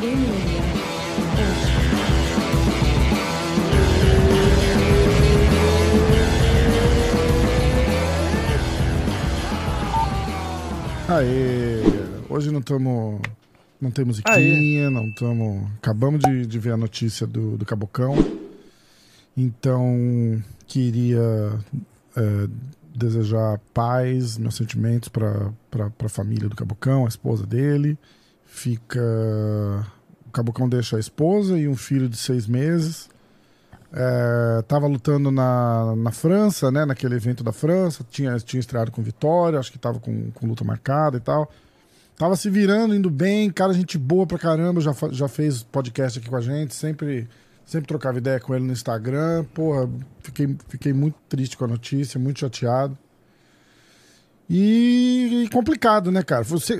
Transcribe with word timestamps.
Aê! 0.00 0.06
Hoje 12.30 12.50
não 12.50 12.60
estamos. 12.60 13.20
Não 13.78 13.90
tem 13.90 14.06
musiquinha, 14.06 14.36
Aê. 14.36 14.88
não 14.88 15.08
estamos. 15.08 15.70
Acabamos 15.76 16.20
de, 16.20 16.46
de, 16.46 16.58
ver 16.58 16.72
a 16.72 16.78
notícia 16.78 17.26
do, 17.26 17.58
do 17.58 17.66
Cabocão. 17.66 18.14
Então, 19.36 20.42
queria 20.66 21.20
é, 22.16 22.48
desejar 22.94 23.60
paz, 23.74 24.38
meus 24.38 24.54
sentimentos 24.54 25.10
para 25.10 25.52
a 25.98 26.08
família 26.08 26.48
do 26.48 26.56
Cabocão, 26.56 27.04
a 27.04 27.08
esposa 27.08 27.44
dele. 27.44 27.98
Fica. 28.50 29.00
O 30.26 30.30
Cabocão 30.32 30.68
deixa 30.68 30.96
a 30.96 31.00
esposa 31.00 31.56
e 31.56 31.68
um 31.68 31.76
filho 31.76 32.08
de 32.08 32.16
seis 32.16 32.48
meses. 32.48 33.08
É, 33.92 34.62
tava 34.68 34.86
lutando 34.86 35.30
na, 35.30 35.94
na 35.96 36.10
França, 36.10 36.70
né? 36.70 36.84
Naquele 36.84 37.14
evento 37.14 37.44
da 37.44 37.52
França. 37.52 38.04
Tinha, 38.10 38.36
tinha 38.38 38.60
estreado 38.60 38.90
com 38.90 39.02
vitória, 39.02 39.58
acho 39.58 39.70
que 39.70 39.78
tava 39.78 40.00
com, 40.00 40.32
com 40.32 40.46
luta 40.46 40.64
marcada 40.64 41.16
e 41.16 41.20
tal. 41.20 41.50
Tava 42.16 42.36
se 42.36 42.50
virando, 42.50 42.94
indo 42.94 43.08
bem, 43.08 43.48
cara, 43.50 43.72
gente 43.72 43.96
boa 43.96 44.26
pra 44.26 44.36
caramba, 44.36 44.80
já, 44.80 44.92
já 45.10 45.26
fez 45.26 45.62
podcast 45.62 46.18
aqui 46.18 46.28
com 46.28 46.36
a 46.36 46.40
gente, 46.42 46.74
sempre, 46.74 47.26
sempre 47.64 47.88
trocava 47.88 48.18
ideia 48.18 48.38
com 48.38 48.54
ele 48.54 48.66
no 48.66 48.72
Instagram. 48.72 49.44
Porra, 49.54 49.88
fiquei, 50.22 50.54
fiquei 50.68 50.92
muito 50.92 51.16
triste 51.28 51.56
com 51.56 51.64
a 51.64 51.68
notícia, 51.68 52.20
muito 52.20 52.40
chateado. 52.40 52.98
E, 54.52 55.44
e 55.44 55.48
complicado, 55.48 56.10
né, 56.10 56.24
cara? 56.24 56.42
Você, 56.42 56.76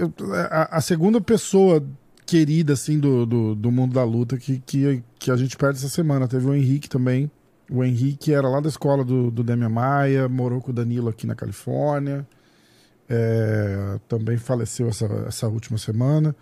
a, 0.51 0.79
a 0.79 0.80
segunda 0.80 1.20
pessoa 1.20 1.80
querida, 2.27 2.73
assim, 2.73 2.98
do, 2.98 3.24
do, 3.24 3.55
do, 3.55 3.70
mundo 3.70 3.95
da 3.95 4.02
luta 4.02 4.37
que, 4.37 4.59
que, 4.66 5.04
que 5.16 5.30
a 5.30 5.37
gente 5.37 5.57
perde 5.57 5.79
essa 5.79 5.88
semana. 5.88 6.27
Teve 6.27 6.49
o 6.49 6.54
Henrique 6.54 6.88
também. 6.88 7.30
O 7.71 7.85
Henrique 7.85 8.35
era 8.35 8.49
lá 8.49 8.59
da 8.59 8.68
escola 8.68 9.04
do, 9.04 9.30
do 9.30 9.45
Demian 9.45 9.68
Maia, 9.68 10.29
morou 10.29 10.60
com 10.60 10.73
o 10.73 10.74
Danilo 10.74 11.09
aqui 11.09 11.29
na 11.29 11.37
Califórnia. 11.37 12.27
É, 13.09 14.01
também 14.09 14.37
faleceu 14.37 14.88
essa, 14.88 15.07
essa 15.29 15.46
última 15.46 15.79
semana. 15.79 16.34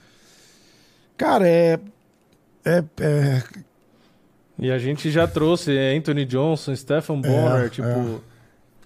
Cara, 1.14 1.46
é, 1.46 1.78
é, 2.64 2.84
é. 3.00 3.42
E 4.58 4.70
a 4.70 4.78
gente 4.78 5.10
já 5.10 5.26
trouxe 5.26 5.76
Anthony 5.76 6.24
Johnson, 6.24 6.74
Stephen 6.74 7.20
Bonner, 7.20 7.66
é, 7.66 7.68
tipo. 7.68 8.22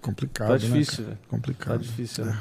É. 0.03 0.05
Complicado. 0.05 0.49
Tá 0.49 0.57
difícil, 0.57 1.05
né, 1.05 1.17
Complicado. 1.29 1.77
Tá 1.77 1.77
difícil, 1.77 2.25
né? 2.25 2.37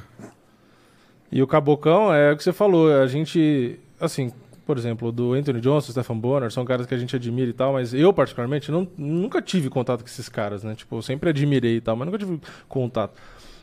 E 1.31 1.43
o 1.43 1.47
Cabocão 1.47 2.13
é 2.13 2.33
o 2.33 2.37
que 2.37 2.45
você 2.45 2.53
falou, 2.53 2.93
a 2.93 3.07
gente. 3.07 3.79
Assim, 3.99 4.33
por 4.67 4.77
exemplo, 4.77 5.11
do 5.11 5.33
Anthony 5.33 5.61
Johnson, 5.61 5.93
Stephen 5.93 6.19
Bonner, 6.19 6.51
são 6.51 6.65
caras 6.65 6.87
que 6.87 6.95
a 6.95 6.99
gente 6.99 7.17
admira 7.17 7.51
e 7.51 7.53
tal, 7.53 7.73
mas 7.73 7.95
eu, 7.95 8.13
particularmente, 8.13 8.71
não, 8.71 8.87
nunca 8.97 9.41
tive 9.41 9.69
contato 9.69 10.01
com 10.01 10.07
esses 10.07 10.29
caras, 10.29 10.63
né? 10.63 10.75
Tipo, 10.75 10.97
eu 10.97 11.03
sempre 11.03 11.31
admirei 11.31 11.77
e 11.77 11.81
tal, 11.81 11.97
mas 11.97 12.07
nunca 12.07 12.19
tive 12.19 12.41
contato. 12.69 13.21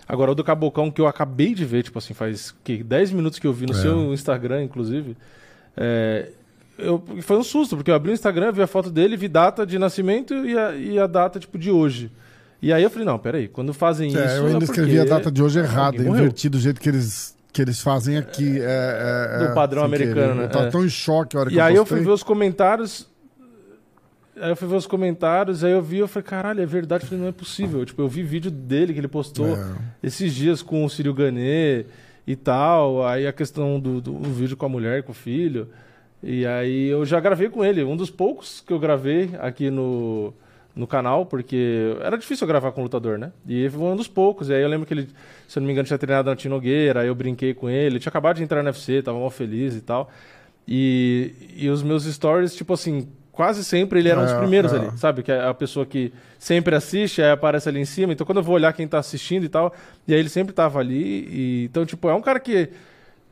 Agora, 0.08 0.32
o 0.32 0.36
do 0.36 0.44
Cabocão, 0.44 0.90
que 0.90 1.00
eu 1.00 1.08
acabei 1.08 1.54
de 1.54 1.64
ver, 1.64 1.84
tipo 1.84 2.00
assim, 2.00 2.14
faz 2.14 2.56
que 2.64 2.84
10 2.84 3.12
minutos 3.12 3.38
que 3.38 3.46
eu 3.46 3.54
vi 3.54 3.68
no 3.68 3.74
é. 3.74 3.76
seu 3.76 4.14
Instagram, 4.14 4.64
inclusive, 4.64 5.16
é, 5.78 6.30
eu, 6.80 7.04
foi 7.22 7.38
um 7.38 7.44
susto, 7.44 7.76
porque 7.76 7.92
eu 7.92 7.96
abri 7.96 8.12
o 8.12 8.14
Instagram, 8.14 8.52
vi 8.52 8.62
a 8.62 8.68
foto 8.68 8.90
dele, 8.90 9.16
vi 9.16 9.28
data 9.28 9.66
de 9.66 9.78
nascimento 9.78 10.34
e 10.46 10.58
a, 10.58 10.74
e 10.74 10.98
a 10.98 11.06
data, 11.06 11.40
tipo, 11.40 11.58
de 11.58 11.70
hoje. 11.70 12.12
E 12.62 12.74
aí 12.74 12.84
eu 12.84 12.90
falei, 12.90 13.06
não, 13.06 13.18
peraí, 13.18 13.48
quando 13.48 13.74
fazem 13.74 14.16
é, 14.16 14.26
isso. 14.26 14.36
Eu 14.36 14.48
ainda 14.48 14.60
é 14.60 14.64
escrevi 14.64 15.00
a 15.00 15.06
data 15.06 15.32
de 15.32 15.42
hoje 15.42 15.60
errada, 15.60 15.98
invertido 15.98 16.58
do 16.58 16.62
jeito 16.62 16.80
que 16.82 16.90
eles 16.90 17.38
que 17.52 17.62
eles 17.62 17.82
fazem 17.82 18.18
aqui. 18.18 18.60
É, 18.62 19.40
é, 19.42 19.48
do 19.48 19.54
padrão 19.54 19.84
americano, 19.84 20.36
né? 20.36 20.46
Eu 20.46 20.50
tava 20.50 20.68
é. 20.68 20.70
tão 20.70 20.86
em 20.86 20.90
choque 20.90 21.36
a 21.36 21.40
hora 21.42 21.50
e 21.50 21.54
que 21.54 21.58
eu 21.58 21.60
E 21.60 21.62
aí 21.62 21.76
eu 21.76 21.86
fui 21.86 22.00
ver 22.00 22.12
os 22.12 22.24
comentários. 22.24 23.08
Aí 24.40 24.52
eu 24.52 24.56
fui 24.56 24.70
ver 24.70 24.76
os 24.76 24.88
comentários, 24.88 25.66
aí 25.66 25.72
eu 25.74 25.82
vi, 25.82 25.98
eu 25.98 26.08
falei, 26.08 26.26
caralho, 26.26 26.62
é 26.62 26.66
verdade, 26.66 27.04
eu 27.04 27.10
falei, 27.10 27.22
não 27.22 27.30
é 27.30 27.34
possível. 27.34 27.84
Tipo, 27.86 28.04
eu 28.04 28.08
vi 28.08 28.24
vídeo 28.24 28.50
dele 28.50 28.94
que 28.94 29.00
ele 29.00 29.08
postou 29.10 29.48
é. 29.48 29.76
esses 30.02 30.34
dias 30.34 30.62
com 30.62 30.86
o 30.86 30.90
Círio 30.90 31.14
Ganê 31.14 31.86
e 32.26 32.36
tal. 32.38 33.06
Aí 33.06 33.28
a 33.28 33.34
questão 33.34 33.80
do, 33.80 34.00
do 34.00 34.22
vídeo 34.22 34.56
com 34.56 34.66
a 34.66 34.70
mulher, 34.70 35.04
com 35.04 35.12
o 35.12 35.16
filho. 35.16 35.68
E 36.24 36.46
aí 36.46 36.88
eu 36.88 37.06
já 37.06 37.20
gravei 37.20 37.50
com 37.50 37.66
ele, 37.66 37.84
um 37.84 37.98
dos 37.98 38.10
poucos 38.10 38.64
que 38.66 38.72
eu 38.72 38.80
gravei 38.80 39.32
aqui 39.40 39.70
no, 39.70 40.34
no 40.80 40.88
canal, 40.88 41.26
porque 41.26 41.96
era 42.02 42.18
difícil 42.18 42.48
gravar 42.48 42.72
com 42.72 42.80
o 42.80 42.84
lutador, 42.84 43.20
né? 43.20 43.32
E 43.46 43.70
foi 43.70 43.82
um 43.82 43.96
dos 43.96 44.08
poucos. 44.08 44.50
E 44.50 44.54
aí 44.54 44.62
eu 44.62 44.70
lembro 44.70 44.88
que 44.88 44.94
ele, 44.94 45.10
se 45.48 45.60
eu 45.60 45.62
não 45.62 45.68
me 45.68 45.74
engano, 45.74 45.86
tinha 45.86 46.00
treinado 46.00 46.30
na 46.30 46.36
Tinogueira, 46.36 47.02
aí 47.02 47.08
eu 47.08 47.16
brinquei 47.16 47.54
com 47.54 47.70
ele. 47.70 47.88
Ele 47.96 48.00
tinha 48.00 48.10
acabado 48.10 48.38
de 48.38 48.44
entrar 48.44 48.64
no 48.64 48.70
UFC, 48.70 49.02
tava 49.02 49.20
mal 49.20 49.30
feliz 49.30 49.76
e 49.76 49.82
tal. 49.82 50.10
E, 50.68 51.34
e 51.56 51.70
os 51.70 51.84
meus 51.84 52.06
stories, 52.06 52.56
tipo 52.56 52.74
assim, 52.74 53.10
quase 53.32 53.64
sempre 53.64 54.00
ele 54.00 54.10
era 54.10 54.20
um 54.20 54.24
dos 54.24 54.34
é, 54.34 54.40
primeiros 54.40 54.72
é. 54.72 54.78
ali, 54.78 54.98
sabe? 54.98 55.22
Que 55.22 55.32
é 55.32 55.46
a 55.46 55.54
pessoa 55.54 55.86
que 55.86 56.14
sempre 56.38 56.76
assiste, 56.76 57.22
aí 57.22 57.32
aparece 57.32 57.68
ali 57.68 57.80
em 57.80 57.86
cima. 57.86 58.14
Então 58.14 58.26
quando 58.26 58.38
eu 58.38 58.44
vou 58.44 58.56
olhar 58.56 58.72
quem 58.72 58.88
tá 58.88 59.00
assistindo 59.00 59.44
e 59.44 59.50
tal, 59.50 59.74
e 60.08 60.14
aí 60.14 60.20
ele 60.20 60.30
sempre 60.30 60.54
tava 60.54 60.80
ali. 60.80 61.28
E, 61.30 61.66
então, 61.66 61.86
tipo, 61.86 62.08
é 62.10 62.14
um 62.14 62.22
cara 62.22 62.40
que 62.40 62.70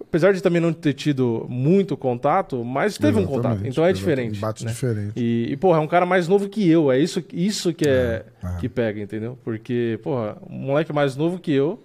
apesar 0.01 0.33
de 0.33 0.41
também 0.41 0.61
não 0.61 0.71
ter 0.71 0.93
tido 0.93 1.45
muito 1.49 1.97
contato, 1.97 2.63
mas 2.63 2.97
teve 2.97 3.19
exatamente, 3.19 3.29
um 3.29 3.35
contato. 3.35 3.67
Então 3.67 3.85
é 3.85 3.91
diferente. 3.91 4.39
Bate 4.39 4.65
né? 4.65 4.71
diferente. 4.71 5.13
E, 5.15 5.51
e, 5.51 5.57
porra, 5.57 5.79
é 5.79 5.81
um 5.81 5.87
cara 5.87 6.05
mais 6.05 6.27
novo 6.27 6.47
que 6.47 6.67
eu. 6.67 6.91
É 6.91 6.99
isso, 6.99 7.23
isso 7.33 7.73
que 7.73 7.87
é, 7.87 8.25
é, 8.43 8.59
que 8.59 8.69
pega, 8.69 9.01
entendeu? 9.01 9.37
Porque, 9.43 9.99
porra, 10.03 10.37
um 10.49 10.57
moleque 10.57 10.93
mais 10.93 11.15
novo 11.15 11.39
que 11.39 11.51
eu. 11.51 11.83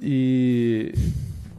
E. 0.00 0.92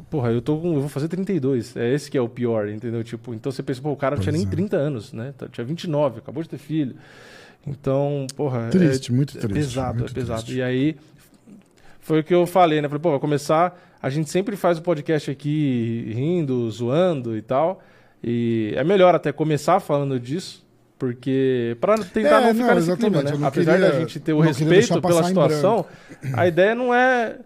Porra, 0.09 0.31
eu 0.31 0.41
tô 0.41 0.58
com. 0.58 0.74
Eu 0.74 0.81
vou 0.81 0.90
fazer 0.90 1.08
32. 1.08 1.75
É 1.78 1.94
esse 1.94 2.09
que 2.09 2.18
é 2.18 2.22
o 2.22 2.29
pior, 2.29 2.68
entendeu? 2.68 3.03
Tipo, 3.03 3.34
então 3.34 3.52
você 3.52 3.62
pensa, 3.62 3.81
pô, 3.81 3.91
o 3.91 3.97
cara 3.97 4.16
não 4.16 4.24
tinha 4.24 4.34
nem 4.34 4.46
30 4.46 4.75
é. 4.75 4.79
anos, 4.79 5.13
né? 5.13 5.34
Tinha 5.52 5.66
29, 5.66 6.19
acabou 6.19 6.41
de 6.41 6.50
ter 6.50 6.58
filho. 6.58 6.96
Então, 7.68 8.25
porra. 8.35 8.68
É 8.68 8.69
triste, 8.69 9.12
é, 9.12 9.16
muito 9.16 9.34
triste. 9.34 9.52
É 9.52 9.53
pesado, 9.53 10.06
é 10.06 10.09
pesado. 10.09 10.41
Triste. 10.44 10.58
E 10.58 10.62
aí. 10.62 10.97
Foi 12.00 12.20
o 12.22 12.24
que 12.24 12.34
eu 12.34 12.46
falei, 12.48 12.82
né? 12.82 12.88
Falei, 12.88 13.02
pô, 13.02 13.12
vai 13.12 13.20
começar 13.20 13.78
a 14.02 14.10
gente 14.10 14.30
sempre 14.30 14.56
faz 14.56 14.78
o 14.78 14.82
podcast 14.82 15.30
aqui 15.30 16.12
rindo, 16.16 16.70
zoando 16.72 17.38
e 17.38 17.42
tal. 17.42 17.82
E 18.24 18.74
é 18.76 18.84
melhor 18.84 19.14
até 19.14 19.32
começar 19.32 19.80
falando 19.80 20.20
disso, 20.20 20.66
porque 20.98 21.78
para 21.80 21.98
tentar 21.98 22.42
é, 22.42 22.46
não 22.46 22.54
ficar 22.54 22.68
não, 22.68 22.76
nesse 22.76 22.98
clima, 22.98 23.24
né? 23.24 23.32
Apesar 23.44 23.74
queria, 23.74 23.92
da 23.92 24.00
gente 24.00 24.20
ter 24.20 24.34
o 24.34 24.40
respeito 24.40 25.02
pela 25.02 25.24
situação, 25.24 25.86
a 26.34 26.48
ideia 26.48 26.74
não 26.74 26.94
é... 26.94 27.38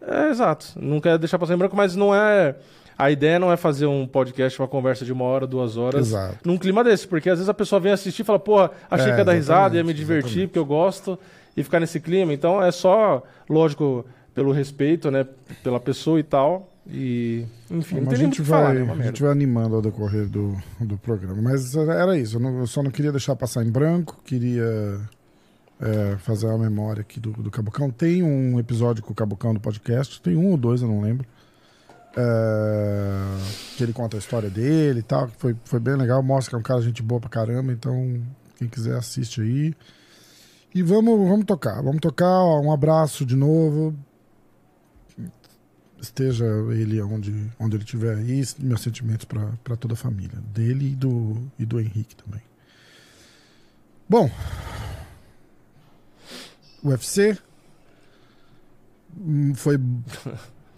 é 0.00 0.30
exato, 0.30 0.66
não 0.76 1.00
quer 1.00 1.18
deixar 1.18 1.38
passar 1.38 1.54
em 1.54 1.58
branco, 1.58 1.76
mas 1.76 1.94
não 1.94 2.14
é 2.14 2.54
a 2.98 3.12
ideia 3.12 3.38
não 3.38 3.52
é 3.52 3.56
fazer 3.56 3.86
um 3.86 4.06
podcast, 4.06 4.60
uma 4.60 4.66
conversa 4.66 5.04
de 5.04 5.12
uma 5.12 5.24
hora, 5.24 5.46
duas 5.46 5.76
horas, 5.76 6.08
Exato. 6.08 6.38
num 6.44 6.58
clima 6.58 6.82
desse, 6.82 7.06
porque 7.06 7.30
às 7.30 7.38
vezes 7.38 7.48
a 7.48 7.54
pessoa 7.54 7.78
vem 7.78 7.92
assistir 7.92 8.22
e 8.22 8.24
fala, 8.24 8.40
porra, 8.40 8.72
achei 8.90 9.10
é, 9.10 9.12
que 9.12 9.20
ia 9.20 9.24
dar 9.24 9.34
risada, 9.34 9.76
ia 9.76 9.84
me 9.84 9.94
divertir, 9.94 10.30
exatamente. 10.30 10.46
porque 10.48 10.58
eu 10.58 10.66
gosto, 10.66 11.16
e 11.58 11.64
ficar 11.64 11.80
nesse 11.80 11.98
clima. 11.98 12.32
Então 12.32 12.62
é 12.62 12.70
só, 12.70 13.22
lógico, 13.48 14.04
pelo 14.34 14.52
respeito, 14.52 15.10
né, 15.10 15.26
pela 15.62 15.80
pessoa 15.80 16.20
e 16.20 16.22
tal. 16.22 16.72
E, 16.86 17.44
enfim, 17.70 17.96
não, 17.96 18.02
não 18.02 18.08
tem 18.08 18.18
a 18.18 18.22
gente 18.24 18.40
vai, 18.40 18.62
falar, 18.62 18.74
né, 18.74 19.02
A 19.04 19.06
gente 19.06 19.22
vai 19.22 19.32
animando 19.32 19.76
ao 19.76 19.82
decorrer 19.82 20.26
do, 20.28 20.56
do 20.80 20.96
programa. 20.96 21.42
Mas 21.42 21.74
era 21.76 22.16
isso, 22.16 22.36
eu, 22.36 22.40
não, 22.40 22.60
eu 22.60 22.66
só 22.66 22.82
não 22.82 22.90
queria 22.90 23.10
deixar 23.10 23.34
passar 23.34 23.64
em 23.64 23.70
branco, 23.70 24.20
queria 24.24 25.00
é, 25.80 26.16
fazer 26.18 26.48
a 26.48 26.56
memória 26.56 27.00
aqui 27.00 27.18
do, 27.18 27.32
do 27.32 27.50
Cabocão. 27.50 27.90
Tem 27.90 28.22
um 28.22 28.58
episódio 28.58 29.02
com 29.02 29.12
o 29.12 29.14
Cabocão 29.14 29.52
do 29.52 29.60
podcast, 29.60 30.22
tem 30.22 30.36
um 30.36 30.50
ou 30.50 30.56
dois, 30.56 30.80
eu 30.80 30.88
não 30.88 31.00
lembro. 31.00 31.26
É, 32.16 33.22
que 33.76 33.82
ele 33.82 33.92
conta 33.92 34.16
a 34.16 34.18
história 34.18 34.48
dele 34.48 35.00
e 35.00 35.02
tal, 35.02 35.28
que 35.28 35.36
foi, 35.36 35.56
foi 35.64 35.78
bem 35.78 35.94
legal, 35.94 36.22
mostra 36.22 36.50
que 36.50 36.56
é 36.56 36.58
um 36.58 36.62
cara 36.62 36.80
gente 36.80 37.02
boa 37.02 37.20
pra 37.20 37.28
caramba, 37.28 37.70
então 37.70 38.20
quem 38.56 38.66
quiser 38.66 38.96
assiste 38.96 39.40
aí. 39.40 39.74
E 40.78 40.82
vamos, 40.82 41.28
vamos 41.28 41.44
tocar, 41.44 41.82
vamos 41.82 41.98
tocar, 41.98 42.24
ó, 42.24 42.60
um 42.60 42.70
abraço 42.70 43.26
de 43.26 43.34
novo, 43.34 43.92
esteja 46.00 46.44
ele 46.70 47.02
onde, 47.02 47.50
onde 47.58 47.74
ele 47.74 47.82
estiver 47.82 48.14
aí, 48.14 48.44
meus 48.60 48.80
sentimentos 48.80 49.24
para 49.24 49.76
toda 49.76 49.94
a 49.94 49.96
família, 49.96 50.38
dele 50.54 50.92
e 50.92 50.94
do, 50.94 51.36
e 51.58 51.66
do 51.66 51.80
Henrique 51.80 52.14
também. 52.14 52.40
Bom, 54.08 54.30
UFC 56.84 57.36
hum, 59.20 59.54
foi. 59.56 59.80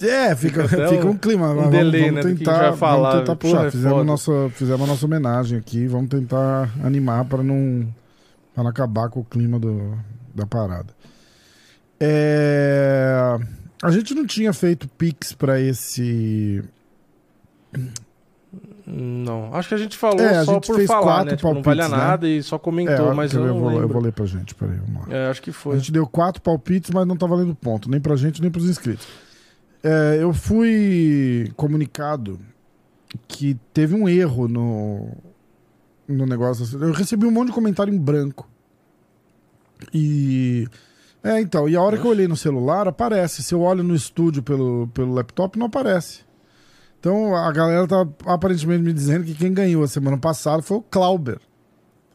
É, 0.02 0.34
fica, 0.34 0.66
fica 0.66 1.06
um 1.06 1.14
clima. 1.18 1.50
Um 1.50 1.56
vamos, 1.56 1.70
delay, 1.72 2.10
vamos 2.10 2.24
né, 2.24 2.34
tentar, 2.34 2.72
falar, 2.72 3.10
vamos 3.10 3.18
tentar 3.18 3.36
puxar. 3.36 3.66
É 3.66 3.70
fizemos, 3.70 4.06
nossa, 4.06 4.32
fizemos 4.54 4.80
a 4.80 4.86
nossa 4.86 5.04
homenagem 5.04 5.58
aqui. 5.58 5.86
Vamos 5.86 6.08
tentar 6.08 6.72
animar 6.82 7.26
para 7.26 7.42
não, 7.42 7.86
não 8.62 8.70
acabar 8.70 9.08
com 9.08 9.20
o 9.20 9.24
clima 9.24 9.58
do, 9.58 9.98
da 10.34 10.46
parada. 10.46 10.94
É. 11.98 13.38
A 13.82 13.90
gente 13.90 14.14
não 14.14 14.26
tinha 14.26 14.52
feito 14.52 14.88
Pix 14.88 15.32
para 15.32 15.60
esse. 15.60 16.62
Não, 18.86 19.54
acho 19.54 19.68
que 19.68 19.74
a 19.74 19.78
gente 19.78 19.96
falou 19.96 20.20
é, 20.20 20.44
só 20.44 20.58
por 20.58 20.84
falar, 20.86 21.24
né? 21.24 21.36
Tipo, 21.36 21.54
não 21.54 21.62
vale 21.62 21.82
né? 21.82 21.88
nada 21.88 22.28
e 22.28 22.42
só 22.42 22.58
comentou, 22.58 23.12
é, 23.12 23.14
mas 23.14 23.32
eu, 23.32 23.46
eu, 23.46 23.58
vou, 23.58 23.72
eu, 23.72 23.88
vou, 23.88 24.02
ler 24.02 24.12
pra 24.12 24.26
gente, 24.26 24.54
peraí, 24.54 24.78
vamos 24.78 25.06
lá. 25.06 25.14
É, 25.14 25.30
acho 25.30 25.40
que 25.40 25.52
foi. 25.52 25.76
A 25.76 25.78
gente 25.78 25.92
deu 25.92 26.06
quatro 26.06 26.42
palpites, 26.42 26.90
mas 26.90 27.06
não 27.06 27.16
tá 27.16 27.26
valendo 27.26 27.54
ponto, 27.54 27.88
nem 27.88 28.00
pra 28.00 28.16
gente, 28.16 28.42
nem 28.42 28.50
pros 28.50 28.64
inscritos. 28.64 29.06
É, 29.82 30.18
eu 30.20 30.32
fui 30.34 31.50
comunicado 31.56 32.40
que 33.28 33.56
teve 33.72 33.94
um 33.94 34.08
erro 34.08 34.48
no, 34.48 35.16
no 36.08 36.26
negócio. 36.26 36.66
Eu 36.82 36.92
recebi 36.92 37.26
um 37.26 37.30
monte 37.30 37.48
de 37.48 37.54
comentário 37.54 37.94
em 37.94 37.98
branco. 37.98 38.49
E. 39.92 40.68
É, 41.22 41.40
então, 41.40 41.68
e 41.68 41.76
a 41.76 41.82
hora 41.82 41.98
que 41.98 42.04
eu 42.04 42.10
olhei 42.10 42.26
no 42.26 42.36
celular, 42.36 42.88
aparece. 42.88 43.42
Se 43.42 43.54
eu 43.54 43.60
olho 43.60 43.82
no 43.82 43.94
estúdio 43.94 44.42
pelo, 44.42 44.88
pelo 44.88 45.12
laptop, 45.12 45.58
não 45.58 45.66
aparece. 45.66 46.20
Então 46.98 47.34
a 47.34 47.50
galera 47.50 47.86
tá 47.86 48.06
aparentemente 48.26 48.82
me 48.82 48.92
dizendo 48.92 49.24
que 49.24 49.34
quem 49.34 49.52
ganhou 49.52 49.82
a 49.82 49.88
semana 49.88 50.18
passada 50.18 50.62
foi 50.62 50.76
o 50.76 50.82
Clauber. 50.82 51.38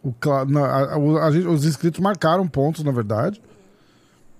O 0.04 0.14
Cla... 0.14 0.46
na, 0.46 0.64
a, 0.64 0.84
a, 0.94 0.96
a, 0.96 1.30
os 1.30 1.66
inscritos 1.66 2.00
marcaram 2.00 2.48
pontos, 2.48 2.84
na 2.84 2.92
verdade. 2.92 3.42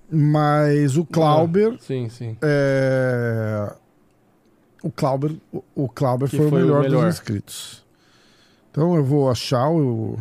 Mas 0.08 0.96
o 0.96 1.04
Clauber. 1.04 1.72
Ah, 1.74 1.78
sim, 1.80 2.08
sim. 2.08 2.36
É... 2.40 3.74
O 4.82 4.90
Clauber, 4.90 5.34
o, 5.52 5.64
o 5.74 5.88
Clauber 5.88 6.28
foi, 6.28 6.38
foi, 6.38 6.46
o 6.48 6.52
melhor, 6.52 6.80
o 6.80 6.82
melhor, 6.82 7.04
dos 7.06 7.14
inscritos. 7.14 7.84
Então 8.70 8.94
eu 8.94 9.04
vou 9.04 9.28
achar 9.28 9.68
o, 9.68 10.16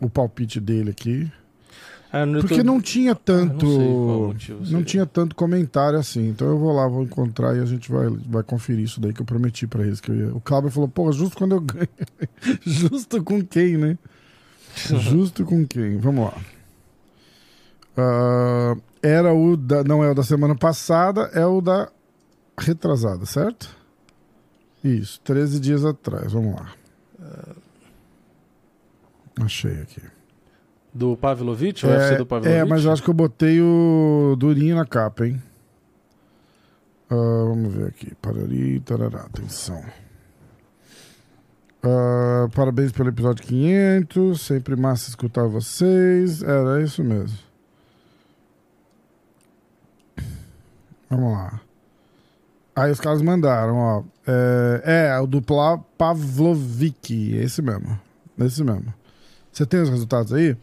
o 0.00 0.08
palpite 0.08 0.58
dele 0.58 0.90
aqui. 0.90 1.30
Ah, 2.12 2.24
Porque 2.40 2.58
tô... 2.58 2.64
não 2.64 2.80
tinha 2.80 3.14
tanto. 3.14 3.66
Ah, 3.66 4.34
não, 4.64 4.70
não 4.72 4.84
tinha 4.84 5.06
tanto 5.06 5.36
comentário 5.36 5.98
assim. 5.98 6.28
Então 6.28 6.48
eu 6.48 6.58
vou 6.58 6.72
lá, 6.74 6.88
vou 6.88 7.02
encontrar 7.02 7.56
e 7.56 7.60
a 7.60 7.64
gente 7.64 7.90
vai, 7.90 8.08
vai 8.08 8.42
conferir 8.42 8.84
isso 8.84 9.00
daí 9.00 9.12
que 9.12 9.22
eu 9.22 9.26
prometi 9.26 9.66
para 9.66 9.84
eles 9.84 10.00
que 10.00 10.10
eu 10.10 10.16
ia. 10.16 10.34
O 10.34 10.40
Cláudio 10.40 10.70
falou, 10.70 10.88
pô, 10.88 11.10
justo 11.12 11.36
quando 11.36 11.54
eu 11.54 11.60
ganho. 11.60 11.88
justo 12.66 13.22
com 13.22 13.44
quem, 13.44 13.76
né? 13.76 13.96
justo 14.74 15.44
com 15.44 15.64
quem? 15.66 15.98
Vamos 15.98 16.24
lá. 16.26 16.34
Uh, 17.96 18.82
era 19.02 19.32
o 19.32 19.56
da. 19.56 19.84
Não 19.84 20.02
é 20.02 20.10
o 20.10 20.14
da 20.14 20.22
semana 20.22 20.56
passada, 20.56 21.30
é 21.32 21.46
o 21.46 21.60
da 21.60 21.90
retrasada, 22.58 23.24
certo? 23.24 23.76
Isso, 24.82 25.20
13 25.22 25.60
dias 25.60 25.84
atrás. 25.84 26.32
Vamos 26.32 26.54
lá. 26.54 26.72
Achei 29.40 29.80
aqui. 29.80 30.02
Do 30.92 31.16
Pavlovich 31.16 31.86
é, 31.86 32.16
do 32.16 32.26
Pavlovich? 32.26 32.56
É, 32.56 32.64
mas 32.64 32.84
eu 32.84 32.92
acho 32.92 33.02
que 33.02 33.10
eu 33.10 33.14
botei 33.14 33.60
o 33.60 34.34
Durinho 34.36 34.74
na 34.74 34.84
capa, 34.84 35.26
hein? 35.26 35.40
Uh, 37.10 37.48
vamos 37.48 37.74
ver 37.74 37.88
aqui. 37.88 38.14
Parari, 38.16 38.80
tarará, 38.80 39.22
atenção. 39.22 39.82
Uh, 41.82 42.48
parabéns 42.54 42.92
pelo 42.92 43.08
episódio 43.08 43.44
500. 43.44 44.40
Sempre 44.40 44.76
massa 44.76 45.08
escutar 45.08 45.46
vocês. 45.46 46.42
Era 46.42 46.82
isso 46.82 47.02
mesmo. 47.02 47.38
Vamos 51.08 51.32
lá. 51.32 51.60
Aí 52.76 52.92
os 52.92 53.00
caras 53.00 53.22
mandaram, 53.22 53.76
ó. 53.76 54.02
É, 54.26 55.08
é 55.08 55.20
o 55.20 55.26
do 55.26 55.42
Pavlovich. 55.42 57.34
Esse 57.34 57.60
mesmo. 57.60 57.98
Esse 58.38 58.62
mesmo. 58.62 58.94
Você 59.52 59.66
tem 59.66 59.80
os 59.80 59.88
resultados 59.88 60.32
aí? 60.32 60.56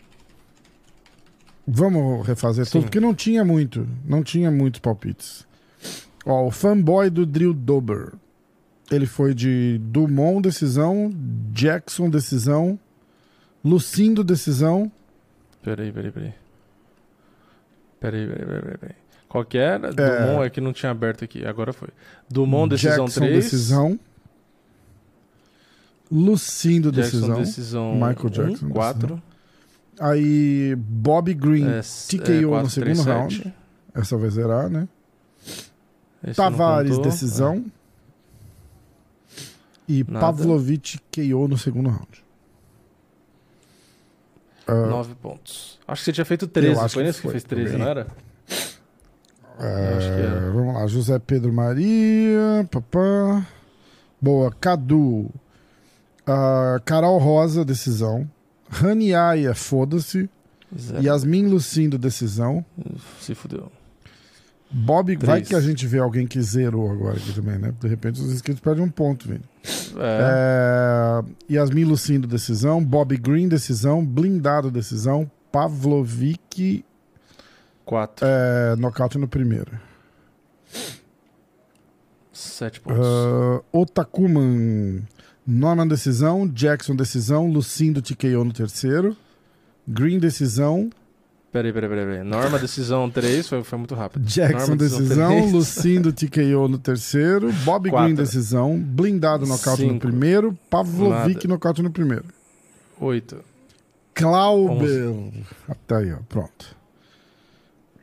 Vamos 1.68 2.26
refazer 2.26 2.66
Sim. 2.66 2.72
tudo, 2.72 2.84
porque 2.84 3.00
não 3.00 3.14
tinha 3.14 3.44
muito. 3.44 3.86
Não 4.06 4.24
tinha 4.24 4.50
muitos 4.50 4.80
palpites. 4.80 5.46
Ó, 6.26 6.48
o 6.48 6.52
fanboy 6.52 7.10
do 7.10 7.26
Drill 7.26 7.54
Dober. 7.54 8.14
Ele 8.90 9.06
foi 9.06 9.34
de 9.34 9.78
Dumont, 9.82 10.42
decisão. 10.42 11.12
Jackson, 11.52 12.10
decisão. 12.10 12.80
Lucindo, 13.64 14.24
decisão. 14.24 14.90
Peraí, 15.62 15.92
peraí, 15.92 16.12
peraí. 16.12 16.34
Peraí, 18.00 18.28
peraí, 18.28 18.46
peraí, 18.46 18.78
peraí. 18.78 18.96
Qual 19.28 19.44
que 19.44 19.58
era? 19.58 19.90
É... 19.90 19.92
Dumont 19.92 20.46
é 20.46 20.50
que 20.50 20.62
não 20.62 20.72
tinha 20.72 20.92
aberto 20.92 21.26
aqui, 21.26 21.46
agora 21.46 21.74
foi. 21.74 21.90
Dumont, 22.30 22.70
decisão 22.70 23.06
Jackson, 23.06 23.20
3. 23.20 23.44
decisão. 23.44 24.00
Lucindo, 26.10 26.94
Jackson, 26.94 27.18
decisão. 27.18 27.38
decisão. 27.40 27.94
Michael 27.96 28.30
Jackson, 28.30 28.70
4. 28.70 29.00
Decisão. 29.00 29.24
Aí 30.00 30.76
Bob 30.76 31.34
Green 31.34 31.68
é, 31.68 31.82
TKO 31.82 32.56
é, 32.56 32.62
no 32.62 32.70
segundo 32.70 33.02
round. 33.04 33.54
Essa 33.94 34.18
vai 34.18 34.30
zerar, 34.30 34.70
né? 34.70 34.88
Esse 36.24 36.36
Tavares, 36.36 36.98
decisão. 37.00 37.66
É. 37.66 37.78
E 39.88 40.04
Nada. 40.04 40.20
Pavlovich 40.20 41.00
KO 41.12 41.48
no 41.48 41.58
segundo 41.58 41.90
round. 41.90 42.26
Uh, 44.68 44.90
Nove 44.90 45.16
pontos. 45.16 45.80
Acho 45.88 46.02
que 46.02 46.06
você 46.06 46.14
tinha 46.14 46.26
feito 46.26 46.48
13. 46.48 46.90
Foi 46.90 47.04
nesse 47.04 47.22
que, 47.22 47.28
que 47.28 47.32
fez 47.32 47.44
13, 47.44 47.72
também. 47.72 47.80
não 47.80 47.90
era? 47.90 48.08
É, 49.60 50.52
vamos 50.54 50.76
lá, 50.76 50.86
José 50.88 51.18
Pedro 51.20 51.52
Maria. 51.54 52.68
Papá. 52.70 53.48
Boa, 54.22 54.52
Cadu. 54.52 55.32
Uh, 56.28 56.82
Carol 56.84 57.18
Rosa, 57.18 57.64
decisão. 57.64 58.30
Raniaia, 58.70 59.54
foda-se. 59.54 60.30
Yasmin 61.02 61.48
Lucindo, 61.48 61.98
decisão. 61.98 62.66
Se 63.20 63.34
fudeu. 63.34 63.72
Bob, 64.70 65.16
Três. 65.16 65.26
vai 65.26 65.42
que 65.42 65.56
a 65.56 65.62
gente 65.62 65.88
vê 65.88 65.98
alguém 65.98 66.28
que 66.28 66.42
zerou 66.42 66.92
agora 66.92 67.16
aqui 67.16 67.34
também, 67.34 67.58
né? 67.58 67.74
De 67.80 67.88
repente 67.88 68.20
os 68.20 68.34
inscritos 68.34 68.62
perdem 68.62 68.84
um 68.84 68.90
ponto, 68.90 69.28
velho. 69.28 69.44
É. 69.98 71.24
é. 71.50 71.54
Yasmin 71.54 71.86
Lucindo, 71.86 72.28
decisão. 72.28 72.84
Bob 72.84 73.16
Green, 73.16 73.48
decisão. 73.48 74.06
Blindado, 74.06 74.70
decisão. 74.70 75.30
Pavlovic. 75.52 76.84
Quatro. 77.86 78.28
É, 78.28 78.76
nocaute 78.76 79.18
no 79.18 79.28
primeiro. 79.28 79.72
Sete 82.34 82.82
pontos. 82.82 83.00
Uh, 83.00 83.64
Otakuman. 83.72 85.04
Nona 85.48 85.86
decisão, 85.86 86.46
Jackson 86.46 86.94
decisão, 86.94 87.48
Lucindo 87.48 88.02
TKO 88.02 88.44
no 88.44 88.52
terceiro, 88.52 89.16
Green 89.88 90.20
decisão. 90.20 90.90
Peraí, 91.54 91.72
peraí, 91.72 91.90
peraí. 91.90 92.06
peraí. 92.06 92.24
Norma 92.24 92.60
decisão 92.60 93.10
3, 93.10 93.48
foi, 93.48 93.64
foi 93.64 93.78
muito 93.78 93.96
rápido. 93.96 94.26
Jackson 94.26 94.58
Norma, 94.58 94.76
decisão, 94.76 95.30
decisão 95.30 95.52
Lucindo 95.52 96.12
TKO 96.12 96.68
no 96.68 96.78
terceiro, 96.78 97.54
Bob 97.64 97.90
Quatro. 97.90 98.08
Green 98.08 98.16
decisão, 98.16 98.78
blindado 98.78 99.46
nocaute 99.46 99.84
Cinco. 99.84 99.94
no 99.94 100.00
primeiro, 100.02 100.60
Pavlovic 100.70 101.48
nocaute 101.48 101.82
no 101.82 101.90
primeiro. 101.90 102.26
8. 103.00 103.38
Clauber. 104.14 105.32
Até 105.70 105.96
aí, 105.96 106.12
ó, 106.12 106.18
pronto. 106.28 106.76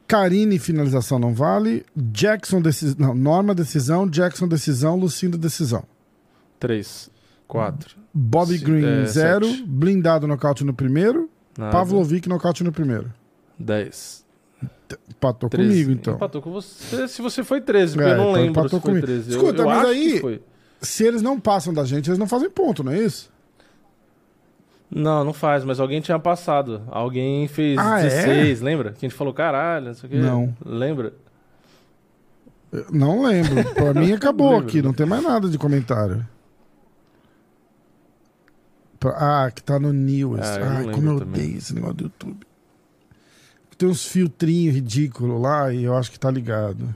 Karine, 0.06 0.58
finalização 0.58 1.18
não 1.18 1.34
vale. 1.34 1.84
Jackson, 1.96 2.62
decisão. 2.62 3.14
Norma, 3.14 3.54
decisão. 3.54 4.08
Jackson, 4.08 4.46
decisão. 4.46 4.96
Lucindo, 4.96 5.36
decisão. 5.36 5.84
3. 6.60 7.10
4. 7.46 7.96
Bobby 8.12 8.58
Green, 8.58 9.06
0. 9.06 9.46
É, 9.46 9.62
blindado 9.66 10.26
nocaute 10.26 10.64
no 10.64 10.74
primeiro. 10.74 11.28
Nada. 11.56 11.72
Pavlovic 11.72 12.28
nocaute 12.28 12.64
no 12.64 12.72
primeiro. 12.72 13.12
10. 13.58 14.24
Empatou 15.08 15.48
13. 15.48 15.68
comigo, 15.68 15.90
então. 15.92 16.14
Empatou 16.14 16.42
com 16.42 16.52
você. 16.52 17.08
Se 17.08 17.22
você 17.22 17.42
foi 17.42 17.60
13, 17.60 17.94
porque 17.94 18.08
é, 18.08 18.12
eu 18.12 18.16
não 18.16 18.30
então 18.30 18.62
lembro 18.62 18.68
se 18.68 18.80
foi 18.80 19.00
13. 19.00 19.30
Escuta, 19.30 19.62
eu, 19.62 19.64
eu 19.64 19.66
mas 19.66 19.88
aí, 19.88 20.42
se 20.80 21.04
eles 21.04 21.22
não 21.22 21.40
passam 21.40 21.72
da 21.72 21.84
gente, 21.84 22.08
eles 22.08 22.18
não 22.18 22.26
fazem 22.26 22.50
ponto, 22.50 22.84
não 22.84 22.92
é 22.92 22.98
isso? 22.98 23.32
Não, 24.90 25.24
não 25.24 25.32
faz, 25.32 25.64
mas 25.64 25.80
alguém 25.80 26.00
tinha 26.00 26.18
passado. 26.18 26.82
Alguém 26.88 27.48
fez 27.48 27.78
ah, 27.78 28.00
16, 28.00 28.60
é? 28.60 28.64
lembra? 28.64 28.92
Que 28.92 29.04
a 29.04 29.08
gente 29.08 29.16
falou, 29.16 29.32
caralho, 29.32 29.86
não 29.86 29.94
sei 29.94 30.08
o 30.08 30.12
quê. 30.12 30.18
Não. 30.18 30.54
Lembra? 30.64 31.14
Eu 32.70 32.86
não 32.92 33.22
lembro. 33.22 33.64
Pra 33.74 33.94
mim 33.94 34.12
acabou 34.14 34.56
aqui, 34.56 34.82
não 34.82 34.92
tem 34.92 35.06
mais 35.06 35.22
nada 35.22 35.48
de 35.48 35.58
comentário. 35.58 36.24
Ah, 39.10 39.50
que 39.50 39.62
tá 39.62 39.78
no 39.78 39.92
News. 39.92 40.40
Ah, 40.40 40.78
Ai, 40.78 40.84
como 40.92 41.10
eu 41.10 41.18
também. 41.18 41.42
odeio 41.42 41.58
esse 41.58 41.74
negócio 41.74 41.96
do 41.96 42.04
YouTube. 42.04 42.46
Tem 43.76 43.88
uns 43.88 44.06
filtrinhos 44.06 44.74
ridículos 44.74 45.40
lá 45.40 45.72
e 45.72 45.84
eu 45.84 45.96
acho 45.96 46.10
que 46.10 46.18
tá 46.18 46.30
ligado. 46.30 46.94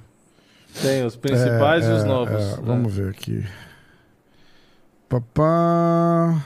Tem 0.80 1.04
os 1.04 1.16
principais 1.16 1.84
é, 1.84 1.90
e 1.90 1.92
os 1.92 2.02
é, 2.04 2.06
novos. 2.06 2.40
É, 2.40 2.56
né? 2.56 2.62
Vamos 2.62 2.94
ver 2.94 3.10
aqui. 3.10 3.44
Papá. 5.08 6.44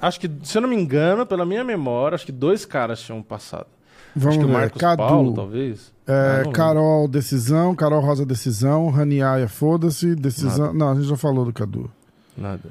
Acho 0.00 0.20
que, 0.20 0.30
se 0.42 0.58
eu 0.58 0.62
não 0.62 0.68
me 0.68 0.76
engano, 0.76 1.26
pela 1.26 1.44
minha 1.44 1.64
memória, 1.64 2.14
acho 2.14 2.26
que 2.26 2.32
dois 2.32 2.64
caras 2.64 3.00
tinham 3.00 3.22
passado. 3.22 3.66
Vamos 4.14 4.36
acho 4.36 4.38
que 4.38 4.44
ver. 4.44 4.50
o 4.50 4.54
Marcos 4.54 4.80
Cadu, 4.80 4.96
Paulo, 5.02 5.34
talvez. 5.34 5.92
É, 6.06 6.44
ah, 6.46 6.52
Carol, 6.52 7.08
decisão. 7.08 7.74
Carol 7.74 8.00
Rosa, 8.00 8.24
decisão. 8.24 8.90
Raniaia, 8.90 9.48
foda-se. 9.48 10.14
Decisão. 10.14 10.66
Nada. 10.66 10.78
Não, 10.78 10.90
a 10.90 10.94
gente 10.94 11.08
já 11.08 11.16
falou 11.16 11.44
do 11.44 11.52
Cadu. 11.52 11.90
Nada. 12.36 12.70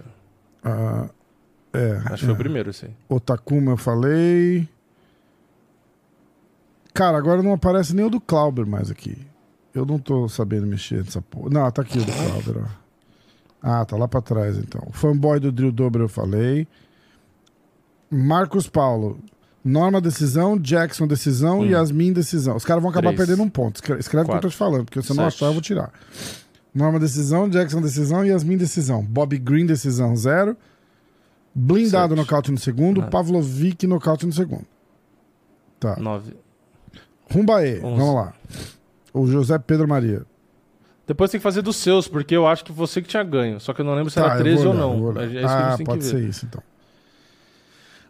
Ah, 0.64 1.10
é. 1.74 2.02
Acho 2.06 2.18
que 2.18 2.26
foi 2.26 2.34
o 2.34 2.38
primeiro, 2.38 2.72
sim. 2.72 2.88
Otakuma 3.10 3.72
eu 3.72 3.78
falei. 3.78 4.68
Cara, 6.94 7.18
agora 7.18 7.42
não 7.42 7.54
aparece 7.54 7.96
nem 7.96 8.06
o 8.06 8.10
do 8.10 8.22
Clauber 8.22 8.66
mais 8.66 8.92
aqui. 8.92 9.18
Eu 9.74 9.86
não 9.86 9.98
tô 9.98 10.30
sabendo 10.30 10.68
mexer 10.68 11.04
nessa 11.04 11.22
porra. 11.22 11.50
Não, 11.50 11.72
tá 11.72 11.82
aqui 11.82 11.98
o 11.98 12.06
do 12.06 12.12
Clauber, 12.12 12.64
ó. 12.64 12.84
Ah, 13.64 13.86
tá 13.86 13.98
lá 13.98 14.08
pra 14.08 14.22
trás 14.22 14.58
então. 14.58 14.90
Fanboy 14.92 15.40
do 15.40 15.52
Drill 15.52 15.72
Dobro 15.72 16.04
eu 16.04 16.10
falei. 16.10 16.68
Marcos 18.12 18.68
Paulo. 18.68 19.18
Norma 19.66 20.02
decisão, 20.02 20.60
Jackson 20.60 21.08
decisão, 21.08 21.62
hum. 21.62 21.66
Yasmin 21.66 22.12
decisão. 22.12 22.58
Os 22.58 22.66
caras 22.66 22.84
vão 22.84 22.92
acabar 22.92 23.14
Três. 23.14 23.18
perdendo 23.18 23.44
um 23.44 23.50
ponto. 23.50 23.78
Escreve 23.98 24.28
o 24.28 24.32
que 24.32 24.38
eu 24.38 24.42
tô 24.42 24.50
te 24.50 24.58
falando, 24.58 24.84
porque 24.84 25.02
se 25.02 25.10
eu 25.10 25.16
não 25.16 25.26
achar, 25.26 25.46
eu 25.46 25.54
vou 25.54 25.62
tirar. 25.62 25.90
Norma 26.76 27.00
decisão, 27.00 27.48
Jackson 27.48 27.82
decisão, 27.82 28.26
Yasmin 28.26 28.58
decisão. 28.58 29.02
Bob 29.02 29.38
Green 29.38 29.66
decisão, 29.66 30.16
zero. 30.18 30.58
Blindado 31.56 32.16
Sete. 32.16 32.18
nocaute 32.20 32.52
no 32.52 32.58
segundo, 32.58 33.00
Nove. 33.02 33.12
Pavlovic 33.12 33.86
nocaute 33.88 34.26
no 34.26 34.34
segundo. 34.34 34.66
Tá. 35.80 35.96
9. 35.98 36.34
Rumbaê, 37.32 37.80
vamos 37.80 38.16
lá. 38.16 38.34
O 39.14 39.28
José 39.28 39.58
Pedro 39.60 39.88
Maria. 39.88 40.24
Depois 41.06 41.30
tem 41.30 41.40
que 41.40 41.44
fazer 41.44 41.62
dos 41.62 41.76
seus, 41.76 42.08
porque 42.08 42.36
eu 42.36 42.48
acho 42.48 42.64
que 42.64 42.72
você 42.72 43.02
que 43.02 43.08
tinha 43.08 43.24
ganho. 43.24 43.60
Só 43.60 43.74
que 43.74 43.82
eu 43.82 43.86
não 43.86 43.94
lembro 43.94 44.10
se 44.10 44.16
Tá, 44.16 44.26
era 44.26 44.36
eu 44.36 44.44
13 44.44 44.64
vou 44.64 44.74
ou 44.74 44.74
não. 45.14 45.22
É 45.22 45.44
a 45.44 45.74
ah, 45.74 45.78
pode 45.84 46.00
que 46.00 46.06
ser 46.06 46.24
isso 46.24 46.46
então. 46.46 46.64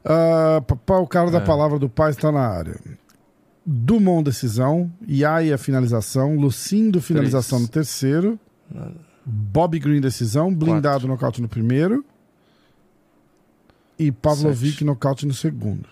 Ah, 0.05 0.61
papá, 0.65 0.97
o 0.99 1.07
cara 1.07 1.31
da 1.31 1.39
É. 1.39 1.41
palavra 1.41 1.79
do 1.79 1.89
pai 1.89 2.11
está 2.11 2.31
na 2.31 2.41
área. 2.47 2.79
Dumont, 3.65 4.23
decisão. 4.23 4.91
Yaya, 5.09 5.57
finalização. 5.57 6.35
Lucindo, 6.35 7.01
finalização 7.01 7.59
Três. 7.59 7.69
no 7.69 7.73
terceiro. 7.73 8.39
Bob 9.25 9.79
Green, 9.79 10.01
decisão. 10.01 10.53
Blindado, 10.53 11.07
nocaute 11.07 11.41
no 11.41 11.47
primeiro. 11.47 12.05
E 13.97 14.11
Pavlovic, 14.11 14.71
Sete. 14.73 14.83
nocaute 14.85 15.25
no 15.25 15.33
segundo. 15.33 15.87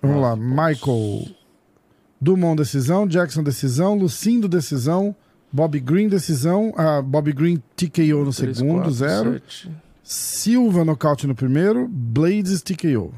Vamos 0.00 0.20
lá. 0.20 0.36
Michael. 0.36 1.26
Dumont, 2.20 2.56
decisão. 2.56 3.06
Jackson, 3.06 3.42
decisão. 3.42 3.94
Lucindo, 3.96 4.48
decisão. 4.48 5.14
Bob 5.52 5.78
Green, 5.80 6.08
decisão. 6.08 6.72
Ah, 6.76 7.02
Bob 7.02 7.32
Green, 7.32 7.62
TKO 7.76 8.24
no 8.24 8.32
Três, 8.32 8.56
segundo, 8.56 8.74
quatro, 8.76 8.92
zero. 8.92 9.32
sete, 9.34 9.70
Silva, 10.02 10.84
nocaute 10.84 11.26
no 11.26 11.34
primeiro. 11.34 11.86
Blades, 11.88 12.62
TKO. 12.62 13.14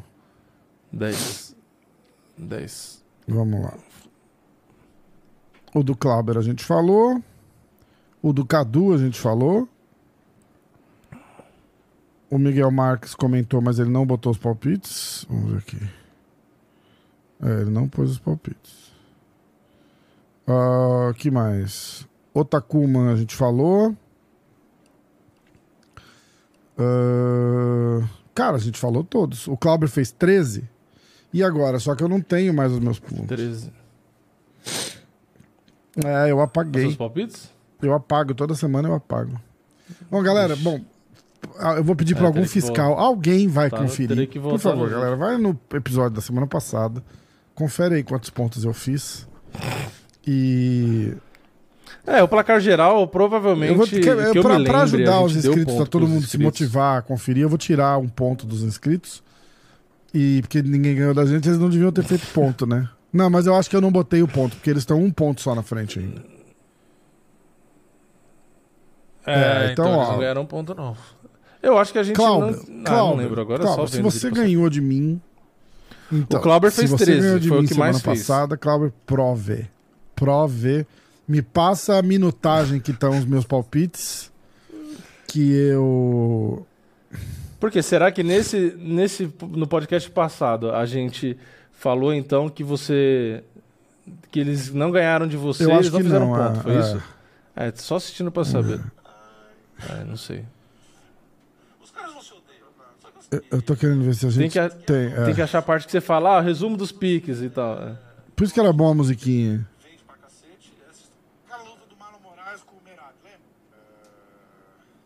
10. 0.93 1.57
10. 2.37 3.03
Vamos 3.27 3.63
lá. 3.63 3.75
O 5.75 5.83
do 5.83 5.97
Clauber 5.97 6.37
a 6.37 6.43
gente 6.43 6.63
falou. 6.65 7.23
O 8.23 8.33
do 8.33 8.45
Cadu 8.45 8.93
a 8.93 8.99
gente 8.99 9.19
falou. 9.19 9.69
O 12.35 12.39
Miguel 12.39 12.69
Marques 12.73 13.15
comentou, 13.15 13.61
mas 13.61 13.79
ele 13.79 13.91
não 13.91 14.05
botou 14.05 14.33
os 14.33 14.39
palpites. 14.39 15.25
Vamos 15.31 15.53
ver 15.53 15.59
aqui. 15.59 15.79
É, 17.41 17.61
ele 17.61 17.71
não 17.71 17.89
pôs 17.89 18.11
os 18.11 18.19
palpites. 18.19 18.91
Ah, 20.45 21.13
que 21.17 21.31
mais? 21.31 22.05
Otakuma 22.35 23.13
a 23.13 23.17
gente 23.17 23.37
falou. 23.37 23.97
Ah, 26.77 28.05
cara, 28.35 28.57
a 28.57 28.61
gente 28.61 28.81
falou 28.81 29.05
todos. 29.05 29.47
O 29.47 29.57
Clauber 29.57 29.89
fez 29.89 30.11
13. 30.11 30.69
E 31.33 31.41
agora? 31.41 31.79
Só 31.79 31.95
que 31.95 32.03
eu 32.03 32.09
não 32.09 32.21
tenho 32.21 32.53
mais 32.53 32.73
os 32.73 32.81
meus 32.81 32.99
pontos. 32.99 33.29
13. 33.29 33.73
É, 36.05 36.33
eu 36.33 36.39
Os 36.39 36.43
apaguei. 36.43 36.83
seus 36.83 36.97
palpites? 36.97 37.49
Eu 37.81 37.95
apago, 37.95 38.35
toda 38.35 38.57
semana 38.57 38.89
eu 38.89 38.95
apago. 38.95 39.41
Bom, 40.11 40.21
galera, 40.21 40.57
bom, 40.57 40.81
eu 41.77 41.85
vou 41.85 41.95
pedir 41.97 42.13
É, 42.15 42.17
para 42.17 42.27
algum 42.27 42.35
terei 42.41 42.49
que 42.49 42.53
fiscal, 42.61 42.99
alguém 42.99 43.49
vai 43.49 43.71
Tá, 43.71 43.79
conferir. 43.79 44.29
Por 44.41 44.59
favor, 44.59 44.89
galera, 44.91 45.17
vai 45.17 45.37
no 45.39 45.59
episódio 45.73 46.17
da 46.17 46.21
semana 46.21 46.47
passada, 46.47 47.03
confere 47.55 47.97
aí 47.97 48.03
quantos 48.03 48.31
pontos 48.31 48.65
eu 48.65 48.73
fiz. 48.75 49.27
E 50.27 51.15
É, 52.07 52.23
o 52.23 52.29
placar 52.29 52.61
geral, 52.61 53.07
provavelmente. 53.09 53.73
eu 53.73 53.77
vou 53.79 53.87
que, 53.87 54.01
que 54.01 54.07
pra, 54.11 54.33
me 54.33 54.41
pra 54.43 54.57
lembre, 54.57 54.77
ajudar 54.77 55.21
os 55.23 55.37
inscritos, 55.37 55.75
pra 55.75 55.87
todo 55.87 56.07
mundo 56.09 56.27
se 56.27 56.37
motivar 56.39 56.99
a 56.99 57.03
conferir, 57.03 57.43
eu 57.43 57.49
vou 57.49 57.59
tirar 57.59 57.99
um 57.99 58.09
ponto 58.09 58.47
dos 58.47 58.63
inscritos. 58.63 59.23
E 60.13 60.41
porque 60.43 60.63
ninguém 60.63 60.95
ganhou 60.97 61.13
da 61.15 61.25
gente, 61.27 61.49
eles 61.49 61.59
não 61.59 61.69
deviam 61.69 61.91
ter 61.91 62.05
feito 62.05 62.27
ponto, 62.33 62.67
né? 62.67 62.89
Não, 63.13 63.29
mas 63.31 63.47
eu 63.47 63.55
acho 63.55 63.69
que 63.71 63.77
eu 63.77 63.81
não 63.81 63.91
botei 63.93 64.23
o 64.23 64.29
ponto, 64.29 64.57
porque 64.57 64.71
eles 64.71 64.83
estão 64.83 65.01
um 65.03 65.11
ponto 65.11 65.41
só 65.41 65.55
na 65.55 65.63
frente 65.63 65.99
ainda. 65.99 66.23
É, 69.27 69.69
É, 69.69 69.73
então, 69.73 69.87
então, 69.87 69.95
eles 69.97 70.09
ó. 70.09 70.13
não 70.13 70.19
ganharam 70.19 70.47
ponto, 70.47 70.75
não. 70.75 70.97
Eu 71.65 71.79
acho 71.79 71.93
que 71.93 71.99
a 71.99 72.03
gente 72.03 72.17
Cláudio, 72.17 72.51
não. 72.51 72.61
Ah, 72.61 72.65
não 72.69 72.85
Cláudio, 72.85 73.17
lembro 73.17 73.41
agora, 73.41 73.63
Cláudio, 73.63 73.89
só 73.89 73.97
se 73.97 74.03
você 74.03 74.31
ganhou 74.31 74.69
de 74.69 74.81
mim. 74.81 75.21
Então, 76.13 76.39
O 76.39 76.43
Clauber 76.43 76.71
se 76.71 76.79
fez 76.79 76.91
você 76.91 77.05
13, 77.07 77.21
ganhou 77.21 77.39
de 77.39 77.49
foi 77.49 77.57
o 77.57 77.61
mim 77.63 77.67
que 77.67 77.75
semana 77.75 77.93
mais 77.93 78.03
fez. 78.03 78.19
passada, 78.27 78.57
Clauber, 78.57 78.93
prove. 79.07 79.67
Prove. 80.15 80.87
Me 81.27 81.41
passa 81.41 81.97
a 81.97 82.03
minutagem 82.03 82.79
que 82.79 82.91
estão 82.91 83.19
os 83.19 83.25
meus 83.25 83.45
palpites. 83.45 84.31
Que 85.27 85.53
eu. 85.53 86.67
Porque 87.59 87.83
será 87.83 88.13
que 88.13 88.23
nesse, 88.23 88.75
nesse 88.79 89.33
no 89.49 89.67
podcast 89.67 90.11
passado 90.11 90.71
a 90.71 90.85
gente 90.85 91.37
falou 91.73 92.13
então 92.13 92.49
que 92.49 92.63
você 92.63 93.43
que 94.31 94.39
eles 94.39 94.73
não 94.73 94.91
ganharam 94.91 95.27
de 95.27 95.37
você, 95.37 95.65
Eu 95.65 95.71
eles 95.71 95.91
não 95.91 95.99
que 95.99 96.05
fizeram 96.05 96.31
não, 96.31 96.37
ponto, 96.37 96.61
é, 96.61 96.63
foi 96.63 96.75
é. 96.75 96.81
isso? 96.81 97.03
É, 97.57 97.73
só 97.77 97.97
assistindo 97.97 98.31
pra 98.31 98.45
saber. 98.45 98.81
É, 99.89 100.05
não 100.05 100.17
sei. 100.17 100.45
Eu, 103.51 103.63
tô 103.63 103.77
querendo 103.77 104.03
ver 104.05 104.15
se 104.15 104.27
a 104.27 104.29
Tem 104.31 104.39
gente 104.41 104.53
que, 104.53 104.59
a- 104.59 104.69
tem. 104.71 105.13
é. 105.13 105.25
tem 105.25 105.35
que 105.35 105.43
achar 105.43 105.59
a 105.59 105.63
parte 105.63 105.87
que 105.87 105.93
você 105.93 106.01
fala, 106.01 106.39
ah, 106.39 106.41
resumo 106.41 106.77
dos 106.77 106.93
piques 106.93 107.41
e 107.41 107.49
tal. 107.51 107.79
é. 107.83 107.97
Por 108.37 108.45
isso 108.45 108.53
que 108.55 108.61
era 108.61 108.73
bom 108.73 108.91
a 108.91 108.95
musiquinha. 108.95 109.67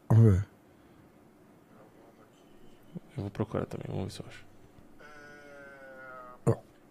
Vamos 0.09 0.33
ver. 0.33 0.47
Eu 3.17 3.23
vou 3.25 3.31
procurar 3.31 3.67
também, 3.67 3.87
vamos 3.89 4.05
ver 4.05 4.11
se 4.13 4.21
eu 4.21 4.27
acho. 4.29 4.49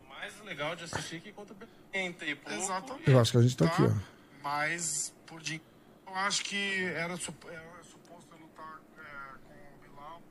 mais 0.10 0.41
legal 0.46 0.75
de 0.75 0.84
assistir 0.84 1.22
que 1.22 1.32
contra 1.32 1.53
o 1.53 1.58
Benta 1.91 2.25
e 2.25 2.36
pouco. 2.36 2.60
Exatamente. 2.60 3.10
Eu 3.10 3.20
acho 3.20 3.32
que 3.32 3.38
a 3.38 3.41
gente 3.41 3.58
tá 3.58 3.65
aqui, 3.65 3.84
ó. 3.84 3.91
Mas, 4.44 5.13
por 5.25 5.41
eu 5.41 6.15
acho 6.15 6.44
que 6.44 6.84
era, 6.84 7.15
sup- 7.17 7.46
era 7.50 7.84
suposto 7.84 8.27
eu 8.34 8.38
lutar 8.39 8.79
é, 8.98 9.38
com 9.48 9.53
o 9.53 9.89
Bilal. 9.89 10.22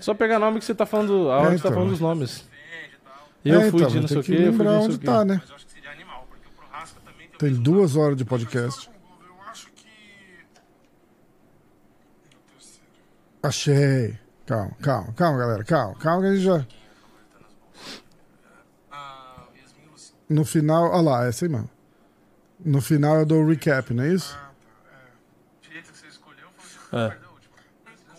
Só 0.00 0.14
pegar 0.14 0.38
nome 0.38 0.58
que 0.58 0.64
você 0.64 0.74
tá 0.74 0.84
falando, 0.86 1.30
a 1.30 1.38
hora 1.38 1.50
que 1.52 1.56
você 1.58 1.62
tá 1.62 1.68
então. 1.68 1.72
falando 1.72 1.90
dos 1.90 2.00
nomes. 2.00 2.48
Eu 3.44 3.60
É, 3.60 3.70
fui 3.70 3.80
então, 3.80 3.90
de 3.90 4.00
não 4.00 4.06
tem 4.06 4.08
sei 4.08 4.18
o 4.18 4.22
que 4.22 4.36
que, 4.36 4.42
eu 4.42 4.52
fui 4.52 4.64
de 4.66 4.70
onde 4.72 4.98
tá, 4.98 5.24
né? 5.24 5.40
Tem 7.38 7.52
duas 7.54 7.96
horas 7.96 8.16
de 8.16 8.24
podcast. 8.24 8.88
No 8.88 8.94
terceiro. 12.54 12.88
Achei. 13.42 14.18
Calma, 14.46 14.70
calma, 14.80 15.12
calma, 15.12 15.38
galera. 15.38 15.64
Calma, 15.64 15.94
calma 15.98 16.22
que 16.22 16.28
a 16.28 16.34
gente 16.34 16.44
já. 16.44 16.66
Ah, 18.90 19.44
No 20.28 20.44
final. 20.44 20.90
Olha 20.90 21.02
lá, 21.02 21.24
é 21.26 21.28
essa 21.28 21.44
aí 21.44 21.48
mesmo. 21.50 21.70
No 22.64 22.80
final 22.80 23.16
eu 23.18 23.26
dou 23.26 23.42
o 23.42 23.48
recap, 23.48 23.92
não 23.92 24.04
é 24.04 24.14
isso? 24.14 24.34
Ah, 24.36 24.50
tá. 24.50 24.90
É. 24.90 25.68
O 25.68 25.72
jeito 25.72 25.92
que 25.92 25.98
você 25.98 26.06
escolheu 26.06 26.48
foi 26.56 26.64
o 26.64 26.68
jeito 26.68 26.88
que 26.90 26.96
É. 26.96 27.00
você 27.02 27.10
perdeu 27.10 27.28
a 27.28 27.32
última. 27.32 27.56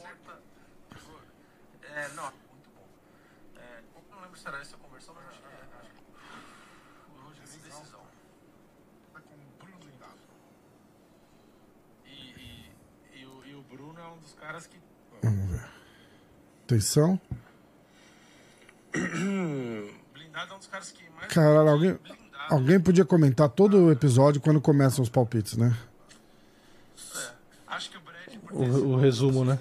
Conta. 0.06 0.40
É, 1.96 2.08
não, 2.16 2.24
muito 2.24 2.70
bom. 2.76 2.88
É, 3.58 3.80
eu 3.96 4.16
não 4.16 4.22
lembro 4.22 4.38
se 4.40 4.48
era 4.48 4.62
essa 4.62 4.76
a 4.76 4.80
conversão, 4.80 5.16
mas 5.16 5.26
acho 5.30 5.40
que 5.42 5.48
é. 5.48 5.80
Acho 5.82 5.90
que... 5.92 6.02
O 7.18 7.24
Roger 7.26 7.48
fez 7.48 7.64
decisão. 7.64 8.02
Tá 9.14 9.20
com 9.22 9.34
o 9.34 9.38
Bruno 9.60 9.78
Blindado. 9.80 10.20
E, 12.06 12.10
e, 12.12 13.22
e, 13.22 13.26
o, 13.26 13.46
e 13.46 13.56
o 13.56 13.62
Bruno 13.64 14.00
é 14.00 14.08
um 14.08 14.18
dos 14.20 14.34
caras 14.36 14.68
que. 14.68 14.78
Vamos 15.24 15.50
ver. 15.50 15.66
Atenção. 16.68 17.18
Blindado 18.92 20.52
é 20.52 20.54
um 20.54 20.58
dos 20.58 20.68
caras 20.68 20.92
que 20.92 21.02
mais. 21.12 21.32
Caralho, 21.32 21.70
alguém, 21.70 21.98
alguém 22.50 22.78
podia 22.78 23.06
comentar 23.06 23.48
todo 23.48 23.86
o 23.86 23.92
episódio 23.92 24.42
quando 24.42 24.60
começam 24.60 25.02
os 25.02 25.08
palpites, 25.08 25.56
né? 25.56 25.74
Acho 27.68 27.90
que 27.90 27.98
o 27.98 28.02
Brad. 28.02 28.36
O, 28.52 28.88
o 28.90 28.96
resumo, 28.98 29.46
né? 29.46 29.58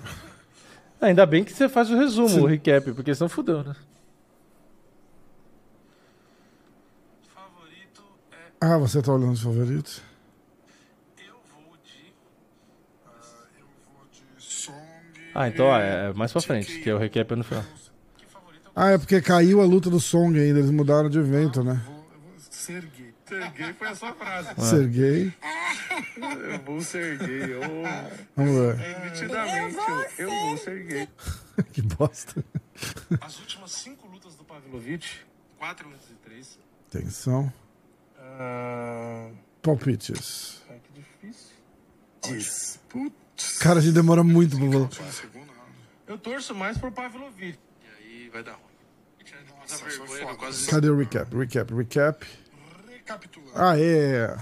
Ainda 1.01 1.25
bem 1.25 1.45
que 1.45 1.53
você 1.53 1.69
faz 1.69 1.93
o 1.93 1.97
resumo, 1.97 2.29
Sim. 2.29 2.41
o 2.41 2.47
recap, 2.47 2.93
porque 2.93 3.15
senão 3.15 3.29
fudeu, 3.29 3.63
né? 3.63 3.77
favorito 7.33 8.03
é. 8.33 8.67
Ah, 8.67 8.79
você 8.79 9.01
tá 9.01 9.13
olhando 9.13 9.31
os 9.33 9.43
favoritos? 9.43 10.03
Ah, 15.39 15.49
então 15.49 15.71
ah, 15.71 15.81
é 15.83 16.13
mais 16.15 16.33
pra 16.33 16.41
frente, 16.41 16.81
que 16.81 16.89
é 16.89 16.95
o 16.95 16.99
recap 16.99 17.31
é 17.31 17.37
no 17.37 17.45
final. 17.45 17.63
Ah, 18.75 18.93
é 18.93 18.99
porque 18.99 19.21
caiu 19.21 19.61
a 19.61 19.67
luta 19.67 19.91
do 19.91 20.01
Song 20.01 20.39
ainda, 20.41 20.61
eles 20.61 20.71
mudaram 20.71 21.11
de 21.11 21.19
evento, 21.19 21.63
né? 21.63 21.79
Ser 22.51 22.87
gay. 22.87 23.15
Ser 23.27 23.51
gay 23.51 23.73
foi 23.75 23.89
a 23.89 23.95
sua 23.95 24.15
frase. 24.15 24.49
Ser 24.59 24.89
gay. 24.89 25.35
Eu 26.17 26.59
vou 26.65 26.81
ser 26.81 27.19
gay. 27.19 27.53
Eu, 27.53 27.61
Vamos 28.35 28.77
ver. 28.77 29.05
nitidamente, 29.05 29.77
eu, 30.19 30.27
eu 30.27 30.31
vou 30.31 30.57
ser 30.57 30.83
gay. 30.85 31.09
que 31.71 31.83
bosta. 31.83 32.43
As 33.21 33.39
últimas 33.39 33.73
cinco 33.73 34.09
lutas 34.09 34.37
do 34.37 34.45
Pavlovich, 34.45 35.27
4 35.59 35.87
minutos 35.87 36.09
e 36.11 36.15
3. 36.15 36.59
Atenção. 36.89 37.53
Ah, 38.19 39.29
Palpites. 39.61 40.63
ai, 40.71 40.81
que 40.83 41.03
difícil. 41.03 41.53
Diz. 42.23 42.81
Cara, 43.61 43.79
a 43.79 43.83
gente 43.83 43.95
demora 43.95 44.23
muito 44.25 44.57
pra 44.59 44.69
falar. 44.89 45.13
Eu 46.07 46.17
torço 46.19 46.55
mais 46.55 46.79
pro 46.79 46.91
Pavlovich. 46.93 47.59
E 47.83 48.23
aí 48.23 48.31
vai 48.33 48.43
dar 48.43 48.53
ruim. 48.53 48.63
Nossa, 49.61 49.85
vergonha, 49.85 50.35
quase- 50.37 50.67
Cadê 50.69 50.89
o 50.89 50.97
recap? 50.97 51.37
Recap, 51.37 51.75
recap. 51.75 52.27
Recapitulando. 52.89 53.53
Ah, 53.55 53.79
é. 53.79 54.37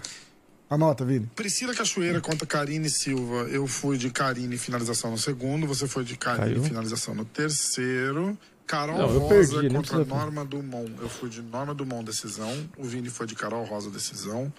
Anota, 0.68 1.04
Vini. 1.04 1.26
Priscila 1.34 1.74
Cachoeira 1.74 2.20
contra 2.20 2.46
Karine 2.46 2.88
Silva. 2.90 3.42
Eu 3.48 3.66
fui 3.66 3.96
de 3.96 4.10
Karine 4.10 4.56
finalização 4.58 5.10
no 5.10 5.18
segundo, 5.18 5.66
você 5.66 5.86
foi 5.86 6.04
de 6.04 6.16
Karine 6.16 6.54
Caiu. 6.54 6.64
finalização 6.64 7.14
no 7.14 7.24
terceiro. 7.24 8.36
Carol 8.66 8.96
Não, 8.98 9.18
Rosa 9.18 9.50
perdi, 9.50 9.74
contra 9.74 10.04
Norma 10.04 10.44
Dumont. 10.44 10.90
Eu 11.00 11.08
fui 11.08 11.28
de 11.28 11.42
Norma 11.42 11.74
Dumont 11.74 12.04
decisão. 12.04 12.50
O 12.78 12.84
Vini 12.84 13.10
foi 13.10 13.26
de 13.26 13.34
Carol 13.34 13.62
Rosa 13.64 13.90
decisão. 13.90 14.50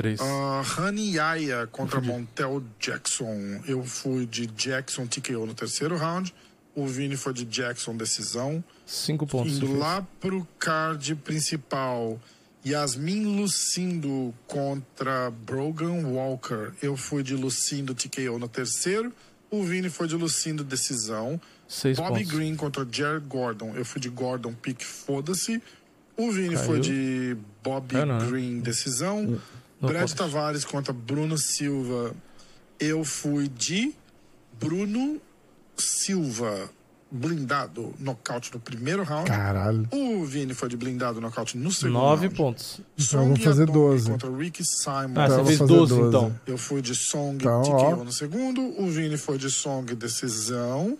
Três. 0.00 0.18
Uh, 0.18 0.80
Honey 0.80 1.16
Yaya 1.16 1.66
contra 1.66 2.00
Montel 2.00 2.62
Jackson. 2.78 3.60
Eu 3.66 3.84
fui 3.84 4.24
de 4.24 4.46
Jackson 4.46 5.06
TKO 5.06 5.44
no 5.44 5.52
terceiro 5.52 5.94
round. 5.94 6.34
O 6.74 6.86
Vini 6.86 7.16
foi 7.16 7.34
de 7.34 7.44
Jackson 7.44 7.94
decisão. 7.94 8.64
Cinco 8.86 9.26
pontos. 9.26 9.58
Indo 9.58 9.76
lá 9.76 10.06
pro 10.18 10.48
card 10.58 11.14
principal, 11.16 12.18
Yasmin 12.66 13.26
Lucindo 13.36 14.32
contra 14.46 15.30
Brogan 15.30 16.06
Walker. 16.06 16.72
Eu 16.80 16.96
fui 16.96 17.22
de 17.22 17.36
Lucindo 17.36 17.94
TKO 17.94 18.38
no 18.38 18.48
terceiro. 18.48 19.12
O 19.50 19.62
Vini 19.62 19.90
foi 19.90 20.08
de 20.08 20.16
Lucindo 20.16 20.64
decisão. 20.64 21.38
Seis 21.68 21.98
Bobby 21.98 22.20
pontos. 22.20 22.32
Green 22.32 22.56
contra 22.56 22.88
Jared 22.90 23.26
Gordon. 23.26 23.74
Eu 23.74 23.84
fui 23.84 24.00
de 24.00 24.08
Gordon 24.08 24.54
pick 24.54 24.82
foda-se. 24.82 25.62
O 26.16 26.32
Vini 26.32 26.54
Caiu. 26.54 26.66
foi 26.66 26.80
de 26.80 27.36
Bobby 27.62 27.96
Caiu 27.96 28.06
não, 28.06 28.18
né? 28.18 28.26
Green 28.26 28.60
decisão. 28.60 29.38
Brad. 29.80 30.10
Tavares 30.12 30.64
contra 30.64 30.92
Bruno 30.92 31.36
Silva. 31.38 32.14
Eu 32.78 33.04
fui 33.04 33.48
de 33.48 33.92
Bruno 34.58 35.20
Silva 35.76 36.70
blindado 37.12 37.92
nocaute 37.98 38.52
no 38.54 38.60
primeiro 38.60 39.02
round. 39.02 39.28
Caralho. 39.28 39.88
O 39.90 40.24
Vini 40.24 40.54
foi 40.54 40.68
de 40.68 40.76
blindado 40.76 41.20
nocaute 41.20 41.58
no 41.58 41.72
segundo 41.72 41.94
Nove 41.94 42.26
round. 42.26 42.36
pontos. 42.36 42.80
Então 42.96 43.20
eu 43.22 43.26
vou 43.28 43.36
Song 43.36 43.44
fazer 43.44 43.60
Yadong 43.62 43.78
12. 43.78 44.10
contra 44.12 44.36
Ricky 44.36 44.64
Simon. 44.64 45.14
Ah, 45.16 45.24
Então 45.24 45.38
você 45.38 45.44
fez 45.46 45.58
fazer 45.58 45.74
12, 45.74 45.94
12. 45.96 46.08
então. 46.08 46.40
Eu 46.46 46.58
fui 46.58 46.80
de 46.80 46.94
Song 46.94 47.36
Então, 47.36 47.62
TKO 47.62 48.04
no 48.04 48.12
segundo. 48.12 48.60
O 48.80 48.86
Vini 48.88 49.16
foi 49.16 49.38
de 49.38 49.50
Song 49.50 49.92
decisão. 49.96 50.96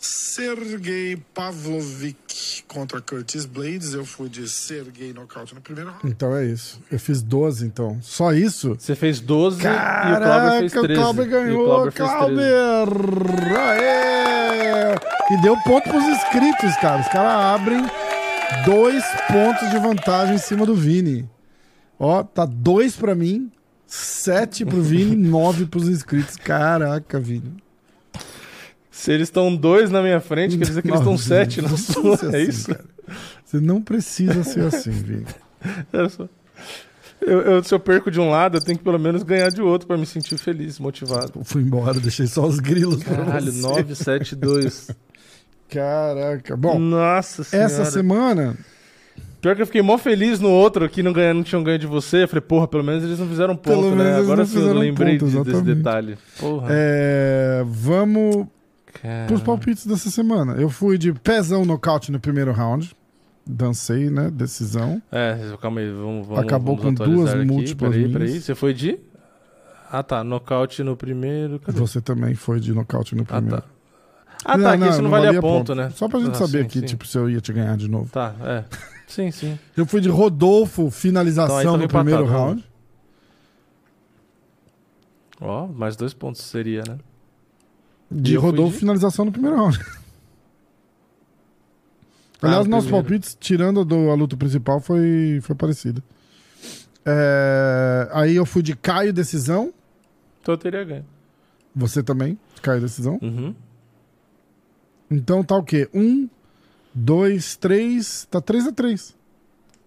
Sergei 0.00 1.22
Pavlovic 1.34 2.64
contra 2.66 3.02
Curtis 3.02 3.44
Blades. 3.44 3.92
Eu 3.92 4.06
fui 4.06 4.30
de 4.30 4.48
Sergei 4.48 5.12
nocaute 5.12 5.54
no 5.54 5.60
primeiro 5.60 5.90
round. 5.90 6.06
Então 6.06 6.34
é 6.34 6.46
isso. 6.46 6.80
Eu 6.90 6.98
fiz 6.98 7.20
12, 7.20 7.66
então. 7.66 7.98
Só 8.00 8.32
isso? 8.32 8.74
Você 8.78 8.94
fez 8.94 9.20
12 9.20 9.56
e 9.56 9.60
o 9.60 9.62
Clauber 9.62 10.18
Caraca, 10.18 10.58
fez 10.58 10.74
o 10.74 10.82
13. 10.82 11.00
Clauber 11.00 11.24
E 11.24 11.28
o 11.28 11.30
ganhou, 11.30 11.64
Clauber 11.66 11.92
fez 11.92 12.08
13. 12.08 12.24
Clauber! 12.24 13.58
Aê! 13.58 14.94
E 15.32 15.42
deu 15.42 15.56
ponto 15.58 15.88
pros 15.90 16.04
inscritos, 16.04 16.74
cara. 16.80 17.02
Os 17.02 17.08
caras 17.08 17.60
abrem 17.60 17.84
dois 18.64 19.04
pontos 19.28 19.70
de 19.70 19.78
vantagem 19.78 20.36
em 20.36 20.38
cima 20.38 20.64
do 20.64 20.74
Vini. 20.74 21.28
Ó, 21.98 22.22
tá 22.22 22.46
dois 22.46 22.96
pra 22.96 23.14
mim, 23.14 23.52
sete 23.86 24.64
pro 24.64 24.80
Vini, 24.80 25.14
nove 25.28 25.66
pros 25.66 25.88
inscritos. 25.88 26.36
Caraca, 26.36 27.20
Vini. 27.20 27.54
Se 29.00 29.12
eles 29.12 29.28
estão 29.28 29.54
dois 29.56 29.90
na 29.90 30.02
minha 30.02 30.20
frente, 30.20 30.58
quer 30.58 30.64
dizer 30.66 30.82
que 30.82 30.88
eles 30.88 31.00
estão 31.00 31.16
sete 31.16 31.62
na 31.62 31.68
não 31.70 31.76
sua. 31.76 32.14
É 32.14 32.14
assim, 32.42 32.50
isso? 32.50 32.68
cara. 32.68 32.84
Você 33.44 33.58
não 33.60 33.80
precisa 33.80 34.44
ser 34.44 34.60
assim, 34.66 34.90
Vini. 34.90 35.26
Só- 36.10 36.28
Eu, 37.20 37.40
eu- 37.40 37.62
se 37.64 37.74
eu 37.74 37.80
perco 37.80 38.10
de 38.10 38.20
um 38.20 38.28
lado, 38.30 38.56
eu 38.58 38.60
tenho 38.62 38.76
que 38.78 38.84
pelo 38.84 38.98
menos 38.98 39.22
ganhar 39.22 39.48
de 39.50 39.60
outro 39.62 39.86
pra 39.88 39.96
me 39.98 40.06
sentir 40.06 40.36
feliz, 40.38 40.78
motivado. 40.78 41.32
Eu 41.36 41.44
fui 41.44 41.62
embora, 41.62 41.98
deixei 42.00 42.26
só 42.26 42.46
os 42.46 42.60
grilos 42.60 43.02
Caralho, 43.02 43.50
você. 43.52 43.60
9, 43.62 43.94
7, 43.94 44.36
2. 44.36 44.90
Caraca. 45.68 46.56
Bom, 46.56 46.78
Nossa 46.78 47.44
senhora. 47.44 47.66
essa 47.66 47.84
semana 47.86 48.56
Pior 49.40 49.56
que 49.56 49.62
eu 49.62 49.66
fiquei 49.66 49.80
mó 49.80 49.96
feliz 49.96 50.38
no 50.40 50.50
outro 50.50 50.86
que 50.90 51.02
não, 51.02 51.12
ganha, 51.14 51.32
não 51.32 51.42
tinham 51.42 51.62
ganho 51.62 51.78
de 51.78 51.86
você. 51.86 52.24
Eu 52.24 52.28
falei, 52.28 52.42
porra, 52.42 52.68
pelo 52.68 52.84
menos 52.84 53.02
eles 53.02 53.18
não 53.18 53.26
fizeram 53.26 53.56
ponto, 53.56 53.68
Pelo 53.70 53.90
né? 53.90 53.96
menos 53.96 54.12
eles 54.12 54.22
Agora 54.24 54.36
não 54.40 54.46
sim 54.46 54.58
eu 54.66 54.74
lembrei 54.74 55.18
ponto, 55.18 55.30
de- 55.44 55.50
desse 55.50 55.62
detalhe. 55.62 56.18
Porra. 56.38 56.66
É, 56.70 57.64
vamos 57.66 58.46
Cara. 59.02 59.26
pros 59.26 59.42
palpites 59.42 59.86
dessa 59.86 60.10
semana. 60.10 60.54
Eu 60.54 60.68
fui 60.70 60.98
de 60.98 61.12
pezão 61.12 61.64
nocaute 61.64 62.10
no 62.12 62.20
primeiro 62.20 62.52
round. 62.52 62.94
Dancei, 63.46 64.10
né? 64.10 64.30
Decisão. 64.30 65.02
É, 65.10 65.36
calma 65.60 65.80
aí, 65.80 65.90
vamos, 65.90 66.26
vamos 66.26 66.44
Acabou 66.44 66.76
vamos 66.76 66.98
com 66.98 67.04
duas 67.04 67.34
aqui. 67.34 67.44
múltiplas 67.44 67.92
Peraí, 67.92 68.12
peraí. 68.12 68.40
Você 68.40 68.54
foi 68.54 68.72
de? 68.74 68.98
Ah, 69.90 70.02
tá. 70.02 70.22
Nocaute 70.22 70.82
no 70.84 70.96
primeiro. 70.96 71.58
Cadê? 71.58 71.78
Você 71.80 72.00
também 72.00 72.34
foi 72.34 72.60
de 72.60 72.72
nocaute 72.72 73.14
no 73.16 73.22
Ah, 73.22 73.26
primeiro. 73.26 73.62
tá. 73.62 73.68
Ah, 74.44 74.58
tá. 74.58 74.72
Aqui 74.74 74.88
isso 74.88 75.02
não, 75.02 75.10
valia, 75.10 75.40
ponto, 75.40 75.74
né? 75.74 75.90
Só 75.96 76.08
pra 76.08 76.20
gente 76.20 76.30
Ah, 76.32 76.34
saber 76.34 76.60
sim, 76.60 76.64
aqui, 76.66 76.80
sim. 76.80 76.86
tipo, 76.86 77.06
se 77.06 77.18
eu 77.18 77.28
ia 77.28 77.40
te 77.40 77.52
ganhar 77.52 77.76
de 77.76 77.88
novo. 77.88 78.08
Tá, 78.12 78.34
é. 78.42 78.64
Sim, 79.06 79.30
sim. 79.32 79.58
Eu 79.76 79.84
fui 79.84 80.00
de 80.00 80.08
Rodolfo, 80.08 80.88
finalização 80.90 81.60
Então 81.60 81.74
aí 81.74 81.80
no 81.80 81.88
primeiro 81.88 82.22
empatado, 82.22 82.44
round. 82.44 82.64
Ó, 85.40 85.66
mais 85.66 85.96
dois 85.96 86.12
pontos 86.14 86.42
seria, 86.42 86.82
né? 86.86 86.98
De 88.10 88.36
Rodolfo, 88.36 88.72
de- 88.74 88.78
finalização 88.80 89.24
no 89.24 89.32
primeiro 89.32 89.56
round. 89.56 89.78
Ah, 92.42 92.46
Aliás, 92.46 92.64
no 92.64 92.70
nossos 92.70 92.86
primeiro. 92.86 93.06
palpites, 93.08 93.36
tirando 93.38 93.84
do, 93.84 94.10
a 94.10 94.14
luta 94.14 94.36
principal, 94.36 94.80
foi, 94.80 95.40
foi 95.42 95.54
parecida. 95.54 96.02
É, 97.04 98.08
aí 98.12 98.34
eu 98.36 98.46
fui 98.46 98.62
de 98.62 98.74
Caio 98.74 99.12
Decisão. 99.12 99.72
Então 100.40 100.54
eu 100.54 100.58
teria 100.58 100.82
ganho. 100.84 101.04
Você 101.76 102.02
também, 102.02 102.38
Caio 102.62 102.80
Decisão. 102.80 103.18
Uhum. 103.22 103.54
Então 105.10 105.44
tá 105.44 105.56
o 105.56 105.62
quê? 105.62 105.88
Um, 105.94 106.28
dois, 106.94 107.56
três. 107.56 108.26
Tá 108.30 108.40
3 108.40 108.68
a 108.68 108.72
3 108.72 109.14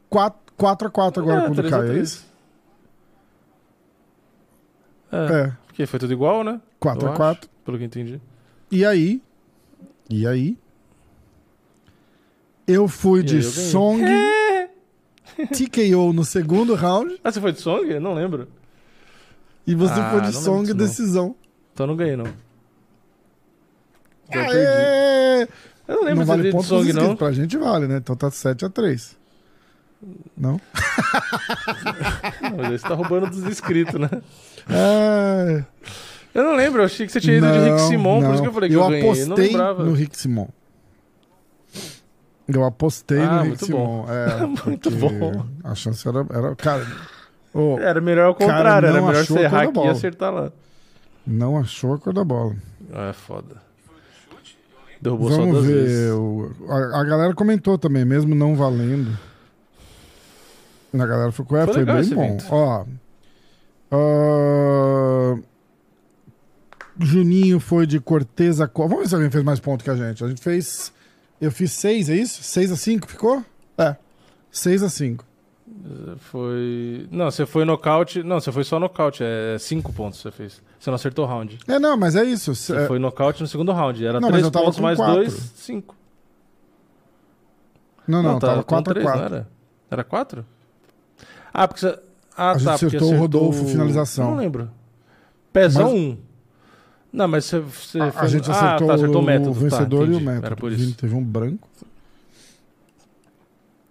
4, 0.10 0.54
4 0.56 0.88
a 0.88 0.92
4 0.92 1.24
agora 1.24 1.42
É, 1.42 1.46
com 1.46 1.52
o 1.52 1.56
do 1.56 1.62
três 1.62 1.74
a 1.74 1.78
Caio, 1.78 1.92
é 1.92 2.00
isso? 2.00 2.26
É, 5.12 5.18
É, 5.48 5.54
porque 5.74 5.88
foi 5.88 6.00
tudo 6.00 6.14
igual, 6.14 6.44
né? 6.44 6.62
4 6.80 7.02
Eu 7.02 7.08
a 7.08 7.12
acho, 7.12 7.18
4 7.18 7.50
Pelo 7.66 7.78
que 7.78 7.84
eu 7.84 7.88
entendi. 7.88 8.22
E 8.72 8.86
aí? 8.86 9.22
E 10.10 10.28
aí? 10.28 10.56
Eu 12.68 12.88
fui 12.88 13.22
E 13.22 13.24
de 13.24 13.38
eu. 13.38 13.42
Song 13.44 14.04
TKO 15.52 16.14
no 16.14 16.24
segundo 16.24 16.76
round 16.76 17.20
Ah, 17.24 17.32
você 17.32 17.42
foi 17.42 17.52
de 17.52 17.60
Song? 17.60 17.90
Eu 17.90 18.00
não 18.00 18.14
lembro. 18.14 18.48
e 19.66 19.74
você 19.76 20.00
Ah, 20.00 20.12
foi 20.12 20.22
de 20.22 20.34
Song 20.34 20.62
disso, 20.64 20.76
não. 20.78 20.86
decisão. 20.86 21.36
Então 21.74 21.86
eu 21.86 21.88
não 21.88 21.96
ganhei, 21.96 22.16
não. 22.16 22.26
Eu 22.26 22.32
perdi. 24.30 24.56
Aê! 24.58 25.48
Eu 25.88 25.96
não 25.96 26.04
lembro 26.04 26.16
Não 26.20 26.24
se 26.24 26.28
vale 26.28 26.52
de 26.52 26.64
Song, 26.64 26.94
não. 26.94 27.16
Pra 27.16 27.32
gente 27.32 27.58
vale, 27.58 27.88
né? 27.88 27.98
Então 27.98 28.16
tá 28.16 28.30
7 28.32 28.64
a 28.66 28.70
3 28.70 29.18
Não? 30.38 30.60
Não, 32.42 32.70
você 32.72 32.88
tá 32.88 32.94
roubando 32.94 33.30
dos 33.30 33.44
inscritos, 33.44 34.00
né? 34.00 34.10
É... 34.70 35.64
Eu 36.34 36.44
não 36.44 36.56
lembro, 36.56 36.82
eu 36.82 36.86
achei 36.86 37.06
que 37.06 37.12
você 37.12 37.22
tinha 37.22 37.38
ido 37.38 37.46
de 37.52 37.60
Rick 37.60 37.80
Simon, 37.82 38.22
por 38.24 38.34
isso 38.34 38.42
que 38.42 38.48
eu 38.50 38.54
falei 38.54 38.70
que 38.70 38.76
eu, 38.76 38.88
ganhei. 38.88 39.02
Eu 39.02 39.06
não 39.06 39.14
apostei 39.36 39.48
lembrava. 39.50 39.84
no 39.84 39.94
Rick 39.94 40.18
Simon. 40.18 40.48
Eu 42.48 42.64
apostei 42.66 43.20
Ah, 43.22 43.36
no 43.38 43.44
Rick 43.52 43.66
Simon. 43.66 44.06
É, 44.10 44.46
Muito 44.68 44.90
bom. 44.92 45.46
A 45.64 45.76
chance 45.76 46.08
era. 46.08 46.26
era 46.32 46.56
cara, 46.56 46.88
ô, 47.54 47.78
Era 47.80 48.02
melhor 48.02 48.26
ao 48.28 48.36
contrário, 48.36 48.88
era 48.88 49.00
não 49.00 49.08
melhor 49.08 49.24
você 49.26 49.40
errar 49.42 49.64
aqui 49.64 49.80
e 49.80 49.88
acertar 49.88 50.34
lá. 50.34 50.52
não 51.26 51.58
achou 51.58 51.94
a 51.94 52.00
cor 52.00 52.14
da 52.14 52.24
bola. 52.24 52.56
Ah, 52.92 53.10
é 53.10 53.14
foda. 53.14 53.62
Derrubou 55.02 55.30
Vamos 55.30 55.46
só 55.46 55.52
duas 55.52 55.66
ver. 55.66 55.74
vezes. 55.74 56.12
o- 56.14 56.50
a, 56.70 57.02
a 57.02 57.04
galera 57.04 57.34
comentou 57.36 57.78
também, 57.78 58.04
mesmo 58.06 58.34
não 58.34 58.56
valendo. 58.56 59.18
A 60.94 61.06
galera 61.06 61.32
ficou, 61.32 61.58
é, 61.58 61.66
Foi 61.66 61.74
foi, 61.74 61.86
bem 61.86 61.96
bom. 62.10 62.24
evento. 62.24 62.46
Ó. 62.52 62.86
ah, 63.92 65.36
Juninho 67.00 67.60
foi 67.60 67.88
de 67.88 68.00
Corteza. 68.00 68.68
Co- 68.68 68.88
Vamos 68.88 69.04
ver 69.04 69.10
se 69.10 69.16
alguém 69.16 69.32
fez 69.32 69.44
mais 69.44 69.60
ponto 69.60 69.84
que 69.84 69.90
a 69.90 69.96
gente. 69.96 70.24
A 70.24 70.28
gente 70.28 70.42
fez. 70.42 70.94
Eu 71.42 71.52
fiz 71.52 71.72
6, 71.72 72.10
é 72.10 72.16
isso? 72.16 72.44
6 72.44 72.72
a 72.72 72.76
5 72.76 73.08
ficou? 73.10 73.44
É. 73.78 73.96
6 74.52 74.84
a 74.84 74.90
5. 74.90 75.26
Foi. 76.18 77.08
Não, 77.12 77.30
você 77.32 77.46
foi 77.46 77.66
nocaute. 77.66 78.22
Não, 78.24 78.40
você 78.40 78.52
foi 78.52 78.64
só 78.64 78.80
nocaute. 78.80 79.24
É 79.24 79.58
cinco 79.60 79.92
pontos 79.92 80.22
você 80.22 80.32
fez. 80.32 80.62
Você 80.80 80.90
não 80.90 80.96
acertou 80.96 81.26
o 81.26 81.28
round. 81.28 81.58
É, 81.68 81.80
não, 81.80 81.98
mas 81.98 82.16
é 82.16 82.24
isso. 82.24 82.54
Você 82.56 82.76
É, 82.76 82.88
foi 82.88 83.00
nocaute 83.00 83.42
no 83.42 83.48
segundo 83.48 83.72
round. 83.74 84.06
Era 84.06 84.20
Não, 84.22 84.30
mas 84.30 84.32
três 84.32 84.46
eu 84.46 84.52
tava 84.52 84.66
pontos 84.66 84.78
com 84.78 84.84
mais 84.84 84.98
quatro. 84.98 85.16
dois, 85.16 85.34
cinco. 85.56 85.96
Não, 88.08 88.22
não, 88.22 88.40
tá, 88.40 88.48
tava 88.48 88.64
com 88.64 88.70
4 88.76 88.92
a 88.92 88.94
três, 88.94 89.06
4 89.06 89.20
não 89.20 89.26
era? 89.38 89.48
Era 89.90 90.04
quatro? 90.04 90.46
Ah, 91.54 91.68
porque 91.68 91.82
você. 91.82 92.00
Ah, 92.36 92.52
A 92.52 92.54
gente 92.58 92.66
tá. 92.66 92.72
porque 92.72 92.86
acertou 92.98 93.14
o 93.14 93.18
Rodolfo, 93.18 93.66
finalização. 93.68 94.32
Não 94.32 94.38
lembro. 94.38 94.70
Pezão 95.52 95.84
Mas- 95.92 95.94
um. 95.94 96.18
Não, 97.14 97.28
mas 97.28 97.46
você. 97.46 97.60
você 97.60 98.00
A, 98.00 98.12
foi- 98.12 98.22
a 98.24 98.28
gente 98.28 98.50
ah, 98.50 98.54
acertou, 98.56 98.88
tá, 98.88 98.94
acertou 98.96 99.22
o 99.22 99.26
método. 99.26 99.50
o 99.52 99.54
vencedor 99.54 100.08
tá, 100.08 100.14
e 100.14 100.16
o 100.16 100.20
método. 100.20 100.46
Era 100.48 100.56
por 100.56 100.72
isso. 100.72 100.96
teve 100.96 101.14
um 101.14 101.24
branco. 101.24 101.68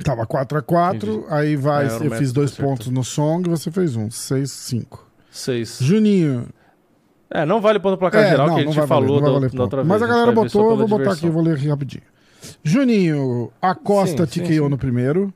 Tava 0.04 0.26
4 0.26 0.58
a 0.58 0.62
4 0.62 1.12
Entendi. 1.12 1.26
aí 1.32 1.54
vai, 1.54 1.86
É, 1.86 2.06
eu 2.06 2.10
fiz 2.12 2.32
dois 2.32 2.50
acertou. 2.50 2.72
pontos 2.72 2.88
no 2.88 3.04
song, 3.04 3.48
você 3.48 3.70
fez 3.70 3.94
um, 3.94 4.10
6, 4.10 4.50
5. 4.50 5.06
Seis. 5.30 5.78
Juninho. 5.80 6.48
É, 7.30 7.46
não 7.46 7.60
vale 7.60 7.78
ponto 7.78 7.96
placar 7.96 8.22
É, 8.24 8.30
geral 8.30 8.48
não, 8.48 8.54
que 8.56 8.60
a 8.60 8.64
gente 8.64 8.74
valer, 8.74 8.88
falou 8.88 9.06
não 9.08 9.14
vai 9.14 9.22
da, 9.22 9.32
valer 9.38 9.50
da 9.52 9.62
outra 9.62 9.76
vez. 9.78 9.88
Mas 9.88 10.02
a 10.02 10.06
galera 10.06 10.32
botou, 10.32 10.70
eu 10.72 10.76
vou 10.76 10.88
botar 10.88 11.12
aqui, 11.12 11.20
diversão. 11.20 11.28
eu 11.28 11.32
vou 11.32 11.42
ler 11.42 11.56
rapidinho. 11.70 12.02
Juninho, 12.64 13.52
a 13.62 13.74
Costa 13.74 14.26
Sim, 14.26 14.32
sim, 14.32 14.40
TKO 14.42 14.64
sim. 14.64 14.68
no 14.68 14.76
primeiro. 14.76 15.32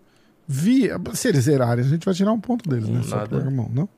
Vi, 0.48 0.88
se 1.14 1.28
eles 1.28 1.44
zerarem, 1.44 1.84
a 1.84 1.88
gente 1.88 2.04
vai 2.04 2.14
tirar 2.14 2.32
um 2.32 2.40
ponto 2.40 2.68
deles, 2.68 2.88
né? 2.88 3.02
Só 3.02 3.16
Nada. 3.16 3.28
por 3.40 3.50
mão, 3.50 3.68
não? 3.72 3.88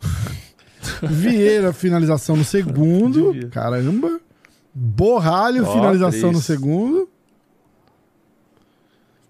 Vieira, 1.02 1.72
finalização 1.72 2.36
no 2.36 2.44
segundo. 2.44 3.32
Devia. 3.32 3.48
Caramba. 3.48 4.20
Borralho, 4.74 5.64
Ó, 5.66 5.72
finalização 5.72 6.32
no 6.32 6.40
três. 6.40 6.44
segundo. 6.44 7.08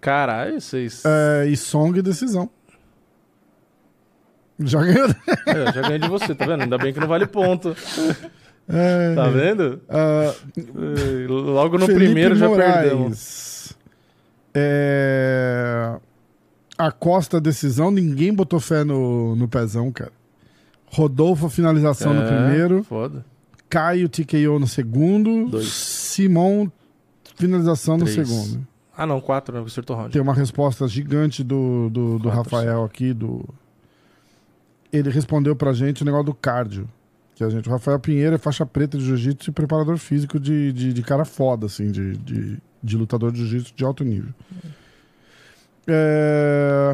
Caralho, 0.01 0.59
vocês. 0.61 1.03
É, 1.05 1.47
e 1.47 1.55
Song, 1.57 2.01
decisão. 2.01 2.49
Já 4.59 4.81
ganhou. 4.83 5.07
É, 5.47 5.71
já 5.73 5.81
ganhei 5.81 5.99
de 5.99 6.09
você, 6.09 6.35
tá 6.35 6.45
vendo? 6.45 6.63
Ainda 6.63 6.77
bem 6.77 6.93
que 6.93 6.99
não 6.99 7.07
vale 7.07 7.25
ponto. 7.25 7.75
É, 8.67 9.15
Tá 9.15 9.29
vendo? 9.29 9.81
É, 9.87 10.35
Logo 11.29 11.77
no 11.77 11.85
Felipe 11.85 12.03
primeiro 12.05 12.35
já 12.35 12.47
Moraes. 12.49 12.75
perdemos. 12.89 13.73
É... 14.53 15.95
A 16.77 16.91
Costa 16.91 17.41
decisão, 17.41 17.89
ninguém 17.89 18.33
botou 18.33 18.59
fé 18.59 18.83
no, 18.83 19.35
no 19.35 19.47
pezão, 19.47 19.91
cara. 19.91 20.11
Rodolfo 20.85 21.49
finalização 21.49 22.13
no 22.13 22.21
É, 22.21 22.27
primeiro, 22.27 22.83
Foda. 22.83 23.25
Caio 23.69 24.07
TKO 24.07 24.59
no 24.59 24.67
segundo, 24.67 25.49
Dois. 25.49 25.67
Simon 25.67 26.69
finalização 27.35 27.97
no 27.97 28.05
Três. 28.05 28.27
segundo. 28.27 28.65
Ah, 28.95 29.05
não, 29.05 29.19
quatro, 29.21 29.53
né? 29.55 29.63
Acertou 29.65 29.95
o 29.95 29.99
round. 29.99 30.13
Tem 30.13 30.21
uma 30.21 30.33
resposta 30.33 30.87
gigante 30.87 31.43
do, 31.43 31.89
do, 31.89 32.17
do 32.19 32.29
Rafael 32.29 32.83
aqui, 32.83 33.13
do... 33.13 33.43
Ele 34.91 35.09
respondeu 35.09 35.55
pra 35.55 35.73
gente 35.73 36.01
o 36.01 36.05
negócio 36.05 36.25
do 36.27 36.33
cardio. 36.33 36.87
Que 37.35 37.43
a 37.43 37.49
gente, 37.49 37.67
o 37.69 37.71
Rafael 37.71 37.99
Pinheiro 37.99 38.33
é 38.35 38.37
faixa 38.39 38.65
preta 38.65 38.97
de 38.97 39.05
jiu-jitsu 39.05 39.51
e 39.51 39.53
preparador 39.53 39.97
físico 39.97 40.39
de, 40.39 40.73
de, 40.73 40.93
de 40.93 41.01
cara 41.03 41.23
foda, 41.25 41.67
assim, 41.67 41.91
de, 41.91 42.17
de, 42.17 42.57
de 42.81 42.97
lutador 42.97 43.31
de 43.31 43.45
jiu-jitsu 43.45 43.73
de 43.75 43.85
alto 43.85 44.03
nível. 44.03 44.33
É... 45.87 46.93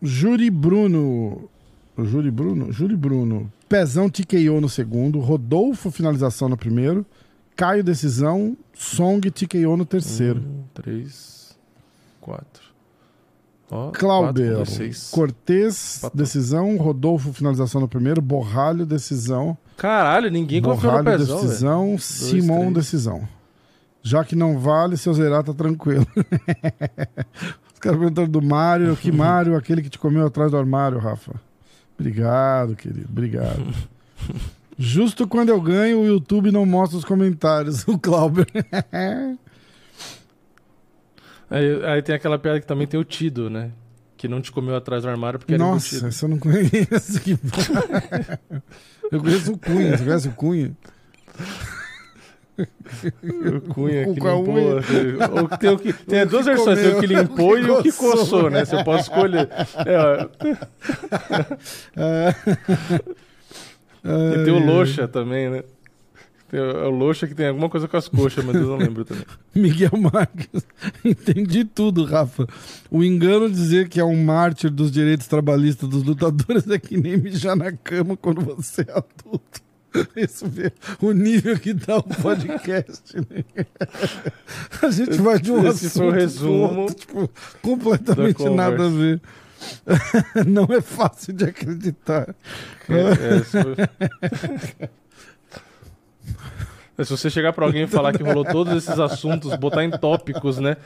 Júri 0.00 0.50
Bruno. 0.50 1.48
Júri 1.98 2.30
Bruno? 2.30 2.72
Júri 2.72 2.96
Bruno. 2.96 3.50
Pezão 3.68 4.08
TKO 4.08 4.60
no 4.60 4.68
segundo. 4.68 5.18
Rodolfo 5.18 5.90
finalização 5.90 6.48
no 6.48 6.56
primeiro. 6.56 7.04
Caio 7.56 7.82
decisão. 7.82 8.56
Song 8.74 9.30
TKO 9.30 9.76
no 9.76 9.84
terceiro. 9.84 10.40
Um, 10.40 10.64
três, 10.74 11.56
quatro. 12.20 12.74
Clauber, 13.92 14.66
seis. 14.66 15.10
Cortez, 15.10 16.02
decisão. 16.12 16.76
Rodolfo, 16.76 17.32
finalização 17.32 17.80
no 17.80 17.88
primeiro. 17.88 18.20
Borralho, 18.20 18.84
decisão. 18.84 19.56
Caralho, 19.76 20.30
ninguém 20.30 20.60
confiou 20.62 20.98
no 20.98 21.04
pezão, 21.04 21.40
decisão. 21.40 21.98
Simon, 21.98 22.58
três. 22.60 22.74
decisão. 22.74 23.28
Já 24.06 24.22
que 24.22 24.36
não 24.36 24.58
vale, 24.58 24.98
seu 24.98 25.14
zerar 25.14 25.42
tá 25.42 25.54
tranquilo. 25.54 26.06
Os 27.72 27.78
caras 27.80 27.98
perguntando 27.98 28.28
do 28.28 28.42
Mário. 28.42 28.94
Que 28.98 29.10
Mário? 29.10 29.56
Aquele 29.56 29.80
que 29.80 29.88
te 29.88 29.98
comeu 29.98 30.26
atrás 30.26 30.50
do 30.50 30.58
armário, 30.58 30.98
Rafa. 30.98 31.32
Obrigado, 31.98 32.76
querido. 32.76 33.08
Obrigado. 33.08 33.64
Justo 34.78 35.26
quando 35.26 35.48
eu 35.48 35.58
ganho, 35.58 36.00
o 36.00 36.06
YouTube 36.06 36.50
não 36.50 36.66
mostra 36.66 36.98
os 36.98 37.04
comentários. 37.04 37.88
O 37.88 37.98
Clauber. 37.98 38.46
Aí, 41.48 41.84
aí 41.86 42.02
tem 42.02 42.14
aquela 42.14 42.38
piada 42.38 42.60
que 42.60 42.66
também 42.66 42.86
tem 42.86 43.00
o 43.00 43.04
Tido, 43.04 43.48
né? 43.48 43.70
Que 44.18 44.28
não 44.28 44.42
te 44.42 44.52
comeu 44.52 44.76
atrás 44.76 45.04
do 45.04 45.08
armário 45.08 45.38
porque 45.38 45.54
era 45.54 45.64
Nossa, 45.64 46.08
essa 46.08 46.26
eu 46.26 46.28
não 46.28 46.38
conheço. 46.38 47.22
Eu 49.10 49.20
conheço 49.20 49.52
o 49.52 49.58
Cunha. 49.58 49.96
Você 49.96 50.04
conhece 50.04 50.28
o 50.28 50.32
Cunha? 50.32 50.76
O 52.56 53.60
Cunha 53.72 54.04
que 54.04 54.10
limpou. 54.12 54.54
unha. 54.54 54.74
Ou 55.40 55.48
tem 55.58 55.70
o 55.70 55.78
que, 55.78 55.92
tem 55.92 56.22
O 56.22 56.26
duas 56.28 56.46
versões, 56.46 56.78
tem 56.78 56.94
o 56.94 57.00
que 57.00 57.06
limpou 57.06 57.52
o 57.52 57.56
que 57.56 57.62
e 57.66 57.70
o 57.70 57.82
que 57.82 57.92
coçou. 57.92 58.48
né? 58.50 58.64
Você 58.64 58.84
pode 58.84 59.02
escolher. 59.02 59.48
É, 59.84 60.28
É. 61.96 62.34
e 64.40 64.44
tem 64.44 64.52
o 64.52 64.64
Loxa 64.64 65.08
também, 65.08 65.50
né? 65.50 65.64
Tem 66.50 66.60
é 66.60 66.62
o 66.62 66.90
Loxa 66.90 67.26
que 67.26 67.34
tem 67.34 67.48
alguma 67.48 67.68
coisa 67.70 67.88
com 67.88 67.96
as 67.96 68.06
coxas, 68.06 68.44
mas 68.44 68.54
eu 68.54 68.66
não 68.68 68.76
lembro 68.76 69.04
também. 69.04 69.24
Miguel 69.54 69.90
Marques. 69.98 70.64
Entendi 71.04 71.64
tudo, 71.64 72.04
Rafa. 72.04 72.46
O 72.90 73.02
engano 73.02 73.48
de 73.48 73.54
dizer 73.56 73.88
que 73.88 73.98
é 73.98 74.04
um 74.04 74.22
mártir 74.22 74.70
dos 74.70 74.92
direitos 74.92 75.26
trabalhistas 75.26 75.88
dos 75.88 76.02
lutadores 76.04 76.68
é 76.68 76.78
que 76.78 76.96
nem 76.96 77.16
mijar 77.16 77.56
na 77.56 77.72
cama 77.72 78.16
quando 78.16 78.42
você 78.42 78.82
é 78.82 78.92
adulto. 78.92 79.63
Isso 80.16 80.46
vê 80.48 80.72
o 81.00 81.12
nível 81.12 81.58
que 81.58 81.72
dá 81.72 81.98
o 81.98 82.02
podcast. 82.02 83.16
Né? 83.16 83.44
A 84.82 84.90
gente 84.90 85.20
vai 85.20 85.38
de 85.38 85.52
um 85.52 85.66
Esse 85.66 85.86
assunto 85.86 86.02
pro 86.02 86.10
resumo 86.10 86.80
outro, 86.80 86.94
tipo, 86.96 87.30
completamente 87.62 88.42
da 88.42 88.50
nada 88.50 88.86
a 88.86 88.88
ver. 88.88 89.20
Não 90.46 90.64
é 90.70 90.80
fácil 90.80 91.32
de 91.32 91.44
acreditar. 91.44 92.34
É, 92.88 93.00
é, 96.98 97.04
Se 97.04 97.10
você 97.10 97.30
chegar 97.30 97.52
pra 97.52 97.64
alguém 97.64 97.84
e 97.84 97.86
falar 97.86 98.12
que 98.12 98.22
rolou 98.22 98.44
todos 98.44 98.72
esses 98.74 98.98
assuntos, 98.98 99.54
botar 99.56 99.84
em 99.84 99.90
tópicos, 99.90 100.58
né? 100.58 100.76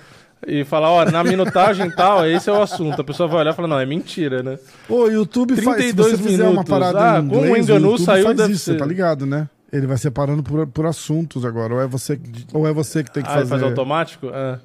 E 0.47 0.65
falar, 0.65 0.91
ó, 0.91 1.05
na 1.05 1.25
minutagem 1.25 1.91
tal, 1.91 2.25
esse 2.27 2.49
é 2.49 2.53
o 2.53 2.63
assunto. 2.63 3.01
A 3.01 3.05
pessoa 3.05 3.29
vai 3.29 3.41
olhar 3.41 3.51
e 3.53 3.55
falar, 3.57 3.69
não, 3.69 3.79
é 3.81 3.85
mentira, 3.85 4.43
né? 4.43 4.59
O 4.89 5.07
YouTube 5.09 5.55
faz, 5.57 5.77
se 5.85 5.93
32 5.95 6.11
você 6.13 6.17
fizer 6.23 6.43
uma 6.45 6.51
minutos. 6.63 6.71
parada 6.71 7.13
Ah, 7.15 7.19
em 7.19 7.29
como 7.29 7.41
o 7.41 7.47
inglês, 7.47 7.65
Enganu 7.69 7.99
saiu, 7.99 8.25
faz 8.25 8.37
deve 8.37 8.53
isso, 8.53 8.65
ser. 8.73 8.77
tá 8.79 8.87
ligado, 8.87 9.27
né? 9.27 9.49
Ele 9.73 9.87
vai 9.87 9.99
separando 9.99 10.43
por, 10.43 10.67
por 10.69 10.87
assuntos 10.87 11.45
agora. 11.45 11.75
Ou 11.75 11.81
é 11.83 11.87
você, 11.87 12.17
que- 12.17 12.47
ou 12.55 12.67
é 12.67 12.73
você 12.73 13.03
que 13.05 13.11
tem 13.11 13.23
que 13.23 13.29
Ah, 13.29 13.35
fazer. 13.35 13.49
faz 13.49 13.63
automático? 13.63 14.29
Ah. 14.33 14.59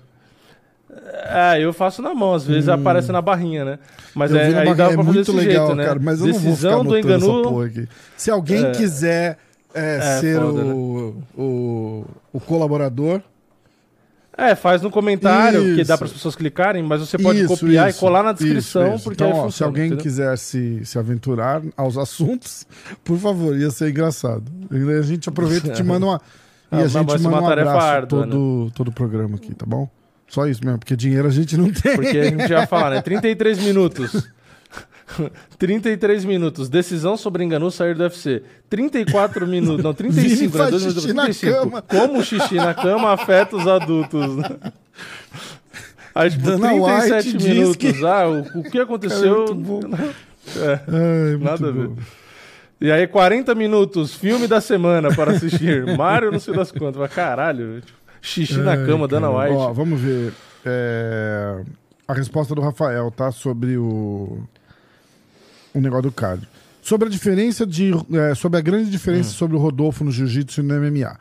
Ah, 1.25 1.59
eu 1.59 1.73
faço 1.73 2.01
na 2.03 2.13
mão, 2.13 2.35
às 2.35 2.45
vezes 2.45 2.69
aparece 2.69 3.11
na 3.11 3.21
barrinha, 3.21 3.65
né? 3.65 3.79
Mas 4.13 4.31
Hum. 4.31 4.35
Eu 4.35 4.41
é, 4.41 4.45
aí 4.59 4.75
dá 4.75 4.91
é 4.91 4.93
pra 4.93 4.97
fazer 4.97 5.03
muito 5.03 5.17
desse 5.17 5.31
legal, 5.47 5.65
jeito, 5.67 5.77
né? 5.77 5.85
cara, 5.85 5.99
mas 5.99 6.19
eu 6.21 6.27
não 6.27 6.33
vou 6.33 6.39
ficar 6.41 6.49
Decisão 6.51 6.85
do 6.85 6.97
Enganu. 6.97 7.71
Se 8.15 8.29
alguém 8.29 8.63
É. 8.65 8.71
quiser 8.71 9.37
é, 9.73 9.97
É, 9.97 10.01
ser 10.19 10.39
foda, 10.39 10.61
o, 10.65 11.23
o, 11.35 12.05
o 12.31 12.39
colaborador, 12.39 13.21
É, 14.49 14.55
faz 14.55 14.81
no 14.81 14.89
comentário, 14.91 15.61
que 15.61 15.81
Isso. 15.81 15.87
dá 15.87 15.97
para 15.97 16.05
as 16.07 16.13
pessoas 16.13 16.35
clicarem, 16.35 16.83
mas 16.83 16.99
você 17.01 17.17
pode 17.17 17.39
Isso, 17.39 17.47
copiar 17.47 17.89
isso, 17.89 17.97
e 17.97 17.99
colar 17.99 18.23
na 18.23 18.31
descrição, 18.33 18.99
porque 18.99 19.23
então, 19.23 19.41
aí 19.41 19.47
ó, 19.47 19.49
se 19.49 19.63
alguém 19.63 19.85
entendeu? 19.87 20.03
quiser 20.03 20.37
se, 20.37 20.85
se 20.85 20.97
aventurar 20.99 21.61
aos 21.77 21.97
assuntos, 21.97 22.65
por 23.03 23.17
favor, 23.17 23.57
ia 23.57 23.71
ser 23.71 23.89
engraçado. 23.89 24.43
E 24.71 24.91
a 24.97 25.01
gente 25.01 25.29
aproveita 25.29 25.67
e 25.67 25.71
te 25.71 25.83
manda 25.83 26.05
uma. 26.05 26.21
E 26.71 26.75
Ah, 26.75 26.79
a 26.79 26.87
gente 26.87 27.05
manda 27.05 27.27
uma 27.29 27.41
um 27.41 27.45
tarefa 27.47 27.69
abraço 27.69 27.87
árdua, 27.87 28.23
todo, 28.23 28.71
todo 28.73 28.87
o 28.87 28.91
programa 28.91 29.35
aqui, 29.35 29.53
tá 29.53 29.63
bom? 29.63 29.87
Só 30.27 30.47
isso 30.47 30.65
mesmo, 30.65 30.79
porque 30.79 30.95
dinheiro 30.95 31.27
a 31.27 31.31
gente 31.31 31.55
não 31.55 31.69
tem. 31.71 31.95
Porque 31.95 32.17
a 32.17 32.23
gente 32.23 32.47
vai 32.47 32.65
falar, 32.65 32.89
né? 32.89 33.01
33 33.03 33.59
minutos. 33.59 34.27
33 35.59 36.25
minutos. 36.25 36.69
Decisão 36.69 37.15
sobre 37.17 37.43
Enganu 37.43 37.69
sair 37.71 37.95
do 37.95 38.03
UFC. 38.03 38.43
34 38.69 39.47
minutos. 39.47 39.83
Não, 39.83 39.93
35. 39.93 40.35
Vini 40.35 40.49
faz 40.49 40.65
né? 40.65 40.69
Dois 40.71 40.81
minutos, 40.83 41.03
xixi 41.03 41.13
na 41.15 41.23
35. 41.23 41.53
cama. 41.63 41.81
Como 41.81 42.19
o 42.19 42.23
xixi 42.23 42.55
na 42.55 42.73
cama 42.73 43.11
afeta 43.13 43.55
os 43.55 43.67
adultos. 43.67 44.35
né? 44.37 44.49
Aí, 46.15 46.29
tipo, 46.29 46.43
Dana 46.45 46.69
37 46.69 47.27
White 47.27 47.37
diz 47.37 47.47
minutos. 47.47 47.75
que- 47.77 48.05
Ah, 48.05 48.27
o, 48.27 48.59
o 48.59 48.63
que 48.63 48.79
aconteceu. 48.79 49.45
É. 50.57 50.73
Ai, 50.89 51.29
muito 51.37 51.43
Nada 51.45 51.69
a 51.69 51.71
ver. 51.71 51.87
bom. 51.87 51.95
E 52.81 52.91
aí, 52.91 53.07
40 53.07 53.55
minutos, 53.55 54.13
filme 54.13 54.45
da 54.45 54.59
semana 54.59 55.07
para 55.15 55.31
assistir. 55.31 55.85
Mario, 55.95 56.33
não 56.33 56.39
sei 56.39 56.53
das 56.53 56.69
quantas. 56.69 56.97
Mas, 56.99 57.13
caralho, 57.13 57.79
tipo, 57.79 57.97
xixi 58.21 58.57
na 58.57 58.71
Ai, 58.71 58.85
cama, 58.85 59.07
Dana 59.07 59.27
cara. 59.31 59.39
White. 59.39 59.55
Ó, 59.55 59.71
vamos 59.71 60.01
ver. 60.01 60.33
É, 60.65 61.61
A 62.05 62.13
resposta 62.13 62.53
do 62.53 62.59
Rafael, 62.59 63.09
tá? 63.09 63.31
Sobre 63.31 63.77
o. 63.77 64.39
O 65.73 65.79
negócio 65.81 66.03
do 66.03 66.11
cardio. 66.11 66.47
Sobre 66.81 67.07
a 67.07 67.11
diferença 67.11 67.65
de. 67.65 67.91
é, 68.13 68.35
sobre 68.35 68.59
a 68.59 68.61
grande 68.61 68.89
diferença 68.89 69.29
Hum. 69.29 69.33
sobre 69.33 69.55
o 69.57 69.59
Rodolfo 69.59 70.03
no 70.03 70.11
jiu-jitsu 70.11 70.61
e 70.61 70.63
no 70.63 70.73
MMA. 70.79 71.17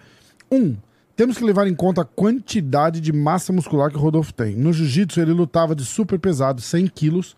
Um, 0.51 0.77
temos 1.17 1.37
que 1.39 1.45
levar 1.45 1.67
em 1.69 1.75
conta 1.75 2.03
a 2.03 2.05
quantidade 2.05 3.01
de 3.01 3.13
massa 3.13 3.53
muscular 3.53 3.91
que 3.91 3.97
o 3.97 4.01
Rodolfo 4.01 4.33
tem. 4.35 4.57
No 4.57 4.73
jiu-jitsu, 4.73 5.21
ele 5.21 5.33
lutava 5.33 5.75
de 5.75 5.85
super 5.85 6.19
pesado, 6.19 6.61
100 6.61 6.89
quilos, 6.89 7.37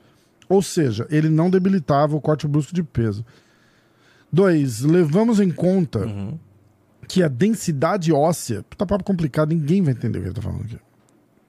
ou 0.48 0.62
seja, 0.62 1.07
ele 1.11 1.29
não 1.29 1.50
debilitava 1.50 2.16
o 2.16 2.20
corte 2.20 2.46
brusco 2.48 2.74
de 2.74 2.83
peso. 2.83 3.24
Dois, 4.33 4.81
levamos 4.81 5.38
em 5.38 5.50
conta 5.50 6.00
Uhum. 6.00 6.38
que 7.07 7.22
a 7.22 7.29
densidade 7.29 8.12
óssea. 8.12 8.64
Puta 8.68 8.87
papo 8.87 9.05
complicado, 9.05 9.50
ninguém 9.50 9.83
vai 9.83 9.92
entender 9.92 10.18
o 10.18 10.22
que 10.22 10.29
ele 10.29 10.35
tá 10.35 10.42
falando 10.42 10.62
aqui. 10.64 10.79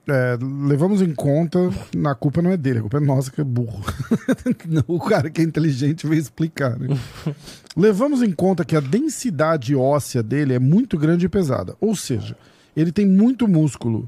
É, 0.07 0.37
levamos 0.67 1.01
em 1.01 1.13
conta, 1.15 1.59
na 1.95 2.13
culpa 2.13 2.41
não 2.41 2.51
é 2.51 2.57
dele, 2.57 2.79
a 2.79 2.81
culpa 2.81 2.97
é 2.97 2.99
nossa 2.99 3.31
que 3.31 3.41
é 3.41 3.43
burro. 3.43 3.83
O 4.87 4.99
cara 4.99 5.29
que 5.29 5.41
é 5.41 5.43
inteligente 5.43 6.07
veio 6.07 6.19
explicar. 6.19 6.77
Né? 6.77 6.95
levamos 7.75 8.21
em 8.21 8.31
conta 8.31 8.63
que 8.63 8.75
a 8.75 8.79
densidade 8.79 9.75
óssea 9.75 10.21
dele 10.21 10.53
é 10.53 10.59
muito 10.59 10.97
grande 10.97 11.25
e 11.25 11.29
pesada. 11.29 11.75
Ou 11.81 11.95
seja, 11.95 12.37
ele 12.75 12.91
tem 12.91 13.05
muito 13.05 13.47
músculo. 13.47 14.07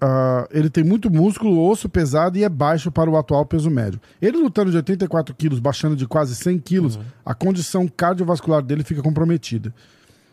Ah, 0.00 0.46
ele 0.52 0.70
tem 0.70 0.84
muito 0.84 1.10
músculo, 1.10 1.60
osso 1.68 1.88
pesado 1.88 2.38
e 2.38 2.44
é 2.44 2.48
baixo 2.48 2.92
para 2.92 3.10
o 3.10 3.16
atual 3.16 3.44
peso 3.44 3.68
médio. 3.68 4.00
Ele 4.22 4.36
lutando 4.36 4.70
de 4.70 4.76
84 4.76 5.34
quilos, 5.34 5.58
baixando 5.58 5.96
de 5.96 6.06
quase 6.06 6.36
100 6.36 6.58
quilos, 6.60 6.98
a 7.24 7.34
condição 7.34 7.88
cardiovascular 7.88 8.62
dele 8.62 8.84
fica 8.84 9.02
comprometida. 9.02 9.74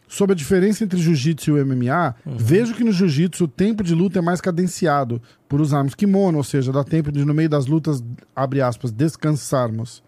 Sobre 0.07 0.33
a 0.33 0.35
diferença 0.35 0.83
entre 0.83 0.99
jiu-jitsu 0.99 1.49
e 1.49 1.61
o 1.61 1.65
MMA, 1.65 2.15
vejo 2.25 2.75
que 2.75 2.83
no 2.83 2.91
jiu-jitsu 2.91 3.45
o 3.45 3.47
tempo 3.47 3.83
de 3.83 3.95
luta 3.95 4.19
é 4.19 4.21
mais 4.21 4.39
cadenciado 4.39 5.21
por 5.49 5.59
usarmos 5.59 5.95
kimono, 5.95 6.37
ou 6.37 6.43
seja, 6.43 6.71
dá 6.71 6.83
tempo 6.83 7.11
de 7.11 7.25
no 7.25 7.33
meio 7.33 7.49
das 7.49 7.65
lutas, 7.65 8.03
abre 8.35 8.61
aspas, 8.61 8.91
descansarmos. 8.91 10.03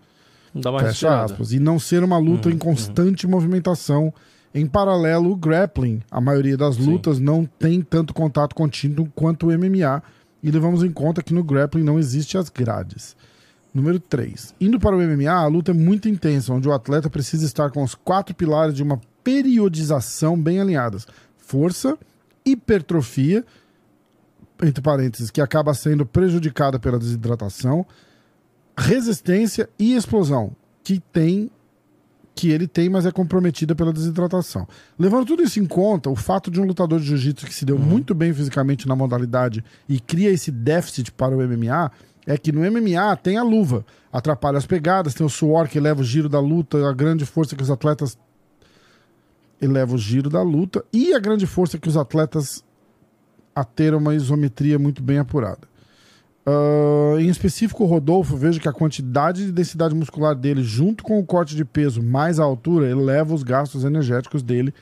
Dá 0.53 0.69
uma 0.71 0.79
Fecha 0.79 0.89
respirada. 0.91 1.23
aspas. 1.25 1.51
E 1.51 1.59
não 1.59 1.79
ser 1.79 2.03
uma 2.03 2.17
luta 2.17 2.47
Uhum, 2.49 2.55
em 2.55 2.57
constante 2.57 3.27
movimentação. 3.27 4.13
Em 4.53 4.65
paralelo, 4.65 5.31
o 5.31 5.35
grappling, 5.35 6.01
a 6.09 6.19
maioria 6.21 6.57
das 6.57 6.75
Sim. 6.75 6.91
lutas 6.91 7.19
não 7.19 7.45
tem 7.45 7.81
tanto 7.81 8.13
contato 8.13 8.55
contínuo 8.55 9.07
quanto 9.13 9.47
o 9.47 9.51
MMA. 9.57 10.01
E 10.41 10.49
levamos 10.51 10.83
em 10.83 10.91
conta 10.91 11.21
que 11.21 11.33
no 11.33 11.43
grappling 11.43 11.83
não 11.83 11.99
existe 11.99 12.37
as 12.37 12.49
grades. 12.49 13.15
Número 13.73 13.99
3. 13.99 14.55
Indo 14.61 14.79
para 14.79 14.95
o 14.95 14.99
MMA, 15.01 15.29
a 15.31 15.45
luta 15.47 15.71
é 15.71 15.73
muito 15.73 16.07
intensa, 16.07 16.53
onde 16.53 16.67
o 16.67 16.73
atleta 16.73 17.09
precisa 17.09 17.45
estar 17.45 17.69
com 17.69 17.83
os 17.83 17.93
quatro 17.93 18.33
pilares 18.33 18.73
de 18.73 18.81
uma 18.81 18.99
periodização 19.27 20.41
bem 20.41 20.61
alinhadas: 20.61 21.05
força, 21.37 21.97
hipertrofia, 22.45 23.43
entre 24.63 24.81
parênteses, 24.81 25.29
que 25.29 25.41
acaba 25.41 25.73
sendo 25.73 26.05
prejudicada 26.05 26.79
pela 26.79 26.97
desidratação, 26.97 27.85
resistência 28.77 29.69
e 29.77 29.93
explosão, 29.93 30.55
que 30.81 31.01
tem 31.11 31.51
que 32.33 32.51
ele 32.51 32.67
tem, 32.67 32.87
mas 32.87 33.03
é 33.03 33.11
comprometida 33.11 33.73
pela 33.73 33.91
desidratação. 33.91 34.67
Levando 34.97 35.25
tudo 35.25 35.41
isso 35.41 35.59
em 35.59 35.65
conta, 35.65 36.07
o 36.07 36.15
fato 36.15 36.51
de 36.51 36.61
um 36.61 36.65
lutador 36.65 36.99
de 36.99 37.07
jiu-jitsu 37.07 37.47
que 37.47 37.53
se 37.53 37.65
deu 37.65 37.79
muito 37.79 38.13
bem 38.13 38.31
fisicamente 38.31 38.87
na 38.87 38.95
modalidade 38.95 39.63
e 39.89 39.99
cria 39.99 40.29
esse 40.29 40.51
déficit 40.51 41.11
para 41.11 41.35
o 41.35 41.41
MMA 41.41 41.91
é 42.27 42.37
que 42.37 42.51
no 42.51 42.61
MMA 42.61 43.15
tem 43.23 43.37
a 43.37 43.43
luva, 43.43 43.83
atrapalha 44.13 44.59
as 44.59 44.67
pegadas, 44.67 45.15
tem 45.15 45.25
o 45.25 45.29
suor 45.29 45.67
que 45.67 45.79
eleva 45.79 46.01
o 46.01 46.03
giro 46.03 46.29
da 46.29 46.39
luta, 46.39 46.87
a 46.87 46.93
grande 46.93 47.25
força 47.25 47.55
que 47.55 47.63
os 47.63 47.71
atletas 47.71 48.15
eleva 49.61 49.95
o 49.95 49.97
giro 49.97 50.29
da 50.29 50.41
luta 50.41 50.83
e 50.91 51.13
a 51.13 51.19
grande 51.19 51.47
força 51.47 51.77
que 51.77 51.87
os 51.87 51.97
atletas 51.97 52.63
a 53.55 53.63
ter 53.63 53.95
uma 53.95 54.13
isometria 54.13 54.77
muito 54.77 55.01
bem 55.01 55.17
apurada. 55.17 55.67
Ah, 56.45 57.19
em 57.19 57.27
específico, 57.27 57.83
o 57.83 57.87
Rodolfo, 57.87 58.37
vejo 58.37 58.59
que 58.61 58.69
a 58.69 58.73
quantidade 58.73 59.45
de 59.45 59.51
densidade 59.51 59.93
muscular 59.93 60.33
dele, 60.33 60.63
junto 60.63 61.03
com 61.03 61.19
o 61.19 61.25
corte 61.25 61.55
de 61.55 61.65
peso 61.65 62.01
mais 62.01 62.39
a 62.39 62.43
altura, 62.43 62.89
eleva 62.89 63.33
os 63.33 63.43
gastos 63.43 63.83
energéticos 63.83 64.41
dele 64.41 64.73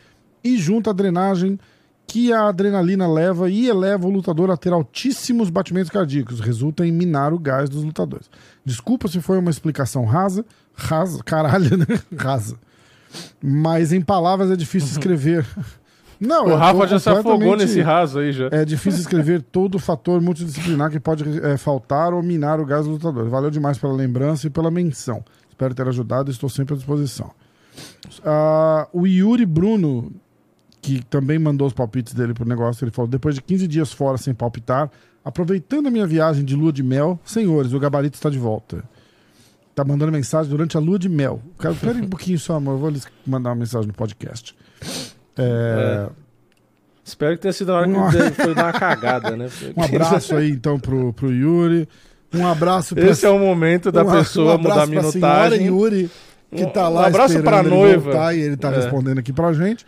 e 0.44 0.58
junto 0.58 0.92
à 0.92 0.94
drenagem 0.94 1.58
que 2.06 2.32
a 2.32 2.50
adrenalina 2.50 3.12
leva 3.12 3.50
e 3.50 3.68
eleva 3.68 4.06
o 4.06 4.12
lutador 4.12 4.52
a 4.52 4.58
ter 4.58 4.72
altíssimos 4.72 5.50
batimentos 5.50 5.90
cardíacos, 5.90 6.40
resulta 6.40 6.86
em 6.86 6.92
minar 6.92 7.34
o 7.34 7.40
gás 7.40 7.68
dos 7.68 7.84
lutadores. 7.84 8.30
Desculpa 8.64 9.08
se 9.08 9.20
foi 9.20 9.40
uma 9.40 9.50
explicação 9.50 10.06
rasa, 10.06 10.46
rasa, 10.76 11.24
caralho, 11.24 11.78
né? 11.78 11.86
Rasa. 12.16 12.58
Mas 13.41 13.93
em 13.93 14.01
palavras 14.01 14.51
é 14.51 14.56
difícil 14.56 14.89
escrever. 14.91 15.45
Não, 16.19 16.45
O 16.45 16.56
Rafa 16.56 16.88
já 16.88 16.97
se 16.99 17.10
afogou 17.10 17.58
nesse 17.58 17.82
raso 17.82 18.19
aí 18.19 18.32
já. 18.32 18.47
é 18.51 18.63
difícil 18.63 19.01
escrever 19.01 19.41
todo 19.41 19.75
o 19.75 19.80
fator 19.80 20.21
multidisciplinar 20.21 20.89
que 20.89 20.99
pode 20.99 21.23
é, 21.45 21.58
faltar 21.58 22.13
ou 22.13 22.23
minar 22.23 22.60
o 22.60 22.65
gás 22.65 22.86
do 22.86 22.91
lutador. 22.91 23.28
Valeu 23.30 23.51
demais 23.51 23.78
pela 23.78 23.93
lembrança 23.93 24.47
e 24.47 24.49
pela 24.49 24.71
menção. 24.71 25.23
Espero 25.49 25.73
ter 25.75 25.88
ajudado 25.88 26.30
e 26.30 26.34
estou 26.34 26.49
sempre 26.49 26.73
à 26.73 26.78
disposição. 26.78 27.32
Ah, 28.23 28.88
o 28.93 29.06
Yuri 29.06 29.45
Bruno, 29.45 30.12
que 30.82 31.04
também 31.06 31.38
mandou 31.38 31.67
os 31.67 31.73
palpites 31.73 32.13
dele 32.13 32.34
pro 32.34 32.47
negócio, 32.47 32.84
ele 32.86 32.91
falou: 32.91 33.10
depois 33.10 33.36
de 33.36 33.41
15 33.41 33.67
dias 33.67 33.91
fora 33.91 34.17
sem 34.17 34.34
palpitar, 34.34 34.89
aproveitando 35.23 35.88
a 35.88 35.91
minha 35.91 36.08
viagem 36.08 36.45
de 36.45 36.56
lua 36.56 36.71
de 36.71 36.84
mel, 36.84 37.19
senhores, 37.25 37.73
o 37.73 37.80
gabarito 37.80 38.15
está 38.15 38.30
de 38.30 38.39
volta. 38.39 38.84
Tá 39.76 39.84
mandando 39.84 40.12
mensagem 40.12 40.50
durante 40.50 40.78
a 40.78 40.80
lua 40.80 40.98
de 40.98 41.10
mel. 41.10 41.42
Cara, 41.60 41.74
espera 41.76 41.98
um 41.98 42.08
pouquinho 42.08 42.40
só, 42.40 42.56
amor. 42.56 42.72
Eu 42.76 42.78
vou 42.78 42.90
lhes 42.90 43.06
mandar 43.28 43.50
uma 43.50 43.56
mensagem 43.58 43.88
no 43.88 43.94
podcast. 43.94 44.56
É, 45.38 46.08
Espero 47.04 47.36
que 47.36 47.42
tenha 47.42 47.52
sido 47.54 47.72
a 47.72 47.76
hora 47.80 47.88
que 47.88 47.96
Um- 47.98 48.32
foi 48.34 48.56
dar 48.56 48.64
uma 48.66 48.74
cagada, 48.74 49.36
né? 49.36 49.48
Um 49.78 49.84
abraço 49.84 50.36
aí, 50.36 50.50
então, 50.50 50.80
pro, 50.80 51.12
pro 51.14 51.32
Yuri. 51.32 51.88
Um 52.34 52.48
abraço 52.48 52.96
pra 52.96 53.06
Esse 53.06 53.26
é 53.26 53.30
o 53.30 53.38
momento 53.38 53.92
da 53.92 54.04
um- 54.04 54.12
pessoa 54.12 54.56
um 54.56 54.58
mudar 54.58 54.80
a 54.80 54.84
abraço 54.84 55.12
senhora 55.12 55.50
minutagem. 55.50 55.68
Yuri, 55.68 56.10
que 56.56 56.66
tá 56.68 56.90
Um 56.90 56.94
lá 56.94 57.08
abraço 57.08 57.36
esperando 57.38 57.64
pra 57.64 57.64
noiva. 57.78 58.00
voltar 58.12 58.34
e 58.36 58.40
ele 58.42 58.58
tá 58.58 58.72
É. 58.72 58.76
respondendo 58.78 59.20
aqui 59.20 59.32
pra 59.34 59.54
gente. 59.54 59.86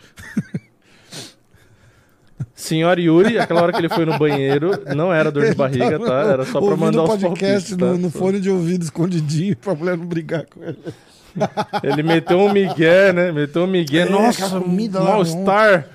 Senhor 2.58 2.98
Yuri, 2.98 3.38
aquela 3.38 3.62
hora 3.62 3.72
que 3.72 3.78
ele 3.78 3.88
foi 3.88 4.04
no 4.04 4.18
banheiro, 4.18 4.72
não 4.96 5.14
era 5.14 5.30
dor 5.30 5.48
de 5.48 5.54
barriga, 5.54 5.96
tá? 5.96 6.22
Era 6.24 6.44
só 6.44 6.60
pra 6.60 6.76
mandar 6.76 7.02
o 7.02 7.04
os 7.04 7.10
podcast 7.10 7.38
palpites, 7.38 7.76
no, 7.76 7.86
tá? 7.86 7.92
no 7.94 8.10
fone 8.10 8.40
de 8.40 8.50
ouvido 8.50 8.82
escondidinho 8.82 9.56
pra 9.56 9.76
mulher 9.76 9.96
não 9.96 10.04
brigar 10.04 10.44
com 10.44 10.64
ele. 10.64 10.76
Ele 11.84 12.02
meteu 12.02 12.36
um 12.36 12.52
migué, 12.52 13.12
né? 13.12 13.30
Meteu 13.30 13.62
um 13.62 13.68
migué. 13.68 14.00
É, 14.00 14.10
Nossa, 14.10 14.58
comida 14.58 14.98
lá. 14.98 15.14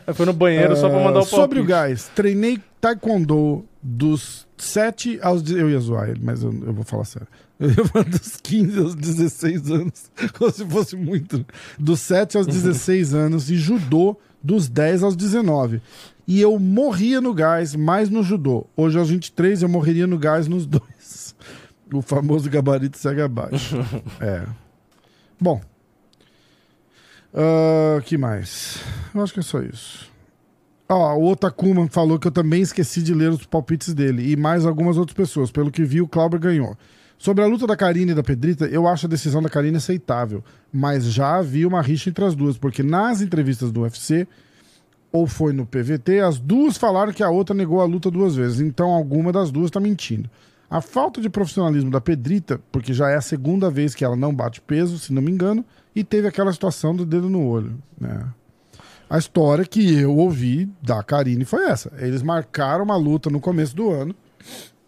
Aí 0.08 0.14
foi 0.14 0.26
no 0.26 0.32
banheiro 0.32 0.78
só 0.78 0.88
pra 0.88 1.00
mandar 1.00 1.20
o 1.20 1.26
palpite. 1.26 1.36
Sobre 1.36 1.60
o 1.60 1.66
gás, 1.66 2.10
treinei 2.16 2.58
taekwondo 2.80 3.66
dos 3.82 4.48
7 4.58 5.20
aos... 5.22 5.48
Eu 5.52 5.70
ia 5.70 5.80
zoar 5.82 6.12
ele, 6.12 6.22
mas 6.24 6.44
eu, 6.44 6.54
eu 6.66 6.72
vou 6.72 6.86
falar 6.86 7.04
sério. 7.04 7.28
Eu 7.60 7.70
ia 7.72 7.86
falar 7.86 8.06
dos 8.06 8.38
15 8.42 8.80
aos 8.80 8.96
16 8.96 9.70
anos, 9.70 10.12
como 10.40 10.50
se 10.50 10.66
fosse 10.66 10.96
muito. 10.96 11.46
Dos 11.78 12.00
7 12.00 12.38
aos 12.38 12.48
16 12.48 13.14
anos 13.14 13.52
e 13.52 13.58
judô 13.58 14.18
dos 14.44 14.68
10 14.68 15.04
aos 15.04 15.16
19. 15.16 15.82
E 16.28 16.40
eu 16.40 16.58
morria 16.58 17.20
no 17.20 17.34
gás, 17.34 17.76
mais 17.76 18.10
no 18.10 18.24
judô. 18.24 18.66
Hoje 18.76 18.98
aos 18.98 19.10
23 19.10 19.62
eu 19.62 19.70
morreria 19.70 20.08
no 20.08 20.18
gás 20.18 20.48
nos 20.48 20.66
dois. 20.66 21.36
O 21.94 22.02
famoso 22.02 22.50
gabarito 22.50 22.98
segue 22.98 23.22
abaixo. 23.22 23.76
é. 24.20 24.48
Bom. 25.40 25.62
O 27.32 28.02
que 28.02 28.18
mais? 28.18 28.80
Eu 29.14 29.22
acho 29.22 29.32
que 29.32 29.42
é 29.42 29.44
só 29.44 29.62
isso. 29.62 30.12
Ó, 30.90 31.16
o 31.18 31.32
Otakuma 31.32 31.88
falou 31.88 32.18
que 32.18 32.28
eu 32.28 32.32
também 32.32 32.64
esqueci 32.64 33.04
de 33.04 33.14
ler 33.14 33.30
os 33.30 33.46
palpites 33.46 33.94
dele 33.94 34.32
e 34.32 34.36
mais 34.36 34.66
algumas 34.66 34.98
outras 34.98 35.16
pessoas. 35.16 35.52
Pelo 35.52 35.70
que 35.70 35.84
vi, 35.84 36.02
o 36.02 36.08
Clauber 36.08 36.40
ganhou. 36.40 36.76
Sobre 37.18 37.44
a 37.44 37.48
luta 37.48 37.66
da 37.66 37.78
Karine 37.78 38.12
e 38.12 38.16
da 38.16 38.24
Pedrita, 38.24 38.66
eu 38.66 38.88
acho 38.88 39.06
a 39.06 39.10
decisão 39.10 39.42
da 39.42 39.50
Karine 39.50 39.78
aceitável, 39.78 40.44
mas 40.72 41.06
já 41.06 41.38
havia 41.38 41.68
uma 41.68 41.82
rixa 41.82 42.10
entre 42.10 42.26
as 42.26 42.36
duas, 42.36 42.58
porque 42.58 42.84
nas 42.84 43.22
entrevistas 43.22 43.72
do 43.72 43.82
UFC, 43.82 44.28
ou 45.14 45.28
foi 45.28 45.54
no 45.54 45.64
PVT, 45.64 46.22
as 46.22 46.40
duas 46.40 46.76
falaram 46.76 47.14
que 47.14 47.22
a 47.22 47.30
outra 47.30 47.56
negou 47.56 47.80
a 47.80 47.86
luta 47.86 48.10
duas 48.10 48.36
vezes, 48.36 48.60
então 48.60 48.90
alguma 48.90 49.32
das 49.32 49.52
duas 49.52 49.68
está 49.68 49.80
mentindo. 49.80 50.28
A 50.68 50.82
falta 50.82 51.22
de 51.22 51.30
profissionalismo 51.30 51.92
da 51.92 52.02
Pedrita, 52.02 52.60
porque 52.72 52.94
já 52.94 53.12
é 53.12 53.16
a 53.16 53.22
segunda 53.22 53.70
vez 53.70 53.94
que 53.94 54.04
ela 54.04 54.16
não 54.16 54.34
bate 54.34 54.60
peso, 54.60 54.98
se 54.98 55.14
não 55.14 55.22
me 55.22 55.32
engano, 55.32 55.64
e 55.96 56.04
teve 56.04 56.28
aquela 56.28 56.52
situação 56.52 56.96
do 56.96 57.06
dedo 57.06 57.30
no 57.30 57.48
olho, 57.48 57.78
né? 58.02 58.26
A 59.08 59.20
história 59.20 59.64
que 59.64 60.00
eu 60.00 60.18
ouvi 60.18 60.68
da 60.82 61.04
Karine 61.04 61.46
foi 61.46 61.66
essa. 61.66 61.92
Eles 62.00 62.24
marcaram 62.24 62.84
uma 62.84 62.98
luta 62.98 63.30
no 63.30 63.40
começo 63.40 63.76
do 63.76 63.92
ano. 63.92 64.16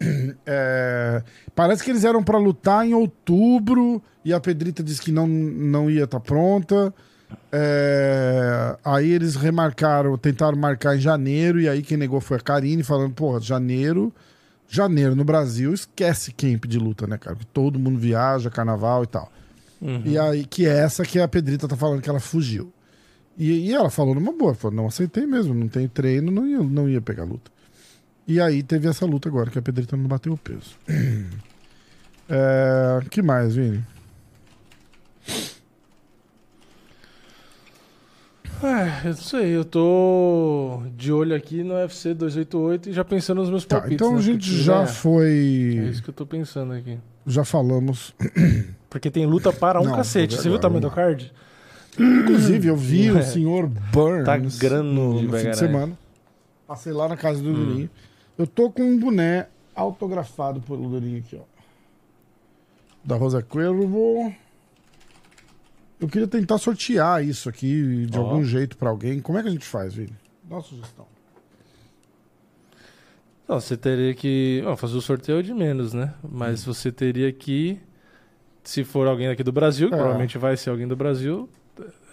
É, 0.44 1.22
parece 1.54 1.82
que 1.82 1.90
eles 1.90 2.04
eram 2.04 2.22
para 2.22 2.36
lutar 2.36 2.86
em 2.86 2.92
outubro 2.92 4.02
e 4.22 4.30
a 4.30 4.38
Pedrita 4.38 4.82
disse 4.82 5.00
que 5.00 5.10
não, 5.10 5.26
não 5.26 5.90
ia 5.90 6.04
estar 6.04 6.20
pronta. 6.20 6.92
É, 7.50 8.76
aí 8.84 9.10
eles 9.10 9.34
remarcaram, 9.34 10.16
tentaram 10.16 10.56
marcar 10.56 10.96
em 10.96 11.00
janeiro 11.00 11.60
e 11.60 11.68
aí 11.68 11.82
quem 11.82 11.96
negou 11.96 12.20
foi 12.20 12.36
a 12.36 12.40
Karine, 12.40 12.82
falando, 12.82 13.14
porra, 13.14 13.40
janeiro, 13.40 14.12
janeiro 14.68 15.14
no 15.14 15.24
Brasil, 15.24 15.72
esquece 15.72 16.32
camp 16.32 16.66
de 16.66 16.78
luta, 16.78 17.06
né, 17.06 17.18
cara? 17.18 17.36
Todo 17.52 17.78
mundo 17.78 17.98
viaja, 17.98 18.50
carnaval 18.50 19.04
e 19.04 19.06
tal. 19.06 19.32
E 20.04 20.18
aí, 20.18 20.44
que 20.44 20.66
é 20.66 20.78
essa 20.78 21.04
que 21.04 21.20
a 21.20 21.28
Pedrita 21.28 21.68
tá 21.68 21.76
falando 21.76 22.00
que 22.00 22.08
ela 22.08 22.20
fugiu. 22.20 22.72
E, 23.36 23.68
e 23.68 23.74
ela 23.74 23.90
falou 23.90 24.14
numa 24.14 24.32
boa, 24.32 24.54
falou, 24.54 24.76
não 24.76 24.86
aceitei 24.86 25.26
mesmo, 25.26 25.52
não 25.54 25.68
tem 25.68 25.86
treino, 25.86 26.32
não 26.32 26.46
ia, 26.46 26.58
não 26.58 26.88
ia 26.88 27.00
pegar 27.00 27.24
luta. 27.24 27.50
E 28.26 28.40
aí 28.40 28.62
teve 28.62 28.88
essa 28.88 29.04
luta 29.04 29.28
agora, 29.28 29.50
que 29.50 29.58
a 29.58 29.62
Pedrita 29.62 29.96
não 29.96 30.06
bateu 30.06 30.32
o 30.32 30.38
peso. 30.38 30.76
é, 32.28 33.00
que 33.10 33.20
mais, 33.20 33.54
Vini? 33.54 33.84
É, 38.62 39.06
eu 39.06 39.10
não 39.10 39.16
sei, 39.16 39.56
eu 39.56 39.64
tô 39.64 40.82
de 40.96 41.12
olho 41.12 41.36
aqui 41.36 41.62
no 41.62 41.74
UFC 41.74 42.14
288 42.14 42.88
e 42.88 42.92
já 42.92 43.04
pensando 43.04 43.40
nos 43.40 43.50
meus 43.50 43.64
Tá, 43.66 43.76
palpites. 43.80 43.94
então 43.96 44.12
a 44.14 44.16
né, 44.16 44.22
gente 44.22 44.48
porque, 44.48 44.62
já 44.64 44.78
né, 44.78 44.84
É 44.84 44.86
foi. 44.86 45.28
isso 45.90 46.02
que 46.02 46.08
eu 46.10 46.14
tô 46.14 46.24
pensando 46.26 46.72
aqui. 46.72 46.98
Já 47.26 47.44
falamos. 47.44 48.14
Porque 48.88 49.10
tem 49.10 49.26
luta 49.26 49.52
para 49.52 49.80
um 49.80 49.84
Não, 49.84 49.96
cacete. 49.96 50.36
Você 50.36 50.48
viu 50.48 50.54
o 50.56 50.60
tamanho 50.60 50.80
do 50.80 50.90
card? 50.90 51.30
Inclusive, 51.98 52.68
eu 52.68 52.76
vi 52.76 53.10
o 53.12 53.18
É. 53.18 53.22
senhor 53.22 53.66
Burns 53.66 54.24
Tá 54.24 54.36
grande 54.38 54.88
no, 54.88 55.20
no 55.22 55.36
fim 55.38 55.50
de 55.50 55.56
semana. 55.58 55.98
Passei 56.66 56.92
lá 56.92 57.08
na 57.08 57.16
casa 57.16 57.42
do 57.42 57.50
Hum. 57.50 57.54
Durinho. 57.54 57.90
Eu 58.38 58.46
tô 58.46 58.70
com 58.70 58.82
um 58.82 58.98
boné 58.98 59.48
autografado 59.74 60.60
pelo 60.60 60.88
Durinho 60.88 61.18
aqui, 61.18 61.36
ó. 61.36 61.42
Da 63.04 63.16
Rosa 63.16 63.42
Cuervo. 63.42 64.32
Eu 66.00 66.08
queria 66.08 66.26
tentar 66.28 66.58
sortear 66.58 67.24
isso 67.24 67.48
aqui 67.48 68.06
de 68.06 68.18
Ó. 68.18 68.22
algum 68.22 68.44
jeito 68.44 68.76
pra 68.76 68.90
alguém. 68.90 69.20
Como 69.20 69.38
é 69.38 69.42
que 69.42 69.48
a 69.48 69.50
gente 69.50 69.64
faz, 69.66 69.94
Vini? 69.94 70.12
Dá 70.44 70.56
uma 70.56 70.62
sugestão. 70.62 71.06
Não, 73.48 73.60
você 73.60 73.76
teria 73.76 74.12
que. 74.14 74.60
Bom, 74.64 74.76
fazer 74.76 74.96
o 74.96 75.00
sorteio 75.00 75.38
é 75.38 75.42
de 75.42 75.54
menos, 75.54 75.92
né? 75.92 76.12
Mas 76.28 76.62
Hum. 76.66 76.72
você 76.74 76.90
teria 76.90 77.32
que. 77.32 77.78
Se 78.64 78.82
for 78.82 79.06
alguém 79.06 79.28
aqui 79.28 79.44
do 79.44 79.52
Brasil, 79.52 79.88
que 79.88 79.94
É. 79.94 79.96
provavelmente 79.96 80.36
vai 80.38 80.56
ser 80.56 80.70
alguém 80.70 80.88
do 80.88 80.96
Brasil, 80.96 81.48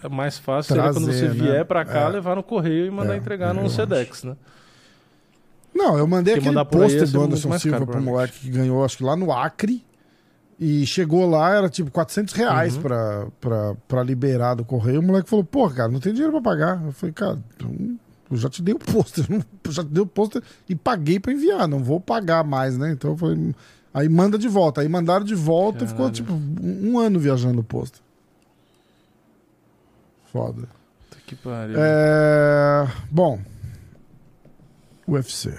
é 0.04 0.08
mais 0.08 0.38
fácil 0.38 0.76
seria 0.76 0.91
quando 0.93 1.06
Trazer, 1.06 1.30
você 1.32 1.41
né? 1.41 1.52
vier 1.52 1.65
pra 1.65 1.84
cá, 1.84 2.02
É. 2.02 2.10
levar 2.10 2.36
no 2.36 2.43
correio 2.43 2.86
e 2.86 2.91
mandar 2.91 3.15
É, 3.15 3.17
entregar 3.17 3.48
eu 3.50 3.54
num 3.56 3.65
acho. 3.65 3.76
Sedex, 3.76 4.24
né? 4.24 4.38
Não, 5.74 5.98
eu 5.98 6.06
mandei 6.06 6.36
Porque 6.36 6.50
aquele 6.50 6.65
pôster 6.65 7.10
do 7.10 7.22
Anderson 7.24 7.58
Silva 7.58 7.80
caro, 7.80 7.91
pro 7.91 8.00
moleque 8.02 8.39
que 8.41 8.50
ganhou, 8.52 8.86
acho 8.86 8.98
que 8.98 9.04
lá 9.04 9.15
no 9.15 9.32
Acre. 9.34 9.84
E 10.60 10.86
chegou 10.86 11.30
lá, 11.30 11.56
era 11.56 11.68
tipo 11.70 11.89
400 11.92 12.34
reais 12.34 12.76
Uhum. 12.76 12.82
pra, 12.84 13.28
pra, 13.42 13.76
pra 13.88 14.04
liberar 14.04 14.54
do 14.56 14.63
correio. 14.63 15.00
O 15.00 15.04
moleque 15.04 15.30
falou, 15.30 15.44
pô, 15.44 15.70
cara, 15.70 15.92
não 15.92 16.00
tem 16.00 16.13
dinheiro 16.13 16.32
pra 16.34 16.42
pagar. 16.42 16.82
Eu 16.86 16.92
falei, 16.92 17.12
cara, 17.13 17.39
então, 17.56 17.98
eu 18.32 18.38
já 18.38 18.50
te 18.50 18.62
dei 18.62 18.74
o 18.74 18.80
pôster, 18.80 19.26
já 19.70 19.84
te 19.84 19.89
dei 19.89 20.02
o 20.04 20.08
pôster 20.08 20.42
e 20.70 20.76
paguei 20.76 21.20
pra 21.20 21.34
enviar, 21.34 21.68
não 21.68 21.84
vou 21.84 22.00
pagar 22.00 22.44
mais, 22.44 22.78
né? 22.78 22.92
Então 22.92 23.12
eu 23.12 23.18
falei, 23.18 23.54
aí 23.94 24.08
manda 24.08 24.38
de 24.38 24.48
volta. 24.48 24.82
Aí 24.82 24.88
mandaram 24.88 25.26
de 25.26 25.36
volta 25.36 25.84
e 25.84 25.88
ficou 25.88 26.06
Caralho. 26.06 26.16
tipo 26.16 26.34
um, 26.34 26.98
ano 27.00 27.20
viajando 27.20 27.60
o 27.60 27.63
pôster. 27.63 28.00
Foda. 30.32 30.68
Que 31.28 31.36
pariu. 31.36 31.76
É, 31.78 32.88
bom, 33.10 33.39
UFC. 35.08 35.54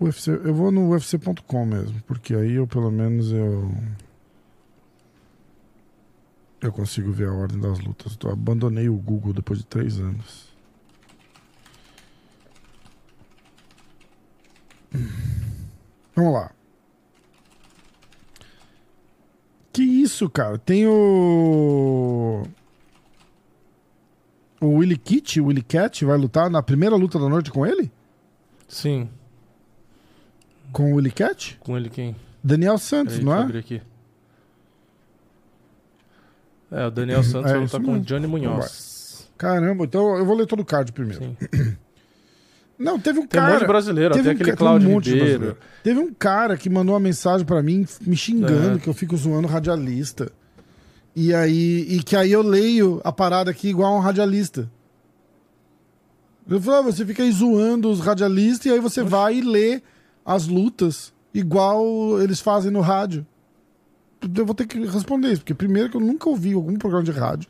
UFC, 0.00 0.30
eu 0.30 0.54
vou 0.54 0.70
no 0.70 0.90
UFC.com 0.90 1.66
mesmo, 1.66 2.00
porque 2.06 2.34
aí 2.34 2.54
eu 2.54 2.66
pelo 2.66 2.90
menos 2.90 3.32
eu 3.32 3.70
eu 6.60 6.72
consigo 6.72 7.12
ver 7.12 7.28
a 7.28 7.32
ordem 7.32 7.60
das 7.60 7.78
lutas. 7.80 8.16
Eu 8.22 8.30
abandonei 8.30 8.88
o 8.88 8.96
Google 8.96 9.32
depois 9.32 9.60
de 9.60 9.66
três 9.66 9.98
anos. 9.98 10.48
Vamos 16.14 16.32
lá. 16.32 16.50
Que 19.72 19.82
isso, 19.82 20.28
cara? 20.28 20.58
Tem 20.58 20.86
o 20.86 22.42
o 24.60 24.66
Willy 24.78 24.96
Kit, 24.98 25.40
o 25.40 25.46
Willy 25.46 25.62
Cat 25.62 26.04
vai 26.04 26.16
lutar 26.18 26.50
na 26.50 26.62
primeira 26.62 26.96
luta 26.96 27.18
da 27.18 27.28
noite 27.28 27.50
com 27.52 27.64
ele? 27.64 27.92
Sim. 28.66 29.08
Com 30.72 30.92
o 30.92 30.96
Willy 30.96 31.10
Cat? 31.10 31.56
Com 31.60 31.76
ele 31.76 31.88
quem? 31.88 32.14
Daniel 32.42 32.78
Santos, 32.78 33.14
Peraí, 33.14 33.24
não 33.26 33.34
é? 33.34 33.40
abrir 33.42 33.58
aqui. 33.58 33.82
É, 36.70 36.86
o 36.86 36.90
Daniel 36.90 37.22
Santos 37.22 37.50
É, 37.50 37.54
vai 37.54 37.64
isso 37.64 37.76
lutar 37.78 37.94
com 37.94 37.98
o. 37.98 38.00
Johnny 38.04 38.26
Munhoz. 38.26 39.28
Caramba, 39.38 39.84
então 39.84 40.16
eu 40.16 40.24
vou 40.26 40.36
ler 40.36 40.46
todo 40.46 40.60
o 40.60 40.64
card 40.64 40.92
primeiro. 40.92 41.24
Sim. 41.24 41.76
Não, 42.78 42.98
teve 43.00 43.18
um 43.18 43.26
Tem 43.26 43.40
um 43.40 43.42
cara. 43.42 43.52
monte 43.54 43.60
de 43.62 43.66
brasileiro, 43.66 44.14
teve 44.14 44.28
até 44.30 44.38
um 44.38 44.40
aquele 44.40 44.52
um 44.52 44.56
Cláudio 44.56 45.00
de 45.00 45.14
Ribeiro. 45.18 45.56
Teve 45.82 45.98
um 45.98 46.14
cara 46.14 46.56
que 46.56 46.70
mandou 46.70 46.94
uma 46.94 47.00
mensagem 47.00 47.44
pra 47.44 47.60
mim 47.60 47.84
me 48.02 48.16
xingando 48.16 48.76
É. 48.76 48.78
que 48.80 48.88
eu 48.88 48.94
fico 48.94 49.16
zoando 49.16 49.48
radialista. 49.48 50.30
E 51.16 51.34
aí 51.34 51.86
e 51.88 52.02
que 52.04 52.14
aí 52.14 52.30
eu 52.30 52.42
leio 52.42 53.00
a 53.02 53.10
parada 53.10 53.50
aqui 53.50 53.68
igual 53.68 53.96
um 53.96 54.00
radialista. 54.00 54.70
Eu 56.48 56.60
falei, 56.62 56.80
ah, 56.80 56.82
você 56.82 57.04
fica 57.04 57.22
aí 57.22 57.32
zoando 57.32 57.90
os 57.90 57.98
radialistas 58.00 58.66
e 58.66 58.70
aí 58.70 58.78
você 58.80 59.02
vai 59.02 59.38
e 59.38 59.40
lê 59.42 59.82
as 60.28 60.46
lutas 60.46 61.10
igual 61.32 62.20
eles 62.20 62.38
fazem 62.38 62.70
no 62.70 62.82
rádio. 62.82 63.26
Eu 64.36 64.44
vou 64.44 64.54
ter 64.54 64.66
que 64.66 64.78
responder 64.86 65.28
isso, 65.28 65.40
porque 65.40 65.54
primeiro 65.54 65.88
que 65.88 65.96
eu 65.96 66.00
nunca 66.02 66.28
ouvi 66.28 66.52
algum 66.52 66.76
programa 66.76 67.04
de 67.04 67.12
rádio 67.12 67.48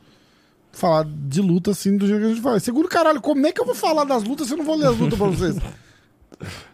falar 0.71 1.03
de 1.05 1.41
luta 1.41 1.71
assim 1.71 1.97
do 1.97 2.07
jeito 2.07 2.21
que 2.21 2.25
a 2.27 2.29
gente 2.29 2.41
fala. 2.41 2.59
Segundo, 2.59 2.87
caralho, 2.87 3.19
como 3.19 3.45
é 3.45 3.51
que 3.51 3.59
eu 3.59 3.65
vou 3.65 3.75
falar 3.75 4.05
das 4.05 4.23
lutas 4.23 4.47
se 4.47 4.53
eu 4.53 4.57
não 4.57 4.63
vou 4.65 4.75
ler 4.77 4.87
as 4.87 4.97
lutas 4.97 5.17
pra 5.17 5.27
vocês? 5.27 5.55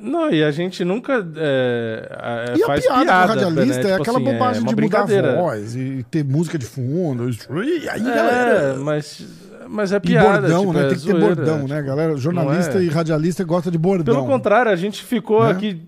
Não, 0.00 0.30
e 0.30 0.44
a 0.44 0.50
gente 0.52 0.84
nunca 0.84 1.26
é, 1.36 2.54
E 2.56 2.62
a 2.62 2.66
faz 2.66 2.84
piada, 2.86 3.04
piada, 3.04 3.34
do 3.34 3.44
radialista 3.44 3.82
né? 3.82 3.88
é 3.88 3.92
Tipo 3.92 4.02
aquela 4.02 4.18
assim, 4.18 4.24
bobagem 4.32 4.62
é 4.62 4.66
de 4.74 4.82
mudar 4.82 5.00
a 5.02 5.34
voz 5.36 5.76
e 5.76 6.06
ter 6.08 6.24
música 6.24 6.56
de 6.58 6.66
fundo. 6.66 7.28
E 7.30 7.88
aí, 7.88 8.00
É, 8.00 8.04
galera. 8.14 8.76
mas, 8.76 9.24
mas 9.68 9.92
é 9.92 9.96
E 9.96 10.00
piada. 10.00 10.40
bordão, 10.40 10.60
tipo, 10.60 10.72
né? 10.72 10.80
é 10.80 10.88
Tem 10.88 10.98
que 10.98 11.04
ter 11.04 11.10
zoeira, 11.12 11.26
bordão, 11.34 11.56
tipo, 11.60 11.68
né, 11.68 11.82
galera? 11.82 12.16
Jornalista 12.16 12.78
é. 12.78 12.82
e 12.82 12.88
radialista 12.88 13.44
gosta 13.44 13.70
de 13.70 13.78
bordão. 13.78 14.14
Pelo 14.14 14.26
contrário, 14.26 14.70
a 14.72 14.76
gente 14.76 15.04
ficou 15.04 15.44
Né? 15.44 15.50
aqui. 15.50 15.82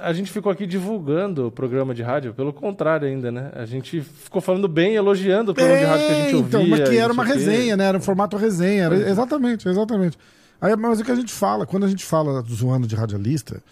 A 0.00 0.12
gente 0.12 0.30
ficou 0.30 0.50
aqui 0.52 0.66
divulgando 0.66 1.46
o 1.46 1.50
programa 1.50 1.94
de 1.94 2.02
rádio, 2.02 2.34
pelo 2.34 2.52
contrário 2.52 3.06
ainda, 3.08 3.30
né? 3.32 3.50
A 3.54 3.64
gente 3.64 4.00
ficou 4.02 4.40
falando 4.42 4.68
bem, 4.68 4.94
elogiando 4.96 5.52
o 5.52 5.54
programa 5.54 5.78
de 5.78 5.84
rádio 5.86 6.06
que 6.06 6.12
a 6.12 6.16
gente 6.16 6.32
É, 6.32 6.36
ouvia. 6.36 6.48
então, 6.48 6.66
mas 6.68 6.88
que 6.88 6.94
e 6.94 6.98
era 6.98 7.12
uma 7.12 7.24
resenha, 7.24 7.76
né? 7.76 7.84
Era 7.86 7.96
um 7.98 8.00
formato 8.02 8.36
resenha. 8.36 8.84
Era- 8.84 8.96
é. 8.96 9.08
exatamente, 9.10 9.66
exatamente. 9.68 10.18
Aí, 10.60 10.74
mas 10.76 11.00
o 11.00 11.04
que 11.04 11.10
a 11.12 11.14
gente 11.14 11.32
fala, 11.32 11.64
quando 11.64 11.84
a 11.84 11.88
gente 11.88 12.04
fala 12.04 12.42
zoando 12.42 12.86
de 12.86 12.94
radialista, 12.96 13.62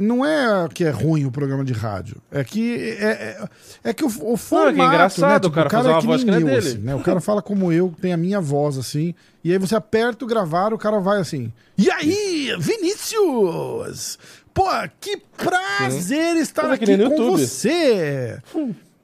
não 0.00 0.24
é 0.24 0.66
que 0.72 0.82
é 0.82 0.88
ruim 0.88 1.26
o 1.26 1.30
programa 1.30 1.62
de 1.62 1.74
rádio. 1.74 2.16
É 2.32 2.42
que 2.42 2.96
é, 2.98 3.04
é, 3.04 3.48
é 3.84 3.92
que 3.92 4.02
o, 4.02 4.32
o 4.32 4.36
formato, 4.38 4.94
engraçado 4.94 5.44
né? 5.44 5.48
o 5.50 5.52
cara 5.52 5.68
o 5.68 5.70
fazer 5.70 5.90
é 5.90 6.00
que 6.00 6.06
voz 6.06 6.24
que 6.24 6.30
é 6.30 6.36
eu, 6.36 6.40
dele. 6.40 6.56
assim, 6.56 6.78
né? 6.78 6.94
O 6.94 7.00
cara 7.00 7.20
fala 7.20 7.42
como 7.42 7.70
eu, 7.70 7.94
tem 8.00 8.14
a 8.14 8.16
minha 8.16 8.40
voz 8.40 8.78
assim, 8.78 9.14
e 9.44 9.52
aí 9.52 9.58
você 9.58 9.76
aperta 9.76 10.24
o 10.24 10.28
gravar, 10.28 10.72
o 10.72 10.78
cara 10.78 11.00
vai 11.00 11.20
assim. 11.20 11.52
E 11.76 11.90
aí, 11.90 12.56
Vinícius? 12.58 14.18
Pô, 14.54 14.64
que 14.98 15.18
prazer 15.36 16.36
estar 16.38 16.62
Mas 16.62 16.72
é 16.72 16.78
que 16.78 16.92
aqui 16.92 16.96
com 16.96 17.10
YouTube. 17.10 17.46
você. 17.46 18.38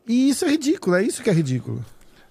E 0.08 0.30
isso 0.30 0.46
é 0.46 0.48
ridículo, 0.48 0.96
é 0.96 1.02
isso 1.02 1.22
que 1.22 1.28
é 1.28 1.32
ridículo. 1.32 1.84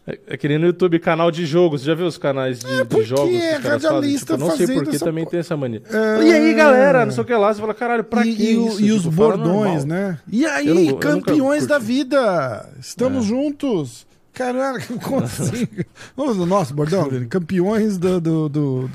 É, 0.08 0.20
é 0.28 0.38
que 0.38 0.48
nem 0.48 0.58
no 0.60 0.68
YouTube, 0.68 1.00
canal 1.00 1.32
de 1.32 1.46
jogos. 1.46 1.82
Já 1.82 1.96
viu 1.96 2.06
os 2.06 2.18
canais 2.18 2.60
de, 2.60 2.68
de 2.78 2.86
porque 2.86 3.04
jogos? 3.06 3.30
que 3.30 3.36
é 3.38 3.58
os 3.58 3.64
caras 3.64 3.64
fazem? 3.64 3.90
radialista 3.92 4.34
Tipo, 4.34 4.46
eu 4.46 4.48
não 4.50 4.58
sei 4.58 4.68
porque 4.76 4.96
essa 4.98 5.06
também 5.06 5.26
tem 5.26 5.40
essa 5.40 5.58
mania. 5.58 5.82
É. 5.92 6.24
E 6.24 6.34
aí, 6.34 6.54
galera? 6.54 7.06
Não 7.06 7.12
sei 7.12 7.24
o 7.24 7.26
que 7.26 7.34
lá. 7.34 7.54
Você 7.54 7.60
fala, 7.60 7.74
caralho, 7.74 8.04
pra 8.04 8.26
e, 8.26 8.36
que 8.36 8.52
e 8.52 8.58
o- 8.58 8.68
isso? 8.68 8.82
e 8.82 8.92
os 8.92 9.02
Tipo, 9.04 9.16
fala 9.16 9.38
bordões, 9.38 9.84
normal. 9.86 9.88
né? 10.10 10.20
E 10.32 10.46
aí, 10.46 10.68
Eu 10.68 10.76
não- 10.76 10.82
eu 10.84 10.98
campeões 10.98 11.66
da 11.66 11.80
vida! 11.80 12.70
Estamos 12.80 13.26
É. 13.26 13.28
juntos! 13.30 14.06
Caralho, 14.34 14.82
como 15.02 15.24
assim? 15.26 15.68
Vamos 16.16 16.38
no 16.38 16.46
nosso 16.46 16.74
bordão? 16.74 17.10
Campeões 17.30 17.98
do. 17.98 18.20
do, 18.22 18.50
do- 18.50 18.90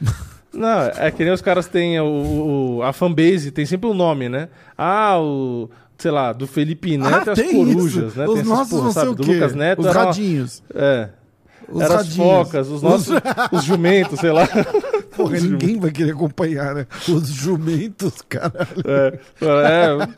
Não, 0.52 0.80
é 0.96 1.10
que 1.12 1.22
nem 1.22 1.32
os 1.32 1.40
caras 1.40 1.66
têm 1.68 2.00
o, 2.00 2.78
o- 2.78 2.82
a 2.82 2.92
fanbase, 2.92 3.52
tem 3.52 3.64
sempre 3.64 3.88
um 3.88 3.94
nome, 3.94 4.28
né? 4.28 4.48
Ah, 4.76 5.16
o. 5.20 5.70
Sei 6.00 6.10
lá, 6.10 6.32
do 6.32 6.46
Felipe 6.46 6.96
Neto 6.96 7.30
Ah, 7.30 7.34
e 7.36 7.40
as 7.46 7.52
corujas, 7.52 8.08
isso. 8.10 8.18
né? 8.18 8.26
Os 8.26 8.34
tem 8.34 8.44
nossos 8.44 8.70
porra, 8.70 8.82
não 8.84 8.92
sei 8.92 9.00
sabe? 9.02 9.12
o 9.12 9.14
Do 9.14 9.22
quê. 9.22 9.34
Lucas 9.34 9.54
Neto 9.54 9.78
Os 9.80 9.86
era, 9.86 10.04
radinhos. 10.04 10.62
É. 10.74 11.08
Os 11.68 11.80
Era 11.82 11.94
as 11.94 12.06
radinhos. 12.06 12.16
focas, 12.16 12.68
os 12.68 12.82
nossos. 12.82 13.14
os 13.52 13.62
jumentos, 13.64 14.18
sei 14.18 14.32
lá. 14.32 14.48
Porra, 15.16 15.38
ninguém 15.38 15.78
vai 15.78 15.90
querer 15.90 16.12
acompanhar, 16.12 16.74
né? 16.74 16.86
Os 17.08 17.28
jumentos, 17.28 18.14
caralho. 18.28 18.66
É, 18.86 19.18
é. 19.42 20.08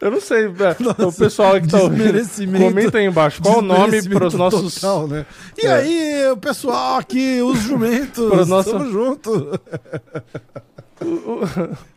Eu 0.00 0.10
não 0.10 0.20
sei. 0.20 0.46
é, 0.46 1.04
o 1.04 1.12
pessoal 1.12 1.60
que 1.60 1.68
tá 1.68 1.78
ouvindo. 1.82 2.18
Comenta 2.58 2.98
aí 2.98 3.06
embaixo. 3.06 3.40
Qual 3.40 3.58
o 3.60 3.62
nome 3.62 4.02
para 4.08 4.26
os 4.26 4.34
nossos. 4.34 4.74
total, 4.74 5.06
né? 5.06 5.24
E 5.56 5.66
É. 5.66 5.72
aí, 5.72 6.36
pessoal 6.40 6.98
aqui, 6.98 7.40
os 7.42 7.60
jumentos, 7.60 8.28
Para 8.28 8.42
os 8.42 8.48
nossos- 8.48 8.72
tamo 8.72 8.90
junto. 8.90 9.60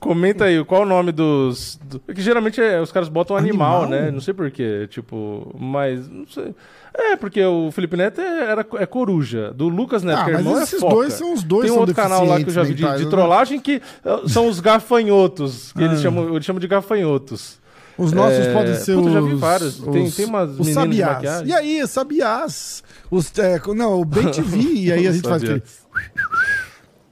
Comenta 0.00 0.44
aí, 0.44 0.62
qual 0.64 0.82
o 0.82 0.86
nome 0.86 1.10
dos. 1.12 1.78
Do... 1.82 2.00
é 2.06 2.12
Que 2.14 2.20
geralmente 2.20 2.60
é- 2.60 2.80
os 2.80 2.92
caras 2.92 3.08
botam 3.08 3.36
animal, 3.36 3.82
Animal? 3.84 4.02
né? 4.02 4.10
Não 4.10 4.20
sei 4.20 4.34
porquê. 4.34 4.86
Tipo, 4.90 5.54
mas. 5.58 6.08
Não 6.08 6.26
sei. 6.26 6.54
É, 6.94 7.16
porque 7.16 7.44
o 7.44 7.70
Felipe 7.72 7.96
Neto 7.96 8.20
é, 8.20 8.50
era, 8.50 8.66
é 8.78 8.86
coruja. 8.86 9.52
Do 9.52 9.68
Lucas 9.68 10.02
Neto, 10.02 10.18
Ah, 10.20 10.24
que 10.24 10.30
é 10.30 10.34
mas 10.34 10.46
irmão, 10.46 10.62
esses 10.62 10.82
é 10.82 10.88
dois 10.88 11.12
são 11.12 11.32
os 11.34 11.42
dois 11.42 11.66
Tem 11.68 11.76
um 11.76 11.80
outro 11.80 11.94
canal 11.94 12.24
lá 12.24 12.36
que 12.38 12.48
eu 12.48 12.52
já 12.52 12.62
vi 12.62 12.74
de, 12.74 12.82
de 12.96 13.04
né? 13.04 13.10
trollagem 13.10 13.58
que 13.60 13.82
uh, 14.04 14.28
são 14.28 14.48
os 14.48 14.60
gafanhotos. 14.60 15.72
Que 15.72 15.82
eles, 15.82 15.98
Ah. 15.98 16.02
chamam, 16.02 16.30
eles 16.34 16.44
chamam 16.44 16.60
de 16.60 16.66
gafanhotos. 16.68 17.58
Os 17.98 18.12
nossos 18.12 18.46
É, 18.46 18.52
podem 18.52 18.74
ser 18.74 18.94
puta, 18.94 19.08
os. 19.08 19.14
eu 19.14 19.20
já 19.22 19.28
vi 19.28 19.34
vários. 19.34 19.78
Tem- 19.78 20.04
os- 20.04 20.14
tem 20.16 20.26
umas 20.26 20.58
os 20.58 20.68
sabiás. 20.68 21.42
E 21.46 21.52
aí, 21.52 21.86
sabiás? 21.86 22.82
Os, 23.10 23.32
é, 23.38 23.60
não, 23.74 24.00
o 24.00 24.04
Bem 24.04 24.30
TV, 24.30 24.58
e 24.58 24.92
aí 24.92 25.06
a 25.08 25.12
gente 25.12 25.26
faz 25.26 25.42
aquele. 25.42 25.62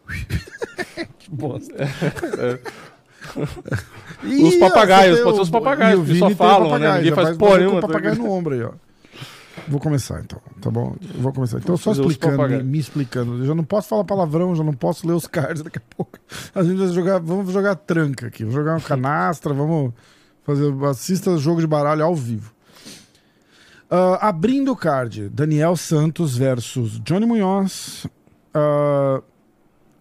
bosta. 1.35 1.75
E, 4.23 4.43
Os 4.43 4.57
papagaios, 4.57 5.21
pode 5.21 5.37
ser 5.37 5.43
os 5.43 5.51
papagaios, 5.51 6.07
que 6.07 6.19
só 6.19 6.31
falam, 6.31 6.79
né? 6.79 6.97
Ninguém 6.99 7.13
faz 7.15 7.31
o 7.31 7.39
tá 7.39 7.81
papagaio 7.81 8.17
no 8.17 8.31
ombro 8.31 8.55
aí, 8.55 8.63
ó. 8.63 8.73
Vou 9.69 9.81
começar 9.81 10.21
então, 10.21 10.41
tá 10.61 10.71
bom? 10.71 10.97
Eu 11.15 11.21
Vou 11.21 11.33
começar. 11.33 11.59
Então, 11.59 11.77
só 11.77 11.93
explicando, 11.93 12.65
me, 12.65 12.79
explicando. 12.79 13.39
Eu 13.39 13.47
já 13.47 13.55
não 13.55 13.65
posso 13.65 13.89
falar 13.89 14.05
palavrão, 14.05 14.55
já 14.55 14.65
não 14.65 14.75
posso 14.75 15.07
ler 15.07 15.15
os 15.15 15.27
cards 15.27 15.63
daqui 15.63 15.79
a 15.79 15.97
pouco. 15.97 16.19
A 16.55 16.63
gente 16.63 16.77
vai 16.77 16.89
jogar, 16.89 17.19
vamos 17.19 17.53
jogar 17.53 17.75
tranca 17.77 18.27
aqui, 18.27 18.45
vamos 18.45 18.55
jogar 18.55 18.73
uma 18.73 18.81
canastra, 18.81 19.55
vamos 19.55 19.93
fazer. 20.45 20.73
Assista 20.85 21.37
jogo 21.39 21.61
de 21.61 21.67
baralho 21.67 22.05
ao 22.05 22.15
vivo. 22.15 22.53
Ah, 23.91 24.29
abrindo 24.29 24.73
o 24.73 24.77
card, 24.77 25.29
Daniel 25.29 25.77
Santos 25.77 26.37
versus 26.37 27.01
Johnny 27.01 27.25
Munhoz. 27.25 28.07
O 28.55 29.23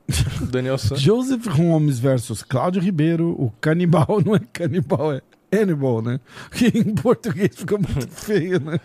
Daniel 0.50 0.78
Santos. 0.78 1.02
Joseph 1.02 1.46
Holmes 1.48 2.00
versus 2.00 2.44
Cláudio 2.44 2.82
Ribeiro. 2.82 3.30
O 3.30 3.52
canibal 3.62 4.22
não 4.26 4.36
é 4.36 4.40
canibal, 4.52 5.14
é 5.14 5.22
Hannibal, 5.54 6.02
né? 6.02 6.20
Que 6.52 6.68
em 6.68 6.96
português 6.96 7.56
fica 7.56 7.78
muito 7.78 8.08
feio, 8.10 8.60
né? 8.60 8.80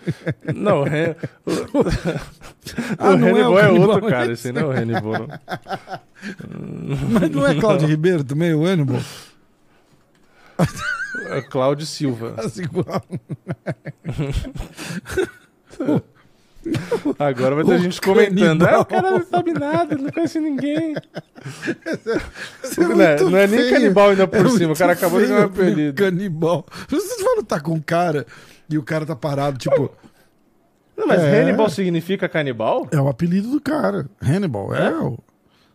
Não, 0.54 0.82
o, 0.82 0.84
Ren... 0.84 1.14
o, 1.46 1.52
Ah, 2.98 3.10
o 3.10 3.16
não 3.16 3.28
é 3.28 3.30
Hannibal 3.30 3.58
é, 3.58 3.62
canibal, 3.62 3.88
outro, 3.88 4.06
é 4.06 4.10
cara. 4.10 4.32
esse. 4.32 4.52
Não 4.52 4.60
é 4.60 4.64
o 4.66 4.70
Hannibal, 4.70 5.12
não. 5.12 5.28
Mas 7.10 7.30
não 7.30 7.46
é 7.46 7.54
Cláudio 7.54 7.88
Ribeiro 7.88 8.22
também, 8.22 8.52
o 8.52 8.66
Hannibal? 8.66 9.00
É 11.30 11.40
Cláudio 11.42 11.86
Silva. 11.86 12.32
Quase 12.32 12.62
igual. 12.62 13.02
Agora 17.18 17.54
vai 17.54 17.64
ter 17.64 17.74
O 17.74 17.78
gente 17.78 18.00
comentando. 18.00 18.62
Ah, 18.66 18.80
o 18.80 18.84
cara 18.84 19.10
não 19.10 19.24
sabe 19.24 19.52
nada, 19.52 19.96
não 19.96 20.10
conhece 20.10 20.40
ninguém. 20.40 20.94
Isso 22.62 22.80
é 22.80 22.84
Não 22.84 23.00
é- 23.00 23.08
muito 23.16 23.30
não 23.30 23.38
é 23.38 23.46
nem 23.46 23.70
canibal 23.70 24.10
ainda 24.10 24.26
por 24.26 24.46
É 24.46 24.48
cima, 24.50 24.72
o 24.72 24.76
cara 24.76 24.92
acabou 24.92 25.20
de 25.20 25.26
ganhar 25.26 25.46
um 25.46 25.50
pro 25.50 25.62
apelido. 25.62 26.02
Canibal. 26.02 26.66
Você 26.88 27.22
vai 27.22 27.36
lutar 27.36 27.62
com 27.62 27.72
um 27.72 27.80
cara 27.80 28.26
e 28.68 28.76
o 28.78 28.82
cara 28.82 29.06
tá 29.06 29.16
parado, 29.16 29.58
tipo, 29.58 29.90
Não, 30.96 31.06
mas 31.06 31.22
É. 31.22 31.40
Hannibal 31.42 31.68
significa 31.70 32.28
canibal? 32.28 32.88
é 32.90 33.00
o 33.00 33.08
apelido 33.08 33.48
do 33.50 33.60
cara. 33.60 34.06
Hannibal, 34.20 34.74
é, 34.74 34.88
É? 34.88 34.90
o. 34.92 35.18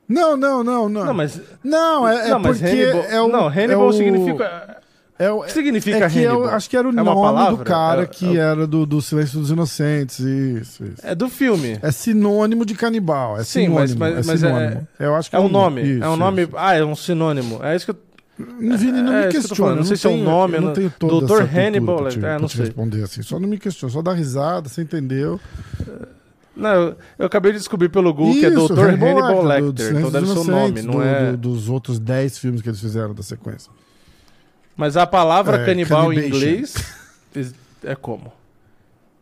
Não, 0.07 0.35
não, 0.35 0.63
não, 0.63 0.89
não. 0.89 1.05
Não, 1.05 1.13
mas. 1.13 1.39
Não, 1.63 2.07
é, 2.07 2.27
é 2.27 2.29
não, 2.31 2.39
mas 2.39 2.59
porque 2.59 2.73
Hannibal. 2.73 3.03
é 3.09 3.21
o. 3.21 3.27
não, 3.29 3.47
Hannibal 3.47 3.85
é 3.85 3.89
o, 3.89 3.93
significa. 3.93 4.82
É 5.19 5.29
o, 5.31 5.41
que 5.43 5.51
significa 5.51 6.05
é 6.05 6.09
que 6.09 6.23
é 6.25 6.29
o- 6.31 6.37
Hannibal? 6.37 6.55
acho 6.55 6.69
que 6.69 6.75
era 6.75 6.87
o 6.87 6.91
É 6.91 6.93
nome 6.95 7.09
palavra? 7.21 7.55
do 7.57 7.63
cara 7.63 8.01
É- 8.01 8.05
que 8.07 8.35
é- 8.37 8.41
era 8.41 8.65
do, 8.65 8.85
do 8.85 8.99
Silêncio 9.01 9.39
dos 9.39 9.51
Inocentes. 9.51 10.19
Isso, 10.19 10.83
isso. 10.85 10.95
É 11.03 11.13
do 11.13 11.29
filme. 11.29 11.77
É 11.83 11.91
sinônimo 11.91 12.65
de 12.65 12.73
canibal. 12.73 13.37
É 13.37 13.43
Sim, 13.43 13.65
sinônimo. 13.65 13.77
mas- 13.99 14.25
mas- 14.25 14.43
é 14.43 14.49
mas 14.49 14.61
é-. 14.73 14.81
Eu 14.99 15.15
acho 15.15 15.29
que 15.29 15.35
É 15.35 15.39
um 15.39 15.47
nome. 15.47 15.81
Isso, 15.83 16.03
é 16.03 16.09
um 16.09 16.15
nome. 16.17 16.41
isso. 16.43 16.51
Ah, 16.57 16.73
é 16.75 16.83
um 16.83 16.95
sinônimo. 16.95 17.59
É 17.63 17.75
isso 17.75 17.85
que 17.85 17.91
eu. 17.91 17.97
Não, 18.39 18.75
Vini, 18.77 19.01
não 19.03 19.13
É, 19.13 19.21
me 19.21 19.27
isso 19.29 19.37
eu 19.37 19.41
questiona. 19.43 19.75
Não 19.75 19.83
sei 19.83 19.95
se 19.95 20.07
é 20.07 20.09
um 20.09 20.23
nome, 20.23 20.55
Eu 20.55 20.61
não 20.61 20.67
não- 20.69 20.73
tenho 20.73 20.91
toda 20.97 21.27
cultura 21.27 21.43
Hannibal, 21.45 21.97
pra 21.97 22.09
te, 22.09 22.17
é, 22.17 22.19
pra 22.21 22.39
não 22.39 22.47
te 22.47 22.55
sei. 22.57 22.65
responder 22.65 23.03
assim. 23.03 23.21
Só 23.21 23.39
não 23.39 23.47
me 23.47 23.59
questiona. 23.59 23.93
Só 23.93 24.01
dá 24.01 24.11
risada, 24.13 24.67
você 24.67 24.81
entendeu? 24.81 25.39
Não, 26.55 26.69
eu, 26.73 26.95
eu 27.19 27.25
acabei 27.27 27.51
de 27.51 27.59
descobrir 27.59 27.89
pelo 27.89 28.11
Google 28.13 28.33
que 28.33 28.45
é 28.45 28.49
Isso, 28.49 28.67
Dr. 28.73 28.79
Hannibal, 28.89 29.35
do- 29.35 29.41
do 29.41 29.47
Lecter. 29.47 29.85
Silêncio 29.87 29.97
Então 29.99 30.11
deve 30.11 30.27
ser 30.33 30.39
o 30.39 30.43
nome, 30.43 30.81
não 30.81 30.93
do- 30.95 31.01
é. 31.03 31.31
do- 31.31 31.37
dos 31.37 31.69
outros 31.69 31.99
10 31.99 32.37
filmes 32.39 32.61
que 32.61 32.69
eles 32.69 32.79
fizeram 32.79 33.13
da 33.13 33.23
sequência. 33.23 33.71
Mas 34.75 34.97
a 34.97 35.05
palavra 35.05 35.57
É, 35.61 35.65
canibal 35.65 36.11
em 36.11 36.15
cannibation. 36.15 36.35
inglês 36.47 36.75
é 37.83 37.95
como? 37.95 38.31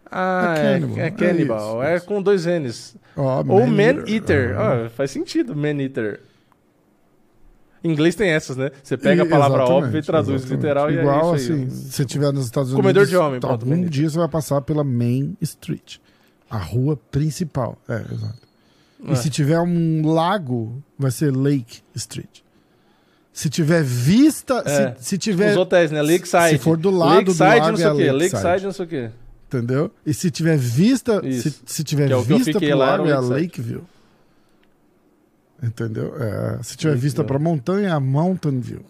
Ah, 0.10 0.56
É 0.58 0.60
é, 0.60 0.80
cannibal, 0.80 0.98
é 1.00 1.06
é 1.08 1.12
cannibal. 1.12 1.74
isso, 1.74 1.84
É, 1.84 1.96
isso. 1.98 2.06
com 2.06 2.22
dois 2.22 2.46
N's. 2.46 2.96
Ó, 3.16 3.44
Ou 3.48 3.68
Man 3.68 4.04
eater. 4.08 4.58
Ah. 4.58 4.86
Ah, 4.86 4.90
faz 4.90 5.12
sentido, 5.12 5.56
man 5.56 5.82
eater. 5.82 6.22
Em 7.84 7.92
inglês 7.92 8.14
tem 8.16 8.30
essas, 8.30 8.56
né? 8.56 8.70
Você 8.84 8.96
pega 8.96 9.24
a 9.24 9.26
E- 9.26 9.30
palavra 9.30 9.64
exatamente, 9.64 9.84
óbvia 9.86 10.00
e 10.00 10.04
traduz 10.04 10.36
exatamente. 10.44 10.62
literal 10.62 10.92
Igual 10.92 11.32
e 11.32 11.34
é 11.34 11.36
isso 11.42 11.52
aí. 11.54 11.60
assim, 11.64 11.70
se 11.72 11.92
você 11.92 12.02
estiver 12.04 12.32
nos 12.32 12.46
Estados 12.46 12.70
Unidos, 12.72 12.82
Comedor 12.84 13.06
de 13.08 13.18
homem, 13.18 13.40
pronto, 13.40 13.52
algum 13.54 13.72
Benito. 13.72 13.90
dia 13.90 14.10
você 14.10 14.18
vai 14.20 14.28
passar 14.28 14.62
pela 14.62 14.84
Main 14.84 15.36
Street, 15.42 15.98
a 16.50 16.58
rua 16.58 16.96
principal. 17.10 17.78
É, 17.90 17.96
exato. 18.14 18.40
É. 19.08 19.12
E 19.14 19.16
se 19.16 19.30
tiver 19.32 19.60
um 19.60 20.08
lago, 20.14 20.84
vai 21.00 21.10
ser 21.10 21.36
Lake 21.36 21.82
Street. 21.96 22.42
Se 23.34 23.50
tiver 23.50 23.82
vista, 23.84 24.62
É. 24.66 24.94
se, 25.00 25.10
se 25.10 25.18
tiver, 25.18 25.52
Os 25.52 25.58
hotéis, 25.58 25.90
né? 25.92 26.02
Lakeside. 26.02 26.50
se 26.50 26.58
for 26.58 26.76
do 26.78 26.90
lado 26.92 27.26
do 27.26 27.32
Lakeside, 27.32 27.44
lago, 27.60 27.68
não 27.72 27.78
sei 27.78 27.86
é 27.86 27.92
o 27.92 27.96
quê. 27.98 28.12
Lakeside. 28.12 28.36
Lakeside, 28.44 28.66
não 28.66 28.72
sei 28.74 28.86
o 28.86 28.88
quê. 28.90 29.10
entendeu? 29.48 29.92
E 30.06 30.14
se 30.14 30.30
tiver 30.32 30.58
vista, 30.58 31.22
Isso. 31.26 31.50
se, 31.50 31.62
se 31.66 31.84
tiver 31.84 32.08
Que 32.08 32.14
é 32.14 32.22
vista 32.38 32.60
pro 32.60 32.78
lá, 32.78 32.86
lago, 32.92 33.08
é 33.08 33.14
a. 33.14 33.20
Lakeview. 33.20 33.84
Entendeu? 35.64 36.14
É, 36.20 36.60
se 36.64 36.76
tiver 36.76 36.92
Lakeview. 36.92 36.98
vista 36.98 37.24
pra 37.24 37.38
montanha, 37.40 37.88
é 37.90 37.92
a 37.92 38.00
Mountain 38.00 38.60
View. 38.60 38.82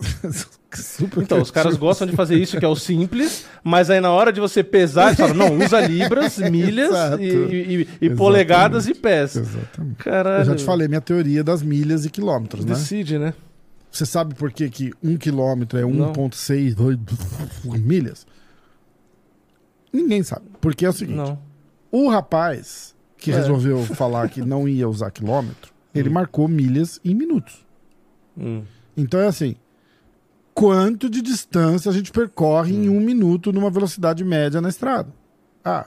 Super 0.72 1.22
Então, 1.22 1.40
os 1.40 1.50
caras 1.50 1.76
gostam 1.76 2.06
de 2.06 2.14
fazer 2.14 2.36
isso, 2.38 2.58
que 2.58 2.64
é 2.64 2.68
o 2.68 2.76
simples, 2.76 3.46
mas 3.64 3.88
aí 3.88 4.00
na 4.00 4.10
hora 4.10 4.30
de 4.32 4.38
você 4.40 4.62
pesar, 4.62 5.06
eles 5.08 5.18
falam, 5.18 5.34
não, 5.34 5.64
usa 5.64 5.80
libras, 5.80 6.36
milhas 6.50 6.90
e, 7.18 7.24
e- 7.24 7.88
e- 8.06 8.10
polegadas 8.10 8.86
e 8.86 8.94
pés. 8.94 9.34
Exatamente. 9.36 9.96
Caralho. 9.96 10.42
Eu 10.42 10.44
já 10.44 10.54
te 10.56 10.64
falei 10.64 10.86
minha 10.86 11.00
teoria 11.00 11.42
das 11.42 11.62
milhas 11.62 12.04
e 12.04 12.10
quilômetros, 12.10 12.64
né? 12.66 12.74
Decide, 12.74 13.18
né? 13.18 13.32
Você 13.90 14.04
sabe 14.04 14.34
por 14.34 14.52
que, 14.52 14.68
que 14.68 14.92
um 15.02 15.16
quilômetro 15.16 15.78
é 15.78 15.82
Não. 15.82 16.12
1,6 16.12 16.76
milhas? 17.80 18.26
Ninguém 19.92 20.22
sabe. 20.22 20.42
Porque 20.60 20.84
é 20.84 20.88
o 20.90 20.92
seguinte: 20.92 21.16
Não. 21.16 21.38
o 21.90 22.08
rapaz 22.10 22.94
que 23.16 23.32
É. 23.32 23.34
resolveu 23.36 23.82
falar 23.84 24.28
que 24.28 24.42
não 24.42 24.68
ia 24.68 24.88
usar 24.88 25.10
quilômetro, 25.10 25.72
ele 25.94 26.10
Hum. 26.10 26.12
marcou 26.12 26.46
milhas 26.46 27.00
em 27.04 27.14
minutos. 27.14 27.64
Hum. 28.36 28.62
Então 28.96 29.18
é 29.20 29.26
assim: 29.26 29.56
quanto 30.58 31.08
de 31.08 31.22
distância 31.22 31.88
a 31.88 31.94
gente 31.94 32.10
percorre 32.10 32.74
em 32.74 32.88
um 32.88 33.00
minuto 33.00 33.52
numa 33.52 33.70
velocidade 33.70 34.24
média 34.24 34.60
na 34.60 34.68
estrada? 34.68 35.08
Ah, 35.64 35.86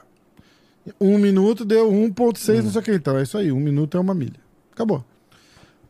um 0.98 1.18
minuto 1.18 1.62
deu 1.62 1.90
1,6, 1.90 2.62
não 2.62 2.70
sei 2.70 2.80
o 2.80 2.84
que. 2.84 2.94
Então 2.94 3.18
é 3.18 3.22
isso 3.22 3.36
aí: 3.36 3.52
um 3.52 3.60
minuto 3.60 3.98
é 3.98 4.00
uma 4.00 4.14
milha. 4.14 4.40
Acabou. 4.72 5.04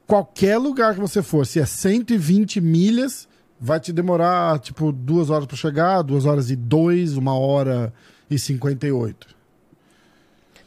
Qualquer 0.04 0.58
lugar 0.58 0.94
que 0.94 1.00
você 1.00 1.22
for, 1.22 1.46
se 1.46 1.60
é 1.60 1.64
120 1.64 2.60
milhas, 2.60 3.28
vai 3.58 3.78
te 3.78 3.92
demorar 3.92 4.58
tipo 4.58 4.90
duas 4.90 5.30
horas 5.30 5.46
para 5.46 5.56
chegar, 5.56 6.02
duas 6.02 6.26
horas 6.26 6.50
e 6.50 6.56
dois, 6.56 7.16
uma 7.16 7.38
hora 7.38 7.94
e 8.28 8.36
58. 8.36 9.28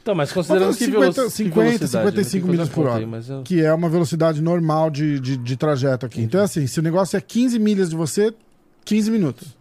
Então, 0.06 0.14
mas 0.14 0.32
considerando 0.32 0.78
que, 0.78 0.86
50, 0.86 1.00
veloci- 1.00 1.22
que 1.24 1.30
50, 1.32 1.62
velocidade, 1.64 1.90
55 1.90 2.14
né? 2.16 2.22
Tem 2.24 2.42
que 2.42 2.48
milhas 2.52 2.70
por 2.70 2.86
hora. 2.86 3.00
aí, 3.00 3.06
mas 3.08 3.28
eu- 3.28 3.42
que 3.42 3.60
é 3.60 3.74
uma 3.74 3.90
velocidade 3.90 4.40
normal 4.40 4.92
de, 4.92 5.20
de, 5.20 5.36
de 5.36 5.58
trajeto 5.58 6.06
aqui. 6.06 6.22
Então, 6.22 6.40
é 6.42 6.44
assim, 6.44 6.68
se 6.68 6.80
o 6.80 6.84
negócio 6.84 7.18
é 7.18 7.22
15 7.22 7.58
milhas 7.58 7.90
de 7.90 7.96
você, 7.96 8.32
15 8.86 9.10
minutos. 9.10 9.58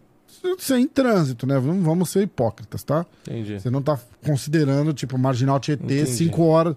Sem 0.59 0.87
trânsito, 0.87 1.47
né? 1.47 1.57
Vamos, 1.57 1.83
vamos 1.83 2.09
ser 2.11 2.21
hipócritas, 2.21 2.83
tá? 2.83 3.03
Entendi. 3.27 3.59
Você 3.59 3.71
não 3.71 3.81
tá 3.81 3.97
considerando, 4.23 4.93
tipo, 4.93 5.17
Marginal 5.17 5.59
Tietê, 5.59 5.83
Entendi. 6.01 6.05
5 6.11 6.43
horas. 6.43 6.75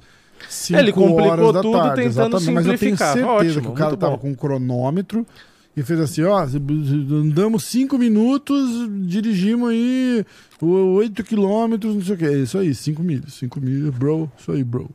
Cinco 0.48 0.78
É, 0.78 0.82
ele 0.82 0.92
complicou 0.92 1.26
horas 1.32 1.52
da 1.52 1.60
tudo 1.60 1.72
tarde, 1.76 1.94
tentando 1.96 2.08
exatamente. 2.08 2.50
Mas 2.52 2.66
eu 2.66 2.78
tenho 2.78 2.96
simplificar. 2.96 3.12
certeza 3.12 3.30
Ótimo, 3.58 3.60
que 3.62 3.68
o 3.68 3.72
cara 3.74 3.96
tava 3.98 4.12
bom. 4.16 4.18
com 4.22 4.30
um 4.30 4.34
cronômetro 4.34 5.26
e 5.78 5.82
fez 5.84 6.00
assim: 6.00 6.22
ó, 6.24 6.40
andamos 6.40 7.62
5 7.64 7.96
minutos, 7.96 8.88
dirigimos 9.06 9.70
aí 9.70 10.26
8 10.60 11.22
quilômetros, 11.22 11.94
não 11.94 12.02
sei 12.02 12.14
o 12.16 12.18
que. 12.18 12.24
É 12.24 12.38
isso 12.38 12.58
aí, 12.58 12.74
5 12.74 13.00
milhas. 13.00 13.34
5 13.34 13.60
milhas, 13.60 13.94
bro. 13.94 14.30
Isso 14.36 14.50
aí, 14.50 14.64
bro. 14.64 14.90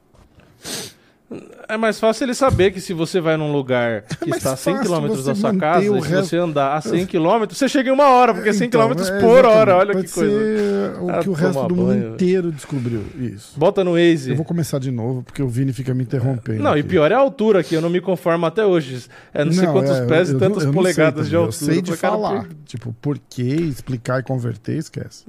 É 1.68 1.78
mais 1.78 2.00
fácil 2.00 2.26
ele 2.26 2.34
saber 2.34 2.72
que 2.72 2.80
se 2.82 2.94
você 2.94 3.20
vai 3.22 3.36
num 3.38 3.52
lugar 3.52 4.04
que 4.22 4.30
mais 4.30 4.42
está 4.42 4.54
a 4.54 4.58
100 4.58 4.76
fácil 4.78 5.02
km 5.02 5.24
da 5.24 5.36
sua 5.36 5.56
casa, 5.56 5.80
e 5.98 6.02
se 6.04 6.14
você 6.16 6.38
andar 6.38 6.76
a 6.76 6.82
100 6.82 7.06
km, 7.08 7.46
você 7.50 7.68
chega 7.70 7.90
em 7.90 7.94
uma 7.94 8.08
hora, 8.10 8.34
porque 8.34 8.50
é 8.50 8.54
100 8.54 8.68
Então, 8.68 8.88
km 8.90 9.02
é, 9.02 9.20
por 9.20 9.46
hora, 9.46 9.76
olha 9.78 9.94
Pode 9.94 10.08
que 10.08 10.14
coisa. 10.14 11.00
o 11.02 11.10
Ah, 11.10 11.20
que 11.20 11.30
o 11.30 11.34
resto 11.34 11.68
do 11.68 11.76
mundo 11.76 11.96
inteiro 12.14 12.52
descobriu. 12.52 13.04
Isso. 13.18 13.58
Bota 13.58 13.84
no 13.84 13.94
Waze. 13.94 14.32
Eu 14.32 14.36
vou 14.36 14.46
começar 14.46 14.80
de 14.80 14.92
novo, 14.92 15.24
porque 15.24 15.42
o 15.42 15.48
Vini 15.48 15.72
fica 15.74 15.94
me 15.94 16.04
interrompendo. 16.04 16.62
Não, 16.62 16.76
e 16.76 16.82
aqui. 16.82 16.90
pior 16.90 17.12
é 17.12 17.16
a 17.16 17.20
altura, 17.20 17.64
que 17.64 17.74
eu 17.76 17.82
não 17.82 17.90
me 17.90 18.02
conformo 18.02 18.46
até 18.46 18.66
hoje. 18.66 19.06
É 19.34 19.44
não 19.46 19.52
sei 19.52 19.66
Não, 19.66 19.74
quantos 19.74 19.92
é, 19.98 20.06
pés 20.06 20.30
e 20.30 20.38
tantas 20.38 20.66
polegadas 20.66 21.30
de 21.30 21.36
altura. 21.36 21.56
Eu 21.56 21.74
sei 21.74 21.82
de 21.82 21.96
falar. 21.96 22.44
per- 22.44 22.52
Tipo, 22.66 22.94
por 23.02 23.18
que, 23.18 23.44
explicar 23.44 24.20
e 24.20 24.24
converter, 24.24 24.78
esquece. 24.78 25.26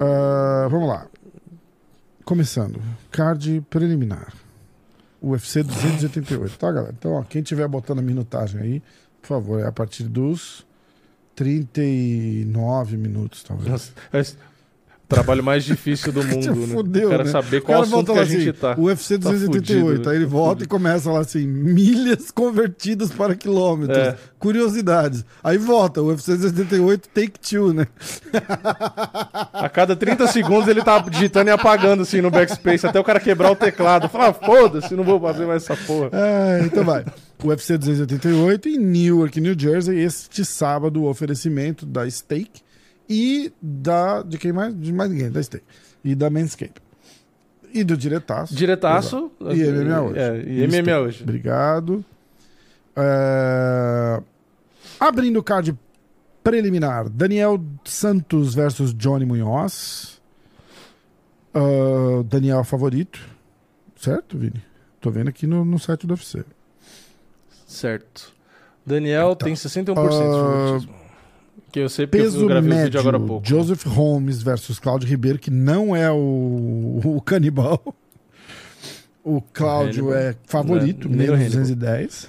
Ah, 0.00 0.66
vamos 0.70 0.88
lá. 0.88 1.06
Começando. 2.24 2.80
Card 3.10 3.62
preliminar. 3.68 4.32
UFC 5.30 5.62
288, 5.62 6.58
tá, 6.58 6.70
galera? 6.70 6.94
Então, 6.96 7.12
ó, 7.12 7.22
quem 7.22 7.42
tiver 7.42 7.66
botando 7.68 8.00
a 8.00 8.02
minutagem 8.02 8.60
aí, 8.60 8.82
por 9.20 9.28
favor, 9.28 9.60
é 9.60 9.66
a 9.66 9.72
partir 9.72 10.04
dos 10.04 10.66
39 11.34 12.96
minutos, 12.96 13.42
talvez. 13.42 13.70
Nossa, 13.70 13.92
trabalho 15.08 15.42
mais 15.42 15.64
difícil 15.64 16.12
do 16.12 16.22
mundo, 16.24 16.54
né? 16.54 16.66
fudeu, 16.74 17.02
eu 17.02 17.10
quero 17.10 17.24
né? 17.24 17.30
saber 17.30 17.58
O 17.58 17.62
qual 17.62 17.82
cara 17.82 17.96
assunto 17.96 18.12
que 18.12 18.18
a 18.18 18.24
gente 18.24 18.50
assim, 18.50 18.58
tá. 18.58 18.74
UFC 18.78 19.18
Tá 19.18 19.30
288. 19.30 19.86
fudido, 19.86 20.10
aí 20.10 20.16
ele 20.16 20.24
tá 20.24 20.30
volta 20.30 20.64
e 20.64 20.66
começa 20.66 21.10
lá 21.10 21.20
assim, 21.20 21.46
milhas 21.46 22.30
convertidas 22.30 23.10
para 23.10 23.34
quilômetros. 23.34 23.96
É. 23.96 24.16
Curiosidades. 24.38 25.24
Aí 25.42 25.56
volta, 25.56 26.02
o 26.02 26.08
UFC 26.08 26.32
288 26.36 27.08
take 27.08 27.38
two, 27.38 27.72
né? 27.72 27.86
A 29.52 29.68
cada 29.68 29.96
30 29.96 30.26
segundos 30.28 30.68
ele 30.68 30.82
tá 30.82 30.98
digitando 30.98 31.48
e 31.48 31.52
apagando 31.52 32.02
assim 32.02 32.20
no 32.20 32.30
backspace 32.30 32.86
até 32.86 32.98
o 33.00 33.04
cara 33.04 33.20
quebrar 33.20 33.50
o 33.50 33.56
teclado. 33.56 34.08
Fala, 34.08 34.28
ah, 34.28 34.32
foda-se, 34.34 34.94
não 34.94 35.04
vou 35.04 35.20
fazer 35.20 35.46
mais 35.46 35.62
essa 35.62 35.76
porra. 35.84 36.10
Ah, 36.12 36.60
então 36.64 36.84
vai. 36.84 37.04
O 37.42 37.48
UFC 37.48 37.76
288 37.78 38.68
em 38.68 38.78
Newark, 38.78 39.40
New 39.40 39.54
Jersey, 39.58 39.98
este 40.00 40.44
sábado, 40.44 41.02
o 41.02 41.08
oferecimento 41.08 41.84
da 41.86 42.08
Steak 42.10 42.62
e 43.08 43.52
da. 43.60 44.22
De 44.22 44.38
quem 44.38 44.52
mais? 44.52 44.78
De 44.78 44.92
mais 44.92 45.10
ninguém, 45.10 45.30
da 45.30 45.42
Steak. 45.42 45.64
E 46.04 46.14
da 46.14 46.30
Manscape. 46.30 46.80
E 47.72 47.82
do 47.82 47.96
Diretaço. 47.96 48.54
Diretaço. 48.54 49.32
Exato. 49.40 49.56
E 49.56 49.70
MMA 49.70 50.00
hoje. 50.00 50.18
É, 50.18 50.42
e 50.46 50.66
MMA 50.66 50.98
hoje. 50.98 51.22
Obrigado. 51.22 52.04
É, 52.96 54.22
Abrindo 55.00 55.38
o 55.38 55.42
card 55.42 55.76
preliminar: 56.42 57.08
Daniel 57.08 57.60
Santos 57.84 58.54
versus 58.54 58.94
Johnny 58.94 59.24
Munhoz. 59.24 60.20
Ah, 61.52 62.22
Daniel 62.24 62.64
favorito. 62.64 63.20
Certo, 63.96 64.36
Vini? 64.36 64.62
Tô 65.00 65.10
vendo 65.10 65.28
aqui 65.28 65.46
no, 65.46 65.64
no 65.64 65.78
site 65.78 66.06
do 66.06 66.14
UFC. 66.14 66.44
Certo. 67.66 68.32
Daniel 68.84 69.34
tem 69.34 69.54
61% 69.54 69.86
de 69.86 69.94
favoritismo. 69.94 70.94
Que 71.74 71.80
eu 71.80 71.88
sei 71.88 72.06
porque 72.06 72.22
Peso 72.22 72.42
eu 72.42 72.46
gravei 72.46 72.70
o 72.70 72.72
médio: 72.72 72.84
vídeo 72.84 73.00
agora 73.00 73.16
há 73.16 73.20
pouco. 73.20 73.44
Joseph 73.48 73.84
Holmes 73.84 74.40
versus 74.40 74.78
Cláudio 74.78 75.08
Ribeiro, 75.08 75.40
que 75.40 75.50
não 75.50 75.94
é 75.96 76.08
o, 76.08 77.00
o 77.04 77.20
canibal. 77.20 77.82
O 79.24 79.40
Cláudio 79.40 80.14
é 80.14 80.36
favorito, 80.46 81.08
Não 81.08 81.14
é- 81.16 81.18
menos 81.18 81.34
Hannibal. 81.40 81.60
210. 81.62 82.28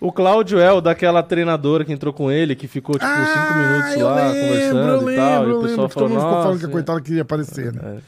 O 0.00 0.12
Cláudio 0.12 0.60
é 0.60 0.70
o 0.70 0.80
daquela 0.80 1.24
treinadora 1.24 1.84
que 1.84 1.92
entrou 1.92 2.12
com 2.12 2.30
ele, 2.30 2.54
que 2.54 2.68
ficou 2.68 2.94
tipo 2.96 3.04
5 3.10 3.18
minutos 3.18 3.90
Ah, 3.90 3.98
eu 3.98 4.06
lá 4.06 4.14
lembro, 4.28 4.48
conversando 4.48 5.10
e 5.10 5.16
tal. 5.16 5.40
lembro, 5.42 5.50
E 5.50 5.52
o 5.54 5.62
pessoal 5.62 5.62
lembro 5.62 5.88
que 5.88 5.94
todo 5.94 5.94
falou, 5.94 6.08
mundo 6.10 6.20
ficou 6.20 6.42
falando 6.42 6.58
que 6.60 6.66
a 6.66 6.68
coitada 6.68 7.00
queria 7.00 7.22
aparecer, 7.22 7.72
né? 7.72 7.98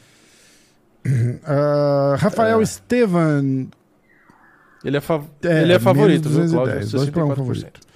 é. 1.05 1.39
Ah, 1.43 2.15
Rafael 2.17 2.59
É. 2.59 2.63
Estevan 2.63 3.67
Ele 4.85 4.95
é, 4.97 5.01
fav... 5.01 5.25
É, 5.43 5.61
ele 5.63 5.73
é 5.73 5.79
favorito, 5.79 6.29
viu, 6.29 6.39
210, 6.43 6.51
Cláudio? 6.91 6.91
dois 6.97 7.09
pra 7.09 7.25
um 7.25 7.29
64%. 7.29 7.35
favorito. 7.35 7.86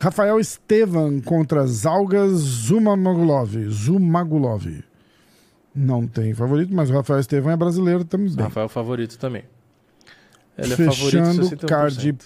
Rafael 0.00 0.40
Estevan 0.40 1.20
contra 1.20 1.66
Zalgas 1.66 2.32
Zumagulov. 2.32 3.54
Zumagulov. 3.68 4.66
Não 5.74 6.06
tem 6.06 6.34
favorito, 6.34 6.74
mas 6.74 6.90
o 6.90 6.94
Rafael 6.94 7.20
Estevan 7.20 7.52
é 7.52 7.56
brasileiro 7.56 8.04
também. 8.04 8.34
Rafael 8.34 8.68
favorito 8.68 9.18
também. 9.18 9.44
Ele 10.58 10.72
é 10.72 10.76
favorito 10.76 10.94
Fechando 11.00 11.42
61%. 11.42 11.66
card 11.68 12.16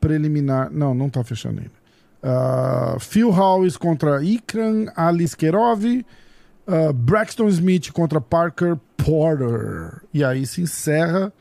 preliminar. 0.00 0.70
Não, 0.70 0.94
não 0.94 1.08
tá 1.10 1.22
fechando 1.24 1.60
ainda. 1.60 1.72
Ah, 2.22 2.96
Phil 3.00 3.28
Howes 3.30 3.76
contra 3.76 4.22
Ikran 4.24 4.86
Aliskerov. 4.96 5.84
ah, 6.66 6.92
Braxton 6.94 7.48
Smith 7.48 7.90
contra 7.92 8.20
Parker 8.20 8.76
Porter. 8.96 10.00
E 10.12 10.24
aí 10.24 10.46
se 10.46 10.62
encerra 10.62 11.32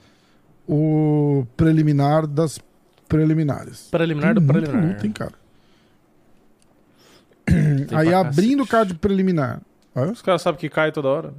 o 0.67 1.45
preliminar 1.55 2.27
das 2.27 2.59
preliminares. 3.07 3.87
Preliminar 3.91 4.33
Tem 4.35 4.43
do 4.43 4.51
preliminar. 4.53 4.87
luta, 4.93 5.05
hein, 5.07 5.13
cara? 5.13 5.42
Tem 7.45 7.97
aí 7.97 8.13
abrindo 8.13 8.63
o 8.63 8.67
card 8.67 8.93
preliminar. 8.95 9.61
Hã? 9.95 10.11
Os 10.11 10.21
caras 10.21 10.41
sabem 10.41 10.59
que 10.59 10.69
cai 10.69 10.91
toda 10.91 11.07
hora. 11.07 11.33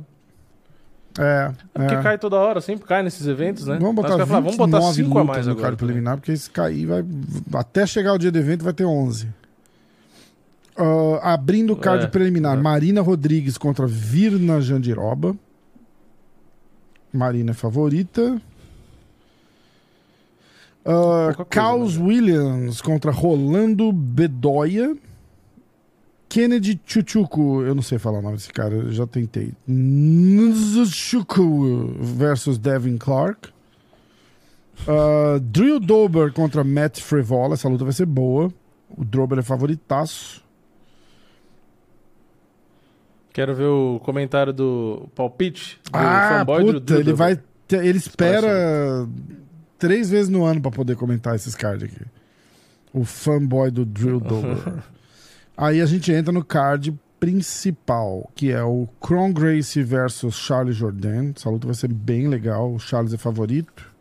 É, 1.18 1.52
É 1.74 1.78
porque 1.78 1.94
é. 1.94 2.02
cai 2.02 2.18
toda 2.18 2.36
hora, 2.36 2.60
sempre 2.60 2.86
cai 2.86 3.02
nesses 3.02 3.26
eventos, 3.26 3.66
né? 3.66 3.78
Vamos 3.80 3.94
botar, 3.94 4.08
os 4.08 4.14
caras 4.14 4.28
falam, 4.28 4.42
vamos 4.42 4.56
botar 4.56 4.78
29 4.78 4.94
5 5.04 5.18
a 5.18 5.24
mais 5.24 5.46
no 5.46 5.52
agora. 5.52 5.62
card 5.66 5.76
também. 5.76 5.88
preliminar, 5.94 6.16
porque 6.16 6.36
se 6.36 6.50
cair, 6.50 6.86
vai. 6.86 7.04
Até 7.54 7.86
chegar 7.86 8.12
o 8.14 8.18
dia 8.18 8.32
do 8.32 8.38
evento 8.38 8.64
vai 8.64 8.72
ter 8.72 8.84
11. 8.84 9.28
Ah, 10.76 11.34
abrindo 11.34 11.72
o 11.72 11.76
card 11.76 12.04
É, 12.04 12.08
preliminar, 12.08 12.58
é. 12.58 12.60
Marina 12.60 13.00
Rodrigues 13.00 13.56
contra 13.56 13.86
Virna 13.86 14.60
Jandiroba. 14.60 15.36
Marina 17.12 17.52
é 17.52 17.54
favorita. 17.54 18.42
Coisa, 20.82 21.44
Caos 21.48 21.96
né? 21.96 22.04
Williams 22.04 22.80
contra 22.80 23.10
Rolando 23.12 23.90
Bedoya. 23.92 24.96
Kennedy 26.34 26.80
Chuchuku, 26.84 27.62
eu 27.62 27.76
não 27.76 27.82
sei 27.82 27.96
falar 27.96 28.18
o 28.18 28.22
nome 28.22 28.34
desse 28.34 28.52
cara, 28.52 28.74
eu 28.74 28.90
já 28.90 29.06
tentei. 29.06 29.52
Nzuchuku 30.74 31.94
versus 32.00 32.58
Devin 32.58 32.96
Clark. 32.98 33.50
Drew 35.42 35.78
Dober 35.78 36.32
contra 36.32 36.64
Matt 36.64 36.98
Frivola, 37.00 37.54
essa 37.54 37.68
luta 37.68 37.84
vai 37.84 37.92
ser 37.92 38.06
boa. 38.06 38.52
O 38.98 39.04
Dober 39.04 39.38
é 39.38 39.42
favoritaço. 39.42 40.42
Quero 43.32 43.54
ver 43.54 43.66
o 43.68 44.00
comentário 44.04 44.52
do 44.52 45.08
palpite 45.14 45.78
do 45.84 45.90
Ah, 45.96 46.38
fanboy 46.40 46.64
do 46.64 46.72
puta, 46.72 46.80
Drew 46.80 46.96
ele 46.96 47.12
Dober. 47.12 47.16
vai. 47.16 47.40
ter- 47.68 47.84
ele 47.84 47.98
espera 47.98 49.08
três 49.78 50.10
vezes 50.10 50.28
no 50.28 50.44
ano 50.44 50.60
pra 50.60 50.72
poder 50.72 50.96
comentar 50.96 51.36
esses 51.36 51.54
cards 51.54 51.84
aqui. 51.84 52.04
O 52.92 53.04
fanboy 53.04 53.70
do 53.70 53.84
Drill 53.84 54.18
Dober. 54.18 54.82
Aí 55.56 55.80
a 55.80 55.86
gente 55.86 56.12
entra 56.12 56.32
no 56.32 56.44
card 56.44 56.98
principal, 57.20 58.30
que 58.34 58.50
é 58.50 58.62
o 58.62 58.88
Kron 59.00 59.32
Gracie 59.32 59.82
versus 59.82 60.34
Charles 60.34 60.76
Jordan. 60.76 61.32
Essa 61.34 61.48
luta 61.48 61.66
vai 61.66 61.74
ser 61.74 61.92
bem 61.92 62.28
legal. 62.28 62.74
O 62.74 62.78
Charles 62.78 63.14
é 63.14 63.16
favorito. 63.16 63.94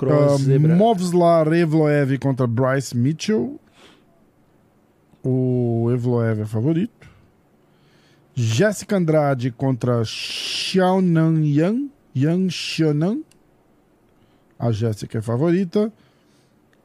Uh, 0.00 0.38
Zebra. 0.38 0.76
Movslar 0.76 1.52
Evloev 1.52 2.18
contra 2.18 2.46
Bryce 2.46 2.96
Mitchell. 2.96 3.58
O 5.24 5.90
Evloev 5.92 6.42
é 6.42 6.44
favorito. 6.44 7.08
Jéssica 8.34 8.96
Andrade 8.96 9.50
contra 9.50 10.04
Xiaonan 10.04 11.42
Yang. 11.42 11.90
Yang 12.14 12.50
Xiaonan. 12.52 13.22
A 14.58 14.70
Jéssica 14.70 15.18
é 15.18 15.22
favorita. 15.22 15.92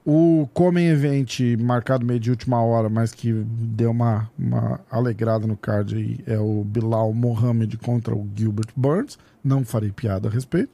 O 0.05 0.49
Comem 0.53 0.87
Event, 0.87 1.39
marcado 1.59 2.05
meio 2.05 2.19
de 2.19 2.29
última 2.29 2.61
hora, 2.61 2.89
mas 2.89 3.13
que 3.13 3.31
deu 3.31 3.91
uma, 3.91 4.29
uma 4.37 4.81
alegrada 4.91 5.47
no 5.47 5.55
card 5.55 5.95
aí, 5.95 6.19
é 6.27 6.37
o 6.37 6.63
Bilal 6.65 7.13
Mohamed 7.13 7.77
contra 7.77 8.13
o 8.13 8.27
Gilbert 8.35 8.67
Burns. 8.75 9.17
Não 9.41 9.63
farei 9.63 9.91
piada 9.91 10.27
a 10.27 10.31
respeito. 10.31 10.71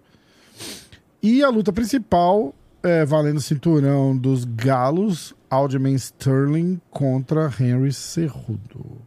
E 1.21 1.43
a 1.43 1.49
luta 1.49 1.71
principal 1.71 2.55
é 2.81 3.05
valendo 3.05 3.39
cinturão 3.39 4.17
dos 4.17 4.45
galos, 4.45 5.35
Aljamain 5.49 5.95
Sterling 5.95 6.81
contra 6.89 7.53
Henry 7.59 7.93
Cerrudo. 7.93 9.01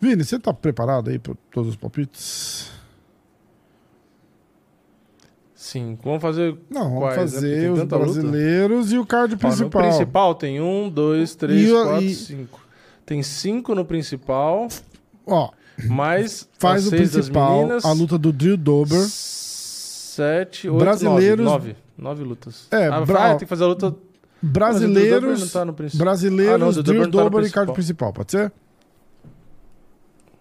Vini, 0.00 0.24
você 0.24 0.38
tá 0.38 0.54
preparado 0.54 1.10
aí 1.10 1.18
para 1.18 1.34
todos 1.50 1.70
os 1.70 1.76
palpites? 1.76 2.77
Sim, 5.70 5.98
vamos 6.02 6.22
fazer. 6.22 6.56
Não, 6.70 6.84
vamos 6.84 6.98
Quais, 7.00 7.16
né? 7.34 7.40
fazer 7.40 7.70
os 7.72 7.78
tanta 7.80 7.96
luta. 7.96 8.12
brasileiros 8.12 8.90
e 8.92 8.98
o 8.98 9.04
card 9.04 9.34
Ó, 9.34 9.36
no 9.36 9.38
principal. 9.38 9.82
principal 9.82 10.34
tem 10.34 10.60
um, 10.62 10.88
dois, 10.88 11.34
três, 11.34 11.68
E 11.68 11.72
quatro, 11.72 12.02
e- 12.04 12.14
cinco. 12.14 12.60
Tem 13.04 13.22
cinco 13.22 13.74
no 13.74 13.84
principal, 13.84 14.68
Ó, 15.26 15.50
mais 15.86 16.48
faz 16.58 16.86
o 16.86 16.90
principal, 16.90 17.58
meninas. 17.58 17.84
a 17.84 17.92
luta 17.92 18.16
do 18.16 18.32
Drew 18.32 18.56
Dober. 18.56 18.98
Sete, 18.98 20.68
oito, 20.70 20.78
Brasileiros- 20.82 21.44
nove. 21.44 21.68
Nove, 21.68 21.76
nove 21.98 22.24
lutas. 22.24 22.66
É, 22.70 22.86
ah, 22.86 23.00
bra- 23.02 23.26
ah, 23.26 23.28
tem 23.30 23.38
que 23.40 23.46
fazer 23.46 23.64
a 23.64 23.66
luta. 23.66 23.94
Brasileiros, 24.40 25.52
tá 25.52 25.66
principal. 25.72 26.04
brasileiros, 26.06 26.54
Ah, 26.54 26.58
não, 26.58 26.68
o 26.68 26.82
Drew 26.82 27.06
Dober 27.08 27.42
tá 27.42 27.48
e 27.48 27.50
card 27.50 27.72
principal. 27.72 27.74
principal, 27.74 28.12
pode 28.14 28.30
ser? 28.32 28.52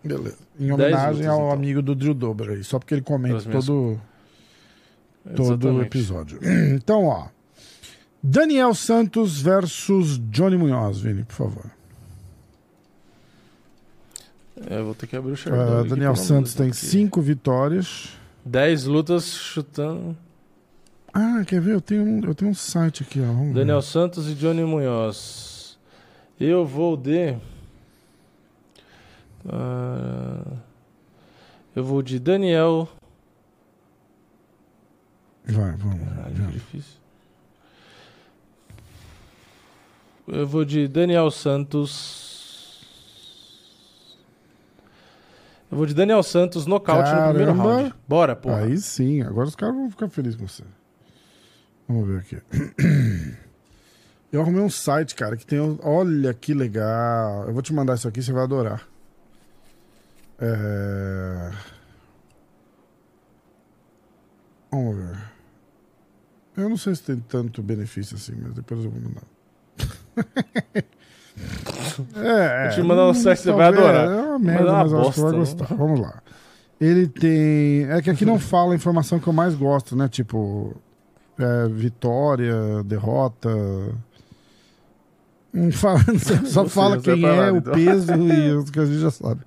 Beleza. 0.04 0.38
Em 0.60 0.72
homenagem 0.72 1.10
lutas, 1.24 1.28
ao 1.28 1.38
então. 1.48 1.52
amigo 1.52 1.82
do 1.82 1.94
Drew 1.96 2.14
Dober 2.14 2.50
aí, 2.52 2.64
só 2.64 2.80
porque 2.80 2.94
ele 2.94 3.02
comenta 3.02 3.44
minhas- 3.48 3.68
todo, 5.36 5.54
Exatamente. 5.68 5.86
episódio. 5.88 6.40
Então, 6.76 7.06
ó. 7.06 7.28
Daniel 8.22 8.74
Santos 8.74 9.40
versus 9.40 10.18
Johnny 10.32 10.58
Munhoz, 10.58 11.00
Vini, 11.00 11.24
por 11.24 11.34
favor. 11.36 11.72
É, 14.70 14.82
vou 14.82 14.96
ter 14.96 15.06
que 15.08 15.16
abrir 15.16 15.32
o 15.32 15.36
Sherdog 15.36 15.82
aqui, 15.82 15.90
Daniel 15.90 16.16
Santos 16.16 16.54
tem 16.56 16.74
cinco 16.74 17.22
vitórias. 17.22 18.10
Dez 18.44 18.86
lutas 18.86 19.26
chutando. 19.36 20.18
Ah, 21.14 21.44
quer 21.46 21.62
ver? 21.62 21.74
Eu 21.76 21.82
tenho 21.82 22.04
um, 22.04 22.22
eu 22.26 22.34
tenho 22.34 22.52
um 22.52 22.56
site 22.56 23.04
aqui, 23.04 23.20
ó. 23.20 23.26
Vamos 23.26 23.48
ver. 23.50 23.60
Daniel 23.60 23.82
Santos 23.82 24.28
e 24.30 24.34
Johnny 24.34 24.64
Munhoz. 24.64 25.78
Eu 26.40 26.66
vou 26.66 26.98
de. 26.98 27.36
Ah, 29.48 30.44
eu 31.76 31.84
vou 31.84 32.02
de 32.02 32.20
Daniel. 32.20 32.90
Vai, 35.48 35.72
vamos. 35.78 36.08
Caralho, 36.08 36.36
vai. 36.36 36.52
difícil. 36.52 36.98
Eu 40.28 40.46
vou 40.46 40.66
de 40.66 40.88
Daniel 40.88 41.32
Santos. 41.32 42.26
Eu 45.72 45.78
vou 45.78 45.86
de 45.86 45.94
Daniel 45.94 46.22
Santos 46.22 46.66
nocaute 46.66 47.10
no 47.12 47.30
primeiro 47.30 47.52
Caramba. 47.54 47.76
round. 47.76 47.94
Bora, 48.08 48.36
porra. 48.36 48.66
Aí 48.66 48.78
sim, 48.78 49.22
agora 49.22 49.48
os 49.48 49.56
caras 49.56 49.76
vão 49.76 49.90
ficar 49.90 50.10
felizes 50.10 50.38
com 50.40 50.48
você. 50.48 50.64
Vamos 51.88 52.08
ver 52.08 52.20
aqui. 52.20 52.42
Eu 54.32 54.42
arrumei 54.42 54.62
um 54.62 54.70
site, 54.70 55.16
cara, 55.16 55.38
que 55.38 55.46
tem. 55.46 55.60
Olha 55.82 56.34
que 56.34 56.54
legal. 56.54 57.46
Eu 57.48 57.54
vou 57.54 57.62
te 57.62 57.74
mandar 57.74 57.96
isso 57.96 58.08
aqui, 58.08 58.22
você 58.22 58.34
vai 58.34 58.44
adorar. 58.44 58.86
É... 60.40 61.52
Vamos 64.70 64.98
ver. 64.98 65.37
Eu 66.58 66.68
não 66.68 66.76
sei 66.76 66.96
se 66.96 67.04
tem 67.04 67.18
tanto 67.18 67.62
benefício 67.62 68.16
assim, 68.16 68.34
mas 68.42 68.54
depois 68.54 68.84
eu 68.84 68.90
vou 68.90 69.00
mandar. 69.00 69.22
é, 72.16 72.68
Vou 72.68 72.76
te 72.76 72.82
mandar 72.82 73.08
um 73.08 73.14
site 73.14 73.42
você 73.42 73.52
vai 73.52 73.68
adorar. 73.68 74.10
É 74.10 74.22
uma 74.22 74.40
merda, 74.40 74.72
uma 74.72 74.84
mas 74.84 74.92
eu 74.92 75.00
acho 75.02 75.10
que 75.12 75.16
você 75.16 75.22
vai 75.22 75.34
bosta, 75.34 75.56
gostar. 75.58 75.76
Vamos 75.76 76.00
lá. 76.00 76.24
Ele 76.82 77.08
tem. 77.08 77.86
É 77.92 78.02
que 78.02 78.10
aqui 78.10 78.26
não 78.26 78.40
fala 78.40 78.74
a 78.74 78.76
informação 78.76 79.20
que 79.20 79.28
eu 79.28 79.34
mais 79.34 79.54
gosto, 79.54 79.96
né? 79.96 80.08
Tipo, 80.08 80.76
é, 81.38 81.68
vitória, 81.68 82.84
derrota. 82.84 83.50
Não 85.54 85.72
fala, 85.72 86.00
só 86.46 86.68
fala 86.68 87.00
quem 87.00 87.22
pra 87.22 87.30
é, 87.30 87.52
o 87.52 87.58
então. 87.58 87.74
peso 87.74 88.14
e 88.14 88.52
os 88.58 88.70
que 88.72 88.80
a 88.80 88.86
gente 88.86 89.00
já 89.00 89.12
sabe. 89.12 89.42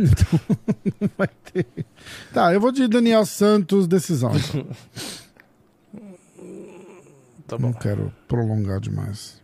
Então, 0.00 0.40
não 1.00 1.10
vai 1.18 1.28
ter. 1.52 1.66
Tá, 2.32 2.54
eu 2.54 2.60
vou 2.60 2.70
de 2.72 2.86
Daniel 2.88 3.26
Santos, 3.26 3.86
decisão. 3.86 4.32
Tá 7.48 7.56
bom. 7.56 7.68
Não 7.68 7.72
quero 7.72 8.12
prolongar 8.28 8.78
demais. 8.78 9.42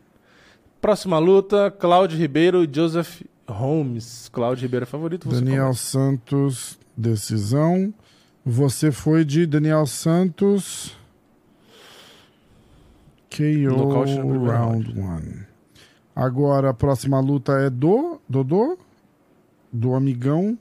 Próxima 0.81 1.19
luta: 1.19 1.71
Cláudio 1.71 2.19
Ribeiro 2.19 2.63
e 2.63 2.69
Joseph 2.73 3.23
Holmes. 3.49 4.29
Cláudio 4.33 4.63
Ribeiro 4.63 4.85
é 4.85 4.87
favorito. 4.87 5.29
Daniel 5.29 5.65
começa. 5.65 5.83
Santos, 5.83 6.79
decisão. 6.97 7.93
Você 8.45 8.93
foi 8.93 9.25
de 9.25 9.47
Daniel 9.47 9.87
Santos. 9.87 10.95
KO 13.31 13.77
Nocaute 13.77 14.15
Round 14.17 15.01
1. 15.01 15.45
Agora 16.15 16.71
a 16.71 16.75
próxima 16.75 17.19
luta 17.21 17.53
é 17.55 17.71
do 17.71 18.21
Dodô? 18.29 18.79
Do 19.73 19.95
amigão. 19.95 20.57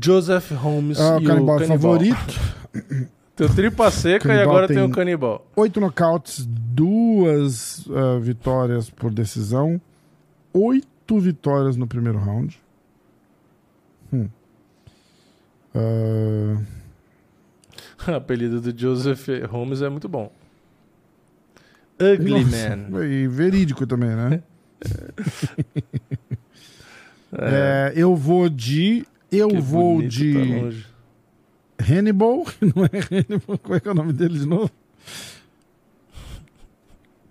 Joseph 0.00 0.52
Holmes 0.52 1.00
Ah, 1.00 1.16
o 1.16 1.20
e 1.22 1.26
canibal 1.26 1.56
o 1.56 1.58
canibal. 1.58 1.78
favorito. 1.78 2.40
Tem 3.34 3.46
o 3.46 3.54
tripa 3.54 3.90
seca 3.90 4.28
Canibal 4.28 4.44
e 4.44 4.48
agora 4.48 4.68
tem- 4.68 4.76
tem 4.76 4.84
o 4.86 4.90
canibal. 4.90 5.46
Oito 5.56 5.80
nocautes, 5.80 6.44
duas 6.46 7.86
ah, 7.90 8.18
vitórias 8.20 8.90
por 8.90 9.10
decisão, 9.12 9.80
oito 10.52 11.18
vitórias 11.18 11.76
no 11.76 11.86
primeiro 11.86 12.18
round. 12.18 12.60
Hum. 14.12 14.28
Ah, 15.74 16.60
O 18.08 18.10
apelido 18.16 18.60
do 18.60 18.78
Joseph 18.78 19.26
Holmes 19.48 19.80
é 19.80 19.88
muito 19.88 20.08
bom. 20.08 20.30
Ugly 22.00 22.44
nossa, 22.44 22.76
Man. 22.76 23.04
E 23.06 23.26
verídico 23.28 23.86
também, 23.86 24.10
né? 24.10 24.42
É, 24.84 26.32
É, 27.34 27.92
eu 27.96 28.14
vou 28.14 28.46
de. 28.50 29.06
Eu 29.30 29.48
que 29.48 29.56
vou 29.60 30.02
de 30.02 30.34
tá. 30.34 30.91
Hannibal. 31.82 32.44
Não 32.60 32.84
é 32.84 32.98
Hannibal. 32.98 33.58
Como 33.58 33.74
é 33.74 33.80
que 33.80 33.88
é 33.88 33.90
o 33.90 33.94
nome 33.94 34.12
dele 34.12 34.38
de 34.38 34.46
novo? 34.46 34.70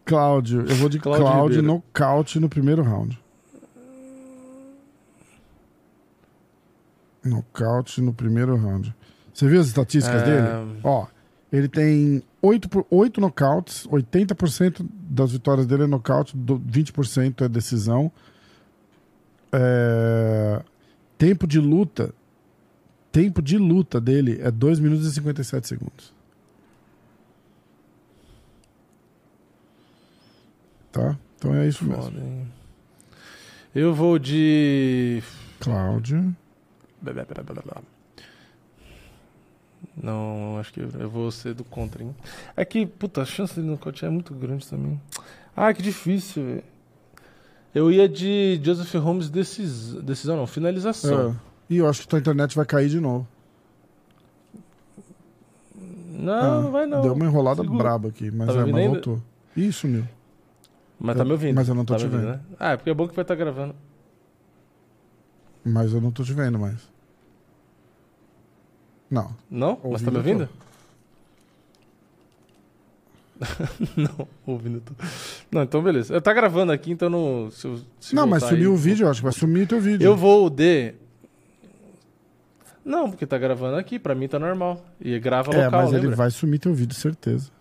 Cláudio. 0.05 0.61
Eu 0.67 0.75
vou 0.75 0.89
de 0.89 0.99
Cláudio 0.99 1.25
Cláudio 1.25 1.61
nocaute 1.63 2.39
no 2.39 2.49
primeiro 2.49 2.81
round. 2.83 3.17
Nocaute 7.23 8.01
no 8.01 8.13
primeiro 8.13 8.55
round. 8.55 8.93
Você 9.33 9.47
viu 9.47 9.61
as 9.61 9.67
estatísticas 9.67 10.21
É, 10.23 10.25
dele? 10.25 10.79
Ó, 10.83 11.05
ele 11.51 11.67
tem 11.67 12.23
8, 12.41 12.67
por- 12.67 12.85
8 12.89 13.21
nocautes, 13.21 13.85
80% 13.87 14.83
das 14.91 15.31
vitórias 15.31 15.67
dele 15.67 15.83
é 15.83 15.87
nocaute, 15.87 16.35
do- 16.35 16.59
20% 16.59 17.43
é 17.45 17.49
decisão. 17.49 18.11
É, 19.51 20.61
Tempo 21.17 21.45
de 21.45 21.59
luta. 21.59 22.15
Tempo 23.11 23.41
de 23.41 23.57
luta 23.57 23.99
dele 23.99 24.39
é 24.41 24.49
2 24.49 24.79
minutos 24.79 25.05
e 25.05 25.11
57 25.11 25.67
segundos. 25.67 26.13
Tá? 30.91 31.17
Então 31.37 31.53
é 31.53 31.67
isso 31.67 31.83
mesmo. 31.83 32.03
Foda? 32.03 32.21
Eu 33.73 33.93
vou 33.93 34.19
de. 34.19 35.23
Cláudio. 35.59 36.35
Não, 40.01 40.57
acho 40.59 40.71
que 40.73 40.79
eu 40.79 41.09
vou 41.09 41.31
ser 41.31 41.53
do 41.53 41.63
contra, 41.63 42.03
hein? 42.03 42.15
É 42.55 42.63
que, 42.63 42.85
puta, 42.85 43.21
a 43.21 43.25
chance 43.25 43.55
dele 43.55 43.67
nocautear 43.67 44.11
é 44.11 44.13
muito 44.13 44.33
grande 44.33 44.67
também. 44.67 45.01
Ah, 45.55 45.73
que 45.73 45.81
difícil, 45.81 46.45
velho. 46.45 46.63
Eu 47.73 47.91
ia 47.91 48.07
de 48.07 48.59
Joseph 48.63 48.93
Holmes 48.95 49.29
decis... 49.29 49.93
decisão, 49.95 50.35
não, 50.35 50.45
finalização. 50.45 51.31
É. 51.31 51.50
E 51.71 51.77
eu 51.77 51.87
acho 51.87 52.01
que 52.01 52.07
tua 52.09 52.19
internet 52.19 52.53
vai 52.55 52.65
cair 52.65 52.89
de 52.89 52.99
novo. 52.99 53.25
Não, 55.75 56.33
Ah, 56.33 56.61
não 56.61 56.71
vai 56.71 56.85
não. 56.85 57.01
Deu 57.01 57.13
uma 57.13 57.25
enrolada 57.25 57.61
Segura. 57.63 57.81
braba 57.83 58.09
aqui, 58.09 58.29
mas, 58.29 58.47
Tá 58.47 58.53
é, 58.53 58.57
ouvindo 58.59 58.73
mas 58.75 58.87
voltou. 58.87 59.21
Ih, 59.55 59.71
sumiu. 59.71 60.05
Mas 60.99 61.15
tá 61.15 61.21
Eu- 61.21 61.25
me 61.25 61.31
ouvindo. 61.31 61.55
mas 61.55 61.67
eu 61.69 61.73
não 61.73 61.85
tô 61.85 61.93
Tá 61.93 61.99
te 61.99 62.05
ouvindo, 62.05 62.19
vendo. 62.21 62.29
né? 62.31 62.39
Ah, 62.59 62.71
é 62.73 62.77
porque 62.77 62.89
é 62.89 62.93
bom 62.93 63.07
que 63.07 63.15
vai 63.15 63.23
estar 63.23 63.35
gravando. 63.35 63.73
Mas 65.63 65.93
eu 65.93 66.01
não 66.01 66.11
tô 66.11 66.23
te 66.23 66.33
vendo 66.33 66.59
mais. 66.59 66.77
Não. 69.09 69.33
Não? 69.49 69.79
Mas 69.91 70.01
tá 70.01 70.11
me 70.11 70.17
Ouvindo 70.17 70.41
ouvindo? 70.41 70.49
não, 73.97 74.27
ouvindo. 74.45 74.81
Tô... 74.81 74.93
Não, 75.51 75.63
então 75.63 75.81
beleza. 75.81 76.13
Eu 76.13 76.21
tá 76.21 76.33
gravando 76.33 76.71
aqui, 76.71 76.91
então 76.91 77.09
não. 77.09 77.49
Se, 77.49 77.65
eu- 77.65 77.79
se 77.99 78.13
não, 78.13 78.27
mas 78.27 78.43
sumiu 78.43 78.69
aí- 78.71 78.75
o 78.75 78.77
vídeo, 78.77 79.05
eu 79.05 79.09
acho 79.09 79.19
que 79.21 79.23
vai 79.23 79.33
sumir 79.33 79.67
teu 79.67 79.79
vídeo. 79.81 80.05
Eu 80.05 80.15
vou 80.15 80.49
de. 80.49 80.93
Não, 82.83 83.09
porque 83.09 83.25
tá 83.27 83.37
gravando 83.37 83.77
aqui, 83.77 83.99
pra 83.99 84.15
mim 84.15 84.27
tá 84.27 84.39
normal. 84.39 84.83
E 84.99 85.17
grava 85.19 85.53
É, 85.53 85.65
local, 85.65 85.81
mas 85.81 85.89
ele 85.91 86.01
lembra? 86.01 86.15
vai 86.15 86.31
sumir 86.31 86.59
teu 86.59 86.73
vídeo, 86.73 86.95
certeza. 86.95 87.51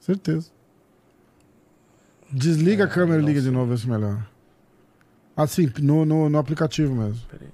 Certeza. 0.00 0.50
Desliga 2.30 2.84
É, 2.84 2.86
a 2.86 2.88
câmera 2.88 3.18
e 3.18 3.20
não 3.22 3.28
liga 3.28 3.40
de 3.40 3.46
sei. 3.46 3.54
novo, 3.54 3.70
vê 3.70 3.76
se 3.76 3.88
melhora. 3.88 4.26
Assim, 5.36 5.70
no, 5.80 6.04
no, 6.04 6.28
no 6.28 6.38
aplicativo 6.38 6.94
mesmo. 6.94 7.20
Peraí. 7.30 7.48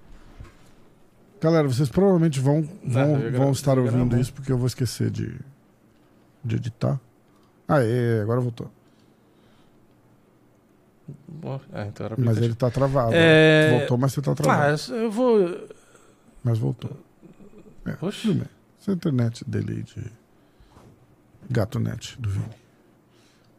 Galera, 1.41 1.69
vocês 1.69 1.91
provavelmente 1.91 2.41
vão, 2.41 2.63
vão, 2.83 3.17
eu 3.17 3.21
ia 3.25 3.31
gra- 3.31 3.39
vão 3.41 3.53
estar 3.53 3.79
ouvindo 3.79 4.19
isso 4.19 4.33
porque 4.33 4.51
eu 4.51 4.57
vou 4.57 4.67
esquecer 4.67 5.11
de, 5.11 5.39
de 6.43 6.57
editar. 6.57 6.99
Ah, 7.69 7.81
é, 7.83 8.23
agora 8.23 8.41
voltou. 8.41 8.71
É, 11.75 11.83
então 11.87 12.07
era 12.07 12.15
Mas 12.19 12.39
ele 12.39 12.55
tá 12.55 12.71
travado. 12.71 13.13
É... 13.15 13.77
Voltou, 13.79 13.99
mas 13.99 14.13
você 14.15 14.23
tá 14.23 14.33
Ah, 14.33 14.35
travado. 14.35 14.95
eu 14.95 15.11
vou. 15.11 15.69
Mas 16.45 16.59
voltou. 16.59 16.91
É, 17.87 17.97
Oxi. 18.05 18.23
tudo 18.29 18.35
bem. 18.41 18.49
Essa 18.81 18.91
é 18.91 18.95
internet 18.95 19.45
dele 19.49 19.73
aí 19.79 19.83
de 19.83 20.13
GatoNet 21.51 22.21
do 22.21 22.29
Vini. 22.29 22.45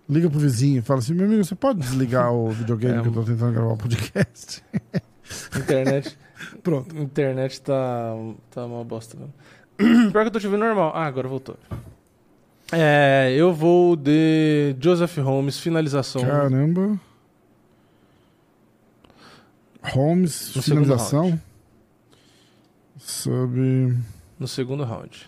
Liga 0.07 0.29
pro 0.29 0.39
vizinho 0.39 0.77
e 0.79 0.81
fala 0.81 0.99
assim: 0.99 1.15
meu 1.15 1.25
amigo, 1.25 1.43
você 1.43 1.55
pode 1.55 1.79
desligar 1.79 2.31
o 2.31 2.49
videogame 2.51 2.99
É, 2.99 3.01
que 3.01 3.07
eu 3.07 3.13
tô 3.13 3.23
tentando 3.23 3.53
gravar 3.53 3.73
o 3.73 3.77
podcast? 3.77 4.63
Internet. 5.57 6.15
Pronto. 6.61 6.95
Internet 6.95 7.59
tá, 7.61 8.13
tá 8.51 8.65
uma 8.65 8.83
bosta 8.83 9.17
mesmo. 9.17 9.33
Pior 10.11 10.21
que 10.21 10.27
eu 10.27 10.31
tô 10.31 10.39
te 10.39 10.47
vendo 10.47 10.59
normal. 10.59 10.91
Ah, 10.95 11.05
agora 11.05 11.27
voltou. 11.27 11.57
É, 12.71 13.33
eu 13.35 13.53
vou 13.53 13.95
de 13.95 14.75
Joseph 14.79 15.17
Holmes, 15.17 15.59
finalização. 15.59 16.21
Caramba. 16.21 16.99
Holmes, 19.83 20.55
No 20.55 20.61
finalização. 20.61 21.39
Sob 23.07 23.95
No 24.39 24.47
segundo 24.47 24.83
round. 24.83 25.27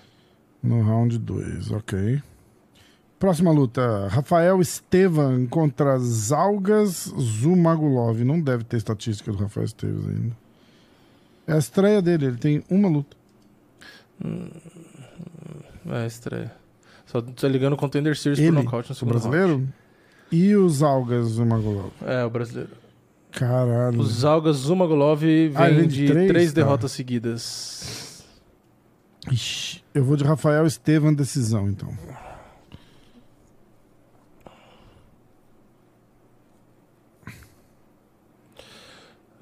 no 0.63 0.82
round 0.82 1.15
2, 1.19 1.71
ok. 1.71 2.21
Próxima 3.19 3.51
luta: 3.51 4.07
Rafael 4.07 4.59
Estevan 4.59 5.45
contra 5.45 5.99
Zalgas 5.99 7.13
Zumagulov. 7.19 8.23
Não 8.23 8.41
deve 8.41 8.63
ter 8.63 8.78
estatística 8.78 9.32
do 9.32 9.38
Rafael 9.38 9.65
Estevan 9.65 10.09
ainda. 10.09 10.38
É 11.45 11.53
a 11.53 11.57
estreia 11.59 12.01
dele, 12.01 12.25
ele 12.25 12.38
tem 12.38 12.63
uma 12.67 12.89
luta. 12.89 13.15
É, 15.89 16.05
estreia. 16.07 16.51
Só 17.05 17.21
tá 17.21 17.47
ligando 17.47 17.73
o 17.73 17.78
Contender 17.78 18.17
Series 18.17 18.39
Ele, 18.39 18.55
por 18.57 18.63
nocaute 18.63 18.89
no 18.89 18.93
o 18.93 18.95
segundo 18.95 19.11
brasileiro? 19.13 19.67
E 20.32 20.55
o 20.55 20.67
Zalgas 20.67 21.28
Zumagulov. 21.28 21.91
round. 22.01 22.11
É, 22.11 22.25
o 22.25 22.30
brasileiro. 22.30 22.71
Caralho. 23.38 23.99
O 23.99 24.03
Zalgas 24.03 24.57
Zumagulov 24.57 25.21
vem 25.21 25.51
Ah, 25.55 25.69
de 25.69 25.85
de 25.88 26.07
três? 26.07 26.27
três, 26.27 26.53
derrotas 26.53 26.91
seguidas. 26.91 28.23
Ixi, 29.31 29.83
eu 29.93 30.03
vou 30.03 30.15
de 30.15 30.23
Rafael 30.23 30.65
Estevan 30.65 31.13
decisão, 31.13 31.69
então. 31.69 31.93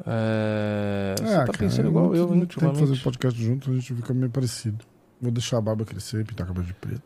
É... 0.05 1.15
Você 1.17 1.23
Ah, 1.33 1.39
tá 1.39 1.45
cara, 1.45 1.57
pensando 1.57 1.89
igual 1.89 2.05
não- 2.07 2.15
eu, 2.15 2.27
não 2.35 2.45
Tem 2.45 2.71
que 2.73 2.79
fazer 2.79 3.01
podcast 3.01 3.41
junto, 3.41 3.71
a 3.71 3.73
gente 3.73 3.93
fica 3.93 4.13
meio 4.13 4.29
parecido. 4.29 4.83
Vou 5.21 5.31
deixar 5.31 5.57
a 5.57 5.61
barba 5.61 5.85
crescer 5.85 6.21
e 6.21 6.23
pintar 6.25 6.45
a 6.45 6.47
cabeça 6.47 6.67
de 6.67 6.73
preto. 6.73 7.03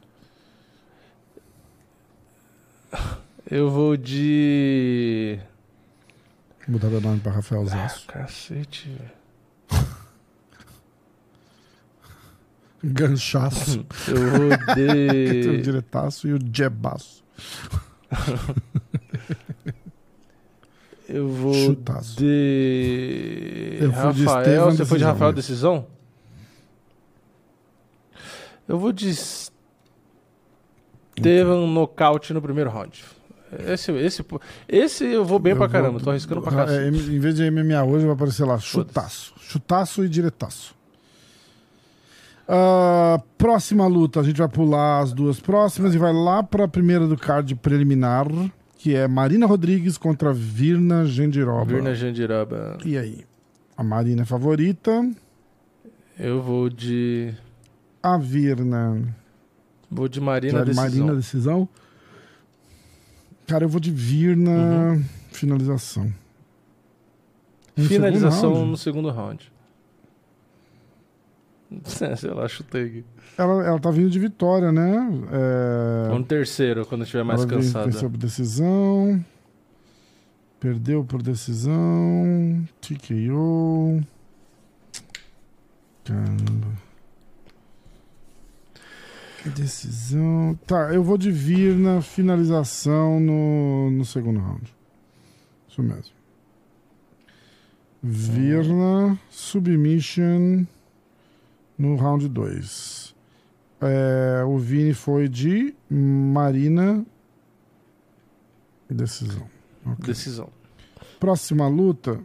Eu 3.50 3.70
vou 3.70 3.96
de... 3.96 5.40
Mudar 6.70 6.88
meu 6.90 7.02
nome 7.02 7.20
pra 7.20 7.32
Rafael 7.32 7.64
Ah, 7.64 7.66
Zaço. 7.66 8.06
cacete, 8.08 8.90
velho. 8.90 9.12
Ganchaço. 12.84 13.86
Eu 14.08 14.18
vou 14.30 14.50
Tem 14.76 15.50
o 15.50 15.58
de... 15.58 15.62
diretaço 15.64 16.28
e 16.28 16.34
o 16.34 16.40
jebaço. 16.54 17.24
Eu 21.08 21.28
vou 21.28 21.54
Chutaço. 21.54 22.18
de... 22.18 23.78
Eu 23.82 23.90
de 23.90 23.96
Rafael, 23.96 24.40
Estevam 24.42 24.72
você 24.72 24.86
foi 24.86 25.00
de 25.00 25.04
decisão, 25.06 25.12
Rafael 25.12 25.32
né? 25.32 25.36
decisão? 25.36 25.88
Eu 28.68 28.78
vou 28.78 28.92
de 28.94 29.10
Estevam 31.18 31.66
nocaute 31.68 32.32
no 32.32 32.42
primeiro 32.42 32.70
round. 32.70 33.04
Esse, 33.68 33.92
esse, 33.94 34.24
esse 34.68 35.06
eu 35.06 35.26
vou 35.26 35.40
bem 35.40 35.52
Eu 35.52 35.58
pra 35.58 35.66
vou- 35.68 35.72
caramba, 35.74 36.00
tô 36.00 36.10
arriscando 36.12 36.42
pra 36.42 36.52
cacete. 36.52 36.84
é, 36.84 36.88
Em 36.88 37.20
vez 37.20 37.36
de 37.36 37.50
MMA 37.50 37.84
hoje, 37.84 38.06
vai 38.06 38.14
aparecer 38.14 38.46
lá, 38.46 38.60
chutaço. 38.60 39.34
Chutaço 39.40 40.04
e 40.06 40.10
diretaço. 40.10 40.76
Ah, 42.48 43.22
próxima 43.38 43.86
luta, 43.88 44.20
a 44.20 44.24
gente 44.24 44.38
vai 44.38 44.48
pular 44.48 45.02
as 45.02 45.14
duas 45.14 45.40
próximas 45.40 45.94
e 45.94 45.98
vai 45.98 46.12
lá 46.14 46.42
pra 46.42 46.68
primeira 46.68 47.08
do 47.08 47.16
card 47.16 47.56
preliminar, 47.56 48.26
que 48.78 48.96
é 48.96 49.08
Marina 49.08 49.46
Rodrigues 49.46 49.98
contra 49.98 50.34
Virna 50.34 51.06
Gendiroba. 51.06 51.66
Virna 51.66 51.94
Jandiraba. 51.94 52.78
E 52.84 52.98
aí? 52.98 53.24
A 53.78 53.84
Marina 53.84 54.24
é 54.24 54.26
favorita, 54.26 55.10
Eu 56.18 56.42
vou 56.42 56.70
de. 56.70 57.34
a 58.02 58.18
Virna. 58.18 59.16
Vou 59.92 60.08
de 60.08 60.20
Marina 60.20 60.52
Já 60.60 60.60
de 60.64 60.66
decisão. 60.72 60.84
Marina 60.90 61.16
decisão. 61.16 61.70
Cara, 63.50 63.66
eu 63.66 63.70
vou 63.70 63.80
de 63.80 63.90
Virna 63.90 64.52
Uhum. 64.52 65.04
finalização. 65.32 66.14
No 67.76 67.86
Finalização 67.86 68.54
segundo 68.54 68.70
no 68.70 68.78
segundo 68.78 69.10
round. 69.10 69.52
Sei 71.84 72.30
lá, 72.30 72.48
chutei 72.48 72.86
aqui. 72.86 73.06
Ela, 73.38 73.66
ela 73.66 73.80
tá 73.80 73.90
vindo 73.90 74.10
de 74.10 74.20
vitória, 74.20 74.72
né? 74.72 75.10
É... 75.32 76.10
No 76.14 76.24
terceiro, 76.24 76.86
quando 76.86 77.04
estiver 77.04 77.24
mais 77.24 77.42
ela 77.42 77.50
cansada. 77.50 77.86
Venceu 77.86 78.10
por 78.10 78.18
decisão. 78.18 79.26
Perdeu 80.60 81.04
por 81.04 81.22
decisão. 81.24 82.64
TKO. 82.82 84.02
Caramba. 86.04 86.89
Decisão. 89.46 90.58
Tá, 90.66 90.94
eu 90.94 91.04
vou 91.04 91.18
de 91.18 91.32
vir 91.32 91.76
na 91.76 92.02
finalização 92.02 93.20
no, 93.20 93.90
no 93.92 94.06
segundo 94.06 94.40
round. 94.40 94.74
Isso 95.68 95.82
mesmo. 95.82 96.14
Virna, 98.02 99.20
submission 99.30 100.66
no 101.78 101.96
round 101.96 102.28
2. 102.28 103.16
o 104.48 104.58
Vini 104.58 104.94
foi 104.94 105.28
de 105.28 105.74
Marina. 105.90 107.06
Decisão. 108.90 109.48
Ok. 109.86 110.06
Decisão. 110.06 110.50
Próxima 111.20 111.68
luta. 111.68 112.20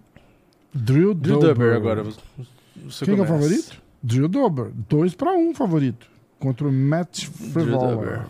Drill, 0.72 1.14
Dober. 1.14 1.54
Dober 1.54 1.76
agora. 1.76 2.04
Você 2.04 3.04
Quem 3.04 3.14
que 3.14 3.20
é 3.20 3.24
o 3.24 3.26
começa. 3.26 3.32
favorito? 3.32 3.82
Drill 4.02 4.28
Dober. 4.28 4.72
2 4.88 5.14
para 5.14 5.32
1 5.36 5.54
favorito. 5.54 6.13
Contra 6.44 6.68
o 6.68 6.72
Matt 6.72 7.24
Frivola. 7.24 8.28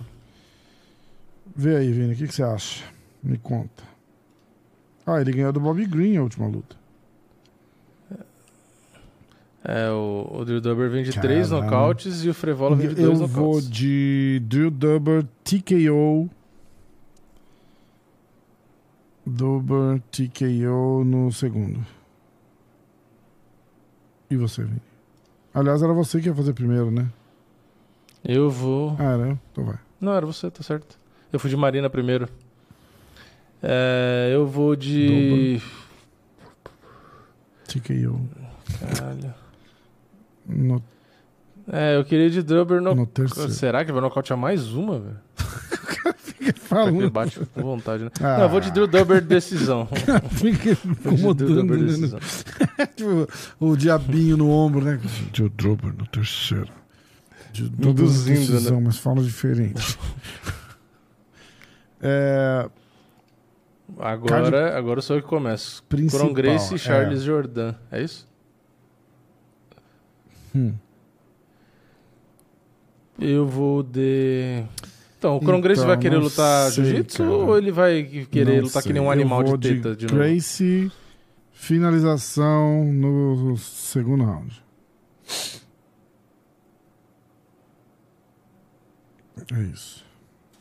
Vê 1.56 1.74
aí, 1.78 1.90
Vini, 1.92 2.12
o 2.14 2.16
que, 2.16 2.28
que 2.28 2.34
você 2.34 2.44
acha? 2.44 2.84
Me 3.20 3.36
conta. 3.36 3.82
Ah, 5.04 5.20
ele 5.20 5.32
ganhou 5.32 5.52
do 5.52 5.58
Bobby 5.58 5.84
Green 5.84 6.16
a 6.16 6.22
última 6.22 6.46
luta. 6.46 6.76
É, 9.64 9.90
o, 9.90 10.28
o 10.32 10.44
Drew 10.44 10.60
Dober 10.60 10.88
vem 10.88 11.02
de 11.02 11.10
Caramba. 11.10 11.26
três 11.28 11.50
nocautes 11.50 12.22
e 12.22 12.28
o 12.28 12.34
Frevola 12.34 12.76
vem 12.76 12.94
de 12.94 13.02
Eu 13.02 13.14
dois 13.14 13.18
vou 13.32 13.46
nocautes. 13.46 13.68
de 13.70 14.40
Drew 14.46 14.70
Dober 14.70 15.26
TKO. 15.42 16.30
Dober 19.26 20.00
TKO 20.12 21.02
no 21.04 21.32
segundo. 21.32 21.84
E 24.30 24.36
você, 24.36 24.62
Vini? 24.62 24.80
Aliás, 25.52 25.82
era 25.82 25.92
você 25.92 26.20
que 26.20 26.28
ia 26.28 26.34
fazer 26.34 26.52
primeiro, 26.52 26.92
né? 26.92 27.08
Eu 28.24 28.50
vou. 28.50 28.96
Ah, 28.98 29.16
eu? 29.18 29.38
Então 29.52 29.64
vai. 29.64 29.76
Não, 30.00 30.12
era 30.14 30.24
você, 30.26 30.50
tá 30.50 30.62
certo. 30.62 30.98
Eu 31.32 31.38
fui 31.38 31.50
de 31.50 31.56
Marina 31.56 31.90
primeiro. 31.90 32.28
É, 33.62 34.30
eu 34.32 34.46
vou 34.46 34.74
de. 34.76 35.60
TKO. 37.66 38.20
Caralho. 38.80 39.34
No, 40.46 40.82
É, 41.72 41.96
eu 41.96 42.04
queria 42.04 42.28
de 42.30 42.42
Dober 42.42 42.80
no. 42.80 42.94
no 42.94 43.06
terceiro. 43.06 43.50
Será 43.50 43.78
que 43.84 43.90
ele 43.90 43.94
vai 43.94 44.02
nocautear 44.02 44.38
mais 44.38 44.68
uma, 44.72 44.98
velho? 44.98 45.16
Ele 46.44 46.52
Falando. 46.52 47.10
bate 47.10 47.40
com 47.40 47.62
vontade, 47.62 48.04
né? 48.04 48.10
Ah. 48.20 48.36
Não, 48.36 48.42
eu 48.44 48.48
vou 48.50 48.60
de 48.60 48.70
Drew 48.70 48.86
Dober 48.86 49.22
decisão. 49.22 49.88
Fica 50.30 50.74
de 50.76 50.80
Drew 50.82 51.12
incomodando, 51.14 51.54
Dober 51.62 51.78
né? 51.78 51.86
decisão. 51.86 52.20
Tipo, 52.94 53.28
o 53.58 53.74
diabinho 53.76 54.36
no 54.36 54.50
ombro, 54.50 54.84
né? 54.84 55.00
Joe 55.32 55.48
Drober 55.48 55.94
no 55.96 56.06
terceiro. 56.06 56.68
Na 57.62 57.90
Induzindo, 57.90 58.38
decisão, 58.52 58.80
mas 58.80 58.96
fala 58.98 59.22
diferente. 59.22 59.98
é, 62.00 62.68
Agora, 63.98 64.76
agora 64.76 65.02
sou 65.02 65.16
eu 65.16 65.22
que 65.22 65.28
começo. 65.28 65.82
Principal, 65.84 66.20
Coron 66.20 66.32
Grace 66.32 66.72
é. 66.72 66.76
e 66.76 66.78
Charles 66.78 67.22
Jordan. 67.22 67.74
É 67.90 68.02
isso? 68.02 68.26
hum. 70.54 70.72
Eu 73.18 73.46
vou 73.46 73.82
de. 73.82 74.64
Então, 75.18 75.36
o 75.36 75.40
Grace 75.60 75.80
Então, 75.80 75.86
vai 75.86 75.98
querer 75.98 76.16
não 76.16 76.24
lutar 76.24 76.70
jiu-jitsu 76.72 77.22
ou 77.22 77.56
ele 77.56 77.70
vai 77.70 78.02
querer 78.30 78.56
Não 78.56 78.64
lutar 78.64 78.82
sei. 78.82 78.90
que 78.90 78.92
nem 78.92 79.02
um 79.02 79.06
Eu 79.06 79.10
animal 79.10 79.44
vou 79.44 79.56
de 79.56 79.76
teta 79.76 79.96
de, 79.96 80.06
novo? 80.06 80.18
Gracie, 80.18 80.92
finalização 81.52 82.84
no 82.92 83.56
segundo 83.56 84.24
round. 84.24 84.62
É 89.52 89.60
isso. 89.62 90.04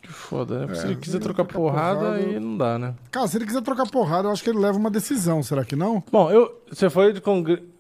Que 0.02 0.12
foda, 0.12 0.60
né? 0.60 0.66
Porque 0.66 0.80
se 0.80 0.86
É, 0.86 0.90
ele 0.92 0.96
quiser 1.00 1.16
ele 1.18 1.24
trocar 1.24 1.46
trocar 1.46 1.60
porrada, 1.60 2.00
porrada- 2.00 2.16
aí 2.18 2.40
não 2.40 2.58
dá, 2.58 2.78
né? 2.78 2.94
Cara, 3.10 3.28
se 3.28 3.38
ele 3.38 3.46
quiser 3.46 3.62
trocar 3.62 3.88
porrada, 3.90 4.28
eu 4.28 4.32
acho 4.34 4.44
que 4.44 4.50
ele 4.50 4.60
leva 4.60 4.78
uma 4.78 4.92
decisão, 4.92 5.42
será 5.42 5.64
que 5.64 5.76
não? 5.76 6.04
Bom, 6.12 6.30
eu. 6.30 6.62
Você 6.70 6.90
foi 6.90 7.14
de 7.14 7.22
Congre... 7.22 7.72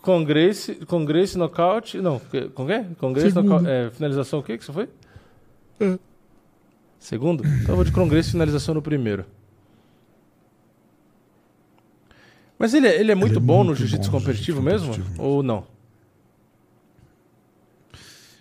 Congrace, 0.00 0.74
Congrace 0.86 1.36
nocaute. 1.38 1.98
Não, 2.00 2.18
que- 2.18 2.48
com 2.50 2.66
quê? 2.66 2.84
Congrace 2.98 3.28
Segundo. 3.30 3.44
nocaute. 3.50 3.68
É, 3.70 3.90
finalização 3.90 4.38
o 4.40 4.42
quê 4.42 4.58
que 4.58 4.64
você 4.64 4.72
foi? 4.72 4.88
É. 5.80 5.98
Segundo? 6.98 7.44
Então 7.46 7.70
eu 7.70 7.76
vou 7.76 7.84
de 7.84 7.92
Congrace 7.92 8.30
finalização 8.30 8.74
no 8.74 8.82
primeiro. 8.82 9.24
Mas 12.58 12.74
ele, 12.74 12.86
é- 12.86 13.00
ele 13.00 13.10
é 13.12 13.14
muito 13.14 13.38
é 13.38 13.40
bom 13.40 13.58
no 13.58 13.64
muito 13.66 13.78
jiu-jitsu 13.78 14.10
bom 14.10 14.18
no 14.18 14.24
competitivo 14.24 14.60
jiu-jitsu 14.62 14.86
mesmo? 14.86 15.02
competitivo 15.04 15.22
Ou 15.22 15.42
não? 15.42 15.64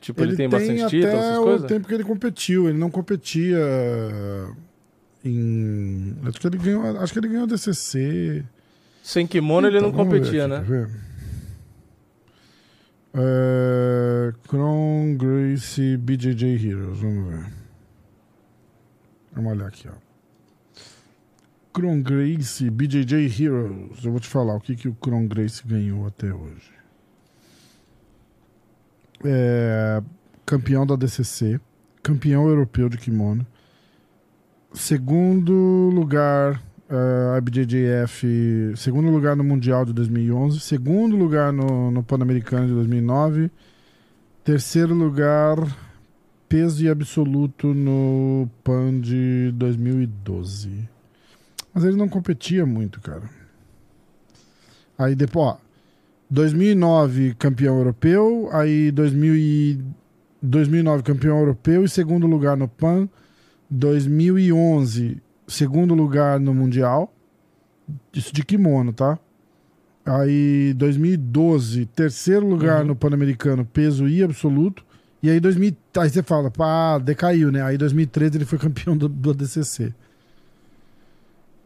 Tipo, 0.01 0.23
ele, 0.23 0.35
tem, 0.35 0.49
tem 0.49 0.49
bastante 0.49 0.81
até 0.81 0.89
títulos, 0.89 1.15
essas 1.15 1.37
o 1.37 1.43
coisas? 1.43 1.67
tempo 1.67 1.87
que 1.87 1.93
ele 1.93 2.03
competiu. 2.03 2.67
Ele 2.67 2.77
não 2.77 2.89
competia 2.89 3.59
em. 5.23 6.17
Acho 6.25 6.39
que 6.39 6.47
ele 6.47 6.57
ganhou, 6.57 6.99
acho 6.99 7.13
que 7.13 7.19
ele 7.19 7.27
ganhou 7.27 7.45
DCC. 7.45 8.43
Sem 9.03 9.27
kimono 9.27 9.67
ele 9.67 9.79
não 9.79 9.89
Então, 9.89 10.03
competia, 10.05 10.45
aqui, 10.45 10.71
né? 10.71 10.89
É, 13.13 14.33
Kron 14.47 15.15
Gracie 15.17 15.97
BJJ 15.97 16.67
Heroes. 16.67 16.99
Vamos 16.99 17.29
ver. 17.29 17.45
Vamos 19.33 19.51
olhar 19.53 19.67
aqui, 19.67 19.87
ó. 19.87 19.93
Kron 21.73 22.01
Gracie 22.01 22.69
BJJ 22.71 23.43
Heroes. 23.43 24.03
Eu 24.03 24.11
vou 24.11 24.19
te 24.19 24.27
falar 24.27 24.55
o 24.55 24.59
que, 24.59 24.75
que 24.75 24.87
o 24.87 24.95
Kron 24.95 25.27
Gracie 25.27 25.63
ganhou 25.65 26.07
até 26.07 26.33
hoje. 26.33 26.80
É, 29.23 30.01
campeão 30.45 30.85
da 30.85 30.95
DCC, 30.95 31.59
campeão 32.01 32.47
europeu 32.47 32.89
de 32.89 32.97
kimono, 32.97 33.45
segundo 34.73 35.89
lugar 35.93 36.61
uh, 36.89 37.37
IBJJF, 37.37 38.73
segundo 38.75 39.09
lugar 39.09 39.35
no 39.35 39.43
Mundial 39.43 39.85
de 39.85 39.93
2011, 39.93 40.59
segundo 40.59 41.15
lugar 41.15 41.53
no, 41.53 41.91
no 41.91 42.03
Pan-Americano 42.03 42.67
de 42.67 42.73
2009, 42.73 43.51
terceiro 44.43 44.93
lugar 44.93 45.57
peso 46.49 46.83
e 46.83 46.89
absoluto 46.89 47.73
no 47.73 48.49
Pan 48.63 48.99
de 48.99 49.51
2012. 49.53 50.89
Mas 51.73 51.85
ele 51.85 51.95
não 51.95 52.09
competia 52.09 52.65
muito, 52.65 52.99
cara. 52.99 53.29
Aí 54.97 55.15
depois, 55.15 55.47
ó, 55.47 55.57
2009 56.31 57.35
campeão 57.35 57.77
europeu, 57.77 58.49
aí 58.53 58.89
2000 58.89 59.35
e 59.35 59.79
2009 60.41 61.03
campeão 61.03 61.37
europeu 61.37 61.83
e 61.83 61.89
segundo 61.89 62.25
lugar 62.25 62.55
no 62.55 62.69
PAN, 62.69 63.09
2011 63.69 65.21
segundo 65.45 65.93
lugar 65.93 66.39
no 66.39 66.53
mundial, 66.53 67.13
isso 68.13 68.33
de 68.33 68.45
kimono, 68.45 68.93
tá? 68.93 69.19
Aí 70.05 70.73
2012 70.77 71.85
terceiro 71.87 72.47
lugar 72.47 72.81
Uhum. 72.81 72.87
no 72.87 72.95
Pan-Americano 72.95 73.65
peso 73.65 74.07
e 74.07 74.23
absoluto, 74.23 74.85
e 75.21 75.29
aí 75.29 75.39
2000, 75.39 75.75
aí 75.97 76.09
você 76.09 76.23
fala, 76.23 76.49
pá, 76.49 76.97
decaiu, 76.97 77.51
né? 77.51 77.61
Aí 77.61 77.77
2013 77.77 78.37
ele 78.37 78.45
foi 78.45 78.57
campeão 78.57 78.95
do, 78.95 79.09
do 79.09 79.31
ADCC. 79.31 79.93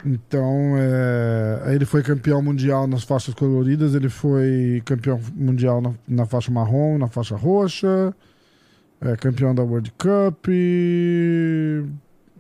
Então, 0.06 0.76
é, 0.78 1.74
ele 1.74 1.84
foi 1.86 2.04
campeão 2.04 2.42
mundial 2.42 2.86
nas 2.86 3.04
faixas 3.04 3.34
coloridas, 3.34 3.96
ele 3.96 4.08
foi 4.10 4.82
campeão 4.86 5.20
mundial 5.36 5.82
na, 5.82 5.94
na 6.08 6.26
faixa 6.28 6.52
marrom, 6.52 6.98
na 7.00 7.08
faixa 7.08 7.36
roxa, 7.36 8.14
é, 9.02 9.16
campeão 9.16 9.56
da 9.56 9.64
World 9.64 9.92
Cup. 9.98 10.48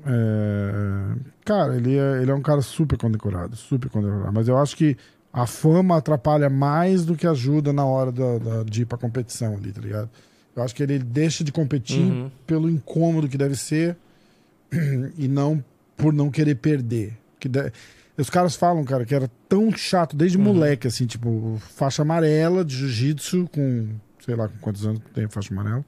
é, 0.06 1.16
cara, 1.44 1.76
ele 1.76 1.98
é, 1.98 2.22
ele 2.22 2.32
é 2.32 2.36
um 2.36 2.42
cara 2.42 2.62
super 2.62 2.98
condecorado, 2.98 3.56
super 3.56 3.90
condecorado. 3.90 4.32
Mas 4.34 4.48
eu 4.48 4.58
acho 4.58 4.76
que 4.78 4.96
a 5.34 5.46
fama 5.48 5.98
atrapalha 5.98 6.50
mais 6.50 7.04
do 7.06 7.16
que 7.16 7.28
ajuda 7.28 7.74
na 7.74 7.86
hora 7.86 8.12
da, 8.12 8.38
da- 8.38 8.64
de 8.64 8.84
ir 8.84 8.86
pra 8.86 8.98
competição 8.98 9.56
ali, 9.56 9.72
tá 9.72 9.82
ligado? 9.82 10.10
Eu 10.56 10.64
acho 10.64 10.74
que 10.74 10.84
ele 10.84 11.00
deixa 11.00 11.44
de 11.44 11.52
competir 11.52 12.00
Uhum. 12.12 12.32
pelo 12.48 12.70
incômodo 12.70 13.28
que 13.28 13.38
deve 13.38 13.56
ser 13.56 13.98
e 15.18 15.28
não 15.28 15.64
por 15.98 16.14
não 16.14 16.30
querer 16.30 16.56
perder. 16.56 17.18
Que 17.46 17.50
de- 17.50 17.72
Os 18.18 18.30
caras 18.30 18.56
falam, 18.56 18.84
cara, 18.86 19.06
que 19.06 19.14
era 19.14 19.30
tão 19.50 19.72
chato 19.76 20.16
desde 20.16 20.38
Uhum. 20.38 20.46
moleque, 20.46 20.88
assim, 20.88 21.06
tipo, 21.06 21.58
faixa 21.76 22.02
amarela 22.02 22.64
de 22.64 22.74
jiu-jitsu 22.78 23.50
com, 23.54 23.90
sei 24.26 24.36
lá, 24.36 24.48
com 24.48 24.58
quantos 24.62 24.86
anos 24.86 25.02
tem 25.14 25.28
faixa 25.28 25.54
amarela. 25.54 25.84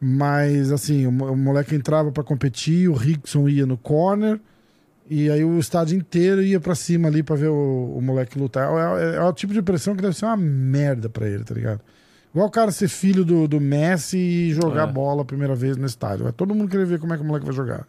Mas, 0.00 0.72
assim, 0.72 1.06
o, 1.06 1.10
o 1.10 1.36
moleque 1.36 1.74
entrava 1.74 2.10
pra 2.12 2.22
competir, 2.24 2.88
o 2.88 2.94
Rickson 2.94 3.48
ia 3.48 3.64
no 3.66 3.76
corner, 3.78 4.38
e 5.08 5.30
aí 5.30 5.44
o 5.44 5.58
estádio 5.58 5.96
inteiro 5.96 6.42
ia 6.42 6.58
pra 6.60 6.74
cima 6.74 7.08
ali 7.08 7.22
pra 7.22 7.36
ver 7.36 7.48
o, 7.48 7.94
o 7.96 8.02
moleque 8.02 8.38
lutar. 8.38 8.68
É, 8.98 9.14
é- 9.14 9.16
é 9.16 9.22
o 9.22 9.32
tipo 9.32 9.52
de 9.52 9.62
pressão 9.62 9.94
que 9.94 10.02
deve 10.02 10.16
ser 10.16 10.26
uma 10.26 10.36
merda 10.36 11.08
pra 11.08 11.28
ele, 11.28 11.44
tá 11.44 11.54
ligado? 11.54 11.80
Igual 12.32 12.48
o 12.48 12.50
cara 12.50 12.70
ser 12.70 12.88
filho 12.88 13.24
do, 13.24 13.46
do 13.48 13.60
Messi 13.60 14.18
e 14.18 14.52
jogar 14.52 14.88
É. 14.88 14.92
bola 14.92 15.22
a 15.22 15.24
primeira 15.24 15.54
vez 15.54 15.76
no 15.76 15.86
estádio. 15.86 16.24
Vai 16.24 16.32
todo 16.32 16.54
mundo 16.54 16.68
querer 16.70 16.84
ver 16.84 16.98
como 16.98 17.14
é 17.14 17.16
que 17.16 17.22
o 17.22 17.26
moleque 17.26 17.46
vai 17.46 17.54
jogar. 17.54 17.86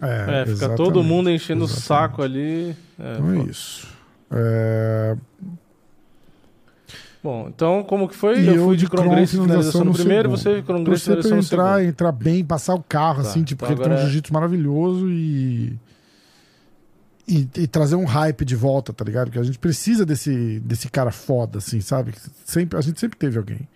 É, 0.00 0.40
fica 0.40 0.50
exatamente, 0.52 0.76
todo 0.76 1.02
mundo 1.02 1.28
enchendo 1.30 1.62
o 1.62 1.64
exatamente. 1.66 1.86
saco 1.86 2.22
ali. 2.22 2.74
É, 2.98 3.12
Então 3.18 3.32
é 3.32 3.38
isso. 3.44 3.86
É, 4.32 5.16
Bom, 7.22 7.48
então 7.54 7.82
como 7.82 8.08
que 8.08 8.14
foi? 8.16 8.40
E 8.40 8.46
eu 8.46 8.64
fui 8.64 8.76
de 8.78 8.88
Kron, 8.88 9.10
Grace 9.10 9.32
finalização 9.36 9.84
no 9.84 9.90
no 9.90 9.92
primeiro, 9.94 10.34
segundo. 10.38 10.58
você 10.62 10.84
torcer 10.84 11.14
pra 11.14 11.22
finalização 11.22 11.38
entrar, 11.58 11.74
segundo. 11.76 11.88
entrar 11.90 12.12
bem, 12.12 12.42
passar 12.44 12.74
o 12.74 12.82
carro, 12.82 13.22
Tá, 13.22 13.28
assim, 13.28 13.42
tipo, 13.44 13.62
então 13.64 13.76
porque 13.76 13.82
ele 13.82 13.94
tem 13.94 13.98
um 13.98 14.00
é- 14.00 14.04
jiu-jitsu 14.06 14.32
maravilhoso 14.32 15.10
e, 15.10 15.78
e. 17.28 17.46
e 17.58 17.66
trazer 17.66 17.96
um 17.96 18.06
hype 18.06 18.42
de 18.42 18.56
volta, 18.56 18.90
tá 18.94 19.04
ligado? 19.04 19.26
Porque 19.26 19.38
a 19.38 19.42
gente 19.42 19.58
precisa 19.58 20.06
desse, 20.06 20.60
desse 20.60 20.88
cara 20.88 21.10
foda, 21.10 21.58
assim, 21.58 21.82
sabe? 21.82 22.14
Sempre, 22.46 22.78
a 22.78 22.80
gente 22.80 22.98
sempre 22.98 23.18
teve 23.18 23.36
alguém. 23.36 23.68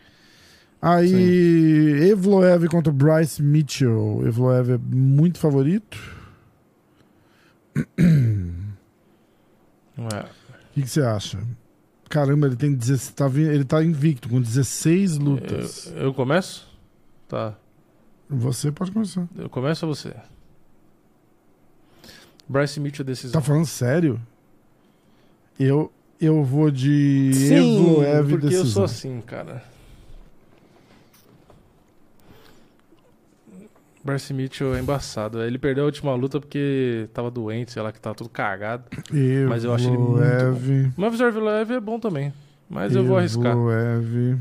Aí, 0.81 2.09
Evloev 2.11 2.67
contra 2.69 2.93
Bryce 2.93 3.43
Mitchell. 3.43 4.23
Evloev 4.27 4.73
é 4.73 4.79
muito 4.79 5.39
favorito. 5.39 5.99
É. 9.97 10.21
O 10.21 10.75
que, 10.75 10.83
que 10.83 10.89
você 10.89 11.03
acha? 11.03 11.39
Caramba, 12.09 12.47
ele 12.47 12.57
tem 12.57 12.73
16, 12.75 13.11
tá, 13.15 13.27
ele 13.37 13.65
tá 13.65 13.83
invicto, 13.83 14.29
com 14.29 14.41
16 14.41 15.19
lutas. 15.19 15.93
Eu, 15.95 16.03
eu 16.05 16.15
começo? 16.15 16.67
Tá. 17.29 17.55
Você 18.29 18.73
pode 18.73 18.91
começar. 18.93 19.29
Eu 19.37 19.49
começo 19.49 19.87
ou 19.87 19.95
você? 19.95 20.15
Bryce 22.49 22.81
Mitchell 22.81 23.05
decisão. 23.05 23.41
Tá 23.41 23.45
falando 23.45 23.67
sério? 23.67 24.21
Eu, 25.59 25.93
eu 26.21 26.43
vou 26.45 26.71
de 26.71 27.31
Sim, 27.33 27.79
Evloev 27.79 28.31
porque 28.31 28.47
eu 28.47 28.51
decisão. 28.51 28.67
sou 28.67 28.85
assim, 28.85 29.21
cara. 29.21 29.63
Bryce 34.05 34.35
Mitchell 34.35 34.75
é 34.75 34.81
embaçado. 34.81 35.43
Ele 35.43 35.59
perdeu 35.59 35.85
a 35.85 35.87
última 35.87 36.15
luta 36.15 36.39
porque 36.39 37.09
tava 37.15 37.31
doente, 37.31 37.73
sei 37.73 37.83
lá, 37.83 37.91
que 37.91 38.01
tava 38.01 38.15
tudo 38.15 38.29
cagado. 38.29 38.85
Mas 39.49 39.65
eu 39.65 39.73
acho 39.73 39.89
ele 39.89 39.97
muito 39.97 40.23
Evloev, 40.23 40.93
Mas 40.97 41.21
o 41.21 41.73
é 41.73 41.81
bom 41.81 41.99
também. 41.99 42.33
Mas 42.69 42.95
eu 42.95 43.05
vou 43.05 43.17
arriscar. 43.17 43.53
Evloev. 43.53 44.39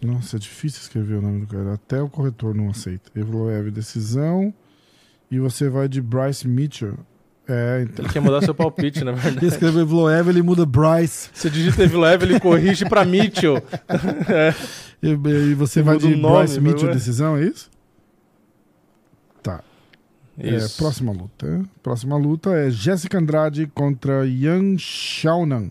Nossa, 0.00 0.36
é 0.36 0.38
difícil 0.38 0.80
escrever 0.80 1.16
o 1.16 1.22
nome 1.22 1.40
do 1.40 1.46
cara. 1.46 1.74
Até 1.74 2.00
o 2.00 2.08
corretor 2.08 2.54
não 2.54 2.70
aceita. 2.70 3.10
Evloev 3.14 3.70
decisão. 3.70 4.52
E 5.30 5.38
você 5.38 5.68
vai 5.68 5.88
de 5.88 6.00
Bryce 6.00 6.48
Mitchell. 6.48 6.98
É, 7.46 7.82
então. 7.82 8.04
Ele 8.04 8.12
quer 8.12 8.20
mudar 8.20 8.40
seu 8.42 8.54
palpite, 8.54 9.04
na 9.04 9.12
verdade. 9.12 9.36
Ele 9.44 9.46
escreveu 9.46 9.82
Evloev, 9.82 10.28
ele 10.28 10.42
muda 10.42 10.64
Bryce. 10.64 11.28
Você 11.34 11.50
digita 11.50 11.82
Evloev, 11.82 12.22
ele 12.22 12.38
corrige 12.40 12.88
pra 12.88 13.04
Mitchell. 13.04 13.62
E, 15.04 15.08
e 15.08 15.54
você 15.54 15.82
vai 15.82 15.96
Muda 15.96 16.06
de 16.06 16.14
nome, 16.14 16.36
Bryce 16.36 16.60
Mitchell 16.60 16.92
decisão, 16.92 17.36
é 17.36 17.42
isso? 17.42 17.68
É, 20.38 20.58
próxima 20.78 21.12
luta. 21.12 21.64
Próxima 21.82 22.16
luta 22.16 22.50
é 22.50 22.70
Jessica 22.70 23.18
Andrade 23.18 23.66
contra 23.66 24.26
Yan 24.26 24.78
Xiaonan. 24.78 25.70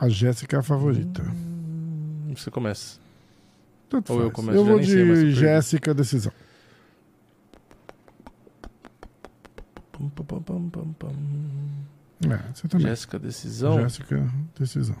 A 0.00 0.08
Jéssica 0.08 0.56
é 0.56 0.60
a 0.60 0.62
favorita. 0.62 1.22
Você 2.34 2.50
começa. 2.50 2.98
Tanto 3.88 4.12
Ou 4.12 4.20
eu 4.20 4.24
faz. 4.24 4.34
começo, 4.34 4.58
eu 4.58 4.64
já 4.64 4.70
vou 4.70 4.80
eu 4.80 5.24
de. 5.24 5.32
Jéssica 5.32 5.94
decisão. 5.94 6.32
É, 12.24 12.52
você 12.54 12.68
também. 12.68 12.88
Jéssica, 12.88 13.18
decisão. 13.18 13.80
Jéssica 13.82 14.28
decisão. 14.58 14.96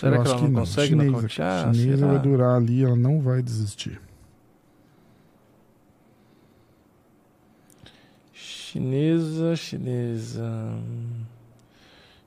Será 0.00 0.16
Eu 0.16 0.22
que 0.22 0.28
ela 0.30 0.40
não, 0.40 0.48
não. 0.48 0.60
consegue 0.60 0.88
Chinesa, 0.88 1.10
nocautear? 1.10 1.74
Chinesa 1.74 1.96
Será? 1.98 2.12
vai 2.12 2.18
durar 2.22 2.56
ali, 2.56 2.82
ela 2.84 2.96
não 2.96 3.20
vai 3.20 3.42
desistir. 3.42 4.00
Chinesa, 8.32 9.54
chinesa. 9.56 10.48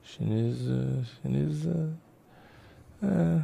Chinesa, 0.04 1.02
chinesa. 1.20 1.90
É. 3.02 3.42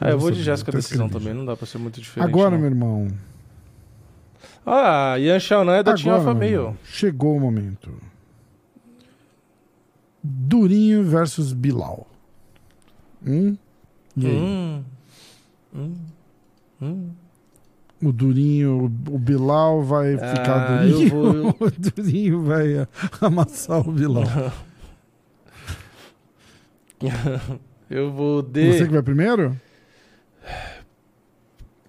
Ah, 0.00 0.10
eu 0.10 0.18
vou 0.18 0.30
de 0.30 0.42
Jéssica 0.42 0.72
decisão 0.72 1.08
também, 1.10 1.34
não 1.34 1.44
dá 1.44 1.54
pra 1.54 1.66
ser 1.66 1.76
muito 1.76 2.00
diferente. 2.00 2.26
Agora, 2.26 2.52
não. 2.52 2.58
meu 2.58 2.68
irmão. 2.68 3.08
Ah, 4.64 5.16
Yan 5.16 5.38
Xiaonan 5.38 5.76
é 5.76 5.82
da 5.82 5.94
Team 5.94 6.14
Alpha 6.14 6.32
Male. 6.32 6.74
chegou 6.84 7.36
o 7.36 7.40
momento. 7.40 7.92
Durinho 10.22 11.04
versus 11.04 11.52
Bilal. 11.52 12.06
Hum? 13.26 13.56
E 14.16 14.26
aí? 14.26 14.36
Hum. 14.36 14.84
Hum. 15.74 15.94
Hum. 16.82 17.10
O 18.02 18.12
Durinho, 18.12 18.84
o 19.10 19.18
Bilal 19.18 19.82
vai 19.82 20.12
ficar 20.16 20.80
Ah, 20.80 20.86
eu 20.86 20.90
Durinho. 20.92 21.10
vou- 21.10 21.56
o 21.68 21.70
Durinho 21.70 22.42
vai 22.44 22.86
amassar 23.20 23.86
o 23.86 23.92
Bilal. 23.92 24.24
Eu 27.90 28.12
vou 28.12 28.40
de. 28.42 28.72
Você 28.72 28.86
que 28.86 28.92
vai 28.92 29.02
primeiro? 29.02 29.58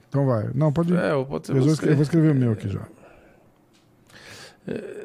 Então 0.10 0.26
vai. 0.26 0.50
Não, 0.56 0.72
pode 0.74 0.94
ir. 0.94 0.98
É, 0.98 1.24
pode 1.24 1.48
ser 1.48 1.54
eu, 1.54 1.58
vou 1.58 1.66
você. 1.68 1.74
escrever, 1.74 1.92
eu 1.92 1.96
vou 1.96 2.04
escrever 2.04 2.32
o 2.32 2.36
meu 2.36 2.52
aqui 2.54 2.70
já. 2.70 2.82
É. 4.68 5.01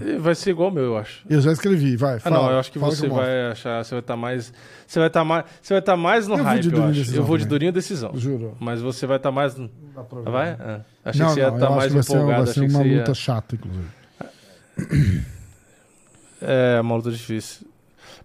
É, 0.00 0.18
Vai 0.18 0.34
ser 0.34 0.50
igual 0.50 0.70
o 0.70 0.72
meu, 0.72 0.84
eu 0.84 0.96
acho. 0.96 1.22
Eu 1.28 1.40
já 1.40 1.52
escrevi, 1.52 1.96
vai. 1.96 2.16
Ah, 2.16 2.20
Fala, 2.20 2.36
não, 2.42 2.50
eu 2.52 2.58
acho 2.58 2.70
que 2.72 2.78
você 2.78 3.06
mostro. 3.08 3.24
vai 3.24 3.50
achar, 3.50 3.84
você 3.84 3.90
vai 3.94 4.00
estar 4.00 4.16
mais, 4.16 4.52
você 4.86 4.98
vai 4.98 5.08
estar 5.08 5.24
mais, 5.24 5.44
você 5.60 5.74
vai 5.74 5.78
estar 5.80 5.96
mais 5.96 6.28
no 6.28 6.36
Eu 6.38 6.44
hype, 6.44 6.72
eu 6.72 6.82
acho. 6.84 6.92
decisão 6.92 7.16
Eu 7.20 7.24
vou 7.24 7.36
de 7.36 7.44
também. 7.44 7.54
Durinho 7.58 7.72
decisão. 7.72 8.10
Juro. 8.14 8.56
Mas 8.60 8.80
você 8.80 9.06
vai 9.06 9.16
estar 9.18 9.30
mais, 9.32 9.54
pra 9.54 10.20
ver. 10.24 10.30
vai? 10.30 10.50
Ah, 10.58 10.80
achei 11.04 11.20
não, 11.22 11.28
que 11.28 11.34
você 11.34 11.40
ia 11.40 11.48
não, 11.48 11.54
estar 11.56 11.70
mais 11.70 11.86
que 11.88 11.94
vai 11.94 12.02
ser, 12.02 12.12
empolgado, 12.14 12.44
vai 12.44 12.54
ser 12.54 12.60
que 12.60 12.66
uma 12.66 12.78
você 12.82 12.88
ia... 12.88 12.98
luta 12.98 13.14
chata, 13.14 13.54
inclusive. 13.56 13.86
É, 16.40 16.78
uma 16.82 16.96
luta 16.96 17.10
difícil. 17.10 17.66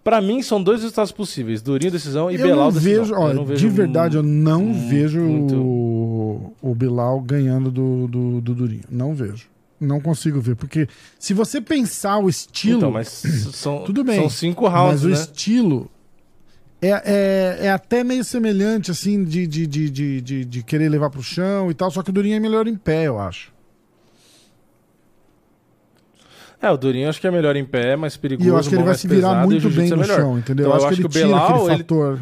Pra 0.04 0.20
mim 0.20 0.42
são 0.42 0.62
dois 0.62 0.80
resultados 0.80 1.12
possíveis, 1.12 1.62
Durinho 1.62 1.90
decisão 1.92 2.30
e 2.30 2.34
eu 2.34 2.42
Belal 2.42 2.64
não 2.66 2.72
decisão. 2.72 3.04
vejo, 3.04 3.14
olha, 3.14 3.36
eu 3.36 3.44
vejo 3.44 3.68
de 3.68 3.74
verdade, 3.74 4.16
eu 4.16 4.22
não 4.22 4.74
vejo 4.74 5.20
muito- 5.20 5.56
o, 5.56 6.56
o 6.60 6.74
Bilal 6.74 7.20
ganhando 7.20 7.70
do, 7.70 8.06
do, 8.08 8.40
do 8.40 8.54
Durinho. 8.54 8.82
Não 8.90 9.14
vejo. 9.14 9.46
Não 9.82 10.00
consigo 10.00 10.40
ver. 10.40 10.54
Porque 10.56 10.88
se 11.18 11.34
você 11.34 11.60
pensar 11.60 12.18
o 12.18 12.28
estilo. 12.28 12.78
Então, 12.78 12.90
mas 12.90 13.08
são, 13.08 13.84
Tudo 13.84 14.04
bem, 14.04 14.20
são 14.20 14.30
cinco 14.30 14.68
rounds, 14.68 15.02
mas 15.02 15.04
o 15.04 15.08
né? 15.08 15.14
estilo 15.14 15.90
é, 16.80 16.88
é, 16.90 17.66
é 17.66 17.70
até 17.70 18.02
meio 18.02 18.24
semelhante, 18.24 18.90
assim, 18.90 19.22
de, 19.24 19.46
de, 19.46 19.66
de, 19.66 20.20
de, 20.20 20.44
de, 20.44 20.62
querer 20.62 20.88
levar 20.88 21.10
pro 21.10 21.22
chão 21.22 21.70
e 21.70 21.74
tal. 21.74 21.90
Só 21.90 22.02
que 22.02 22.10
o 22.10 22.12
Durinho 22.12 22.36
é 22.36 22.40
melhor 22.40 22.66
em 22.66 22.74
pé, 22.74 23.04
eu 23.06 23.18
acho. 23.20 23.52
É, 26.60 26.70
o 26.70 26.76
Durinho 26.76 27.08
acho 27.08 27.20
que 27.20 27.26
é 27.26 27.30
melhor 27.30 27.56
em 27.56 27.64
pé, 27.64 27.96
mais 27.96 28.16
perigoso, 28.16 28.48
E 28.48 28.52
eu 28.52 28.56
acho 28.56 28.68
que 28.68 28.74
ele 28.76 28.84
vai 28.84 28.94
se 28.94 29.08
virar 29.08 29.30
pesada, 29.30 29.42
e 29.42 29.46
o 29.46 29.50
muito 29.50 29.70
bem 29.70 29.92
é 29.92 29.96
no 29.96 30.04
chão, 30.04 30.38
entendeu? 30.38 30.66
Então, 30.66 30.78
eu 30.78 30.86
acho, 30.86 30.94
que 30.96 31.02
ele 31.02 31.08
tira 31.08 31.26
Belal, 31.26 31.48
aquele 31.48 31.74
ele- 31.74 31.78
fator. 31.78 32.20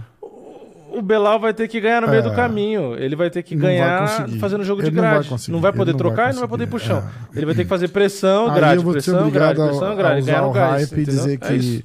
O 0.93 1.03
Belal 1.03 1.38
vai 1.41 1.55
ter 1.55 1.68
que 1.68 1.80
ganhar 1.80 2.01
no 2.03 2.09
meio 2.09 2.20
É. 2.20 2.22
do 2.22 2.34
caminho. 2.34 2.95
Ele 2.99 3.14
vai 3.16 3.30
ter 3.30 3.43
que 3.43 3.55
Não 3.55 3.62
ganhar 3.62 4.28
fazendo 4.41 4.64
jogo 4.64 4.82
de 4.82 4.88
Ele 4.88 4.97
não 4.97 5.03
grade. 5.03 5.28
conseguir. 5.28 5.53
Não 5.53 5.61
vai 5.61 5.72
poder 5.72 5.93
não 5.93 5.99
trocar 5.99 6.22
vai 6.24 6.30
e 6.30 6.34
não 6.34 6.41
vai 6.41 6.49
poder 6.49 6.64
ir 6.64 6.66
pro 6.66 6.78
chão. 6.78 7.03
Ele 7.34 7.47
vai 7.47 7.55
ter 7.55 7.62
que 7.64 7.68
fazer 7.68 7.88
pressão, 7.88 8.49
Aí 8.51 8.55
grade, 8.57 8.76
eu 8.76 8.82
vou 8.82 8.93
pressão, 8.93 9.30
grade, 9.30 9.61
pressão, 9.61 9.84
a, 9.88 9.93
a 9.93 9.95
grade. 9.95 10.20
usar 10.22 10.32
Ganhar 10.32 10.43
o 10.45 10.47
no 10.49 10.53
gás, 10.53 10.93
e 10.93 11.05
dizer 11.05 11.34
É 11.34 11.36
que 11.36 11.55
isso. 11.55 11.82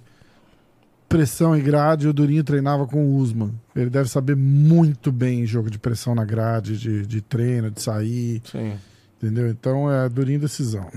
pressão 1.07 1.55
e 1.55 1.61
grade, 1.61 2.07
o 2.07 2.13
Durinho 2.13 2.43
treinava 2.43 2.85
com 2.87 3.05
o 3.05 3.15
Usman. 3.17 3.51
Ele 3.75 3.89
deve 3.89 4.09
saber 4.09 4.35
muito 4.35 5.11
bem 5.11 5.45
jogo 5.45 5.69
de 5.69 5.77
pressão 5.79 6.13
na 6.15 6.25
grade, 6.25 6.77
de, 6.77 7.05
de 7.05 7.21
treino, 7.21 7.69
de 7.71 7.81
sair, 7.81 8.41
Sim. 8.51 8.73
entendeu? 9.21 9.47
Então 9.49 9.91
é 9.91 10.09
Durinho 10.09 10.39
decisão. 10.39 10.87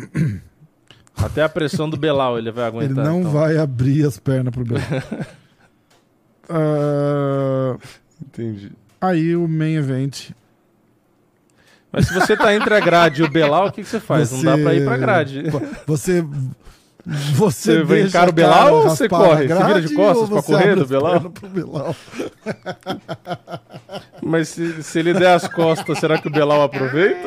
Até 1.16 1.42
a 1.42 1.48
pressão 1.48 1.90
do 1.90 1.96
Belal 1.96 2.38
ele 2.38 2.50
vai 2.52 2.64
aguentar. 2.64 2.96
Ele 2.96 3.00
não 3.08 3.20
então. 3.20 3.32
vai 3.32 3.56
abrir 3.58 4.06
as 4.06 4.18
pernas 4.18 4.52
pro 4.54 4.64
Belal. 4.64 4.82
Ah, 6.48 7.76
Entendi. 8.22 8.72
aí 9.00 9.36
o 9.36 9.46
main 9.48 9.74
event. 9.76 10.30
Mas 11.92 12.06
se 12.08 12.14
você 12.14 12.36
tá 12.36 12.54
entre 12.54 12.74
a 12.74 12.80
grade 12.80 13.22
e 13.22 13.24
o 13.24 13.30
Belal, 13.30 13.66
o 13.68 13.72
que, 13.72 13.82
que 13.82 13.88
você 13.88 13.98
faz? 14.00 14.30
Não 14.30 14.42
dá 14.42 14.56
Você- 14.56 14.62
pra 14.62 14.74
ir 14.74 14.84
pra 14.84 14.96
grade. 14.96 15.42
Você. 15.86 16.24
Você, 17.34 17.82
Você 17.84 18.02
encara 18.02 18.28
o 18.28 18.32
Belal 18.34 18.74
ou 18.74 18.82
você 18.82 19.08
corre? 19.08 19.46
na 19.46 19.54
Você 19.54 19.62
vira 19.62 19.68
grade 19.68 19.88
de 19.88 19.94
costas 19.94 20.28
pra 20.28 20.42
você 20.42 20.52
correr 20.52 20.74
do 20.76 20.84
Belal? 20.86 21.20
Belal? 21.48 21.96
Mas 24.22 24.48
se, 24.50 24.82
se 24.82 24.98
ele 24.98 25.14
der 25.14 25.32
as 25.34 25.48
costas, 25.48 25.98
será 25.98 26.18
que 26.18 26.28
o 26.28 26.30
Belal 26.30 26.62
aproveita? 26.62 27.18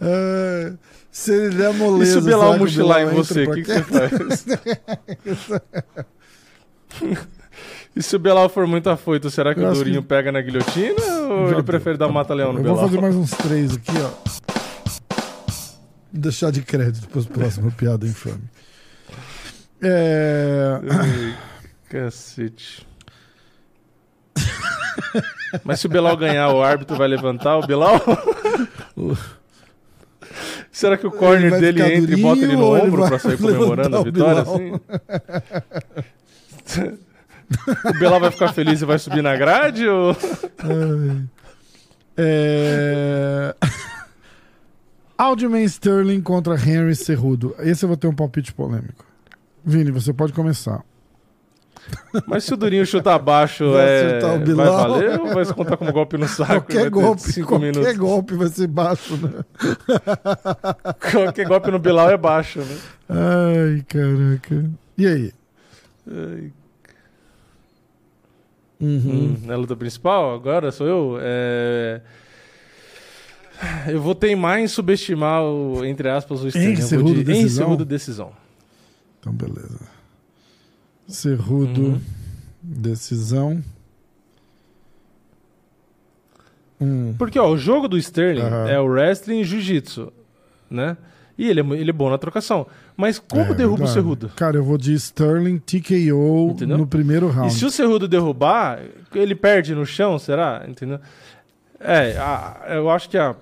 É, 0.00 0.72
se 1.10 1.32
ele 1.34 1.56
der 1.56 1.74
E 1.74 1.76
moleza, 1.76 2.12
se 2.12 2.18
o 2.18 2.22
Belal 2.22 2.56
mochilar 2.56 3.00
em 3.02 3.06
você, 3.06 3.42
o 3.44 3.52
que, 3.54 3.62
que 3.62 3.72
você 3.72 3.82
faz? 3.82 4.46
e 7.96 8.02
se 8.02 8.16
o 8.16 8.18
Belal 8.18 8.48
for 8.48 8.66
muito 8.66 8.88
afoito, 8.90 9.30
será 9.30 9.54
que 9.54 9.60
Eu 9.60 9.68
o 9.70 9.72
Durinho 9.74 10.02
que- 10.02 10.08
pega 10.08 10.32
na 10.32 10.40
guilhotina 10.40 11.00
ou 11.30 11.46
Já 11.48 11.54
ele 11.54 11.62
prefere 11.62 11.96
dar 11.96 12.08
mata-leão 12.08 12.52
no 12.52 12.58
Eu 12.58 12.62
Belal? 12.64 12.76
vou 12.78 12.88
fazer 12.88 13.00
mais 13.00 13.14
uns 13.14 13.30
três 13.30 13.74
aqui, 13.76 13.92
ó. 14.00 14.10
Deixar 16.12 16.50
de 16.52 16.62
crédito 16.62 17.08
para 17.08 17.20
as 17.20 17.26
próximas 17.26 17.74
piadas 17.74 18.08
infame. 18.10 18.42
É... 19.82 20.80
Cacete. 21.88 22.86
Mas 25.62 25.78
se 25.80 25.86
o 25.86 25.88
Belal 25.88 26.16
ganhar, 26.16 26.48
o 26.52 26.62
árbitro 26.62 26.96
vai 26.96 27.06
levantar 27.06 27.56
o 27.58 27.66
Belal? 27.66 28.00
Será 30.72 30.96
que 30.96 31.06
o 31.06 31.10
corner 31.12 31.60
dele 31.60 31.80
entra 31.82 32.12
e 32.18 32.20
bota 32.20 32.42
ele 32.42 32.56
no 32.56 32.76
ele 32.76 32.86
ombro 32.86 33.02
vai 33.02 33.10
pra 33.10 33.18
sair 33.20 33.36
comemorando 33.38 33.96
a 33.96 34.02
vitória? 34.02 34.42
Assim? 34.42 34.72
O 37.84 37.98
Belal 37.98 38.20
vai 38.20 38.30
ficar 38.30 38.52
feliz 38.52 38.82
e 38.82 38.84
vai 38.84 38.98
subir 38.98 39.22
na 39.22 39.36
grade? 39.36 39.86
Ou... 39.86 40.16
É... 42.16 43.54
Aljamain 45.16 45.64
Sterling 45.64 46.20
contra 46.20 46.54
Henry 46.54 46.94
Cerrudo. 46.94 47.54
Esse 47.58 47.84
eu 47.84 47.88
vou 47.88 47.96
ter 47.96 48.06
um 48.06 48.14
palpite 48.14 48.52
polêmico. 48.52 49.04
Vini, 49.64 49.90
você 49.90 50.12
pode 50.12 50.32
começar. 50.32 50.82
Mas 52.26 52.44
se 52.44 52.54
o 52.54 52.56
Durinho 52.56 52.86
chutar 52.86 53.14
abaixo, 53.14 53.72
Vai 53.72 53.86
é... 53.86 54.06
acertar 54.06 54.34
o 54.36 54.56
vai 54.56 54.66
valer 54.66 55.20
ou 55.20 55.34
vai 55.34 55.44
se 55.44 55.52
contar 55.52 55.76
como 55.76 55.92
golpe 55.92 56.16
no 56.16 56.26
saco? 56.26 56.52
qualquer 56.52 56.88
golpe, 56.88 57.20
cinco 57.22 57.48
qualquer 57.48 57.66
minutos. 57.72 57.96
golpe 57.96 58.34
vai 58.34 58.48
ser 58.48 58.66
baixo, 58.68 59.16
né? 59.16 59.44
Qualquer 61.12 61.46
golpe 61.46 61.70
no 61.70 61.78
Bilal 61.78 62.10
é 62.10 62.16
baixo, 62.16 62.60
né? 62.60 62.76
Ai, 63.08 63.84
caraca. 63.86 64.70
E 64.96 65.06
aí? 65.06 65.32
Ai, 66.10 66.52
Uhum. 68.80 69.36
Hum, 69.42 69.46
na 69.46 69.56
luta 69.56 69.76
principal, 69.76 70.34
agora 70.34 70.70
sou 70.72 70.86
eu. 70.86 71.16
É... 71.20 72.00
Eu 73.88 74.00
vou 74.00 74.14
teimar 74.14 74.58
em 74.58 74.66
subestimar 74.66 75.42
o, 75.42 75.84
entre 75.84 76.08
aspas, 76.08 76.40
o 76.42 76.48
Eu 76.48 76.50
vou 76.50 76.76
Cejudo, 76.82 77.14
de 77.14 77.24
decisão? 77.24 77.76
Decisão. 77.76 78.32
Então, 79.20 79.32
beleza. 79.32 79.80
Cerrudo, 81.06 81.80
Uhum. 81.82 82.00
decisão. 82.62 83.62
Hum. 86.80 87.14
Porque, 87.16 87.38
ó, 87.38 87.48
o 87.48 87.56
jogo 87.56 87.88
do 87.88 87.96
Sterling 87.96 88.40
Aham. 88.42 88.68
é 88.68 88.80
o 88.80 88.86
wrestling 88.86 89.40
e 89.40 89.44
jiu-jitsu, 89.44 90.12
né? 90.68 90.96
E 91.38 91.48
ele 91.48 91.60
é, 91.60 91.64
ele 91.78 91.90
é 91.90 91.92
bom 91.92 92.10
na 92.10 92.18
trocação. 92.18 92.66
Mas 92.96 93.18
como 93.18 93.52
É 93.52 93.54
derruba 93.54 93.84
o. 93.84 93.88
Cerrudo? 93.88 94.28
Cara, 94.36 94.56
eu 94.56 94.62
vou 94.64 94.78
de 94.78 94.94
Sterling 94.94 95.58
TKO 95.58 96.50
Entendeu? 96.52 96.78
no 96.78 96.86
primeiro 96.86 97.28
E 97.28 97.30
round. 97.32 97.52
se 97.52 97.64
o 97.64 97.70
Cerrudo 97.70 98.06
derrubar, 98.06 98.80
ele 99.14 99.34
perde 99.34 99.74
no 99.74 99.84
chão, 99.84 100.18
será? 100.18 100.64
Entendeu? 100.68 101.00
É, 101.80 102.16
a- 102.16 102.62
eu 102.76 102.88
acho 102.88 103.08
que 103.10 103.18
a, 103.18 103.34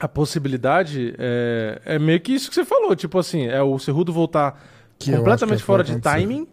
a 0.00 0.08
possibilidade 0.08 1.14
é, 1.18 1.80
é 1.84 1.98
meio 1.98 2.20
que 2.20 2.32
isso 2.32 2.48
que 2.48 2.54
você 2.54 2.64
falou. 2.64 2.96
Tipo 2.96 3.18
assim, 3.18 3.46
é 3.46 3.62
o 3.62 3.78
Cerrudo 3.78 4.12
voltar 4.12 4.58
Que 4.98 5.12
completamente 5.14 5.58
que 5.58 5.64
fora 5.64 5.84
de 5.84 6.00
timing. 6.00 6.46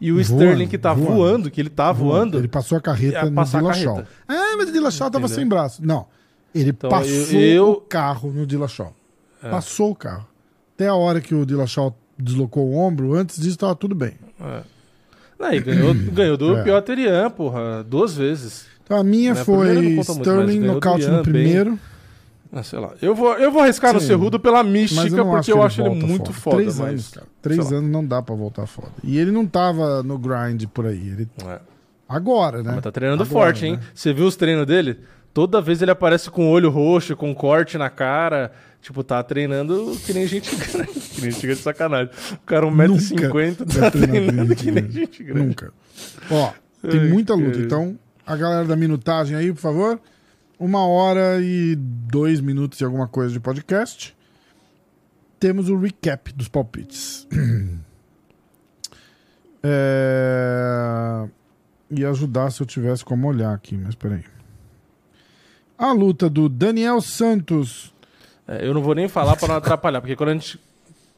E 0.00 0.10
o 0.12 0.14
Voando, 0.14 0.22
Sterling 0.44 0.68
que 0.68 0.78
tá 0.78 0.94
voando. 0.94 1.14
voando, 1.14 1.50
que 1.50 1.60
ele 1.60 1.68
tá 1.68 1.92
voando. 1.92 2.38
Ele 2.38 2.48
passou 2.48 2.78
a 2.78 2.80
carreta 2.80 3.18
É, 3.18 3.24
no 3.28 3.44
Dillashaw. 3.44 4.04
Ah, 4.26 4.54
mas 4.56 4.68
o 4.70 4.72
Dillashaw 4.72 5.10
tava 5.10 5.28
sem 5.28 5.46
braço. 5.46 5.84
Não. 5.84 6.06
Ele 6.54 6.70
Então, 6.70 6.88
passou 6.88 7.12
eu- 7.38 7.40
eu- 7.56 7.70
o 7.72 7.80
carro 7.82 8.32
no 8.32 8.46
Dillashaw. 8.46 8.94
É. 9.42 9.50
Passou 9.50 9.90
o 9.90 9.94
carro. 9.96 10.26
Até 10.80 10.88
a 10.88 10.94
hora 10.94 11.20
que 11.20 11.34
o 11.34 11.44
Dillashaw 11.44 11.94
deslocou 12.18 12.66
o 12.70 12.74
ombro, 12.74 13.12
antes 13.12 13.38
disso 13.38 13.58
tava 13.58 13.74
tudo 13.74 13.94
bem. 13.94 14.14
É. 14.40 15.56
E 15.56 15.60
ganhou, 15.60 15.92
ganhou 16.10 16.38
do 16.38 16.56
É. 16.56 16.62
Piotr 16.62 16.98
Ian, 17.00 17.28
porra, 17.28 17.84
duas 17.84 18.16
vezes. 18.16 18.64
Então 18.82 18.96
a 18.96 19.04
minha 19.04 19.34
Né, 19.34 19.44
foi 19.44 19.74
muito, 19.74 20.00
Sterling 20.00 20.60
nocaute 20.60 21.02
Ian 21.02 21.18
no 21.18 21.22
bem. 21.22 21.32
primeiro. 21.34 21.78
Ah, 22.50 22.62
sei 22.62 22.78
lá. 22.78 22.94
Eu 23.02 23.14
vou, 23.14 23.34
eu 23.34 23.52
vou 23.52 23.60
arriscar 23.60 23.92
no 23.92 24.00
Sim. 24.00 24.06
Cerrudo 24.06 24.40
pela 24.40 24.64
mística, 24.64 25.06
eu 25.06 25.26
porque 25.26 25.38
acho 25.38 25.50
eu 25.50 25.62
acho 25.62 25.80
ele 25.82 25.88
volta 25.90 26.06
muito 26.06 26.32
foda. 26.32 26.56
Três 26.56 26.78
mas, 26.78 26.88
anos, 26.88 27.08
cara. 27.10 27.26
Três 27.42 27.72
anos 27.72 27.90
não 27.90 28.02
dá 28.04 28.22
pra 28.22 28.34
voltar 28.34 28.66
foda. 28.66 28.88
E 29.04 29.18
ele 29.18 29.30
não 29.30 29.46
tava 29.46 30.02
no 30.02 30.16
grind 30.16 30.64
por 30.72 30.86
aí. 30.86 31.08
Ele... 31.08 31.28
É. 31.46 31.60
Agora, 32.08 32.62
né? 32.62 32.72
Mas 32.72 32.82
tá 32.82 32.90
treinando 32.90 33.22
Agora, 33.22 33.44
forte, 33.46 33.66
hein? 33.66 33.74
né? 33.76 33.82
Você 33.94 34.14
viu 34.14 34.26
os 34.26 34.34
treinos 34.34 34.66
dele? 34.66 34.98
Toda 35.34 35.60
vez 35.60 35.80
ele 35.82 35.90
aparece 35.90 36.28
com 36.30 36.46
o 36.48 36.50
olho 36.50 36.70
roxo, 36.70 37.14
com 37.14 37.34
corte 37.34 37.76
na 37.78 37.88
cara. 37.90 38.50
Tipo, 38.80 39.04
tá 39.04 39.22
treinando 39.22 39.94
que 40.06 40.12
nem 40.14 40.26
gente 40.26 40.54
grande. 40.56 40.92
que 40.92 41.20
nem 41.20 41.30
gente 41.30 41.42
grande 41.46 41.58
de 41.58 41.62
sacanagem. 41.64 42.10
O 42.32 42.38
cara, 42.46 42.70
Nunca 42.70 42.84
1,50m, 42.94 43.56
tá 43.56 43.64
treinar 43.64 43.92
treinando 43.92 44.56
que 44.56 44.64
que 44.64 44.70
nem 44.70 44.90
gente 44.90 45.22
grande. 45.22 45.46
Nunca. 45.48 45.72
Ó, 46.30 46.52
tem 46.88 47.00
Ai, 47.00 47.08
muita 47.08 47.34
luta. 47.34 47.52
cara. 47.52 47.64
Então, 47.64 47.98
a 48.26 48.36
galera 48.36 48.64
da 48.64 48.76
minutagem 48.76 49.36
aí, 49.36 49.52
por 49.52 49.60
favor. 49.60 50.00
Uma 50.58 50.86
hora 50.86 51.40
e 51.40 51.74
dois 51.76 52.40
minutos 52.40 52.80
e 52.80 52.84
alguma 52.84 53.06
coisa 53.08 53.32
de 53.32 53.40
podcast. 53.40 54.16
Temos 55.38 55.68
o 55.70 55.76
recap 55.78 56.32
dos 56.32 56.48
palpites. 56.48 57.26
É... 59.62 61.28
Ia 61.90 62.10
ajudar 62.10 62.50
se 62.50 62.62
eu 62.62 62.66
tivesse 62.66 63.04
como 63.04 63.28
olhar 63.28 63.52
aqui, 63.52 63.76
mas 63.76 63.94
peraí. 63.94 64.24
A 65.76 65.92
luta 65.92 66.30
do 66.30 66.48
Daniel 66.48 67.00
Santos. 67.00 67.92
É, 68.50 68.66
eu 68.66 68.74
não 68.74 68.82
vou 68.82 68.94
nem 68.96 69.06
falar 69.06 69.36
pra 69.36 69.46
não 69.46 69.54
atrapalhar, 69.54 70.00
porque 70.00 70.16
quando 70.16 70.30
a 70.30 70.32
gente, 70.32 70.58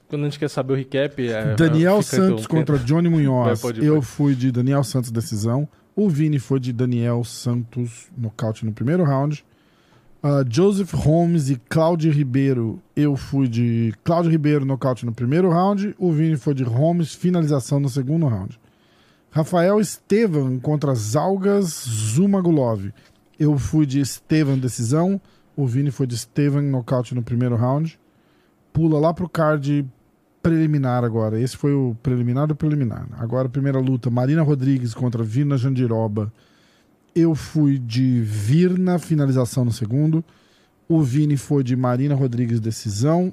quando 0.06 0.22
a 0.22 0.24
gente 0.26 0.38
quer 0.38 0.48
saber 0.50 0.74
o 0.74 0.76
recap. 0.76 1.26
É, 1.26 1.54
Daniel 1.54 2.02
fica 2.02 2.16
Santos 2.16 2.44
interrompendo. 2.44 2.48
contra 2.48 2.78
Johnny 2.78 3.08
Munhoz. 3.10 3.60
Pode 3.60 3.82
eu 3.82 4.02
fui 4.02 4.34
de 4.34 4.52
Daniel 4.52 4.84
Santos 4.84 5.10
decisão. 5.10 5.66
O 5.96 6.08
Vini 6.08 6.38
foi 6.38 6.60
de 6.60 6.72
Daniel 6.72 7.24
Santos 7.24 8.08
nocaute 8.16 8.64
no 8.66 8.72
primeiro 8.72 9.02
round. 9.04 9.44
Ah, 10.22 10.44
Joseph 10.48 10.92
Holmes 10.92 11.50
e 11.50 11.56
Cláudio 11.68 12.12
Ribeiro. 12.12 12.80
Eu 12.94 13.16
fui 13.16 13.48
de 13.48 13.92
Cláudio 14.04 14.30
Ribeiro 14.30 14.64
nocaute 14.64 15.04
no 15.04 15.12
primeiro 15.12 15.48
round. 15.50 15.94
O 15.98 16.12
Vini 16.12 16.36
foi 16.36 16.54
de 16.54 16.62
Holmes 16.62 17.14
finalização 17.14 17.80
no 17.80 17.88
segundo 17.88 18.26
round. 18.26 18.58
Rafael 19.30 19.80
Estevan 19.80 20.58
contra 20.58 20.94
Zalgas 20.94 21.84
Zumagulov. 21.88 22.90
Eu 23.38 23.58
fui 23.58 23.84
de 23.86 23.98
Estevan 24.00 24.58
decisão. 24.58 25.20
O 25.56 25.66
Vini 25.66 25.90
foi 25.90 26.06
de 26.06 26.14
Estevan 26.14 26.62
nocaute 26.62 27.14
no 27.14 27.22
primeiro 27.22 27.56
round. 27.56 27.98
Pula 28.72 28.98
lá 28.98 29.12
pro 29.12 29.28
card 29.28 29.86
preliminar 30.42 31.04
agora. 31.04 31.40
Esse 31.40 31.56
foi 31.56 31.72
o 31.72 31.96
preliminar 32.02 32.48
do 32.48 32.56
preliminar. 32.56 33.06
Agora 33.18 33.48
primeira 33.48 33.78
luta, 33.78 34.10
Marina 34.10 34.42
Rodrigues 34.42 34.94
contra 34.94 35.22
Virna 35.22 35.56
Jandiroba. 35.56 36.32
Eu 37.14 37.34
fui 37.34 37.78
de 37.78 38.20
Virna, 38.22 38.98
finalização 38.98 39.64
no 39.64 39.72
segundo. 39.72 40.24
O 40.88 41.02
Vini 41.02 41.36
foi 41.36 41.62
de 41.62 41.76
Marina 41.76 42.14
Rodrigues, 42.14 42.58
decisão. 42.58 43.32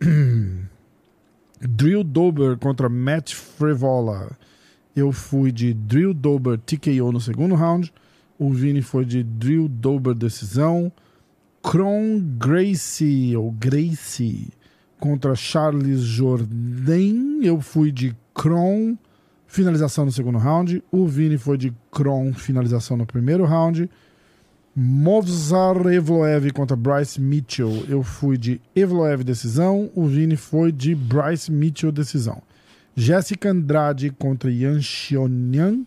Drill 1.60 2.02
Dober 2.02 2.58
contra 2.58 2.88
Matt 2.88 3.34
Frevola. 3.34 4.30
Eu 4.94 5.12
fui 5.12 5.52
de 5.52 5.72
Drill 5.72 6.12
Dober 6.12 6.58
TKO 6.58 7.12
no 7.12 7.20
segundo 7.20 7.54
round. 7.54 7.92
O 8.38 8.52
Vini 8.52 8.82
foi 8.82 9.04
de 9.04 9.22
Drill 9.22 9.68
Dober, 9.68 10.14
decisão. 10.14 10.92
Kron 11.62 12.20
Gracie, 12.38 13.36
ou 13.36 13.52
Gracie, 13.52 14.48
contra 14.98 15.34
Charles 15.34 16.00
Jourdain. 16.00 17.40
Eu 17.42 17.60
fui 17.60 17.92
de 17.92 18.14
Kron, 18.34 18.96
finalização 19.46 20.04
no 20.04 20.12
segundo 20.12 20.38
round. 20.38 20.82
O 20.90 21.06
Vini 21.06 21.38
foi 21.38 21.56
de 21.56 21.72
Kron, 21.90 22.32
finalização 22.32 22.96
no 22.96 23.06
primeiro 23.06 23.44
round. 23.44 23.88
Movsar 24.74 25.86
Evloev 25.86 26.50
contra 26.52 26.74
Bryce 26.76 27.20
Mitchell. 27.20 27.84
Eu 27.88 28.02
fui 28.02 28.36
de 28.36 28.60
Evloev, 28.74 29.22
decisão. 29.22 29.90
O 29.94 30.06
Vini 30.06 30.34
foi 30.34 30.72
de 30.72 30.94
Bryce 30.94 31.52
Mitchell, 31.52 31.92
decisão. 31.92 32.42
Jéssica 32.96 33.50
Andrade 33.50 34.10
contra 34.10 34.50
Yan 34.50 34.80
Xionian. 34.80 35.84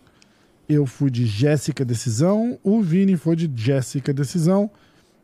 Eu 0.70 0.86
fui 0.86 1.10
de 1.10 1.26
Jéssica, 1.26 1.84
decisão. 1.84 2.58
O 2.64 2.82
Vini 2.82 3.18
foi 3.18 3.36
de 3.36 3.52
Jéssica, 3.56 4.14
decisão. 4.14 4.70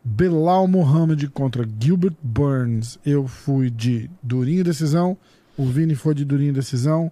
Belal 0.04 0.68
Mohamed 0.68 1.28
contra 1.30 1.68
Gilbert 1.80 2.16
Burns. 2.22 3.00
Eu 3.06 3.28
fui 3.28 3.70
de 3.70 4.10
Durinho 4.22 4.64
Decisão. 4.64 5.18
O 5.58 5.66
Vini 5.66 5.96
foi 5.96 6.16
de 6.16 6.26
Durinho 6.26 6.54
Decisão. 6.54 7.12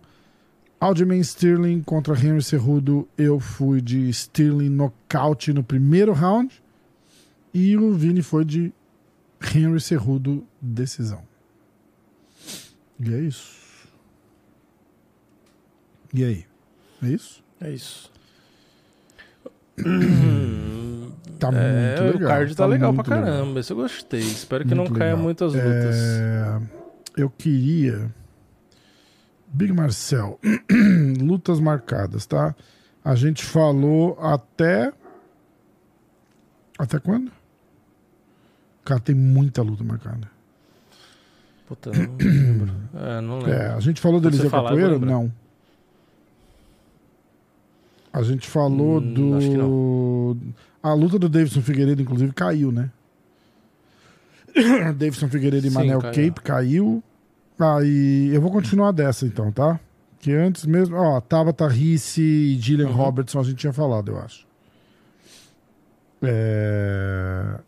Aljamain 0.80 1.20
Sterling 1.20 1.82
contra 1.82 2.14
Henry 2.16 2.42
Cerrudo. 2.42 3.08
Eu 3.18 3.40
fui 3.40 3.82
de 3.82 4.10
Sterling 4.10 4.70
nocaute 4.70 5.54
no 5.54 5.64
primeiro 5.64 6.14
round. 6.14 6.64
E 7.54 7.78
o 7.78 7.94
Vini 7.94 8.22
foi 8.22 8.44
de 8.44 8.74
Henry 9.54 9.80
Cerrudo 9.80 10.46
Decisão. 10.62 11.22
E 13.00 13.14
é 13.14 13.20
isso. 13.20 13.60
E 16.14 16.24
aí? 16.24 16.46
É 17.04 17.08
isso? 17.08 17.44
É 17.62 17.72
isso. 17.72 18.12
Tá 21.40 21.48
É, 21.54 22.02
muito 22.02 22.14
legal. 22.14 22.30
o 22.30 22.34
card 22.34 22.56
tá, 22.56 22.66
legal 22.66 22.94
pra 22.94 23.04
muito 23.04 23.10
legal. 23.12 23.26
caramba. 23.40 23.60
Esse 23.62 23.72
eu 23.72 23.78
gostei. 23.78 24.20
Espero 24.20 24.66
que 24.68 24.76
Muito 24.76 24.90
não 24.92 24.98
caia 24.98 25.12
legal. 25.12 25.24
muitas 25.24 25.54
lutas. 25.54 25.96
É, 25.96 26.62
eu 27.18 27.30
queria. 27.30 28.12
Big 29.48 29.72
Marcel, 29.74 30.40
lutas 31.22 31.60
marcadas, 31.60 32.26
tá? 32.26 32.54
A 33.04 33.16
gente 33.16 33.44
falou 33.44 34.18
até. 34.22 34.92
Até 36.78 37.00
quando? 37.00 37.32
Cara, 38.86 39.00
tem 39.00 39.16
muita 39.16 39.62
luta 39.62 39.84
marcada. 39.84 40.30
Puta, 41.68 41.92
não 41.92 42.16
lembro. 42.18 42.74
É, 42.96 43.18
É, 43.18 43.22
não 43.22 43.38
lembro. 43.40 43.52
É, 43.54 43.68
a 43.74 43.80
gente 43.80 44.02
falou 44.02 44.20
do 44.20 44.28
Eliseu 44.28 44.50
falar, 44.50 44.70
Capoeira? 44.72 45.00
Não. 45.00 45.32
A 48.12 48.24
gente 48.24 48.48
falou 48.48 49.00
Hum, 49.00 49.14
do. 49.14 50.38
A 50.82 50.94
luta 50.94 51.20
do 51.20 51.28
Davidson 51.28 51.62
Figueiredo, 51.62 52.02
inclusive, 52.02 52.32
caiu, 52.34 52.72
né? 52.72 52.90
Davidson 54.96 55.28
Figueiredo 55.28 55.68
e 55.68 55.70
Sim, 55.70 55.76
Manel 55.76 56.02
caiu. 56.02 56.14
Cape 56.14 56.42
caiu. 56.42 57.04
Aí 57.60 58.30
eu 58.34 58.42
vou 58.42 58.52
continuar 58.52 58.92
dessa 58.92 59.26
então, 59.26 59.52
tá? 59.52 59.80
Que 60.20 60.32
antes 60.34 60.66
mesmo. 60.66 60.96
Ó, 60.96 61.20
Tabata 61.20 61.68
Risse 61.68 62.22
e 62.22 62.58
Gillian 62.60 62.88
Uhum. 62.88 62.94
Robertson 62.94 63.40
a 63.40 63.44
gente 63.44 63.58
tinha 63.58 63.74
falado, 63.74 64.12
eu 64.12 64.20
acho. 64.20 64.48
É... 66.22 67.60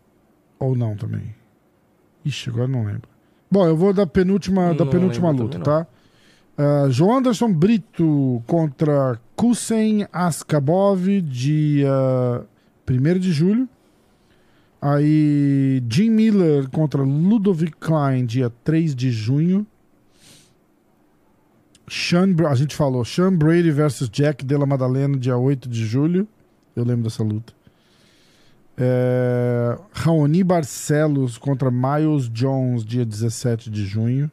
Ou 0.58 0.76
não 0.76 0.96
também. 0.96 1.34
Ixi, 2.24 2.50
agora 2.50 2.68
não 2.68 2.84
lembro. 2.84 3.08
Bom, 3.50 3.66
eu 3.66 3.76
vou 3.76 3.92
da 3.92 4.06
penúltima, 4.06 4.72
da 4.74 4.84
Não 4.84 4.90
penúltima 4.90 5.30
luta, 5.30 5.58
tá? 5.58 5.86
Ah, 6.56 6.86
João 6.88 7.18
Anderson 7.18 7.52
Brito 7.52 8.42
contra 8.46 9.18
Kusen 9.34 10.06
Askabov, 10.12 11.20
dia 11.20 11.90
1 12.88 13.18
de 13.18 13.32
julho. 13.32 13.68
Aí 14.80 15.82
Jim 15.88 16.10
Miller 16.10 16.68
contra 16.68 17.02
Ludovic 17.02 17.76
Klein, 17.78 18.26
dia 18.26 18.50
3 18.64 18.94
de 18.94 19.10
junho. 19.10 19.66
Sean, 21.88 22.34
a 22.48 22.54
gente 22.54 22.74
falou, 22.74 23.04
Sean 23.04 23.36
Brady 23.36 23.70
versus 23.70 24.08
Jack 24.08 24.44
Della 24.44 24.66
Madalena, 24.66 25.16
dia 25.16 25.36
8 25.36 25.68
de 25.68 25.84
julho. 25.84 26.26
Eu 26.74 26.84
lembro 26.84 27.04
dessa 27.04 27.22
luta. 27.22 27.52
É, 28.76 29.78
Raoni 29.92 30.42
Barcelos 30.42 31.36
contra 31.36 31.70
Miles 31.70 32.28
Jones, 32.28 32.84
dia 32.84 33.04
17 33.04 33.70
de 33.70 33.84
junho. 33.84 34.30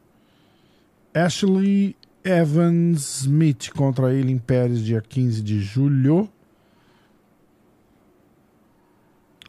Ashley 1.13 1.95
Evans 2.23 3.21
Smith 3.21 3.71
contra 3.75 4.07
Aileen 4.07 4.37
Pérez, 4.37 4.83
dia 4.83 5.01
15 5.01 5.41
de 5.41 5.59
julho. 5.59 6.29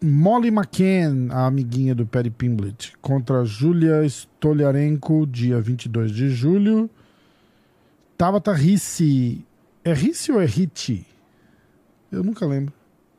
Molly 0.02 0.48
McCann, 0.48 1.30
a 1.30 1.46
amiguinha 1.46 1.94
do 1.94 2.06
Perry 2.06 2.30
Pimblett, 2.30 2.96
contra 3.02 3.44
Julia 3.44 4.04
Stoliarenko, 4.04 5.26
dia 5.26 5.60
22 5.60 6.10
de 6.10 6.30
julho. 6.30 6.88
Tabata 8.16 8.52
Rissi. 8.52 9.44
É 9.84 9.92
Rissi 9.92 10.32
ou 10.32 10.40
é 10.40 10.46
Hitti? 10.46 11.06
Eu 12.10 12.22
nunca 12.22 12.46
lembro. 12.46 12.72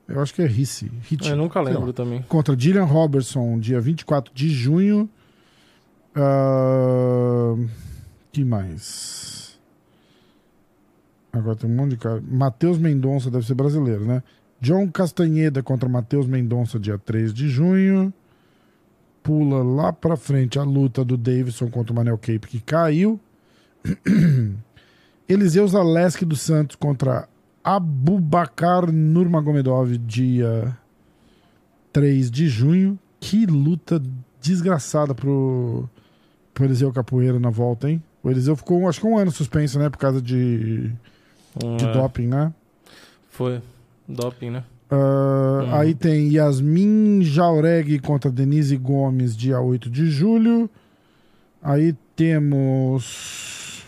Eu 0.08 0.22
acho 0.22 0.34
que 0.34 0.42
é. 0.42 0.46
Hitti. 0.46 0.92
Eu 1.30 1.38
nunca 1.38 1.62
lembro 1.62 1.94
também. 1.94 2.22
contra 2.24 2.58
Gillian 2.58 2.84
Robertson, 2.84 3.60
dia 3.60 3.80
24 3.80 4.34
de 4.34 4.50
junho. 4.50 5.10
Ah, 6.16 7.56
que 8.32 8.44
mais? 8.44 9.60
Agora 11.32 11.56
tem 11.56 11.70
um 11.70 11.76
monte 11.76 11.92
de 11.92 11.98
cara. 11.98 12.22
Matheus 12.28 12.78
Mendonça 12.78 13.32
deve 13.32 13.46
ser 13.46 13.54
brasileiro, 13.54 14.06
né? 14.06 14.22
John 14.62 14.88
Castanheda 14.90 15.64
contra 15.64 15.90
Matheus 15.90 16.28
Mendonça, 16.28 16.80
dia 16.80 16.98
3 16.98 17.34
de 17.34 17.50
junho. 17.50 18.14
Pula 19.24 19.64
lá 19.64 19.92
pra 19.92 20.16
frente 20.16 20.60
a 20.60 20.64
luta 20.64 21.04
do 21.04 21.18
Davidson 21.18 21.70
contra 21.70 21.92
o 21.92 21.96
Manel 21.96 22.18
Cape, 22.18 22.48
que 22.48 22.60
caiu. 22.60 23.20
Eliseu 25.28 25.68
Zaleski 25.68 26.26
dos 26.26 26.42
Santos 26.42 26.76
contra 26.76 27.28
Abubakar 27.64 28.92
Nurmagomedov, 28.92 29.98
dia 29.98 30.78
3 31.92 32.30
de 32.30 32.48
junho. 32.48 33.00
Que 33.20 33.46
luta 33.46 34.02
desgraçada 34.42 35.14
pro, 35.14 35.90
pro 36.54 36.66
Eliseu 36.66 36.92
Capoeira 36.92 37.40
na 37.40 37.50
volta, 37.50 37.90
hein? 37.90 38.02
O 38.24 38.30
Eliseu 38.30 38.56
ficou, 38.56 38.88
acho 38.88 39.00
que 39.00 39.08
um 39.08 39.18
ano 39.18 39.32
suspenso, 39.32 39.80
né? 39.80 39.90
Por 39.90 39.98
causa 39.98 40.22
de, 40.22 40.90
de 40.90 41.86
É, 41.86 41.94
doping, 41.94 42.28
né? 42.28 42.54
Foi. 43.30 43.62
Doping, 44.12 44.52
né? 44.52 44.64
Ah, 44.90 45.62
Uhum. 45.64 45.76
Aí 45.76 45.96
tem 45.96 46.30
Yasmin 46.34 47.22
Jauregui 47.24 48.00
contra 48.00 48.30
Denise 48.32 48.76
Gomes, 48.76 49.36
dia 49.38 49.60
8 49.62 49.90
de 49.90 50.10
julho. 50.10 50.70
Aí 51.62 51.96
temos 52.16 53.84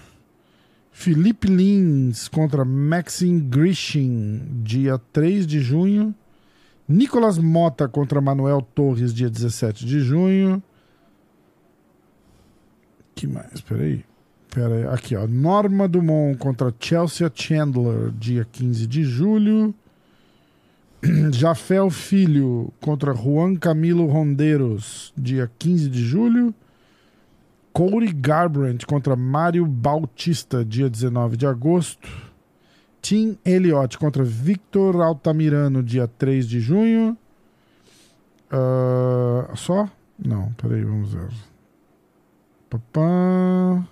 Felipe 0.91 1.47
Lins 1.47 2.27
contra 2.27 2.63
Maxine 2.63 3.41
Grishin, 3.41 4.41
dia 4.63 4.97
3 5.11 5.45
de 5.45 5.59
junho. 5.59 6.13
Nicolas 6.87 7.37
Mota 7.37 7.87
contra 7.87 8.21
Manuel 8.21 8.61
Torres, 8.61 9.13
dia 9.13 9.29
17 9.29 9.85
de 9.85 9.99
junho. 9.99 10.61
que 13.15 13.27
mais? 13.27 13.61
Peraí. 13.61 14.03
Peraí. 14.53 14.85
Aqui, 14.87 15.15
ó. 15.15 15.27
Norma 15.27 15.87
Dumont 15.87 16.37
contra 16.37 16.73
Chelsea 16.79 17.29
Chandler, 17.33 18.11
dia 18.11 18.45
15 18.51 18.85
de 18.87 19.03
julho. 19.03 19.73
Jafel 21.31 21.89
Filho 21.89 22.71
contra 22.81 23.13
Juan 23.13 23.55
Camilo 23.55 24.05
Rondeiros, 24.05 25.13
dia 25.17 25.51
15 25.59 25.89
de 25.89 26.03
julho. 26.03 26.53
Corey 27.73 28.13
Garbrandt 28.13 28.85
contra 28.85 29.15
Mário 29.15 29.65
Bautista, 29.65 30.63
dia 30.63 30.89
19 30.89 31.35
de 31.35 31.47
agosto. 31.47 32.07
Tim 33.01 33.37
Elliott 33.43 33.97
contra 33.97 34.23
Victor 34.23 35.01
Altamirano, 35.01 35.83
dia 35.83 36.07
3 36.07 36.47
de 36.47 36.59
junho. 36.59 37.17
Ah, 38.49 39.51
só? 39.55 39.89
Não, 40.17 40.53
peraí, 40.53 40.83
vamos 40.83 41.11
ver. 41.11 41.29
Papá. 42.69 43.87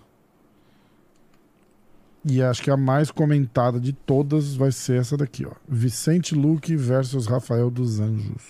E 2.24 2.42
acho 2.42 2.62
que 2.62 2.70
a 2.70 2.78
mais 2.78 3.10
comentada 3.10 3.80
de 3.80 3.94
todas 3.94 4.54
vai 4.56 4.72
ser 4.72 5.00
essa 5.02 5.18
daqui, 5.18 5.46
ó. 5.46 5.52
Vicente 5.68 6.36
Luque 6.36 6.76
versus 6.76 7.26
Rafael 7.26 7.72
dos 7.72 8.00
Anjos. 8.00 8.44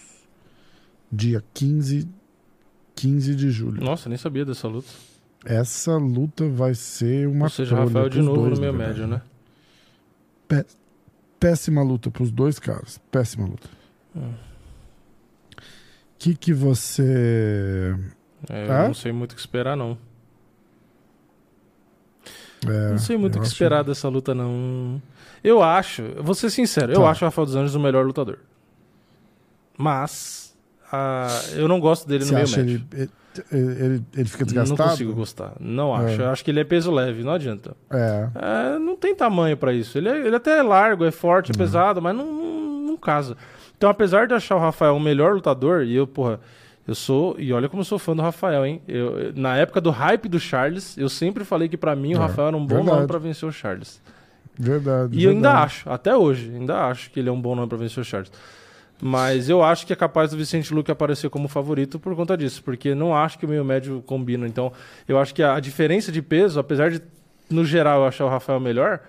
Dia 1.12 1.42
15, 1.54 2.08
15 2.96 3.36
de 3.36 3.50
julho. 3.50 3.82
Nossa, 3.84 4.10
nem 4.10 4.18
sabia 4.18 4.44
dessa 4.46 4.68
luta. 4.68 4.90
Essa 5.46 5.96
luta 5.98 6.48
vai 6.50 6.76
ser 6.76 7.28
uma 7.28 7.46
Ou 7.46 7.50
seja, 7.50 7.76
Rafael 7.76 8.10
de 8.10 8.22
novo 8.22 8.42
dois, 8.42 8.60
no 8.60 8.62
meio 8.62 8.74
verdade. 8.74 9.00
médio, 9.00 9.08
né? 9.08 9.22
Péssima 11.40 11.82
luta 11.82 12.12
pros 12.12 12.30
dois 12.32 12.60
caras. 12.60 13.00
Péssima 13.10 13.48
luta. 13.48 13.68
O 14.16 14.20
Hum. 14.20 14.34
que 16.20 16.36
que 16.36 16.54
você... 16.54 17.96
É, 18.50 18.68
Ah? 18.70 18.82
Eu 18.84 18.88
não 18.88 18.94
sei 18.94 19.12
muito 19.12 19.32
o 19.32 19.36
que 19.36 19.42
esperar, 19.42 19.76
não. 19.76 19.98
É, 22.68 22.90
não 22.92 22.98
sei 22.98 23.18
muito 23.18 23.36
o 23.36 23.38
eu 23.38 23.42
que 23.42 23.46
acho- 23.48 23.54
esperar 23.54 23.84
dessa 23.84 24.08
luta, 24.10 24.34
não. 24.36 25.02
Eu 25.44 25.62
acho, 25.64 26.02
eu 26.04 26.24
vou 26.24 26.36
ser 26.36 26.50
sincero, 26.50 26.92
eu 26.94 27.02
Tá. 27.02 27.10
acho 27.10 27.24
o 27.24 27.28
Rafael 27.28 27.46
dos 27.46 27.56
Anjos 27.56 27.74
o 27.76 27.80
melhor 27.80 28.06
lutador. 28.06 28.38
Mas 29.78 30.56
ah, 30.92 31.28
eu 31.56 31.68
não 31.68 31.80
gosto 31.80 32.08
dele 32.08 32.24
Você 32.26 32.32
no 32.32 32.36
meio 32.36 32.44
acha 32.48 32.58
médio. 32.58 32.84
ele, 32.94 33.10
ele, 33.52 33.72
ele, 33.86 34.04
ele 34.16 34.26
fica 34.30 34.44
Não 34.46 34.54
desgastado? 34.54 34.90
consigo 34.90 35.14
gostar. 35.14 35.54
Não 35.60 35.96
acho. 35.96 36.22
É. 36.22 36.26
Eu 36.26 36.30
acho 36.30 36.44
que 36.44 36.52
ele 36.52 36.60
é 36.60 36.64
peso 36.64 36.92
leve, 36.92 37.24
não 37.24 37.32
adianta. 37.32 37.76
É. 37.90 38.28
É, 38.76 38.80
não 38.80 38.96
tem 38.96 39.16
tamanho 39.16 39.56
pra 39.58 39.74
isso. 39.74 39.98
Ele, 39.98 40.10
é- 40.10 40.28
ele 40.28 40.36
até 40.36 40.60
é 40.60 40.62
largo, 40.62 41.06
é 41.06 41.12
forte, 41.12 41.52
é 41.52 41.54
Uhum. 41.54 41.58
pesado, 41.58 42.02
mas 42.02 42.16
não, 42.16 42.26
não, 42.26 42.82
não 42.88 42.98
casa. 42.98 43.38
Então, 43.78 43.90
apesar 43.90 44.28
de 44.28 44.34
achar 44.34 44.56
o 44.56 44.60
Rafael 44.60 44.96
o 44.96 45.00
melhor 45.00 45.34
lutador, 45.34 45.84
e 45.84 45.96
eu, 45.96 46.06
porra, 46.06 46.40
eu 46.88 46.96
sou. 46.96 47.36
E 47.40 47.52
olha 47.54 47.70
como 47.70 47.82
eu 47.82 47.86
sou 47.86 48.00
fã 48.00 48.16
do 48.16 48.22
Rafael, 48.22 48.66
hein? 48.66 48.82
Eu, 48.88 49.32
na 49.36 49.56
época 49.58 49.80
do 49.82 49.92
hype 49.92 50.28
do 50.28 50.40
Charles, 50.40 50.98
eu 50.98 51.10
sempre 51.10 51.44
falei 51.44 51.68
que 51.70 51.78
pra 51.78 51.96
mim 51.96 52.14
o 52.14 52.18
É, 52.18 52.20
Rafael 52.22 52.48
era 52.50 52.58
um 52.58 52.66
bom 52.66 52.76
verdade. 52.76 52.96
nome 52.96 53.08
pra 53.08 53.20
vencer 53.20 53.48
o 53.48 53.52
Charles. 53.52 54.02
Verdade. 54.58 55.18
E 55.18 55.24
eu 55.24 55.32
ainda 55.32 55.54
acho, 55.54 55.90
até 55.90 56.16
hoje, 56.16 56.52
ainda 56.54 56.86
acho 56.88 57.10
que 57.12 57.20
ele 57.20 57.30
é 57.30 57.32
um 57.32 57.40
bom 57.42 57.56
nome 57.56 57.68
pra 57.68 57.78
vencer 57.78 58.02
o 58.02 58.06
Charles. 58.06 58.32
Mas 59.04 59.50
eu 59.50 59.64
acho 59.64 59.88
que 59.88 59.94
é 59.94 59.96
capaz 59.96 60.30
do 60.30 60.38
Vicente 60.38 60.72
Luque 60.74 60.92
aparecer 60.92 61.28
como 61.30 61.48
favorito 61.48 61.98
por 61.98 62.16
conta 62.16 62.38
disso, 62.38 62.62
porque 62.64 62.94
não 62.94 63.16
acho 63.16 63.40
que 63.40 63.46
o 63.46 63.50
meio 63.50 63.66
médio 63.66 64.04
combina. 64.06 64.46
Então, 64.48 64.72
eu 65.08 65.18
acho 65.18 65.34
que 65.34 65.42
a 65.42 65.60
diferença 65.60 66.12
de 66.12 66.22
peso, 66.22 66.60
apesar 66.60 66.92
de 66.92 67.02
no 67.50 67.66
geral 67.66 68.02
eu 68.02 68.08
achar 68.08 68.26
o 68.26 68.30
Rafael 68.30 68.60
melhor, 68.60 69.00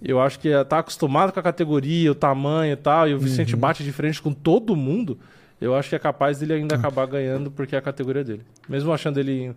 eu 0.00 0.20
acho 0.20 0.38
que 0.38 0.50
tá 0.66 0.78
acostumado 0.78 1.32
com 1.32 1.40
a 1.40 1.42
categoria, 1.42 2.12
o 2.12 2.14
tamanho 2.14 2.74
e 2.74 2.76
tal, 2.76 3.08
e 3.08 3.14
o 3.14 3.18
Vicente 3.18 3.54
Uhum. 3.54 3.60
bate 3.60 3.82
de 3.82 3.90
frente 3.90 4.22
com 4.22 4.32
todo 4.32 4.76
mundo. 4.76 5.18
Eu 5.58 5.74
acho 5.74 5.88
que 5.88 5.94
é 5.96 5.98
capaz 5.98 6.38
dele 6.38 6.52
ainda 6.52 6.74
acabar 6.74 7.06
ganhando 7.06 7.50
porque 7.50 7.74
é 7.74 7.78
a 7.78 7.82
categoria 7.82 8.22
dele. 8.22 8.42
Mesmo 8.68 8.92
achando 8.92 9.18
ele 9.18 9.46
in- 9.46 9.54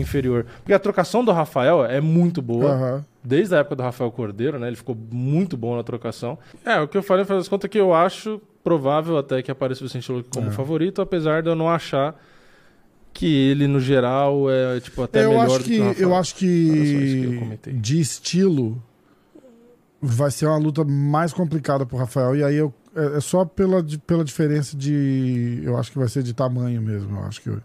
inferior. 0.00 0.46
Porque 0.60 0.72
a 0.72 0.78
trocação 0.78 1.22
do 1.22 1.32
Rafael 1.32 1.84
é 1.84 2.00
muito 2.00 2.40
boa 2.40 2.70
Aham. 2.72 3.04
desde 3.22 3.54
a 3.54 3.58
época 3.58 3.76
do 3.76 3.82
Rafael 3.82 4.10
Cordeiro, 4.10 4.58
né? 4.58 4.68
Ele 4.68 4.76
ficou 4.76 4.96
muito 5.10 5.54
bom 5.56 5.76
na 5.76 5.82
trocação. 5.82 6.38
É, 6.64 6.80
o 6.80 6.88
que 6.88 6.96
eu 6.96 7.02
falei, 7.02 7.26
faz 7.26 7.46
conta 7.46 7.68
que 7.68 7.78
eu 7.78 7.92
acho 7.92 8.40
provável 8.62 9.18
até 9.18 9.42
que 9.42 9.50
apareça 9.50 9.84
o 9.84 9.86
Vicente 9.86 10.10
Luque 10.10 10.30
como 10.30 10.48
É. 10.48 10.50
favorito, 10.50 11.02
apesar 11.02 11.42
de 11.42 11.50
eu 11.50 11.54
não 11.54 11.68
achar 11.68 12.18
que 13.12 13.26
ele, 13.26 13.66
no 13.68 13.78
geral, 13.78 14.50
é 14.50 14.80
tipo 14.80 15.02
até 15.02 15.24
eu 15.26 15.30
melhor 15.30 15.44
acho 15.46 15.58
do 15.58 15.64
que, 15.64 15.70
que 15.74 15.80
o 15.80 15.84
Rafael. 15.84 16.08
eu 16.08 16.14
acho 16.16 16.34
que 16.36 16.46
eu 16.46 17.30
que 17.32 17.38
comentei. 17.38 17.72
de 17.74 18.00
estilo 18.00 18.82
vai 20.00 20.30
ser 20.30 20.46
uma 20.46 20.56
luta 20.58 20.84
mais 20.84 21.32
complicada 21.32 21.86
pro 21.86 21.96
Rafael 21.96 22.34
e 22.34 22.42
aí 22.42 22.56
eu 22.56 22.72
é 22.94 23.16
é 23.16 23.20
só 23.20 23.44
pela, 23.44 23.84
pela 24.06 24.24
diferença 24.24 24.76
de 24.76 25.60
eu 25.62 25.76
acho 25.76 25.92
que 25.92 25.98
vai 25.98 26.08
ser 26.08 26.22
de 26.22 26.32
tamanho 26.32 26.80
mesmo 26.80 27.16
eu 27.16 27.24
acho 27.24 27.40
que 27.40 27.48
eu, 27.48 27.60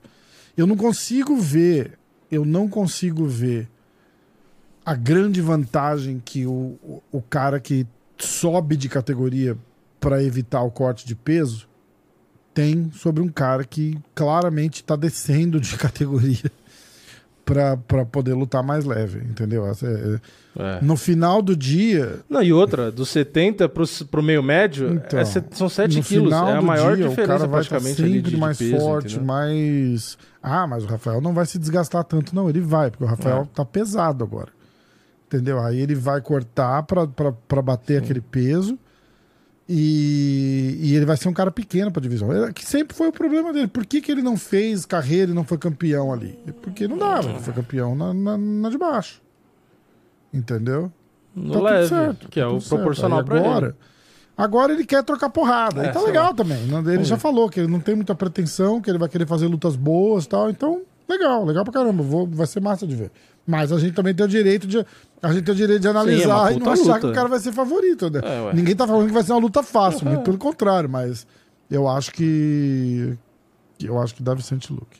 eu 0.57 0.68
não 0.68 0.76
consigo 0.76 1.35
ver 1.38 1.97
eu 2.31 2.45
não 2.45 2.68
consigo 2.68 3.26
ver 3.26 3.69
a 4.85 4.95
grande 4.95 5.41
vantagem 5.41 6.22
que 6.23 6.45
o, 6.45 6.77
o, 6.81 7.03
o 7.11 7.22
cara 7.22 7.60
que 7.60 7.85
sobe 8.18 8.76
de 8.76 8.89
categoria 8.89 9.57
para 9.99 10.23
evitar 10.23 10.61
o 10.64 10.72
corte 10.72 11.06
de 11.06 11.15
peso 11.15 11.68
tem 12.53 12.91
sobre 12.91 13.22
um 13.22 13.30
cara 13.30 13.64
que 13.64 13.97
claramente 14.15 14.81
está 14.81 14.95
descendo 14.95 15.60
de 15.60 15.76
categoria 15.77 16.51
para 17.49 18.05
poder 18.05 18.34
lutar 18.34 18.61
mais 18.61 18.85
leve, 18.85 19.19
entendeu? 19.19 19.65
É, 19.65 19.71
é, 19.71 20.19
é. 20.77 20.80
No 20.81 20.95
final 20.95 21.41
do 21.41 21.55
dia. 21.55 22.19
Não, 22.30 22.43
e 22.43 22.53
outra, 22.53 22.91
dos 22.91 23.09
70 23.09 23.67
pro, 23.69 23.85
pro 24.09 24.21
meio 24.21 24.43
médio, 24.43 24.93
então, 24.93 25.19
é, 25.19 25.26
são 25.26 25.67
7 25.67 26.01
quilos. 26.01 26.31
É 26.31 26.35
a 26.35 26.61
maior 26.61 26.95
dia, 26.95 27.09
diferença 27.09 27.34
o 27.34 27.38
cara 27.38 27.47
vai 27.47 27.61
praticamente 27.61 27.95
sempre 27.95 28.21
de, 28.21 28.38
mais 28.38 28.57
peso, 28.57 28.77
forte, 28.77 29.15
entendeu? 29.15 29.26
mais. 29.26 30.17
Ah, 30.41 30.67
mas 30.67 30.84
o 30.84 30.88
Rafael 30.88 31.19
não 31.19 31.34
vai 31.34 31.45
se 31.45 31.57
desgastar 31.57 32.03
tanto, 32.03 32.35
não. 32.35 32.49
Ele 32.49 32.61
vai, 32.61 32.91
porque 32.91 33.03
o 33.03 33.07
Rafael 33.07 33.41
é. 33.41 33.55
tá 33.55 33.65
pesado 33.65 34.23
agora. 34.23 34.49
Entendeu? 35.27 35.59
Aí 35.59 35.80
ele 35.80 35.95
vai 35.95 36.21
cortar 36.21 36.84
para 36.84 37.61
bater 37.61 37.99
Sim. 37.99 38.03
aquele 38.03 38.21
peso. 38.21 38.77
E, 39.72 40.80
e, 40.82 40.96
ele 40.96 41.06
vai 41.06 41.16
ser 41.16 41.30
um 41.30 41.34
cara 41.34 41.52
pequeno 41.52 41.91
para 41.91 42.02
divisão. 42.02 42.34
É 42.34 42.52
que 42.52 42.66
sempre 42.66 42.98
foi 42.98 43.10
o 43.10 43.12
problema 43.12 43.54
dele. 43.54 43.68
Por 43.68 43.86
que, 43.86 44.02
que 44.02 44.12
ele 44.12 44.24
não 44.24 44.36
fez 44.36 44.84
carreira 44.84 45.30
e 45.32 45.34
não 45.36 45.44
foi 45.44 45.60
campeão 45.60 46.12
ali? 46.12 46.40
Porque 46.64 46.88
não 46.88 46.98
dava, 46.98 47.30
ele 47.30 47.40
foi 47.40 47.54
campeão 47.54 47.96
na, 47.96 48.12
na, 48.12 48.36
na 48.36 48.70
de 48.72 48.80
baixo. 48.80 49.22
Entendeu? 50.34 50.91
No 51.36 51.54
tá 51.54 51.62
leve, 51.62 51.88
certo, 51.88 52.30
que 52.30 52.40
é 52.40 52.44
tá 52.44 52.50
o 52.50 52.60
proporcional 52.60 53.24
para 53.24 53.38
agora, 53.38 53.68
ele. 53.68 53.76
Agora 54.36 54.74
ele 54.74 54.86
quer 54.86 55.04
trocar 55.04 55.30
porrada. 55.30 55.86
É, 55.86 55.90
e 55.90 55.94
tá 55.94 56.02
legal 56.02 56.30
lá. 56.30 56.34
também. 56.34 56.58
Ele 56.91 57.04
já 57.04 57.18
falou 57.18 57.48
que 57.48 57.60
ele 57.60 57.72
não 57.72 57.80
tem 57.80 57.94
muita 57.94 58.16
pretensão, 58.16 58.82
que 58.82 58.90
ele 58.90 58.98
vai 58.98 59.08
querer 59.08 59.28
fazer 59.28 59.46
lutas 59.46 59.76
boas 59.76 60.26
e 60.26 60.30
tal. 60.30 60.50
Então, 60.50 60.82
legal, 61.10 61.45
legal 61.45 61.64
pra 61.64 61.73
caramba. 61.73 62.03
Vou, 62.03 62.27
vai 62.27 62.48
ser 62.48 62.61
massa 62.61 62.86
de 62.86 62.95
ver. 62.95 63.11
Mas 63.45 63.72
a 63.72 63.80
gente 63.80 63.94
também 63.94 64.14
tem 64.14 64.26
o 64.26 64.30
direito 64.30 64.68
de 64.68 64.86
a 65.22 65.34
gente 65.34 65.44
tem 65.44 65.53
o 65.53 65.57
direito 65.57 65.81
de 65.81 65.88
analisar 65.88 66.48
Sim, 66.48 66.53
é 66.53 66.57
e 66.57 66.60
não 66.60 66.72
achar 66.72 66.84
luta. 66.84 66.99
que 66.99 67.07
o 67.07 67.14
cara 67.14 67.27
vai 67.27 67.40
ser 67.40 67.52
favorito. 67.52 68.10
Né? 68.10 68.22
É, 68.23 68.53
Ninguém 68.53 68.76
tá 68.76 68.88
falando 68.88 69.07
que 69.07 69.14
vai 69.14 69.23
ser 69.23 69.34
uma 69.34 69.41
luta 69.41 69.61
fácil, 69.64 70.07
muito 70.07 70.23
pelo 70.23 70.38
contrário, 70.38 70.90
mas 70.90 71.26
eu 71.69 71.88
acho 71.88 72.11
que. 72.11 73.18
Eu 73.81 73.99
acho 73.99 74.15
que 74.15 74.23
dá 74.23 74.34
Vicente 74.34 74.72
Luke. 74.72 74.99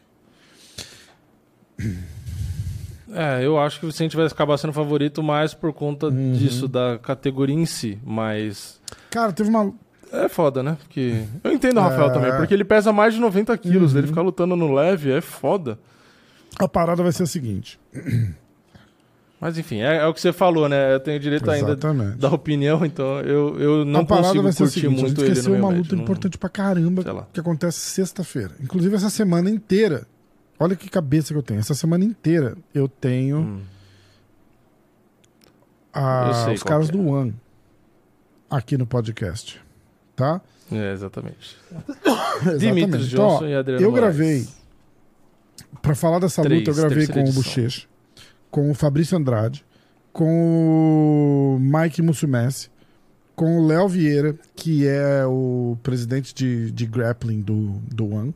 É, 3.12 3.44
eu 3.44 3.60
acho 3.60 3.80
que 3.80 3.86
o 3.86 3.90
Vicente 3.90 4.16
vai 4.16 4.26
acabar 4.26 4.58
sendo 4.58 4.72
favorito 4.74 5.24
mais 5.24 5.54
por 5.54 5.74
conta 5.74 6.08
uhum. 6.08 6.32
disso, 6.32 6.68
da 6.68 7.00
categoria 7.02 7.56
em 7.56 7.66
si, 7.66 7.98
mas. 8.06 8.80
Cara, 9.10 9.32
teve 9.32 9.50
uma. 9.50 9.74
É 10.12 10.28
foda, 10.28 10.64
né? 10.64 10.76
Porque... 10.80 11.24
Eu 11.44 11.52
entendo 11.52 11.78
o 11.78 11.82
Rafael 11.82 12.10
é... 12.10 12.14
também, 12.14 12.36
porque 12.36 12.54
ele 12.54 12.64
pesa 12.64 12.92
mais 12.92 13.14
de 13.14 13.20
90 13.20 13.56
quilos, 13.58 13.94
uhum. 13.94 14.00
ele 14.00 14.08
ficar 14.08 14.22
lutando 14.22 14.56
no 14.56 14.74
leve 14.74 15.12
é 15.12 15.22
foda. 15.22 15.78
A 16.60 16.68
parada 16.68 17.02
vai 17.02 17.12
ser 17.12 17.24
a 17.24 17.26
seguinte. 17.26 17.80
Mas 19.40 19.58
enfim, 19.58 19.78
é, 19.78 19.98
é, 19.98 20.06
o 20.06 20.14
que 20.14 20.20
você 20.20 20.34
falou, 20.34 20.68
né? 20.68 20.94
Eu 20.94 21.00
tenho 21.00 21.18
direito 21.18 21.50
Exatamente. 21.50 21.86
ainda 21.86 22.18
da 22.18 22.30
opinião, 22.30 22.86
então 22.86 23.22
eu, 23.22 23.58
eu 23.58 23.86
não 23.86 24.06
consigo 24.06 24.44
curtir 24.44 24.68
seguinte, 24.68 25.02
muito 25.02 25.24
ele 25.24 25.42
no 25.42 25.56
uma 25.56 25.70
luta 25.70 25.96
importante 25.96 26.38
pra 26.38 26.50
caramba 26.50 27.26
que 27.32 27.40
acontece 27.40 27.80
sexta-feira. 27.80 28.52
Inclusive 28.62 28.94
essa 28.96 29.10
semana 29.10 29.50
inteira. 29.50 30.06
Olha 30.60 30.76
que 30.76 30.90
cabeça 30.90 31.34
que 31.34 31.38
eu 31.38 31.42
tenho. 31.42 31.62
Essa 31.62 31.74
semana 31.74 32.04
inteira 32.04 32.58
eu 32.76 32.90
tenho 32.90 33.38
hum. 33.38 33.62
a, 35.94 36.52
os 36.54 36.62
caras 36.62 36.90
é. 36.90 36.92
do 36.92 37.08
One 37.08 37.34
aqui 38.50 38.78
no 38.78 38.86
podcast. 38.86 39.62
Tá? 40.18 40.42
É, 40.70 40.92
exatamente. 40.92 41.56
Dimitris 42.60 43.08
Johnson 43.08 43.36
então, 43.36 43.48
ó, 43.48 43.48
e 43.48 43.56
Adriano 43.56 43.86
Eu 43.86 43.92
gravei. 43.94 44.46
Para 45.82 45.96
falar 45.96 46.20
dessa 46.20 46.42
Três, 46.42 46.60
luta, 46.60 46.72
eu 46.72 46.76
gravei 46.76 47.08
com 47.08 47.20
edição. 47.20 47.42
o 47.42 47.44
Bochecha 47.44 47.88
com 48.52 48.70
o 48.70 48.74
Fabrício 48.74 49.18
Andrade, 49.18 49.64
com 50.12 51.56
o 51.56 51.60
Mike 51.60 52.02
Mussumessi, 52.02 52.70
com 53.36 53.60
o 53.60 53.68
Léo 53.68 53.88
Vieira, 53.88 54.36
que 54.56 54.88
é 54.88 55.26
o 55.26 55.78
presidente 55.82 56.34
de, 56.34 56.72
de 56.72 56.86
grappling 56.86 57.42
do, 57.42 57.82
do 57.94 58.14
One, 58.14 58.36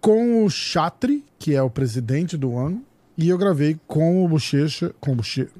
com 0.00 0.44
o 0.44 0.50
Chatri, 0.50 1.24
que 1.38 1.54
é 1.54 1.62
o 1.62 1.70
presidente 1.70 2.36
do 2.36 2.52
One, 2.52 2.82
e 3.18 3.28
eu 3.28 3.36
gravei 3.36 3.78
com 3.86 4.24
o 4.24 4.28
Bochecha. 4.28 4.94
Com 5.00 5.12
o 5.12 5.16
Bochecha. 5.16 5.50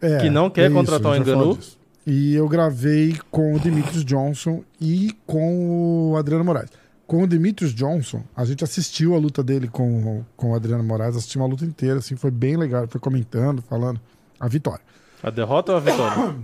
É, 0.00 0.18
que 0.18 0.30
não 0.30 0.50
quer 0.50 0.70
é 0.70 0.72
contratar 0.72 1.12
o 1.12 1.16
Enganu. 1.16 1.58
E 2.06 2.34
eu 2.34 2.48
gravei 2.48 3.18
com 3.32 3.54
o 3.54 3.58
Dimitris 3.58 4.04
Johnson 4.04 4.62
e 4.80 5.12
com 5.26 6.12
o 6.12 6.16
Adriano 6.16 6.44
Moraes. 6.44 6.70
Com 7.06 7.22
o 7.22 7.26
Demetrius 7.26 7.72
Johnson, 7.72 8.24
a 8.34 8.44
gente 8.44 8.64
assistiu 8.64 9.14
a 9.14 9.18
luta 9.18 9.42
dele 9.42 9.68
com, 9.68 10.24
com 10.36 10.50
o 10.50 10.54
Adriano 10.56 10.82
Moraes, 10.82 11.16
assistiu 11.16 11.40
uma 11.40 11.48
luta 11.48 11.64
inteira, 11.64 11.98
assim, 11.98 12.16
foi 12.16 12.32
bem 12.32 12.56
legal. 12.56 12.88
Foi 12.88 13.00
comentando, 13.00 13.62
falando 13.62 14.00
a 14.40 14.48
vitória. 14.48 14.84
A 15.22 15.30
derrota 15.30 15.72
ou 15.72 15.78
a 15.78 15.80
vitória? 15.80 16.34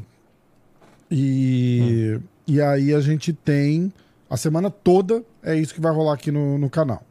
E, 1.10 2.16
hum. 2.16 2.22
e 2.46 2.62
aí 2.62 2.94
a 2.94 3.00
gente 3.00 3.34
tem 3.34 3.92
a 4.30 4.36
semana 4.38 4.70
toda, 4.70 5.22
é 5.42 5.54
isso 5.54 5.74
que 5.74 5.80
vai 5.80 5.92
rolar 5.92 6.14
aqui 6.14 6.30
no, 6.30 6.56
no 6.56 6.70
canal. 6.70 7.02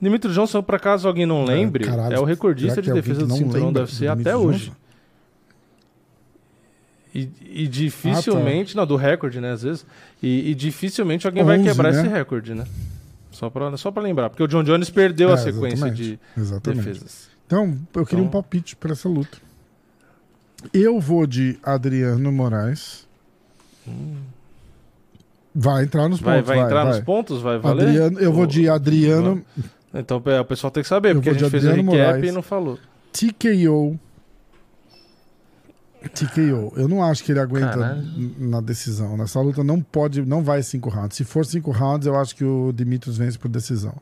Dimitri 0.00 0.32
Johnson, 0.32 0.62
por 0.62 0.76
acaso 0.76 1.08
alguém 1.08 1.26
não 1.26 1.42
é, 1.42 1.46
lembre, 1.46 1.84
é, 1.84 1.88
caralho, 1.88 2.14
é 2.14 2.20
o 2.20 2.24
recordista 2.24 2.80
de 2.80 2.92
defesa 2.92 3.26
do 3.26 3.34
cinturão 3.34 3.72
do 3.72 3.80
UFC 3.80 4.06
até 4.06 4.36
hoje. 4.36 4.66
Johnson? 4.66 4.80
E, 7.14 7.28
e 7.40 7.66
dificilmente, 7.66 8.72
ah, 8.72 8.74
tá. 8.74 8.80
não, 8.80 8.86
do 8.86 8.96
recorde, 8.96 9.40
né, 9.40 9.52
às 9.52 9.62
vezes. 9.62 9.86
E, 10.22 10.50
e 10.50 10.54
dificilmente 10.54 11.26
alguém 11.26 11.42
11, 11.42 11.48
vai 11.48 11.62
quebrar 11.62 11.92
né? 11.92 12.00
esse 12.00 12.08
recorde, 12.08 12.54
né? 12.54 12.64
Só 13.30 13.50
pra, 13.50 13.76
só 13.76 13.90
pra 13.90 14.02
lembrar. 14.02 14.30
Porque 14.30 14.42
o 14.42 14.46
John 14.46 14.62
Jones 14.62 14.90
perdeu 14.90 15.30
é, 15.30 15.32
a 15.32 15.36
sequência 15.36 15.86
exatamente, 15.86 16.02
de 16.02 16.20
exatamente. 16.36 16.84
defesas. 16.84 17.28
Então, 17.46 17.78
eu 17.94 18.06
queria 18.06 18.22
então... 18.22 18.28
um 18.28 18.28
palpite 18.28 18.76
para 18.76 18.92
essa 18.92 19.08
luta. 19.08 19.38
Eu 20.72 21.00
vou 21.00 21.26
de 21.26 21.58
Adriano 21.62 22.30
Moraes. 22.30 23.08
Hum. 23.88 24.16
Vai 25.54 25.84
entrar 25.84 26.08
nos 26.08 26.20
vai, 26.20 26.36
pontos. 26.36 26.48
Vai, 26.48 26.56
vai 26.56 26.66
entrar 26.66 26.84
vai. 26.84 26.92
nos 26.92 27.04
pontos? 27.04 27.42
Vai 27.42 27.58
valer? 27.58 27.88
Adriano, 27.88 28.20
eu 28.20 28.32
vou 28.32 28.46
de 28.46 28.68
Adriano. 28.68 29.44
Então 29.92 30.18
o 30.18 30.44
pessoal 30.44 30.70
tem 30.70 30.82
que 30.82 30.88
saber, 30.88 31.14
porque 31.14 31.30
a 31.30 31.32
gente 31.32 31.50
fez 31.50 31.64
o 31.64 31.70
recap 31.70 31.84
Moraes, 31.84 32.28
e 32.28 32.32
não 32.32 32.42
falou. 32.42 32.78
TKO 33.12 33.98
TKO. 36.08 36.72
Eu 36.76 36.88
não 36.88 37.02
acho 37.02 37.22
que 37.22 37.32
ele 37.32 37.40
aguenta 37.40 37.78
Caralho. 37.78 38.02
na 38.38 38.60
decisão. 38.60 39.16
Nessa 39.16 39.40
luta 39.40 39.62
não 39.62 39.80
pode, 39.80 40.22
não 40.22 40.42
vai 40.42 40.62
cinco 40.62 40.88
rounds. 40.88 41.16
Se 41.16 41.24
for 41.24 41.44
cinco 41.44 41.70
rounds, 41.70 42.06
eu 42.06 42.16
acho 42.16 42.34
que 42.34 42.44
o 42.44 42.72
Dimitrios 42.72 43.18
vence 43.18 43.38
por 43.38 43.48
decisão. 43.48 43.94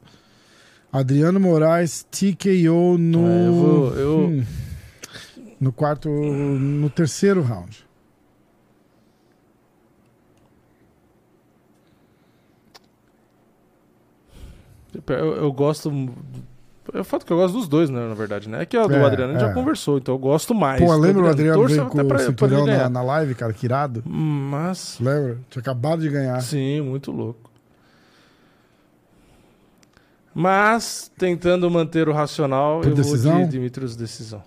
Adriano 0.93 1.39
Moraes, 1.39 2.07
TKO 2.11 2.97
no. 2.99 3.27
É, 3.27 3.47
eu 3.47 3.53
vou, 3.53 3.95
eu... 3.95 4.19
Hum, 4.21 4.45
no 5.61 5.73
quarto. 5.73 6.09
No 6.09 6.89
terceiro 6.89 7.43
round. 7.43 7.87
Eu, 15.07 15.37
eu 15.37 15.53
gosto 15.53 15.91
é 16.95 17.01
o 17.01 17.05
fato 17.05 17.27
que 17.27 17.33
eu 17.33 17.37
gosto 17.37 17.55
dos 17.55 17.69
dois, 17.69 17.91
né, 17.91 18.09
na 18.09 18.15
verdade, 18.15 18.49
né? 18.49 18.63
É 18.63 18.67
que 18.67 18.77
a 18.77 18.87
do 18.87 18.95
é, 18.95 19.05
Adriano 19.05 19.35
é. 19.35 19.41
já 19.41 19.53
conversou, 19.53 19.99
então 19.99 20.15
eu 20.15 20.19
gosto 20.19 20.55
mais. 20.55 20.81
Pô, 20.81 20.95
lembra 20.97 21.25
o 21.25 21.29
Adriano 21.29 21.67
veio 21.67 21.87
com 21.87 21.99
o 21.99 22.19
cinturão 22.19 22.67
na, 22.67 22.89
na, 22.89 23.03
live, 23.03 23.35
cara? 23.35 23.53
Que 23.53 23.67
irado. 23.67 24.03
Mas... 24.07 24.99
Lembra? 25.01 25.39
Tinha 25.51 25.61
acabado 25.61 26.01
de 26.01 26.09
ganhar. 26.09 26.41
Sim, 26.41 26.81
muito 26.81 27.11
louco. 27.11 27.51
Mas, 30.35 31.11
tentando 31.19 31.69
manter 31.71 32.09
o 32.09 32.13
racional, 32.13 32.81
Por 32.81 32.91
eu 32.91 32.95
decisão? 32.95 33.39
vou 33.39 33.45
de 33.45 33.51
Dimitrios 33.51 33.97
decisão. 33.97 34.43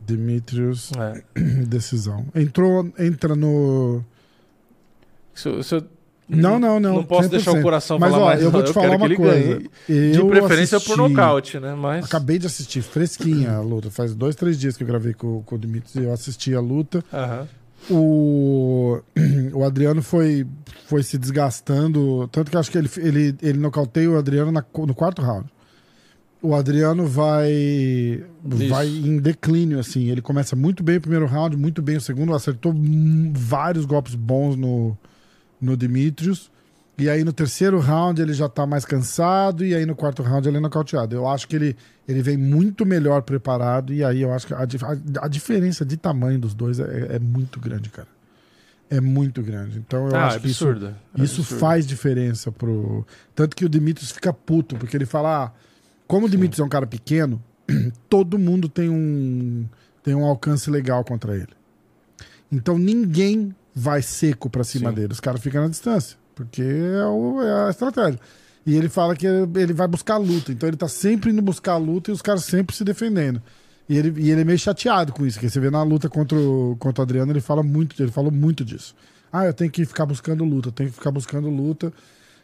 Dimitrios 0.00 0.92
é. 0.92 1.22
decisão. 1.66 2.26
Entrou, 2.34 2.88
entra 2.98 3.34
no... 3.34 4.04
Se, 5.34 5.62
se 5.62 5.74
eu 5.74 5.82
não, 6.28 6.58
não, 6.58 6.80
não. 6.80 6.94
Não 6.96 7.04
posso 7.04 7.28
100%. 7.28 7.30
deixar 7.30 7.52
o 7.52 7.62
coração 7.62 7.98
Mas, 7.98 8.10
falar 8.10 8.22
ó, 8.22 8.26
mais. 8.26 8.42
Eu 8.42 8.50
vou 8.50 8.62
te 8.62 8.72
falar 8.72 8.96
uma 8.96 9.14
coisa. 9.14 9.58
de 9.88 10.24
preferência 10.24 10.76
assisti, 10.76 10.96
por 10.96 11.08
nocaute, 11.08 11.60
né? 11.60 11.74
Mas... 11.74 12.04
Acabei 12.04 12.38
de 12.38 12.46
assistir 12.46 12.82
fresquinha 12.82 13.52
a 13.56 13.60
luta. 13.60 13.90
Faz 13.90 14.14
dois, 14.14 14.34
três 14.34 14.58
dias 14.58 14.76
que 14.76 14.82
eu 14.82 14.86
gravei 14.86 15.12
com, 15.14 15.42
com 15.42 15.54
o 15.54 15.58
Dimitri 15.58 16.02
e 16.02 16.04
eu 16.04 16.12
assisti 16.12 16.54
a 16.54 16.60
luta. 16.60 17.04
O, 17.90 19.00
o 19.52 19.64
Adriano 19.64 20.02
foi, 20.02 20.46
foi 20.86 21.02
se 21.02 21.18
desgastando. 21.18 22.28
Tanto 22.28 22.50
que 22.50 22.56
acho 22.56 22.70
que 22.70 22.78
ele, 22.78 22.90
ele, 22.96 23.36
ele 23.42 23.58
nocauteia 23.58 24.10
o 24.10 24.16
Adriano 24.16 24.52
na, 24.52 24.64
no 24.86 24.94
quarto 24.94 25.20
round. 25.20 25.46
O 26.40 26.56
Adriano 26.56 27.06
vai 27.06 28.24
vai 28.42 28.88
em 28.88 29.18
declínio, 29.18 29.78
assim. 29.78 30.10
Ele 30.10 30.20
começa 30.20 30.56
muito 30.56 30.82
bem 30.82 30.96
o 30.96 31.00
primeiro 31.00 31.26
round, 31.26 31.56
muito 31.56 31.80
bem 31.80 31.96
o 31.96 32.00
segundo. 32.00 32.34
Acertou 32.34 32.74
vários 33.32 33.84
golpes 33.84 34.16
bons 34.16 34.56
no, 34.56 34.96
no 35.62 35.76
Dimitrios. 35.76 36.50
E 36.98 37.08
aí 37.08 37.24
no 37.24 37.32
terceiro 37.32 37.78
round 37.78 38.20
ele 38.20 38.34
já 38.34 38.48
tá 38.48 38.66
mais 38.66 38.84
cansado, 38.84 39.64
e 39.64 39.74
aí 39.74 39.86
no 39.86 39.96
quarto 39.96 40.22
round 40.22 40.46
ele 40.46 40.58
é 40.58 40.60
nocauteado. 40.60 41.14
Eu 41.14 41.26
acho 41.26 41.48
que 41.48 41.56
ele, 41.56 41.76
ele 42.06 42.20
vem 42.20 42.36
muito 42.36 42.84
melhor 42.84 43.22
preparado, 43.22 43.94
e 43.94 44.04
aí 44.04 44.20
eu 44.20 44.32
acho 44.32 44.46
que 44.46 44.52
a, 44.52 44.58
a, 44.58 45.24
a 45.24 45.28
diferença 45.28 45.84
de 45.86 45.96
tamanho 45.96 46.38
dos 46.38 46.54
dois 46.54 46.78
é, 46.78 47.16
é, 47.16 47.18
muito 47.18 47.58
grande, 47.58 47.88
cara. 47.88 48.08
é 48.90 49.00
muito 49.00 49.42
grande. 49.42 49.78
Então 49.78 50.08
eu 50.08 50.14
ah, 50.14 50.26
acho 50.26 50.36
é 50.36 50.40
que 50.40 50.48
isso. 50.48 50.68
É 51.18 51.22
isso 51.22 51.42
faz 51.42 51.86
diferença 51.86 52.52
pro. 52.52 53.06
Tanto 53.34 53.56
que 53.56 53.64
o 53.64 53.68
Dimitrios 53.68 54.10
fica 54.10 54.32
puto, 54.32 54.76
porque 54.76 54.94
ele 54.94 55.06
fala: 55.06 55.46
ah, 55.46 55.52
como 56.06 56.26
o 56.26 56.30
Dimitrios 56.30 56.60
é 56.60 56.64
um 56.64 56.68
cara 56.68 56.86
pequeno, 56.86 57.42
todo 58.08 58.38
mundo 58.38 58.68
tem 58.68 58.90
um, 58.90 59.66
tem 60.02 60.14
um 60.14 60.26
alcance 60.26 60.70
legal 60.70 61.02
contra 61.04 61.34
ele. 61.34 61.54
Então 62.52 62.76
ninguém 62.76 63.54
vai 63.74 64.02
seco 64.02 64.48
pra 64.50 64.64
cima 64.64 64.90
Sim. 64.90 64.96
dele. 64.96 65.12
Os 65.12 65.20
caras 65.20 65.40
ficam 65.40 65.62
na 65.62 65.68
distância, 65.68 66.16
porque 66.34 66.62
é, 66.62 67.04
o- 67.06 67.42
é 67.42 67.66
a 67.66 67.70
estratégia. 67.70 68.18
E 68.64 68.76
ele 68.76 68.88
fala 68.88 69.16
que 69.16 69.26
ele 69.26 69.72
vai 69.72 69.88
buscar 69.88 70.16
luta. 70.18 70.52
Então 70.52 70.68
ele 70.68 70.76
tá 70.76 70.86
sempre 70.88 71.30
indo 71.30 71.42
buscar 71.42 71.76
luta 71.78 72.10
e 72.10 72.14
os 72.14 72.22
caras 72.22 72.44
sempre 72.44 72.76
se 72.76 72.84
defendendo. 72.84 73.42
E 73.88 73.96
ele, 73.98 74.20
e 74.20 74.30
ele 74.30 74.42
é 74.42 74.44
meio 74.44 74.58
chateado 74.58 75.12
com 75.12 75.26
isso, 75.26 75.36
porque 75.38 75.50
você 75.50 75.58
vê 75.58 75.68
na 75.70 75.82
luta 75.82 76.08
contra 76.08 76.38
o, 76.38 76.76
contra 76.78 77.02
o 77.02 77.04
Adriano, 77.04 77.32
ele 77.32 77.40
fala 77.40 77.62
muito, 77.62 78.00
ele 78.00 78.12
falou 78.12 78.30
muito 78.30 78.64
disso. 78.64 78.94
Ah, 79.32 79.46
eu 79.46 79.52
tenho 79.52 79.70
que 79.70 79.84
ficar 79.84 80.06
buscando 80.06 80.44
luta, 80.44 80.68
eu 80.68 80.72
tenho 80.72 80.90
que 80.90 80.94
ficar 80.94 81.10
buscando 81.10 81.48
luta. 81.50 81.92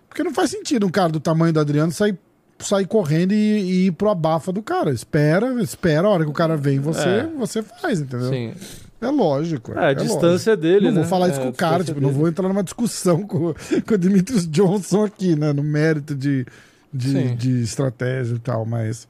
Porque 0.08 0.24
não 0.24 0.32
faz 0.34 0.50
sentido 0.50 0.86
um 0.86 0.90
cara 0.90 1.10
do 1.10 1.20
tamanho 1.20 1.52
do 1.52 1.60
Adriano 1.60 1.92
sair, 1.92 2.18
sair 2.58 2.86
correndo 2.86 3.32
e, 3.32 3.36
e 3.36 3.86
ir 3.86 3.92
pro 3.92 4.08
abafa 4.10 4.50
do 4.50 4.62
cara. 4.62 4.90
Espera, 4.90 5.62
espera 5.62 6.08
a 6.08 6.10
hora 6.10 6.24
que 6.24 6.30
o 6.30 6.34
cara 6.34 6.56
vem, 6.56 6.80
você, 6.80 7.08
É. 7.08 7.26
você 7.38 7.62
faz, 7.62 8.00
entendeu? 8.00 8.28
Sim. 8.30 8.54
É 9.00 9.06
lógico. 9.08 9.72
É, 9.78 9.90
a 9.90 9.92
distância 9.92 10.52
lógico. 10.52 10.56
dele, 10.56 10.86
Não 10.86 10.94
vou 10.94 11.02
né? 11.04 11.08
falar 11.08 11.28
isso 11.28 11.38
É, 11.38 11.42
com 11.42 11.48
a 11.48 11.50
o 11.50 11.54
cara, 11.54 11.84
tipo, 11.84 12.00
não 12.00 12.10
vou 12.10 12.26
entrar 12.28 12.48
numa 12.48 12.64
discussão 12.64 13.22
com, 13.26 13.54
com 13.86 13.94
o 13.94 13.98
Demetrius 13.98 14.46
Johnson 14.48 15.04
aqui, 15.04 15.36
né? 15.36 15.52
No 15.52 15.62
mérito 15.62 16.14
de, 16.16 16.44
de, 16.92 17.34
de 17.36 17.62
estratégia 17.62 18.34
e 18.34 18.38
tal, 18.40 18.64
mas 18.66 19.06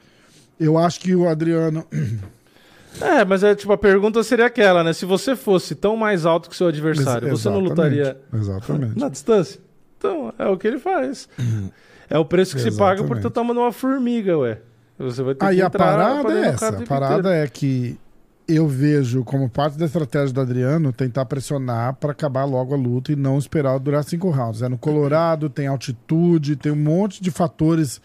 eu 0.60 0.76
acho 0.76 1.00
que 1.00 1.14
o 1.14 1.28
Adriano. 1.28 1.84
É, 3.00 3.24
mas 3.24 3.44
é 3.44 3.54
tipo, 3.54 3.70
a 3.72 3.78
pergunta 3.78 4.20
seria 4.24 4.46
aquela, 4.46 4.82
né? 4.82 4.92
Se 4.92 5.04
você 5.04 5.36
fosse 5.36 5.74
tão 5.76 5.96
mais 5.96 6.26
alto 6.26 6.48
que 6.50 6.56
seu 6.56 6.66
adversário, 6.66 7.28
você 7.28 7.48
não 7.48 7.60
Exatamente, 7.60 7.68
lutaria 7.68 8.20
Exatamente. 8.34 8.98
na 8.98 9.08
distância? 9.08 9.60
Então, 9.96 10.32
é 10.36 10.46
o 10.46 10.56
que 10.56 10.66
ele 10.66 10.78
faz. 10.78 11.28
É 12.10 12.18
o 12.18 12.24
preço 12.24 12.56
que 12.56 12.62
se 12.62 12.70
paga 12.72 13.02
por 13.02 13.18
Exatamente. 13.18 13.22
ter 13.24 13.30
tomando 13.30 13.60
uma 13.60 13.70
formiga, 13.70 14.38
ué. 14.38 14.58
Você 14.98 15.22
vai 15.22 15.34
ter 15.34 15.44
Aí 15.44 15.56
que 15.56 15.62
a 15.62 15.66
entrar 15.66 15.78
parada 15.78 16.22
pra 16.22 16.38
é 16.38 16.48
essa. 16.48 16.68
A 16.70 16.86
parada 16.86 17.18
inteiro. 17.18 17.28
é 17.28 17.46
que 17.46 17.98
eu 18.48 18.66
vejo 18.66 19.22
como 19.24 19.48
parte 19.48 19.76
da 19.78 19.84
estratégia 19.84 20.32
do 20.32 20.40
Adriano 20.40 20.90
tentar 20.92 21.26
pressionar 21.26 21.94
para 21.96 22.12
acabar 22.12 22.44
logo 22.44 22.72
a 22.74 22.76
luta 22.78 23.12
e 23.12 23.16
não 23.16 23.36
esperar 23.38 23.78
durar 23.78 24.02
cinco 24.04 24.30
rounds. 24.30 24.62
É 24.62 24.68
no 24.68 24.78
Colorado, 24.78 25.50
tem 25.50 25.66
altitude, 25.66 26.56
tem 26.56 26.72
um 26.72 26.76
monte 26.76 27.22
de 27.22 27.30
fatores 27.30 28.00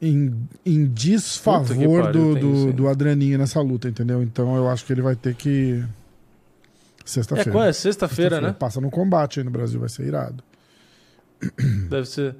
em, 0.00 0.34
em 0.64 0.86
desfavor 0.86 2.04
pariu, 2.04 2.34
do, 2.34 2.40
do, 2.40 2.72
do 2.72 2.88
Adrianinho 2.88 3.36
nessa 3.38 3.60
luta, 3.60 3.86
entendeu? 3.88 4.22
Então 4.22 4.56
eu 4.56 4.66
acho 4.68 4.84
que 4.86 4.92
ele 4.94 5.02
vai 5.02 5.14
ter 5.14 5.34
que. 5.34 5.84
É, 5.84 7.02
Sexta-feira. 7.04 7.50
qual 7.50 7.64
é? 7.64 7.72
Sexta-feira, 7.72 8.40
né? 8.40 8.52
Passa 8.58 8.80
no 8.80 8.90
combate 8.90 9.40
aí 9.40 9.44
no 9.44 9.50
Brasil, 9.50 9.78
vai 9.78 9.88
ser 9.88 10.06
irado. 10.06 10.42
Deve 11.88 12.06
ser. 12.06 12.34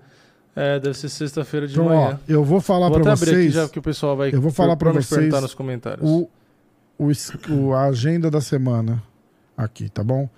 É, 0.55 0.78
deve 0.80 0.97
ser 0.97 1.09
sexta-feira 1.09 1.66
de 1.66 1.74
Então, 1.74 1.86
ó, 1.86 1.88
manhã. 2.06 2.20
eu 2.28 2.42
vou 2.44 2.60
falar 2.60 2.90
para 2.90 2.98
abrir 3.12 3.30
aqui 3.30 3.34
vocês. 3.34 3.52
já 3.55 3.68
que 3.68 3.78
o 3.78 3.82
pessoal 3.82 4.16
vai 4.16 4.34
Eu 4.34 4.40
vou 4.40 4.51
falar 4.51 4.76
pra 4.76 4.92
nos 4.92 5.06
vocês 5.06 5.32
nos 5.32 5.55
comentários. 5.55 6.09
o, 6.09 6.28
o, 7.06 7.52
o- 7.55 7.74
a 7.74 7.85
agenda 7.86 8.31
da 8.31 8.40
semana 8.40 9.02
aqui, 9.56 9.89
tá 9.89 10.02
bom? 10.05 10.28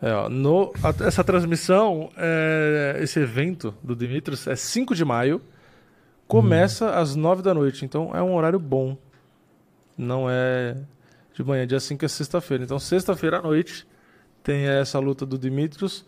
É, 0.00 0.28
no, 0.28 0.72
a- 0.82 1.06
essa 1.06 1.22
transmissão, 1.22 2.10
é, 2.16 2.98
esse 3.00 3.20
evento 3.20 3.72
do 3.82 3.94
Dimitros 3.94 4.46
é 4.46 4.56
5 4.56 4.94
de 4.94 5.04
maio. 5.04 5.40
Começa 6.26 6.86
Hum. 6.86 6.94
às 7.00 7.14
9 7.14 7.42
da 7.42 7.54
noite, 7.54 7.84
então 7.84 8.14
é 8.14 8.22
um 8.22 8.34
horário 8.34 8.58
bom. 8.58 8.96
Não 9.96 10.28
é 10.28 10.76
de 11.34 11.44
manhã, 11.44 11.66
dia 11.66 11.78
5 11.78 12.04
é 12.04 12.08
sexta-feira. 12.08 12.64
Então, 12.64 12.78
sexta-feira 12.78 13.38
à 13.38 13.42
noite 13.42 13.86
tem 14.42 14.66
essa 14.66 14.98
luta 14.98 15.24
do 15.24 15.38
Dimitros, 15.38 16.04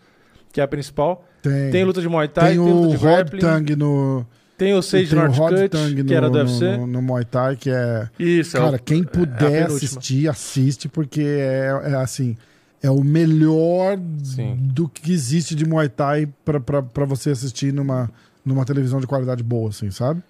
que 0.52 0.60
é 0.60 0.64
a 0.64 0.68
principal. 0.68 1.24
Tem, 1.42 1.70
Tem 1.70 1.84
luta 1.84 2.00
de 2.00 2.08
Muay 2.08 2.26
Thai, 2.28 2.54
tem 2.54 2.64
tem, 2.64 2.72
o 2.72 2.80
luta 2.82 2.96
de 2.96 3.02
grappling, 3.02 3.40
Tang 3.40 3.76
no. 3.76 4.26
Tem 4.56 4.74
o 4.74 4.82
Sage 4.82 5.08
tem 5.08 5.18
o 5.18 5.22
Northcutt, 5.22 6.04
que 6.04 6.14
era 6.14 6.28
do 6.30 6.38
no, 6.38 6.44
UFC. 6.44 6.76
no, 6.76 6.86
no 6.86 7.02
Muay 7.02 7.24
Thai, 7.24 7.56
que 7.56 7.70
é. 7.70 8.08
Isso, 8.18 8.56
é 8.56 8.60
o- 8.60 8.64
Cara, 8.64 8.78
quem 8.78 9.00
é 9.00 9.04
puder 9.04 9.38
penúltima. 9.66 9.76
assistir, 9.76 10.28
assiste, 10.28 10.88
porque 10.88 11.22
é, 11.22 11.68
é 11.86 11.94
assim. 11.96 12.36
É 12.82 12.90
o 12.90 13.02
melhor 13.02 13.98
Sim. 14.22 14.56
do 14.60 14.86
que 14.88 15.10
existe 15.10 15.54
de 15.54 15.66
Muay 15.66 15.88
Thai 15.88 16.28
pra 16.44 17.04
você 17.06 17.30
assistir 17.30 17.72
numa, 17.72 18.10
numa 18.44 18.64
televisão 18.66 19.00
de 19.00 19.06
qualidade 19.06 19.42
boa, 19.42 19.70
assim, 19.70 19.90
sabe? 19.90 20.22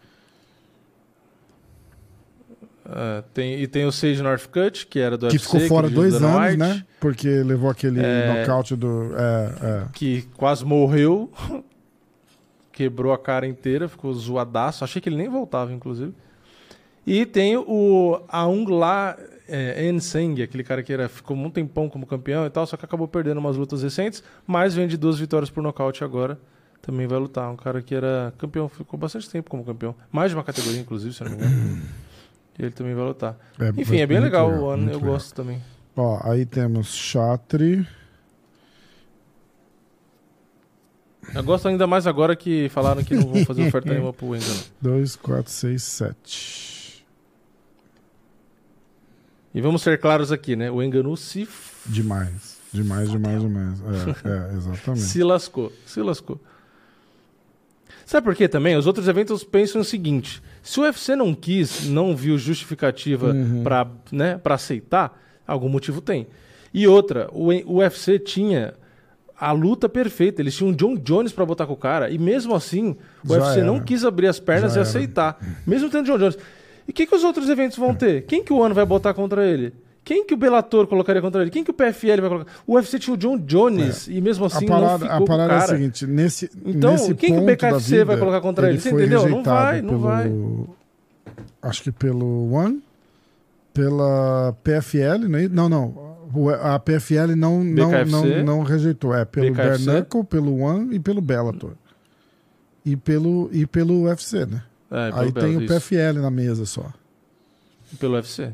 É, 2.87 3.25
tem, 3.33 3.61
e 3.63 3.67
tem 3.67 3.87
o 3.87 3.91
Sage 3.93 4.23
Northcutt, 4.23 4.87
que 4.87 4.99
era 4.99 5.17
do 5.17 5.27
que 5.29 5.35
UFC. 5.37 5.45
ficou 5.47 5.61
fora 5.69 5.89
dividiu 5.89 6.11
dois 6.11 6.21
Dana 6.23 6.35
anos, 6.37 6.47
White, 6.51 6.57
né? 6.59 6.85
Porque 7.01 7.29
levou 7.29 7.71
aquele 7.71 8.01
É. 8.01 8.41
nocaute 8.43 8.77
do. 8.77 9.11
É, 9.17 9.55
é. 9.63 9.85
Que 9.93 10.23
quase 10.37 10.65
morreu. 10.65 11.33
Quebrou 12.75 13.13
a 13.13 13.19
cara 13.19 13.47
inteira, 13.47 13.89
ficou 13.89 14.13
zoadaço. 14.13 14.83
Achei 14.83 15.01
que 15.01 15.09
ele 15.09 15.17
nem 15.17 15.29
voltava, 15.29 15.73
inclusive. 15.73 16.13
E 17.07 17.25
tem 17.25 17.57
o 17.57 18.21
Aung 18.29 18.69
La 18.69 19.17
é, 19.49 19.89
Enseng, 19.89 20.43
aquele 20.43 20.65
cara 20.65 20.83
que 20.83 20.93
era, 20.93 21.09
ficou 21.09 21.37
um 21.37 21.49
tempão 21.51 21.89
como 21.89 22.05
campeão 22.05 22.45
e 22.45 22.51
tal, 22.51 22.67
só 22.67 22.77
que 22.77 22.85
acabou 22.85 23.07
perdendo 23.07 23.39
umas 23.39 23.57
lutas 23.57 23.83
recentes, 23.83 24.25
mas 24.45 24.75
vem 24.75 24.89
de 24.89 24.97
duas 24.97 25.19
vitórias 25.19 25.51
por 25.51 25.63
nocaute 25.63 26.03
agora. 26.03 26.37
Também 26.83 27.07
vai 27.07 27.19
lutar. 27.19 27.49
Um 27.49 27.57
cara 27.57 27.81
que 27.81 27.95
era 27.95 28.35
campeão, 28.37 28.69
ficou 28.69 28.99
bastante 28.99 29.31
tempo 29.31 29.49
como 29.49 29.65
campeão. 29.65 29.95
Mais 30.11 30.33
de 30.33 30.37
uma 30.37 30.43
categoria, 30.43 30.81
inclusive, 30.81 31.15
se 31.15 31.23
não 31.23 31.31
me 31.31 31.37
engano. 31.37 31.83
Ele 32.59 32.71
também 32.73 32.95
vai 32.95 33.05
lutar. 33.05 33.39
É 33.59 33.69
Enfim, 33.69 33.99
é 33.99 34.07
bem 34.07 34.19
muito 34.19 34.33
legal 34.33 34.51
o 34.51 34.69
ano, 34.69 34.91
eu 34.91 34.97
legal. 34.97 35.13
gosto 35.13 35.33
também. 35.33 35.63
Ó, 35.97 36.19
aí 36.23 36.45
temos 36.45 36.93
Chatri. 36.93 37.87
Eu 41.35 41.43
gosto 41.45 41.69
ainda 41.69 41.87
mais 41.87 42.07
agora 42.07 42.35
que 42.35 42.69
falaram 42.71 43.03
que 43.05 43.15
não 43.15 43.27
vão 43.33 43.45
fazer 43.45 43.63
oferta 43.69 43.91
nenhuma 43.91 44.13
pro 44.13 44.35
Engano. 44.35 44.61
2, 44.81 45.17
4, 45.17 45.51
6, 45.53 45.83
7. 45.83 47.05
E 49.55 49.61
vamos 49.61 49.83
ser 49.83 50.01
claros 50.01 50.33
aqui, 50.33 50.57
né? 50.57 50.71
O 50.71 50.83
Enganu 50.83 51.17
se, 51.17 51.49
Demais. 51.87 52.55
Demais, 52.73 53.09
demais, 53.11 53.41
demais. 53.41 53.79
É, 53.81 54.29
é, 54.53 54.57
exatamente. 54.57 55.01
se 55.03 55.23
lascou. 55.23 55.73
Se 55.87 56.01
lascou. 56.01 56.41
Sabe 58.05 58.25
por 58.25 58.35
quê 58.35 58.49
também? 58.49 58.77
Os 58.77 58.87
outros 58.87 59.07
eventos 59.07 59.45
pensam 59.45 59.81
o 59.81 59.85
seguinte: 59.85 60.43
se 60.63 60.81
o 60.81 60.83
UFC 60.83 61.15
não 61.15 61.33
quis, 61.35 61.87
não 61.89 62.17
viu 62.17 62.37
justificativa 62.37 63.29
Uhum. 63.33 63.63
pra, 63.63 63.87
né, 64.11 64.39
pra 64.39 64.57
aceitar, 64.57 65.17
algum 65.47 65.69
motivo 65.69 66.01
tem. 66.01 66.27
E 66.73 66.89
outra, 66.89 67.29
o, 67.33 67.51
o 67.73 67.77
UFC 67.79 68.19
tinha 68.19 68.75
a 69.49 69.53
luta 69.53 69.89
perfeita. 69.89 70.41
Eles 70.43 70.55
tinham 70.57 70.73
John 70.73 70.97
Jones 70.97 71.33
pra 71.33 71.45
botar 71.45 71.67
com 71.67 71.73
o 71.73 71.77
cara. 71.77 72.11
E 72.11 72.19
mesmo 72.19 72.55
assim, 72.55 72.97
o 73.25 73.29
Já 73.35 73.41
UFC 73.41 73.63
não 73.63 73.77
era. 73.77 73.85
quis 73.85 74.05
abrir 74.05 74.27
as 74.29 74.39
pernas 74.41 74.73
Já 74.73 74.79
e 74.79 74.81
era. 74.81 74.89
aceitar. 74.89 75.39
Mesmo 75.67 75.89
tendo 75.91 76.07
John 76.07 76.19
Jones. 76.19 76.39
E 76.87 76.91
o 76.91 76.95
que, 76.95 77.07
que 77.07 77.15
os 77.15 77.25
outros 77.25 77.49
eventos 77.49 77.77
vão 77.79 77.95
ter? 77.95 78.23
Quem 78.27 78.43
que 78.45 78.53
o 78.53 78.63
Ano 78.63 78.75
vai 78.75 78.85
botar 78.85 79.15
contra 79.15 79.47
ele? 79.47 79.73
Quem 80.05 80.27
que 80.27 80.35
o 80.35 80.37
Bellator 80.37 80.87
colocaria 80.87 81.23
contra 81.23 81.41
ele? 81.41 81.51
Quem 81.51 81.65
que 81.65 81.71
o 81.71 81.75
PFL 81.75 82.21
vai 82.21 82.29
colocar? 82.29 82.53
O 82.67 82.75
UFC 82.75 82.99
tinha 82.99 83.15
o 83.15 83.17
John 83.17 83.39
Jones 83.39 84.07
e 84.07 84.21
mesmo 84.21 84.45
assim 84.45 84.67
a 84.67 84.69
parada, 84.69 85.05
não 85.07 85.11
a 85.11 85.13
ficou 85.15 85.27
parada 85.27 85.49
com 85.49 85.55
o 85.55 85.57
é 85.57 85.61
cara. 85.61 85.73
a 85.73 85.77
seguinte: 85.79 86.07
nesse, 86.07 86.51
Então, 86.67 86.93
nesse 86.93 87.15
quem 87.15 87.33
que 87.33 87.39
o 87.41 87.45
BKFC 87.47 87.91
vida, 87.91 88.05
vai 88.05 88.19
colocar 88.19 88.41
contra 88.43 88.69
ele? 88.69 88.79
Você 88.81 88.91
foi 88.91 89.01
entendeu? 89.01 89.27
Não 89.29 89.43
vai, 89.43 89.81
não 89.81 89.89
pelo- 89.89 90.01
vai. 90.03 90.33
Acho 91.63 91.83
que 91.85 91.91
pelo 91.91 92.53
One, 92.53 92.83
pela 93.73 94.55
PFL, 94.63 95.27
não 95.29 95.39
é? 95.39 95.49
não, 95.49 95.69
não. 95.71 96.04
O- 96.35 96.51
A 96.51 96.79
PFL 96.79 97.35
não, 97.37 97.63
não, 97.63 97.91
BKFC. 97.91 98.11
não, 98.11 98.45
não 98.59 98.63
rejeitou. 98.63 99.15
É 99.15 99.25
pelo 99.25 99.51
BKFC. 99.53 99.85
Bernacle, 99.85 100.25
pelo 100.25 100.59
One 100.59 100.95
e 100.97 100.99
pelo 101.01 101.21
Bellator. 101.21 101.73
E 102.85 102.97
pelo, 102.97 103.49
e 103.53 103.67
pelo 103.67 104.03
UFC, 104.05 104.45
né? 104.47 104.63
É, 104.91 105.11
pelo 105.11 105.21
Aí 105.23 105.33
tem 105.33 105.43
o 105.57 105.59
Bellator, 105.61 105.63
isso. 105.63 105.75
PFL 105.89 106.21
na 106.21 106.31
mesa 106.31 106.67
só. 106.67 106.87
Pelo 107.99 108.15
UFC. 108.15 108.53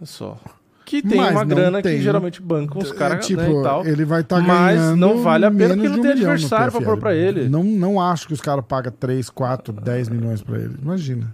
É 0.00 0.04
só. 0.04 0.38
Que 0.84 1.00
tem 1.02 1.18
Mas 1.18 1.30
uma 1.32 1.44
grana 1.44 1.80
tem- 1.80 1.98
que 1.98 2.02
geralmente 2.02 2.42
banca 2.42 2.76
os 2.78 2.90
É, 2.90 2.94
caras 2.94 3.24
tipo, 3.24 3.40
né, 3.40 3.48
e 3.50 3.62
tal. 3.62 3.86
ele 3.86 4.04
vai 4.04 4.22
estar 4.22 4.40
Mas 4.40 4.96
não 4.96 5.22
vale 5.22 5.46
a 5.46 5.50
pena 5.50 5.74
porque 5.74 5.88
não 5.88 5.98
um 5.98 6.02
tem 6.02 6.10
adversário 6.12 6.72
pra 6.72 6.80
pôr 6.82 6.98
pra 6.98 7.14
ele. 7.14 7.48
Não, 7.48 7.62
não 7.62 8.00
acho 8.00 8.26
que 8.26 8.32
os 8.34 8.40
caras 8.40 8.64
pagam 8.66 8.92
3, 8.98 9.30
4, 9.30 9.72
10 9.72 10.08
milhões 10.08 10.42
pra 10.42 10.58
ele. 10.58 10.74
Imagina. 10.82 11.32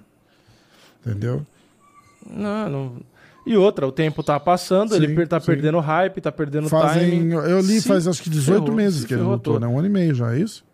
Entendeu? 1.04 1.46
Não, 2.28 2.68
não... 2.68 2.92
E 3.47 3.56
outra, 3.56 3.86
o 3.86 3.93
tempo 3.93 4.23
tá 4.24 4.40
passando, 4.40 4.90
Sim, 4.97 5.02
ele 5.05 5.27
tá 5.27 5.39
sim. 5.39 5.47
perdendo 5.47 5.78
hype, 5.78 6.20
tá 6.20 6.32
perdendo 6.32 6.68
Fazem, 6.68 7.10
timing. 7.10 7.32
eu 7.35 7.60
li 7.60 7.81
Se 7.81 7.86
faz 7.89 8.09
acho 8.09 8.20
que 8.23 8.28
18 8.28 8.60
ferrou, 8.64 8.77
meses 8.77 9.01
se 9.02 9.06
que 9.06 9.14
ele 9.14 9.23
lutou, 9.23 9.55
todo. 9.55 9.60
né? 9.60 9.68
Um 9.68 9.78
ano 9.78 9.86
e 9.86 9.90
meio 9.90 10.14
já, 10.14 10.35
é 10.35 10.40
isso? 10.40 10.64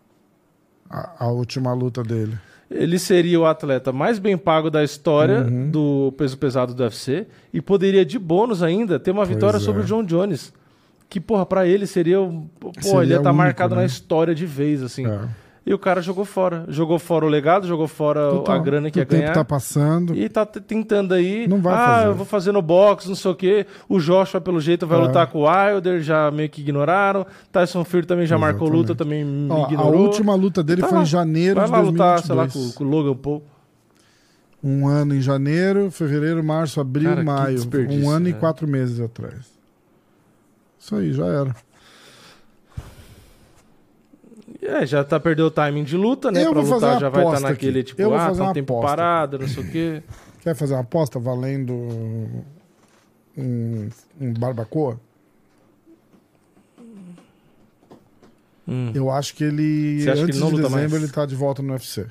A, 0.89 1.25
a 1.25 1.27
última 1.27 1.71
luta 1.73 2.01
dele. 2.03 2.37
Ele 2.71 2.97
seria 2.97 3.39
o 3.39 3.45
atleta 3.45 3.91
mais 3.91 4.17
bem 4.17 4.35
pago 4.35 4.71
da 4.71 4.83
história 4.83 5.41
Uhum. 5.43 5.69
do 5.69 6.13
peso 6.17 6.35
pesado 6.37 6.73
do 6.73 6.81
UFC 6.81 7.27
e 7.53 7.61
poderia, 7.61 8.03
de 8.03 8.17
bônus 8.17 8.63
ainda, 8.63 8.99
ter 8.99 9.11
uma 9.11 9.17
Pois 9.23 9.29
vitória 9.29 9.57
é. 9.57 9.59
sobre 9.59 9.83
o 9.83 9.85
John 9.85 10.03
Jones. 10.03 10.51
Que, 11.07 11.19
porra, 11.19 11.45
pra 11.45 11.67
ele 11.67 11.85
seria. 11.85 12.17
Pô, 12.59 12.71
Seria 12.81 13.01
ele 13.03 13.11
ia 13.11 13.17
estar 13.17 13.29
único, 13.29 13.43
marcado 13.43 13.75
né? 13.75 13.81
na 13.81 13.85
história 13.85 14.33
de 14.33 14.47
vez, 14.47 14.81
assim. 14.81 15.05
É. 15.05 15.19
E 15.65 15.73
o 15.73 15.79
cara 15.79 16.01
jogou 16.01 16.25
fora. 16.25 16.65
Jogou 16.67 16.99
fora 16.99 17.25
o 17.25 17.29
legado, 17.29 17.65
jogou 17.65 17.87
fora 17.87 18.29
Total. 18.31 18.55
a 18.55 18.59
grana 18.59 18.91
que 18.91 18.99
o 18.99 19.01
ia 19.01 19.05
tempo 19.05 19.21
ganhar. 19.21 19.33
tá 19.33 19.45
passando. 19.45 20.13
E 20.13 20.27
tá 20.27 20.45
tentando 20.45 21.13
aí. 21.13 21.47
Não 21.47 21.61
vai 21.61 21.73
ah, 21.73 21.77
fazer. 21.77 22.07
eu 22.07 22.15
vou 22.15 22.25
fazer 22.25 22.51
no 22.51 22.61
box, 22.61 23.07
não 23.07 23.15
sei 23.15 23.31
o 23.31 23.35
quê. 23.35 23.65
O 23.87 23.97
Joshua, 23.97 24.41
pelo 24.41 24.59
jeito, 24.59 24.85
vai 24.85 24.99
É. 24.99 25.01
lutar 25.03 25.27
com 25.27 25.39
o 25.39 25.47
Wilder, 25.49 26.01
já 26.01 26.29
meio 26.31 26.49
que 26.49 26.59
ignoraram. 26.59 27.25
Tyson 27.49 27.85
Fury 27.85 28.05
também 28.05 28.25
já 28.25 28.37
marcou 28.37 28.67
Exatamente. 28.67 28.87
luta, 28.89 28.95
também 28.95 29.23
me 29.23 29.49
Ó, 29.49 29.63
a 29.65 29.67
ignorou. 29.71 30.01
última 30.01 30.35
luta 30.35 30.61
dele 30.61 30.81
Tá 30.81 30.87
foi 30.89 30.97
lá. 30.97 31.03
em 31.03 31.07
janeiro 31.07 31.55
Vai 31.55 31.65
de 31.65 31.71
lá 31.71 31.79
lutar, 31.79 32.19
sei 32.19 32.35
lá, 32.35 32.43
2022. 32.43 32.73
com, 32.73 32.77
com 32.77 32.83
o 32.83 32.87
Logan 32.89 33.15
Paul. 33.15 33.43
Um 34.61 34.87
ano 34.87 35.15
em 35.15 35.21
janeiro, 35.21 35.89
fevereiro, 35.91 36.43
março, 36.43 36.81
abril, 36.81 37.09
Cara, 37.09 37.23
maio. 37.23 37.59
Um 37.89 38.09
ano 38.09 38.27
e 38.27 38.33
né? 38.33 38.37
quatro 38.37 38.67
meses 38.67 38.99
atrás. 38.99 39.51
Isso 40.77 40.93
aí, 40.95 41.13
já 41.13 41.25
era. 41.25 41.55
É, 44.65 44.85
já 44.85 45.03
tá 45.03 45.19
perdendo 45.19 45.47
o 45.47 45.51
timing 45.51 45.83
de 45.83 45.97
luta, 45.97 46.31
né? 46.31 46.45
Eu 46.45 46.51
pra 46.51 46.61
vou 46.61 46.69
fazer 46.69 46.85
lutar 46.85 46.91
uma 46.93 46.99
já 46.99 47.09
vai 47.09 47.21
estar 47.21 47.29
aposta 47.31 47.49
naquele, 47.49 47.79
aqui. 47.79 47.87
tipo, 47.89 48.01
Eu 48.01 48.13
ah, 48.15 48.27
fazer 48.27 48.43
tá 48.43 48.49
um 48.49 48.53
tempo 48.53 48.73
aposta. 48.77 48.95
parado, 48.97 49.39
não 49.39 49.47
sei 49.47 49.63
o 49.63 49.71
quê. 49.71 50.03
Quer 50.41 50.55
fazer 50.55 50.73
uma 50.73 50.81
aposta 50.81 51.19
valendo 51.19 51.73
um, 53.37 53.89
um 54.21 54.33
barbacoa? 54.33 54.99
Hum. 58.67 58.91
Eu 58.95 59.11
acho 59.11 59.35
que 59.35 59.43
ele, 59.43 60.01
Você 60.01 60.09
acha 60.09 60.17
que 60.19 60.23
antes 60.23 60.35
ele 60.37 60.43
não 60.43 60.49
de 60.51 60.55
luta 60.61 60.69
dezembro, 60.69 60.91
mais? 60.91 61.03
ele 61.03 61.11
tá 61.11 61.25
de 61.25 61.35
volta 61.35 61.61
no 61.61 61.73
UFC. 61.73 62.05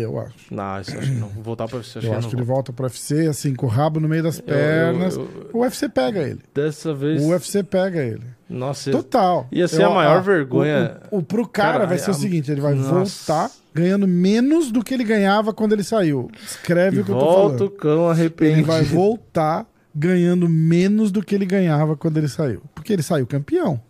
Eu 0.00 0.18
acho. 0.20 0.34
Não, 0.50 0.80
isso 0.80 0.96
acho 0.96 1.10
que 1.12 1.16
não. 1.18 1.28
Voltar 1.28 1.66
pra 1.68 1.78
você. 1.78 1.98
Acho 1.98 2.06
eu 2.06 2.10
que 2.12 2.16
acho 2.18 2.28
que 2.28 2.34
ele 2.36 2.42
volta 2.44 2.72
pro 2.72 2.84
UFC, 2.86 3.26
assim, 3.28 3.54
com 3.54 3.66
o 3.66 3.68
rabo 3.68 3.98
no 4.00 4.08
meio 4.08 4.22
das 4.22 4.38
Eu- 4.38 4.44
eu- 4.46 4.54
pernas. 4.54 5.16
eu- 5.16 5.50
O 5.52 5.58
UFC 5.60 5.88
pega 5.88 6.20
ele. 6.22 6.40
dessa 6.54 6.92
vez. 6.94 7.22
O 7.22 7.28
UFC 7.28 7.62
pega 7.62 8.02
ele. 8.02 8.22
Nossa, 8.48 8.90
Total. 8.92 9.48
Ia 9.50 9.66
ser 9.66 9.82
a 9.82 9.90
maior 9.90 10.22
vergonha. 10.22 11.00
O, 11.10 11.16
o, 11.16 11.18
o- 11.18 11.22
pro 11.22 11.46
cara, 11.48 11.72
Cara, 11.72 11.86
vai 11.86 11.98
ser 11.98 12.10
o 12.10 12.14
a- 12.14 12.14
seguinte: 12.14 12.50
ele 12.50 12.60
vai 12.60 12.74
Nossa. 12.74 12.90
voltar 12.90 13.50
ganhando 13.74 14.06
menos 14.06 14.70
do 14.70 14.82
que 14.84 14.94
ele 14.94 15.04
ganhava 15.04 15.52
quando 15.52 15.72
ele 15.72 15.82
saiu. 15.84 16.30
Escreve 16.44 16.98
e 16.98 17.00
o 17.00 17.04
que 17.04 17.10
eu 17.10 17.18
tô 17.18 17.24
volta 17.24 17.42
falando. 17.58 17.64
o 17.66 17.70
cão 17.70 18.08
arrependido. 18.08 18.58
Ele 18.60 18.66
vai 18.66 18.82
voltar 18.84 19.66
ganhando 19.94 20.48
menos 20.48 21.10
do 21.10 21.22
que 21.22 21.34
ele 21.34 21.44
ganhava 21.46 21.96
quando 21.96 22.18
ele 22.18 22.28
saiu. 22.28 22.62
Porque 22.74 22.92
ele 22.92 23.02
saiu 23.02 23.26
campeão. 23.26 23.80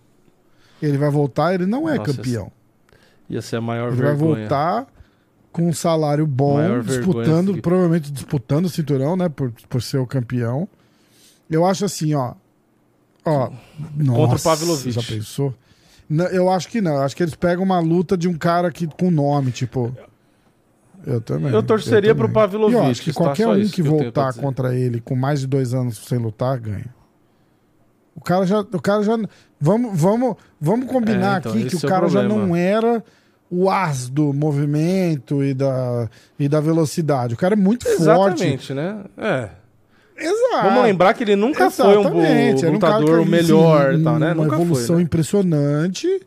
Ele 0.80 0.96
vai 0.98 1.10
voltar, 1.10 1.54
ele 1.54 1.66
não 1.66 1.88
é 1.88 1.96
Nossa, 1.96 2.12
campeão. 2.14 2.50
Ia 3.28 3.42
ser 3.42 3.56
a 3.56 3.60
maior 3.60 3.88
Ele 3.88 3.96
vai 3.96 4.06
vergonha. 4.14 4.40
voltar 4.48 4.86
com 5.56 5.68
um 5.68 5.72
salário 5.72 6.26
bom, 6.26 6.56
Maior 6.56 6.82
disputando, 6.82 7.54
que- 7.54 7.62
provavelmente 7.62 8.12
disputando 8.12 8.66
o 8.66 8.68
cinturão, 8.68 9.16
né? 9.16 9.28
Por, 9.30 9.50
por 9.70 9.80
ser 9.80 9.96
o 9.96 10.06
campeão. 10.06 10.68
Eu 11.50 11.64
acho 11.64 11.86
assim, 11.86 12.12
ó. 12.14 12.34
Ó. 13.24 13.50
Nossa, 13.96 14.44
Pavlovich. 14.50 14.92
Já 14.92 15.02
pensou? 15.02 15.54
Não, 16.08 16.26
eu 16.26 16.50
acho 16.50 16.68
que 16.68 16.82
não. 16.82 16.96
Eu 16.96 17.02
acho 17.02 17.16
que 17.16 17.22
eles 17.22 17.34
pegam 17.34 17.64
uma 17.64 17.80
luta 17.80 18.18
de 18.18 18.28
um 18.28 18.34
cara 18.36 18.70
que, 18.70 18.86
com 18.86 19.10
nome, 19.10 19.50
tipo. 19.50 19.96
Eu 21.06 21.22
também. 21.22 21.52
Eu 21.52 21.62
torceria 21.62 22.14
também. 22.14 22.26
pro 22.26 22.34
Pavlovich, 22.34 22.74
E 22.74 22.78
eu 22.78 22.82
acho 22.84 23.02
que 23.02 23.12
qualquer 23.14 23.48
um 23.48 23.60
que 23.62 23.70
que 23.70 23.80
eu 23.80 23.86
voltar 23.86 24.34
contra 24.34 24.74
ele 24.74 25.00
com 25.00 25.16
mais 25.16 25.40
de 25.40 25.46
dois 25.46 25.72
anos 25.72 25.96
sem 26.06 26.18
lutar, 26.18 26.58
ganha. 26.60 26.94
O 28.14 28.20
cara 28.20 28.44
já. 28.44 28.60
O 28.60 28.80
cara 28.82 29.02
já 29.02 29.16
vamos, 29.58 29.98
vamos, 29.98 30.36
vamos 30.60 30.86
combinar 30.86 31.36
É, 31.36 31.38
então, 31.38 31.52
aqui 31.52 31.60
que 31.62 31.74
esse 31.74 31.76
o 31.76 31.86
é 31.86 31.88
o 31.88 31.90
cara 31.90 32.08
já 32.08 32.22
não 32.22 32.54
era 32.54 33.02
o 33.50 33.70
as 33.70 34.08
do 34.08 34.32
movimento 34.32 35.42
e 35.42 35.54
da, 35.54 36.08
e 36.38 36.48
da 36.48 36.60
velocidade. 36.60 37.34
O 37.34 37.36
cara 37.36 37.54
é 37.54 37.56
muito 37.56 37.84
forte. 37.84 38.02
Exatamente, 38.02 38.74
né? 38.74 39.04
É. 39.16 39.48
Exato. 40.18 40.62
Vamos 40.68 40.82
lembrar 40.84 41.12
que 41.14 41.22
ele 41.24 41.36
nunca 41.36 41.70
foi 41.70 41.96
um 41.98 42.00
Exatamente, 42.00 42.62
era 42.62 42.70
um 42.70 42.74
lutador 42.74 43.22
que, 43.22 43.28
melhor 43.28 43.94
e 43.94 44.02
tal, 44.02 44.18
né? 44.18 44.32
Uma 44.32 44.44
Nunca 44.44 44.56
evolução 44.56 44.86
foi. 44.86 44.96
né? 44.96 45.02
impressionante. 45.02 46.20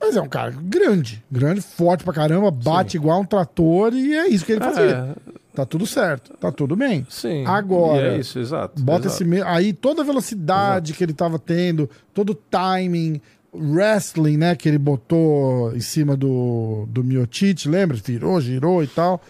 Mas 0.00 0.16
é 0.16 0.20
um 0.20 0.28
cara 0.28 0.54
grande. 0.56 1.24
Grande, 1.30 1.60
forte 1.60 2.04
pra 2.04 2.12
caramba, 2.12 2.50
bate 2.50 2.96
igual 2.96 3.20
um 3.20 3.24
trator 3.24 3.92
e 3.94 4.14
é 4.14 4.28
isso 4.28 4.44
que 4.44 4.52
ele 4.52 4.60
fazia. 4.60 5.16
É, 5.28 5.34
Tá 5.54 5.64
tudo 5.64 5.86
certo, 5.86 6.36
tá 6.36 6.50
tudo 6.50 6.74
bem. 6.74 7.06
sim. 7.08 7.44
Agora, 7.46 8.14
é 8.14 8.18
isso, 8.18 8.40
exato. 8.40 8.82
Bota 8.82 9.06
exato. 9.06 9.22
esse 9.22 9.42
aí 9.42 9.72
toda 9.72 10.02
a 10.02 10.04
velocidade 10.04 10.92
que 10.92 11.04
ele 11.04 11.12
tava 11.12 11.38
tendo, 11.38 11.88
todo 12.12 12.30
o 12.30 12.34
timing, 12.34 13.20
wrestling, 13.54 14.36
né, 14.36 14.54
que 14.56 14.68
ele 14.68 14.78
botou 14.78 15.74
em 15.74 15.80
cima 15.80 16.16
do 16.16 16.86
do 16.88 17.02
Miocic, 17.04 17.68
lembra? 17.68 17.96
Virou, 17.96 18.40
girou 18.40 18.82
e 18.82 18.86
tal. 18.86 19.22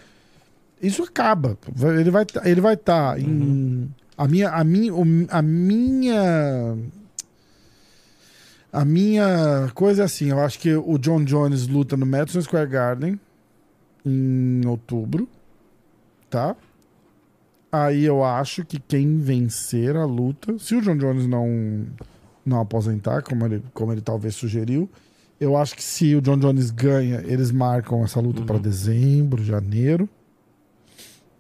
Isso 0.83 1.03
acaba. 1.03 1.57
Ele 1.99 2.11
vai 2.11 2.25
tá- 2.27 2.43
ele 2.45 2.61
vai 2.61 2.75
estar 2.75 3.19
em 3.21 3.25
Uhum. 3.27 3.89
a 4.19 4.27
minha 4.29 4.51
a 4.51 4.65
minha 4.65 4.93
a 5.31 5.43
minha 5.43 6.77
a 8.73 8.85
minha 8.85 9.71
coisa 9.75 10.03
é 10.03 10.05
assim, 10.05 10.31
eu 10.31 10.41
acho 10.41 10.59
que 10.59 10.75
o 10.75 10.99
John 10.99 11.23
Jones 11.25 11.69
luta 11.69 11.97
no 11.97 12.05
Madison 12.05 12.41
Square 12.43 12.69
Garden 12.69 13.21
em 14.05 14.67
outubro, 14.67 15.29
tá? 16.29 16.57
Aí 17.71 18.05
eu 18.05 18.23
acho 18.25 18.65
que 18.65 18.79
quem 18.81 19.19
vencer 19.19 19.97
a 19.97 20.05
luta, 20.05 20.59
se 20.59 20.75
o 20.75 20.81
John 20.81 20.97
Jones 20.97 21.27
não 21.27 21.87
não 22.45 22.61
aposentar, 22.61 23.23
como 23.23 23.45
ele, 23.47 23.63
como 23.73 23.93
ele 23.93 24.01
talvez 24.01 24.35
sugeriu, 24.35 24.89
eu 25.41 25.57
acho 25.57 25.75
que 25.75 25.83
se 25.83 26.15
o 26.15 26.21
John 26.21 26.39
Jones 26.39 26.71
ganha, 26.71 27.23
eles 27.25 27.51
marcam 27.51 28.05
essa 28.05 28.21
luta 28.21 28.43
para 28.43 28.59
dezembro, 28.59 29.43
janeiro, 29.43 30.09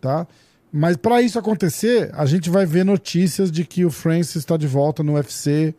tá? 0.00 0.26
Mas 0.72 0.96
para 0.96 1.22
isso 1.22 1.38
acontecer, 1.38 2.10
a 2.14 2.26
gente 2.26 2.50
vai 2.50 2.66
ver 2.66 2.84
notícias 2.84 3.50
de 3.50 3.64
que 3.64 3.84
o 3.84 3.90
Francis 3.90 4.36
está 4.36 4.56
de 4.56 4.66
volta 4.66 5.02
no 5.02 5.14
UFC 5.14 5.74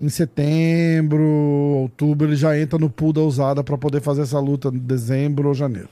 em 0.00 0.08
setembro, 0.08 1.22
outubro, 1.22 2.26
ele 2.26 2.36
já 2.36 2.58
entra 2.58 2.78
no 2.78 2.88
pool 2.88 3.12
da 3.12 3.20
usada 3.20 3.62
para 3.62 3.76
poder 3.76 4.00
fazer 4.00 4.22
essa 4.22 4.38
luta 4.38 4.68
em 4.68 4.78
dezembro 4.78 5.48
ou 5.48 5.54
janeiro. 5.54 5.88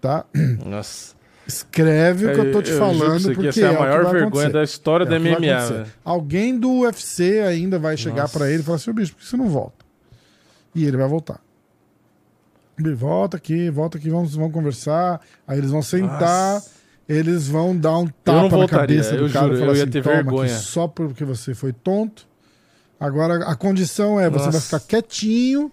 Tá? 0.00 0.24
Nossa. 0.64 1.14
Escreve 1.54 2.26
o 2.26 2.32
que 2.34 2.40
eu 2.40 2.52
tô 2.52 2.62
te 2.62 2.70
juro 2.70 2.78
pra 2.86 2.94
falando, 2.94 3.34
porque 3.34 3.52
ser 3.52 3.62
é 3.64 3.66
a 3.68 3.72
que 3.72 3.78
maior 3.78 4.02
vai 4.04 4.12
vergonha 4.12 4.26
acontecer. 4.28 4.52
da 4.52 4.62
história 4.62 5.04
É 5.04 5.06
da 5.08 5.18
MMA. 5.18 5.38
velho. 5.38 5.86
Alguém 6.04 6.58
do 6.58 6.80
UFC 6.80 7.40
ainda 7.40 7.78
vai 7.78 7.96
chegar 7.96 8.28
pra 8.28 8.48
ele 8.50 8.60
e 8.60 8.62
falar 8.62 8.76
assim: 8.76 8.90
"Ô, 8.90 8.94
bicho, 8.94 9.12
por 9.14 9.20
que 9.20 9.26
você 9.28 9.36
não 9.36 9.48
volta? 9.48 9.84
E 10.74 10.84
ele 10.84 10.96
vai 10.96 11.08
voltar. 11.08 11.40
Ele 12.78 12.94
volta 12.94 13.36
aqui, 13.36 13.68
volta 13.70 13.98
aqui, 13.98 14.08
vamos, 14.08 14.34
vamos 14.34 14.52
conversar. 14.52 15.20
Aí 15.46 15.58
eles 15.58 15.70
vão 15.70 15.82
sentar, 15.82 16.54
Nossa. 16.54 16.70
eles 17.08 17.46
vão 17.46 17.76
dar 17.76 17.98
um 17.98 18.06
tapa 18.06 18.56
na 18.56 18.68
cabeça 18.68 19.16
do 19.16 19.26
eu 19.26 19.30
cara 19.30 19.46
juro, 19.46 19.56
e 19.56 19.60
falar 19.60 19.72
eu 19.72 19.76
ia 19.76 19.82
assim: 19.82 19.90
ter 19.92 20.02
"Toma 20.02 20.14
aqui, 20.14 20.24
vergonha." 20.24 20.56
só 20.58 20.88
porque 20.88 21.24
você 21.24 21.52
foi 21.54 21.72
tonto. 21.72 22.26
Agora 22.98 23.44
a 23.46 23.54
condição 23.54 24.20
é 24.20 24.28
você 24.30 24.46
Nossa. 24.46 24.52
vai 24.52 24.60
ficar 24.60 24.80
quietinho 24.80 25.70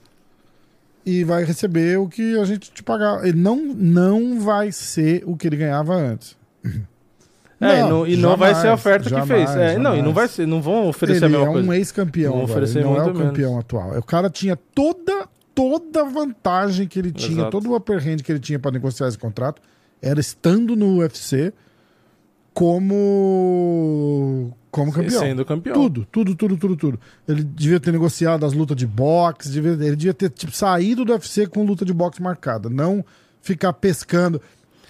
e 1.07 1.23
vai 1.23 1.45
receber 1.45 1.97
o 1.97 2.09
que 2.09 2.37
a 2.37 2.43
gente 2.43 2.69
te 2.69 2.83
pagar. 2.83 3.25
Ele 3.25 3.37
não, 3.37 3.55
não 3.55 4.41
vai 4.41 4.73
ser 4.73 5.23
o 5.25 5.37
que 5.37 5.47
ele 5.47 5.55
ganhava 5.55 5.95
antes. 5.95 6.35
É, 7.61 7.79
e 7.79 7.81
Não, 7.81 7.89
não, 7.89 8.07
e 8.07 8.17
não 8.17 8.35
vai 8.35 8.53
ser 8.53 8.59
a 8.59 8.63
jamais, 8.63 8.79
oferta 8.81 9.09
jamais, 9.09 9.29
que 9.29 9.35
fez. 9.35 9.49
É, 9.49 9.77
não, 9.77 9.83
e 9.93 9.95
não 9.95 9.95
jamais. 9.95 10.13
vai 10.15 10.27
ser, 10.27 10.45
não 10.45 10.61
vão 10.61 10.89
oferecer 10.89 11.23
ele 11.23 11.25
a 11.27 11.29
mesma 11.29 11.47
é 11.47 11.51
coisa. 11.53 11.69
um 11.69 11.73
ex-campeão, 11.73 12.31
Vão 12.33 12.41
velho. 12.41 12.51
oferecer 12.51 12.79
ele 12.79 12.85
não 12.89 12.97
é 12.97 13.05
o 13.05 13.13
campeão 13.13 13.57
atual. 13.57 13.97
O 13.97 14.03
cara 14.03 14.29
tinha 14.29 14.57
toda 14.57 15.27
toda 15.55 16.01
a 16.01 16.03
vantagem 16.03 16.87
que 16.87 16.99
ele 16.99 17.11
tinha, 17.11 17.39
Exato. 17.39 17.51
todo 17.51 17.71
o 17.71 17.75
upper 17.75 17.97
hand 17.97 18.17
que 18.17 18.31
ele 18.31 18.39
tinha 18.39 18.59
para 18.59 18.69
negociar 18.71 19.07
esse 19.07 19.17
contrato, 19.17 19.59
era 20.01 20.19
estando 20.19 20.75
no 20.75 20.97
UFC 20.99 21.51
como 22.53 24.53
como 24.71 24.91
campeão. 24.91 25.19
Sendo 25.21 25.45
campeão. 25.45 25.73
Tudo, 25.75 26.05
tudo, 26.11 26.35
tudo, 26.35 26.57
tudo, 26.57 26.75
tudo. 26.75 26.99
Ele 27.27 27.43
devia 27.43 27.79
ter 27.79 27.91
negociado 27.91 28.45
as 28.45 28.53
lutas 28.53 28.75
de 28.77 28.85
boxe, 28.85 29.49
devia- 29.49 29.71
ele 29.73 29.95
devia 29.95 30.13
ter 30.13 30.29
tipo, 30.29 30.51
saído 30.51 31.03
do 31.05 31.11
UFC 31.13 31.47
com 31.47 31.63
luta 31.65 31.83
de 31.85 31.93
boxe 31.93 32.21
marcada, 32.21 32.69
não 32.69 33.03
ficar 33.41 33.73
pescando, 33.73 34.41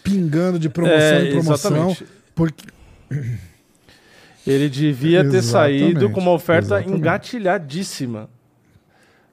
pingando 0.04 0.58
de 0.60 0.68
promoção 0.70 0.98
É, 1.00 1.28
em 1.28 1.32
promoção, 1.32 1.72
exatamente. 1.92 2.06
porque 2.36 2.66
Ele 4.46 4.70
devia 4.70 5.30
ter 5.30 5.42
saído 5.42 6.10
com 6.10 6.22
uma 6.22 6.32
oferta 6.32 6.76
exatamente. 6.78 6.98
engatilhadíssima. 6.98 8.30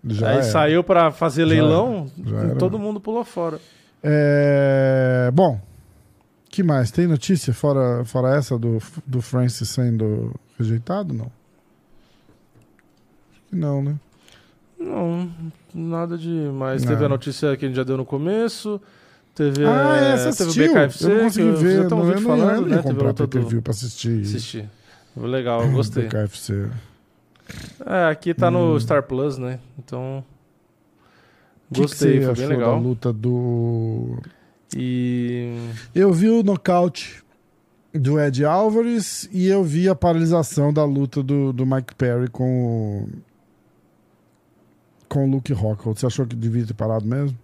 já 0.04 0.28
Aí 0.28 0.34
era. 0.34 0.42
saiu 0.42 0.82
pra 0.82 1.12
fazer 1.12 1.44
leilão, 1.44 2.10
já 2.26 2.36
era. 2.38 2.54
todo 2.56 2.78
mundo 2.78 3.00
pulou 3.00 3.24
fora. 3.24 3.60
É... 4.02 5.30
Bom, 5.32 5.60
que 6.54 6.62
mais? 6.62 6.92
Tem 6.92 7.08
notícia 7.08 7.52
fora, 7.52 8.04
fora 8.04 8.36
essa 8.36 8.56
do, 8.56 8.78
do 9.04 9.20
Francis 9.20 9.68
sendo 9.68 10.32
rejeitado? 10.56 11.12
Não. 11.12 11.24
Acho 13.32 13.40
que 13.50 13.56
não, 13.56 13.82
né? 13.82 13.96
Não, 14.78 15.28
nada 15.74 16.16
demais. 16.16 16.84
Não. 16.84 16.92
Teve 16.92 17.04
a 17.04 17.08
notícia 17.08 17.56
que 17.56 17.64
a 17.64 17.68
gente 17.68 17.76
já 17.76 17.82
deu 17.82 17.96
no 17.96 18.04
começo. 18.04 18.80
Teve, 19.34 19.64
ah, 19.66 19.96
é, 19.96 20.12
essa 20.12 20.44
teve 20.44 20.50
assistiu. 20.50 20.70
o 20.70 20.74
BKFC. 20.74 21.04
eu 21.04 21.14
não 21.16 21.24
consegui 21.24 21.52
que 21.54 21.58
ver. 21.64 21.86
Um 21.86 21.88
não, 21.88 21.98
eu 21.98 22.04
não, 22.04 22.12
eu 22.12 22.20
falando, 22.20 22.60
não 22.60 22.68
né? 22.68 22.76
ia 22.76 22.82
Teve 22.82 22.88
a 22.88 22.92
comprar 22.92 23.14
pay 23.14 23.26
per 23.26 23.44
view 23.46 23.62
pra 23.62 23.70
assistir. 23.72 24.20
Assisti. 24.22 24.68
Legal, 25.16 25.68
gostei. 25.70 26.04
BKFC. 26.04 26.70
É, 27.84 28.04
aqui 28.06 28.32
tá 28.32 28.48
Hum. 28.48 28.72
no 28.74 28.80
Star 28.80 29.02
Plus, 29.02 29.38
né? 29.38 29.58
Então. 29.76 30.24
Que 31.68 31.74
que 31.74 31.80
Gostei, 31.80 32.20
você 32.20 32.24
foi 32.26 32.34
bem 32.34 32.46
legal. 32.46 32.76
da 32.76 32.80
luta 32.80 33.12
do... 33.12 34.18
E. 34.76 35.54
Eu 35.94 36.12
vi 36.12 36.28
o 36.28 36.42
nocaute 36.42 37.22
do 37.92 38.20
Ed 38.20 38.44
Álvares 38.44 39.28
e 39.32 39.46
eu 39.46 39.62
vi 39.62 39.88
a 39.88 39.94
paralisação 39.94 40.72
da 40.72 40.84
luta 40.84 41.22
do, 41.22 41.52
do 41.52 41.64
Mike 41.64 41.94
Perry 41.94 42.28
com 42.28 43.04
o... 43.04 43.08
com 45.08 45.28
o 45.28 45.30
Luke 45.30 45.52
Rockhold. 45.52 45.98
Você 45.98 46.06
achou 46.06 46.26
que 46.26 46.34
devia 46.34 46.66
ter 46.66 46.74
parado 46.74 47.06
mesmo? 47.06 47.38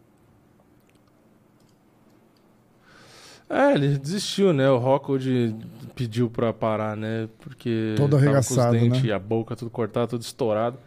É, 3.49 3.75
ele 3.75 3.99
desistiu, 3.99 4.53
né? 4.53 4.71
O 4.71 4.79
Rockhold 4.79 5.57
pediu 5.97 6.31
pra 6.31 6.53
parar, 6.53 6.97
né? 6.97 7.29
Porque 7.41 7.95
Todo 7.97 8.11
tava 8.11 8.23
com 8.23 8.29
arregaçado, 8.29 8.77
os 8.77 8.81
dentes 8.81 9.03
né? 9.03 9.13
a 9.13 9.19
boca 9.19 9.57
tudo 9.57 9.71
cortada, 9.71 10.07
tudo 10.07 10.23
estourado. 10.23 10.79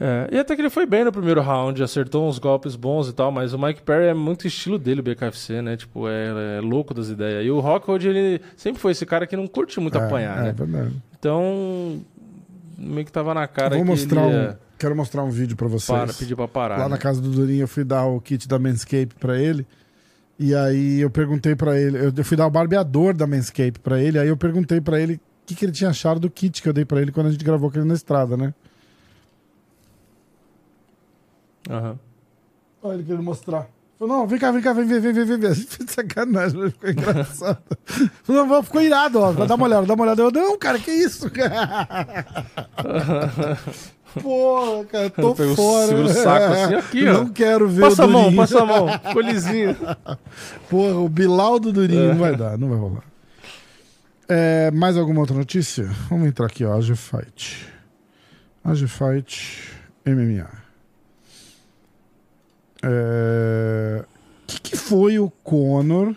É, 0.00 0.28
e 0.30 0.38
até 0.38 0.54
que 0.54 0.62
ele 0.62 0.70
foi 0.70 0.86
bem 0.86 1.04
no 1.04 1.10
primeiro 1.10 1.40
round, 1.40 1.82
acertou 1.82 2.28
uns 2.28 2.38
golpes 2.38 2.76
bons 2.76 3.08
e 3.08 3.12
tal, 3.12 3.32
mas 3.32 3.52
o 3.52 3.58
Mike 3.58 3.82
Perry 3.82 4.06
é 4.06 4.14
muito 4.14 4.46
estilo 4.46 4.78
dele, 4.78 5.00
o 5.00 5.02
BKFC, 5.02 5.60
né? 5.60 5.76
Tipo, 5.76 6.08
é, 6.08 6.58
é 6.58 6.60
louco 6.60 6.94
das 6.94 7.08
ideias. 7.08 7.44
E 7.44 7.50
o 7.50 7.58
Rockhold, 7.58 8.06
ele 8.06 8.40
sempre 8.56 8.80
foi 8.80 8.92
esse 8.92 9.04
cara 9.04 9.26
que 9.26 9.36
não 9.36 9.46
curte 9.48 9.80
muito 9.80 9.98
é, 9.98 10.04
apanhar, 10.04 10.38
é, 10.38 10.42
né? 10.44 10.52
verdade. 10.52 10.94
Então, 11.18 12.00
meio 12.78 13.04
que 13.04 13.10
tava 13.10 13.34
na 13.34 13.46
cara 13.48 13.70
Vou 13.70 13.84
que 13.84 13.90
mostrar 13.90 14.28
ele 14.28 14.48
um, 14.50 14.54
quero 14.78 14.94
mostrar 14.94 15.24
um 15.24 15.30
vídeo 15.30 15.56
pra 15.56 15.66
vocês. 15.66 15.98
para, 15.98 16.12
pedir 16.14 16.36
pra 16.36 16.46
parar. 16.46 16.78
Lá 16.78 16.84
né? 16.84 16.90
na 16.90 16.98
casa 16.98 17.20
do 17.20 17.30
Durinho 17.30 17.62
eu 17.62 17.68
fui 17.68 17.82
dar 17.82 18.06
o 18.06 18.20
kit 18.20 18.46
da 18.46 18.58
Manscape 18.58 19.14
pra 19.18 19.36
ele. 19.36 19.66
E 20.38 20.54
aí 20.54 21.00
eu 21.00 21.10
perguntei 21.10 21.56
pra 21.56 21.76
ele, 21.76 22.12
eu 22.16 22.24
fui 22.24 22.36
dar 22.36 22.46
o 22.46 22.50
barbeador 22.50 23.12
da 23.12 23.26
Manscape 23.26 23.80
pra 23.80 24.00
ele, 24.00 24.20
aí 24.20 24.28
eu 24.28 24.36
perguntei 24.36 24.80
pra 24.80 25.00
ele 25.00 25.14
o 25.14 25.20
que, 25.44 25.56
que 25.56 25.64
ele 25.64 25.72
tinha 25.72 25.90
achado 25.90 26.20
do 26.20 26.30
kit 26.30 26.62
que 26.62 26.68
eu 26.68 26.72
dei 26.72 26.84
pra 26.84 27.02
ele 27.02 27.10
quando 27.10 27.26
a 27.26 27.30
gente 27.32 27.44
gravou 27.44 27.68
com 27.68 27.78
ele 27.78 27.88
na 27.88 27.94
estrada, 27.94 28.36
né? 28.36 28.54
Aham. 31.68 31.98
Olha 32.82 32.94
ele 32.94 33.02
querendo 33.04 33.22
mostrar. 33.22 33.66
Falei, 33.98 34.14
não, 34.14 34.26
vem 34.28 34.38
cá, 34.38 34.52
vem 34.52 34.62
cá, 34.62 34.72
vem, 34.72 34.84
vem, 34.86 35.00
vem, 35.00 35.12
vem, 35.12 35.24
vem. 35.24 35.36
vem. 35.38 35.54
Fez 35.54 35.90
sacanagem, 35.90 36.58
mas 36.60 36.72
ficou 36.72 36.90
engraçado. 36.90 37.58
Falei, 38.22 38.42
não, 38.44 38.62
ficou 38.62 38.80
irado, 38.80 39.18
ó. 39.20 39.32
Dá 39.32 39.54
uma 39.56 39.66
olhada, 39.66 39.86
dá 39.86 39.94
uma 39.94 40.04
olhada. 40.04 40.22
Eu, 40.22 40.30
não, 40.30 40.56
cara, 40.58 40.78
que 40.78 40.90
isso, 40.92 41.28
cara? 41.30 41.86
Porra, 44.22 44.84
cara, 44.86 45.10
tô 45.10 45.34
Pegou- 45.34 45.54
fora. 45.56 45.94
o 45.96 46.08
saco 46.08 46.52
assim, 46.52 46.74
aqui, 46.74 47.06
ó. 47.08 47.12
Não 47.12 47.28
quero 47.28 47.68
ver 47.68 47.82
Passa 47.82 48.02
o 48.02 48.04
a 48.04 48.08
mão, 48.08 48.22
Durinho. 48.22 48.36
passa 48.40 48.62
a 48.62 48.64
mão. 48.64 48.88
Ficou 49.00 49.22
lisinho. 49.22 49.76
Porra, 50.70 50.94
o 50.98 51.08
Bilal 51.08 51.58
do 51.60 51.72
Durinho 51.72 52.04
É. 52.04 52.08
não 52.08 52.18
vai 52.18 52.34
dar, 52.36 52.56
não 52.56 52.68
vai 52.70 52.78
rolar. 52.78 53.04
É, 54.28 54.70
mais 54.70 54.96
alguma 54.96 55.20
outra 55.20 55.36
notícia? 55.36 55.84
Vamos 56.08 56.26
entrar 56.28 56.46
aqui, 56.46 56.64
ó. 56.64 56.74
AG 56.76 56.94
Fight. 56.96 57.66
AG 58.64 58.86
Fight 58.86 59.72
MMA. 60.06 60.48
É, 62.82 64.02
O 64.04 64.46
que, 64.46 64.60
que 64.60 64.76
foi 64.76 65.18
o 65.18 65.30
Conor? 65.44 66.14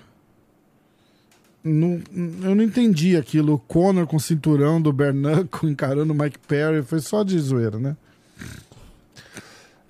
Não- 1.63 2.01
eu 2.43 2.55
não 2.55 2.63
entendi 2.63 3.15
aquilo. 3.17 3.53
O 3.53 3.59
Conor 3.59 4.07
com 4.07 4.15
o 4.15 4.19
cinturão 4.19 4.81
do 4.81 4.91
Bernacle 4.91 5.69
encarando 5.69 6.11
o 6.13 6.15
Mike 6.15 6.39
Perry. 6.47 6.81
Foi 6.81 6.99
só 6.99 7.23
de 7.23 7.37
zoeira, 7.39 7.77
né? 7.77 7.95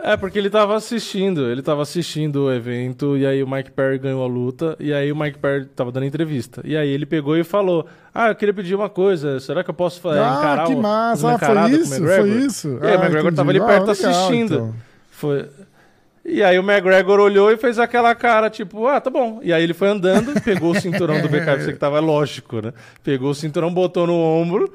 É, 0.04 0.18
porque 0.18 0.40
ele 0.40 0.50
tava 0.50 0.76
assistindo, 0.76 1.46
ele 1.52 1.62
tava 1.62 1.84
assistindo 1.84 2.46
o 2.46 2.52
evento, 2.52 3.16
e 3.16 3.24
aí 3.24 3.44
o 3.44 3.48
Mike 3.48 3.70
Perry 3.70 4.00
ganhou 4.00 4.24
a 4.24 4.28
luta, 4.28 4.76
e 4.80 4.92
aí 4.92 5.12
o 5.12 5.16
Mike 5.16 5.38
Perry 5.38 5.66
tava 5.66 5.92
dando 5.92 6.08
entrevista. 6.08 6.60
E 6.66 6.76
aí 6.76 6.90
ele 6.90 7.06
pegou 7.06 7.38
e 7.38 7.44
falou: 7.44 7.86
Ah, 8.12 8.30
eu 8.30 8.36
queria 8.36 8.52
pedir 8.54 8.74
uma 8.74 8.90
coisa, 8.90 9.40
será 9.40 9.64
que 9.64 9.70
eu 9.70 9.74
posso 9.76 10.02
fa- 10.02 10.14
ah, 10.14 10.40
encarar 10.40 10.66
que 10.66 10.76
massa. 10.76 11.34
Ah, 11.34 11.38
foi 11.38 11.56
o 11.56 11.68
isso? 11.68 11.94
McGregor?" 11.94 12.28
Foi 12.28 12.30
isso? 12.46 12.68
E 12.82 12.88
aí 12.88 12.96
o 12.96 13.00
Ah, 13.00 13.04
McGregor 13.04 13.34
tava 13.36 13.52
ali 13.52 13.60
entendi. 13.60 13.72
perto 13.74 13.90
Ah, 13.92 13.94
legal, 13.94 14.10
assistindo. 14.12 14.54
então. 14.56 14.76
Foi. 15.12 15.48
E 16.24 16.44
aí 16.44 16.58
o 16.60 16.62
McGregor 16.62 17.20
olhou 17.20 17.52
e 17.52 17.58
fez 17.58 17.80
aquela 17.80 18.14
cara, 18.14 18.48
tipo, 18.50 18.86
ah, 18.88 19.02
tá 19.02 19.10
bom. 19.10 19.40
E 19.42 19.52
aí 19.52 19.64
ele 19.64 19.74
foi 19.74 19.88
andando, 19.90 20.40
pegou 20.42 20.72
o 20.72 20.80
cinturão 20.80 21.20
do 21.20 21.28
BKFC, 21.28 21.74
que 21.74 21.80
tava 21.80 22.00
lógico, 22.00 22.62
né? 22.62 22.74
Pegou 23.04 23.32
o 23.32 23.36
cinturão, 23.36 23.74
botou 23.74 24.06
no 24.06 24.14
ombro 24.14 24.72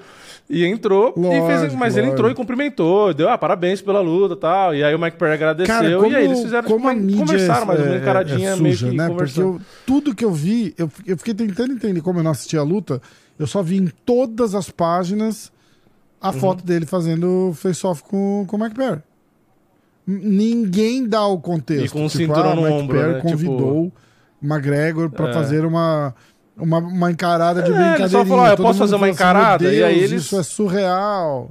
e 0.51 0.65
entrou. 0.65 1.11
e 1.17 1.47
fez, 1.47 1.61
Lógico, 1.61 1.77
mas 1.77 1.97
ele 1.97 2.07
entrou 2.09 2.23
e 2.27 2.31
lógico. 2.31 2.41
cumprimentou, 2.41 3.15
deu, 3.15 3.29
ah, 3.29 3.39
parabéns 3.39 3.81
pela 3.81 4.01
luta 4.01 4.35
e 4.35 4.39
tal. 4.39 4.75
E 4.75 4.83
aí 4.83 4.93
o 4.93 4.99
Mike 4.99 5.17
Perry 5.19 5.35
agradeceu. 5.35 5.73
Cara, 5.75 5.97
como, 5.97 6.13
e 6.13 6.17
aí 6.17 6.25
eles 6.25 6.43
fizeram 6.43 6.69
como 6.69 6.93
tipo, 6.93 7.15
a 7.15 7.19
conversaram, 7.19 7.63
é, 7.63 7.65
mas 7.67 7.81
uma 7.81 7.97
encaradinha 7.97 8.51
é 8.51 8.57
meio 8.57 8.75
suja, 8.77 8.91
que 8.91 8.97
né? 8.97 9.09
Porque 9.09 9.41
eu, 9.41 9.61
tudo 9.87 10.15
que 10.17 10.25
eu 10.25 10.33
vi, 10.33 10.75
eu, 10.77 10.91
eu 11.07 11.17
fiquei 11.17 11.33
tentando 11.35 11.73
entender 11.75 12.01
como 12.01 12.19
eu 12.19 12.25
não 12.25 12.33
assisti 12.33 12.57
a 12.59 12.63
luta, 12.65 13.01
eu 13.39 13.47
só 13.47 13.63
vi 13.63 13.77
em 13.77 13.87
todas 14.05 14.53
as 14.55 14.69
páginas 14.69 15.53
a 16.21 16.31
Uhum. 16.31 16.41
foto 16.41 16.65
dele 16.65 16.87
fazendo 16.87 17.53
face-off 17.55 18.03
com, 18.03 18.45
com 18.49 18.57
o 18.57 18.61
Mike 18.61 18.75
Perry. 18.75 19.01
Ninguém 20.07 21.07
dá 21.09 21.27
o 21.27 21.39
contexto. 21.39 21.87
E 21.87 21.89
com 21.89 22.05
um 22.05 22.09
tipo, 22.09 22.23
cinturão 22.23 22.53
ah, 22.53 22.55
no 22.55 22.63
Mike 22.63 22.75
ombro, 22.75 23.13
né? 23.15 23.21
convidou 23.21 23.93
o 24.41 24.47
McGregor 24.47 25.11
pra 25.11 25.31
É. 25.31 25.33
fazer 25.33 25.65
uma, 25.65 26.15
uma, 26.57 26.79
uma 26.79 27.11
encarada 27.11 27.63
de 27.63 27.73
É, 27.73 27.95
ele 27.97 28.09
só 28.09 28.25
falou, 28.25 28.45
ah, 28.45 28.51
eu 28.51 28.57
Todo 28.57 28.67
posso 28.67 28.79
fazer 28.79 28.95
uma 28.95 29.07
assim, 29.07 29.15
encarada? 29.15 29.65
"Meu 29.65 29.73
E 29.73 29.83
aí 29.83 29.99
Deus, 29.99 30.11
eles- 30.13 30.23
Isso 30.25 30.39
é 30.39 30.43
surreal. 30.45 31.51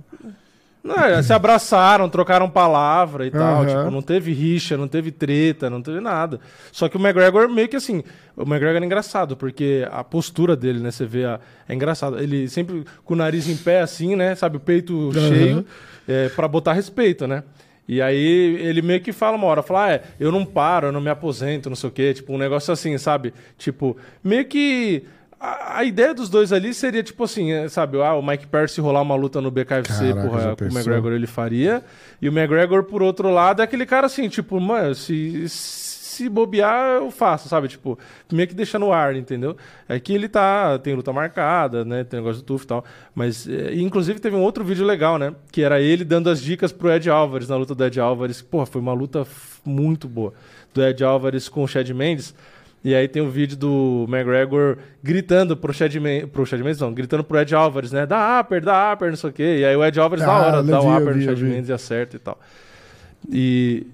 Não, 0.81 0.95
é, 1.03 1.21
se 1.23 1.33
abraçaram, 1.33 2.07
trocaram 2.07 2.47
palavra 2.47 3.25
e 3.25 3.31
tal. 3.31 3.63
Aham. 3.63 3.65
Tipo, 3.65 3.89
não 3.91 4.03
teve 4.03 4.31
rixa, 4.33 4.77
não 4.77 4.87
teve 4.87 5.09
treta, 5.11 5.67
não 5.67 5.81
teve 5.81 5.99
nada. 5.99 6.39
Só 6.71 6.87
que 6.87 6.95
o 6.95 6.99
McGregor 6.99 7.49
meio 7.49 7.67
que 7.67 7.75
assim. 7.75 8.03
O 8.37 8.43
McGregor 8.43 8.79
é 8.81 8.85
engraçado, 8.85 9.35
porque 9.35 9.85
a 9.91 10.03
postura 10.03 10.55
dele, 10.55 10.79
né? 10.79 10.91
Você 10.91 11.03
vê 11.03 11.25
a. 11.25 11.39
É 11.67 11.73
engraçado. 11.73 12.19
Ele 12.19 12.47
sempre 12.47 12.85
com 13.03 13.15
o 13.15 13.17
nariz 13.17 13.49
em 13.49 13.57
pé, 13.57 13.81
assim, 13.81 14.15
né? 14.15 14.35
Sabe, 14.35 14.57
o 14.57 14.59
peito 14.59 15.11
cheio, 15.11 15.65
é, 16.07 16.29
pra 16.29 16.47
botar 16.47 16.73
respeito, 16.73 17.25
né? 17.25 17.43
E 17.87 18.01
aí 18.01 18.57
ele 18.61 18.81
meio 18.81 18.99
que 18.99 19.13
fala 19.13 19.37
uma 19.37 19.45
hora, 19.47 19.61
fala, 19.61 19.85
ah, 19.85 19.91
é, 19.91 20.03
eu 20.19 20.31
não 20.31 20.45
paro, 20.45 20.87
eu 20.87 20.91
não 20.91 21.01
me 21.01 21.09
aposento, 21.09 21.69
não 21.69 21.75
sei 21.75 21.89
o 21.89 21.91
quê. 21.91 22.13
Tipo, 22.13 22.33
um 22.33 22.37
negócio 22.37 22.73
assim, 22.73 22.97
sabe? 22.97 23.33
Tipo, 23.57 23.95
meio 24.23 24.45
que. 24.45 25.03
A, 25.39 25.79
a 25.79 25.83
ideia 25.83 26.13
dos 26.13 26.29
dois 26.29 26.51
ali 26.51 26.73
seria, 26.73 27.03
tipo 27.03 27.23
assim, 27.23 27.51
é, 27.51 27.69
sabe? 27.69 28.01
Ah, 28.01 28.15
o 28.15 28.25
Mike 28.25 28.47
Perry 28.47 28.69
se 28.69 28.81
rolar 28.81 29.01
uma 29.01 29.15
luta 29.15 29.39
no 29.39 29.51
BKFC 29.51 30.13
Caraca, 30.13 30.27
porra, 30.27 30.55
o? 30.59 30.63
McGregor 30.65 31.11
ele 31.11 31.27
faria. 31.27 31.83
E 32.21 32.27
o 32.27 32.31
McGregor, 32.31 32.83
por 32.85 33.03
outro 33.03 33.29
lado, 33.29 33.61
é 33.61 33.65
aquele 33.65 33.85
cara 33.85 34.07
assim, 34.07 34.27
tipo, 34.29 34.59
mano, 34.59 34.95
se, 34.95 35.47
se 35.47 35.84
bobear, 36.29 36.97
eu 36.97 37.11
faço, 37.11 37.47
sabe? 37.47 37.67
Tipo, 37.67 37.97
meio 38.31 38.47
que 38.47 38.53
deixa 38.53 38.79
no 38.79 38.91
ar, 38.91 39.15
entendeu? 39.15 39.55
É 39.87 39.99
que 39.99 40.13
ele 40.13 40.27
tá. 40.27 40.77
Tem 40.79 40.93
luta 40.95 41.11
marcada, 41.13 41.83
né? 41.85 42.03
Tem 42.03 42.19
negócio 42.19 42.41
do 42.41 42.45
Tuf 42.45 42.63
e 42.63 42.67
tal. 42.67 42.83
Mas, 43.13 43.47
é, 43.47 43.75
inclusive, 43.75 44.19
teve 44.19 44.35
um 44.35 44.41
outro 44.41 44.63
vídeo 44.63 44.85
legal, 44.85 45.17
né? 45.17 45.33
Que 45.51 45.61
era 45.61 45.79
ele 45.81 46.03
dando 46.03 46.29
as 46.29 46.41
dicas 46.41 46.71
pro 46.71 46.91
Ed 46.91 47.09
Álvares 47.09 47.49
na 47.49 47.55
luta 47.55 47.75
do 47.75 47.85
Ed 47.85 47.99
Álvares. 47.99 48.41
Porra, 48.41 48.65
foi 48.65 48.81
uma 48.81 48.93
luta 48.93 49.25
muito 49.63 50.07
boa. 50.07 50.33
Do 50.73 50.83
Ed 50.83 51.03
Álvares 51.03 51.47
com 51.49 51.63
o 51.63 51.67
Chad 51.67 51.89
Mendes. 51.91 52.33
E 52.83 52.93
aí 52.93 53.07
tem 53.07 53.19
o 53.19 53.29
vídeo 53.29 53.57
do 53.57 54.05
McGregor 54.07 54.77
gritando 55.01 55.57
pro 55.57 55.73
Chad, 55.73 55.95
Men 55.95 56.27
pro 56.27 56.45
Chad 56.45 56.61
Mendes, 56.61 56.79
não, 56.79 56.93
gritando 56.93 57.23
pro 57.23 57.39
Ed 57.39 57.55
Álvares, 57.55 57.91
né? 57.91 58.05
Dá 58.05 58.39
upper, 58.39 58.63
dá 58.63 58.93
upper, 58.93 59.09
não 59.09 59.15
sei 59.17 59.29
o 59.31 59.33
quê. 59.33 59.57
E 59.61 59.65
aí 59.65 59.75
o 59.75 59.83
Ed 59.83 59.99
Álvares 59.99 60.23
Ah, 60.23 60.27
da 60.27 60.33
hora 60.33 60.63
dá 60.63 60.81
o 60.81 60.85
eu 60.85 60.91
upper 60.91 61.07
no 61.07 61.13
vi, 61.13 61.25
eu 61.25 61.29
Chad 61.29 61.39
vi. 61.39 61.45
Mendes 61.49 61.69
e 61.69 61.73
acerta 61.73 62.15
e 62.15 62.19
tal. 62.19 62.39
E, 63.27 63.87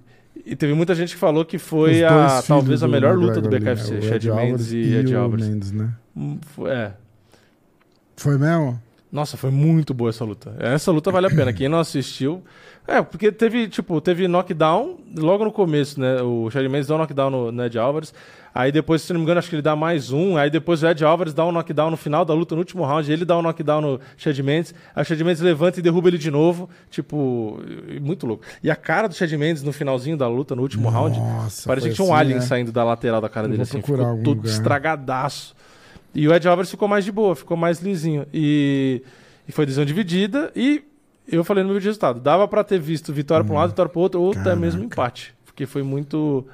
e 0.45 0.55
teve 0.55 0.73
muita 0.73 0.93
gente 0.95 1.13
que 1.13 1.19
falou 1.19 1.43
que 1.45 1.57
foi 1.57 2.03
a, 2.03 2.41
talvez 2.47 2.81
a 2.84 2.88
melhor 2.88 3.15
luta 3.18 3.39
do 3.41 3.47
ali, 3.49 3.59
BKFC? 3.59 3.95
O 3.95 4.01
Chad 4.01 4.15
Ed 4.15 4.30
Mendes 4.30 4.39
Álvares 4.39 4.72
e 4.72 4.93
Ed 4.95 5.13
o 5.15 5.19
Álvares. 5.19 5.47
Mendes, 5.47 5.72
né? 5.72 5.89
Hum, 6.15 6.39
foi- 6.41 6.69
É. 6.72 6.93
Foi 8.15 8.38
mesmo? 8.38 8.81
Nossa, 9.11 9.35
foi 9.35 9.51
muito 9.51 9.93
boa 9.93 10.09
essa 10.09 10.23
luta. 10.23 10.55
Essa 10.59 10.91
luta 10.91 11.11
vale 11.11 11.27
a 11.27 11.30
pena. 11.30 11.51
Quem 11.51 11.68
não 11.68 11.80
assistiu. 11.80 12.41
É, 12.87 13.01
porque 13.01 13.31
teve, 13.31 13.67
tipo, 13.67 14.01
teve 14.01 14.27
knockdown 14.27 14.97
logo 15.15 15.45
no 15.45 15.51
começo, 15.51 15.99
né? 15.99 16.21
O 16.21 16.49
Chad 16.49 16.65
Mendes 16.67 16.87
dá 16.87 16.95
um 16.95 16.97
knockdown 16.97 17.29
no, 17.29 17.51
no 17.51 17.65
Ed 17.65 17.77
Álvares. 17.77 18.13
Aí 18.53 18.69
depois, 18.71 19.01
se 19.03 19.13
não 19.13 19.19
me 19.19 19.23
engano, 19.23 19.39
acho 19.39 19.47
que 19.49 19.55
ele 19.55 19.61
dá 19.61 19.75
mais 19.75 20.11
um. 20.11 20.35
Aí 20.35 20.49
depois 20.49 20.83
o 20.83 20.87
Ed 20.87 21.05
Álvares 21.05 21.33
dá 21.33 21.45
um 21.45 21.51
knockdown 21.51 21.91
no 21.91 21.95
final 21.95 22.25
da 22.25 22.33
luta, 22.33 22.53
no 22.53 22.59
último 22.59 22.83
round. 22.83 23.09
Ele 23.09 23.23
dá 23.23 23.37
um 23.37 23.41
knockdown 23.41 23.81
no 23.81 23.99
Chad 24.17 24.37
Mendes. 24.39 24.73
Aí 24.93 25.03
o 25.03 25.05
Chad 25.05 25.21
Mendes 25.21 25.41
levanta 25.41 25.79
e 25.79 25.81
derruba 25.81 26.09
ele 26.09 26.17
de 26.17 26.29
novo. 26.29 26.69
Tipo, 26.89 27.59
muito 28.01 28.25
louco. 28.27 28.43
E 28.61 28.69
a 28.69 28.75
cara 28.75 29.07
do 29.07 29.13
Chad 29.15 29.31
Mendes 29.33 29.63
no 29.63 29.71
finalzinho 29.71 30.17
da 30.17 30.27
luta, 30.27 30.53
no 30.55 30.61
último 30.63 30.89
round, 30.89 31.17
Nossa, 31.17 31.67
parecia 31.67 31.89
foi 31.89 31.89
que 31.91 31.95
tinha 31.95 32.07
um 32.07 32.13
assim, 32.13 32.19
alien 32.21 32.39
né? 32.39 32.45
saindo 32.45 32.71
da 32.71 32.83
lateral 32.83 33.21
da 33.21 33.29
cara 33.29 33.45
Eu 33.47 33.51
dele, 33.51 33.61
assim. 33.61 33.79
Ficou 33.81 33.97
todo 33.97 34.37
lugar. 34.37 34.51
estragadaço. 34.51 35.55
E 36.13 36.27
o 36.27 36.33
Ed 36.33 36.45
Álvares 36.45 36.69
ficou 36.69 36.89
mais 36.89 37.05
de 37.05 37.11
boa, 37.11 37.35
ficou 37.37 37.55
mais 37.55 37.79
lisinho. 37.79 38.25
E, 38.33 39.01
e 39.47 39.51
foi 39.53 39.65
decisão 39.65 39.85
dividida. 39.85 40.51
E 40.53 40.83
eu 41.31 41.43
falei 41.43 41.63
no 41.63 41.69
meu 41.69 41.75
vídeo 41.75 41.83
de 41.83 41.89
resultado: 41.89 42.19
dava 42.19 42.47
pra 42.47 42.63
ter 42.63 42.79
visto 42.79 43.11
vitória 43.13 43.43
pra 43.43 43.53
um 43.53 43.57
lado, 43.57 43.69
vitória 43.69 43.89
pro 43.91 43.99
outro, 44.01 44.21
ou 44.21 44.31
até 44.31 44.53
Hum. 44.53 44.57
Mesmo 44.57 44.83
empate. 44.83 45.33
Porque 45.45 45.65
foi 45.65 45.83
muito, 45.83 46.45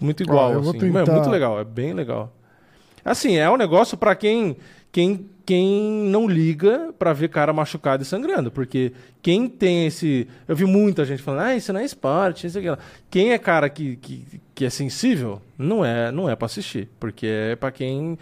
muito 0.00 0.22
igual. 0.22 0.52
Ó, 0.52 0.60
assim. 0.70 0.78
Tentar- 1.04 1.12
É 1.12 1.14
muito 1.16 1.30
legal, 1.30 1.58
é 1.60 1.64
bem 1.64 1.92
legal. 1.92 2.32
Assim, 3.04 3.36
é 3.36 3.48
um 3.50 3.56
negócio 3.56 3.96
pra 3.96 4.14
quem, 4.14 4.56
quem, 4.92 5.26
quem 5.46 5.82
não 6.10 6.28
liga 6.28 6.92
pra 6.98 7.12
ver 7.12 7.28
cara 7.28 7.52
machucado 7.52 8.02
e 8.02 8.06
sangrando. 8.06 8.50
Porque 8.50 8.92
quem 9.22 9.48
tem 9.48 9.86
esse. 9.86 10.28
Eu 10.46 10.54
vi 10.54 10.64
muita 10.66 11.04
gente 11.04 11.22
falando, 11.22 11.40
ah, 11.42 11.56
isso 11.56 11.72
não 11.72 11.80
é 11.80 11.84
esporte, 11.84 12.46
isso 12.46 12.58
aqui. 12.58 12.68
lá." 12.70 12.78
Quem 13.10 13.32
é 13.32 13.38
cara 13.38 13.68
que, 13.70 13.96
que, 13.96 14.40
que 14.54 14.64
é 14.64 14.70
sensível, 14.70 15.40
não 15.56 15.84
é, 15.84 16.12
não 16.12 16.28
é 16.28 16.36
pra 16.36 16.46
assistir. 16.46 16.88
Porque 17.00 17.26
é 17.26 17.56
pra 17.56 17.70
quem. 17.70 18.18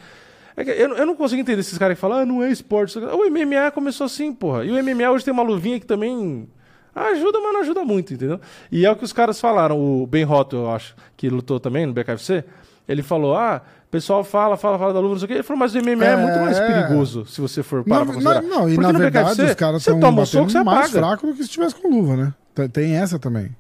É 0.57 0.63
eu, 0.83 0.97
eu 0.97 1.07
não 1.07 1.15
consigo 1.17 1.41
entender 1.41 1.61
esses 1.61 1.77
caras 1.79 1.97
que 1.97 2.01
falam, 2.01 2.19
ah, 2.19 2.25
não 2.27 2.43
é 2.43 2.51
esporte. 2.51 2.91
isso 2.91 2.99
aqui 2.99 3.07
lá." 3.09 3.15
O 3.15 3.25
MMA 3.31 3.71
começou 3.73 4.07
assim, 4.07 4.33
porra. 4.33 4.65
E 4.65 4.71
o 4.71 4.83
MMA 4.83 5.11
hoje 5.11 5.25
tem 5.25 5.33
uma 5.35 5.43
luvinha 5.43 5.79
que 5.81 5.87
também. 5.87 6.49
Ajuda, 6.95 7.39
mas 7.41 7.53
não 7.53 7.61
ajuda 7.61 7.85
muito, 7.85 8.15
entendeu? 8.15 8.41
E 8.73 8.87
é 8.87 8.91
o 8.91 8.97
que 8.97 9.05
os 9.05 9.13
caras 9.13 9.39
falaram. 9.39 9.79
O 9.79 10.07
Ben 10.07 10.25
Hotto, 10.25 10.57
eu 10.57 10.71
acho, 10.71 10.97
que 11.15 11.29
lutou 11.29 11.61
também 11.61 11.85
no 11.85 11.93
BKFC, 11.93 12.43
ele 12.89 13.03
falou: 13.03 13.37
ah, 13.37 13.61
o 13.87 13.91
pessoal 13.91 14.25
fala, 14.25 14.57
fala, 14.57 14.79
fala 14.79 14.95
da 14.95 15.01
luva, 15.01 15.13
não 15.13 15.19
sei 15.19 15.27
o 15.27 15.29
quê. 15.29 15.35
Ele 15.35 15.43
falou, 15.43 15.61
mas 15.61 15.75
o 15.75 15.79
MMA 15.79 16.05
é, 16.07 16.13
É. 16.13 16.17
muito 16.17 16.39
mais 16.41 16.59
perigoso, 16.59 17.27
se 17.27 17.39
você 17.39 17.63
for 17.63 17.85
parar 17.85 17.99
Não, 17.99 18.07
pra 18.07 18.15
considerar. 18.15 18.43
não, 18.43 18.49
não, 18.61 18.71
e 18.71 18.75
Porque 18.77 18.93
na 18.93 18.99
verdade 18.99 19.29
BKFC, 19.29 19.45
os 19.51 19.55
caras 19.57 19.83
você 19.83 19.91
toma 20.01 20.23
um 20.23 20.27
soco, 20.27 20.49
você 20.51 20.63
mais 20.63 20.79
apaga. 20.79 20.99
fraco 21.07 21.27
do 21.27 21.35
que 21.35 21.43
se 21.43 21.51
tivesse 21.51 21.75
com 21.75 21.87
luva, 21.91 22.17
né? 22.17 22.33
Tem- 22.55 22.69
Tem 22.71 22.97
essa 22.97 23.19
também. 23.19 23.55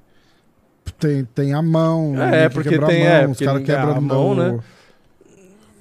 tem, 0.99 1.25
tem 1.27 1.53
a 1.53 1.61
mão. 1.61 2.15
É, 2.17 2.25
ninguém 2.31 2.51
porque 2.51 2.69
quebra 2.71 2.87
tem- 2.87 3.07
a 3.07 3.11
é, 3.11 3.23
mão, 3.25 3.33
os 3.33 3.39
caras 3.39 3.63
quebram 3.65 3.97
a 3.97 4.01
mão, 4.01 4.35
né? 4.35 4.59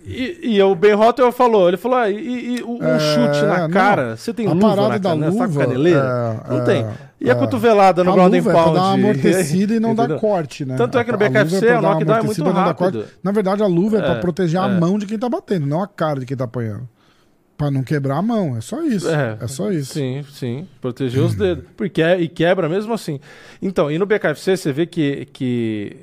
E, 0.07 0.55
e 0.57 0.61
o 0.61 0.75
Ben 0.75 0.93
Rotter 0.93 1.31
falou, 1.31 1.67
ele 1.67 1.77
falou, 1.77 1.97
ah, 1.97 2.09
e, 2.09 2.57
e 2.57 2.61
o, 2.63 2.73
um 2.79 2.83
É, 2.83 2.99
chute 2.99 3.41
na 3.45 3.59
não. 3.61 3.69
cara, 3.71 4.15
você 4.15 4.31
tem 4.33 4.45
a 4.47 4.53
luva 4.53 4.75
na 4.89 4.97
da 4.99 5.13
luva. 5.13 5.47
caneleira? 5.47 6.43
é, 6.45 6.49
Não 6.53 6.61
é, 6.61 6.63
tem. 6.65 6.85
E 7.19 7.29
a 7.29 7.33
é. 7.33 7.35
cotovelada 7.35 8.03
no 8.03 8.11
a 8.11 8.13
ground 8.13 8.33
and 8.33 8.37
luva 8.37 8.49
é 8.51 8.53
pound? 8.53 8.73
dar 8.75 8.81
uma 8.83 8.93
amortecida 8.93 9.73
e 9.73 9.79
não 9.79 9.95
dar 9.95 10.19
corte, 10.19 10.63
né? 10.63 10.75
Tanto 10.75 10.97
é 10.99 11.03
que 11.03 11.11
no 11.11 11.17
A- 11.17 11.25
a 11.25 11.29
BKFC 11.29 11.57
o 11.57 11.61
dar 11.61 11.79
uma 11.79 11.89
knockdown 11.93 12.17
é 12.17 12.23
muito 12.23 12.39
e 12.39 12.43
rápido. 12.51 13.05
Na 13.23 13.31
verdade, 13.31 13.63
a 13.63 13.67
luva 13.67 13.97
é, 13.97 13.99
É, 13.99 14.03
pra 14.03 14.15
proteger 14.15 14.59
a 14.61 14.67
é. 14.67 14.79
mão 14.79 14.99
de 14.99 15.05
quem 15.07 15.17
tá 15.17 15.27
batendo, 15.27 15.65
não 15.65 15.81
a 15.81 15.87
cara 15.87 16.19
de 16.19 16.25
quem 16.27 16.37
tá 16.37 16.43
apanhando. 16.43 16.87
Pra 17.57 17.71
não 17.71 17.83
quebrar 17.83 18.17
a 18.17 18.21
mão, 18.21 18.57
é 18.57 18.61
só 18.61 18.83
isso. 18.83 19.09
É, 19.09 19.37
só 19.47 19.71
isso. 19.71 19.93
Sim, 19.93 20.23
sim. 20.31 20.67
Proteger 20.81 21.23
os 21.23 21.33
dedos. 21.35 21.63
Porque 21.77 22.01
é, 22.01 22.19
e 22.19 22.27
quebra 22.27 22.67
mesmo 22.67 22.93
assim. 22.93 23.17
Então, 23.61 23.89
e 23.89 23.97
no 23.97 24.05
BKFC 24.05 24.57
você 24.57 24.73
vê 24.73 24.85
que, 24.85 25.25
que 25.31 25.95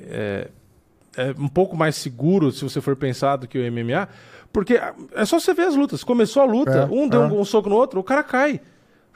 é, 1.17 1.29
é 1.29 1.35
um 1.37 1.47
pouco 1.47 1.75
mais 1.75 1.95
seguro 1.95 2.51
se 2.51 2.63
você 2.63 2.81
for 2.81 2.95
pensar 2.95 3.37
do 3.37 3.47
que 3.47 3.57
o 3.57 3.71
MMA. 3.71 4.07
Porque 4.51 4.79
é 5.15 5.25
só 5.25 5.39
você 5.39 5.53
ver 5.53 5.63
as 5.67 5.75
lutas. 5.75 6.03
Começou 6.03 6.41
a 6.43 6.45
luta, 6.45 6.71
É, 6.71 6.85
um 6.85 7.07
deu 7.07 7.23
é. 7.23 7.27
um, 7.27 7.43
soco 7.43 7.69
no 7.69 7.75
outro, 7.75 7.99
o 7.99 8.03
cara 8.03 8.21
cai. 8.23 8.61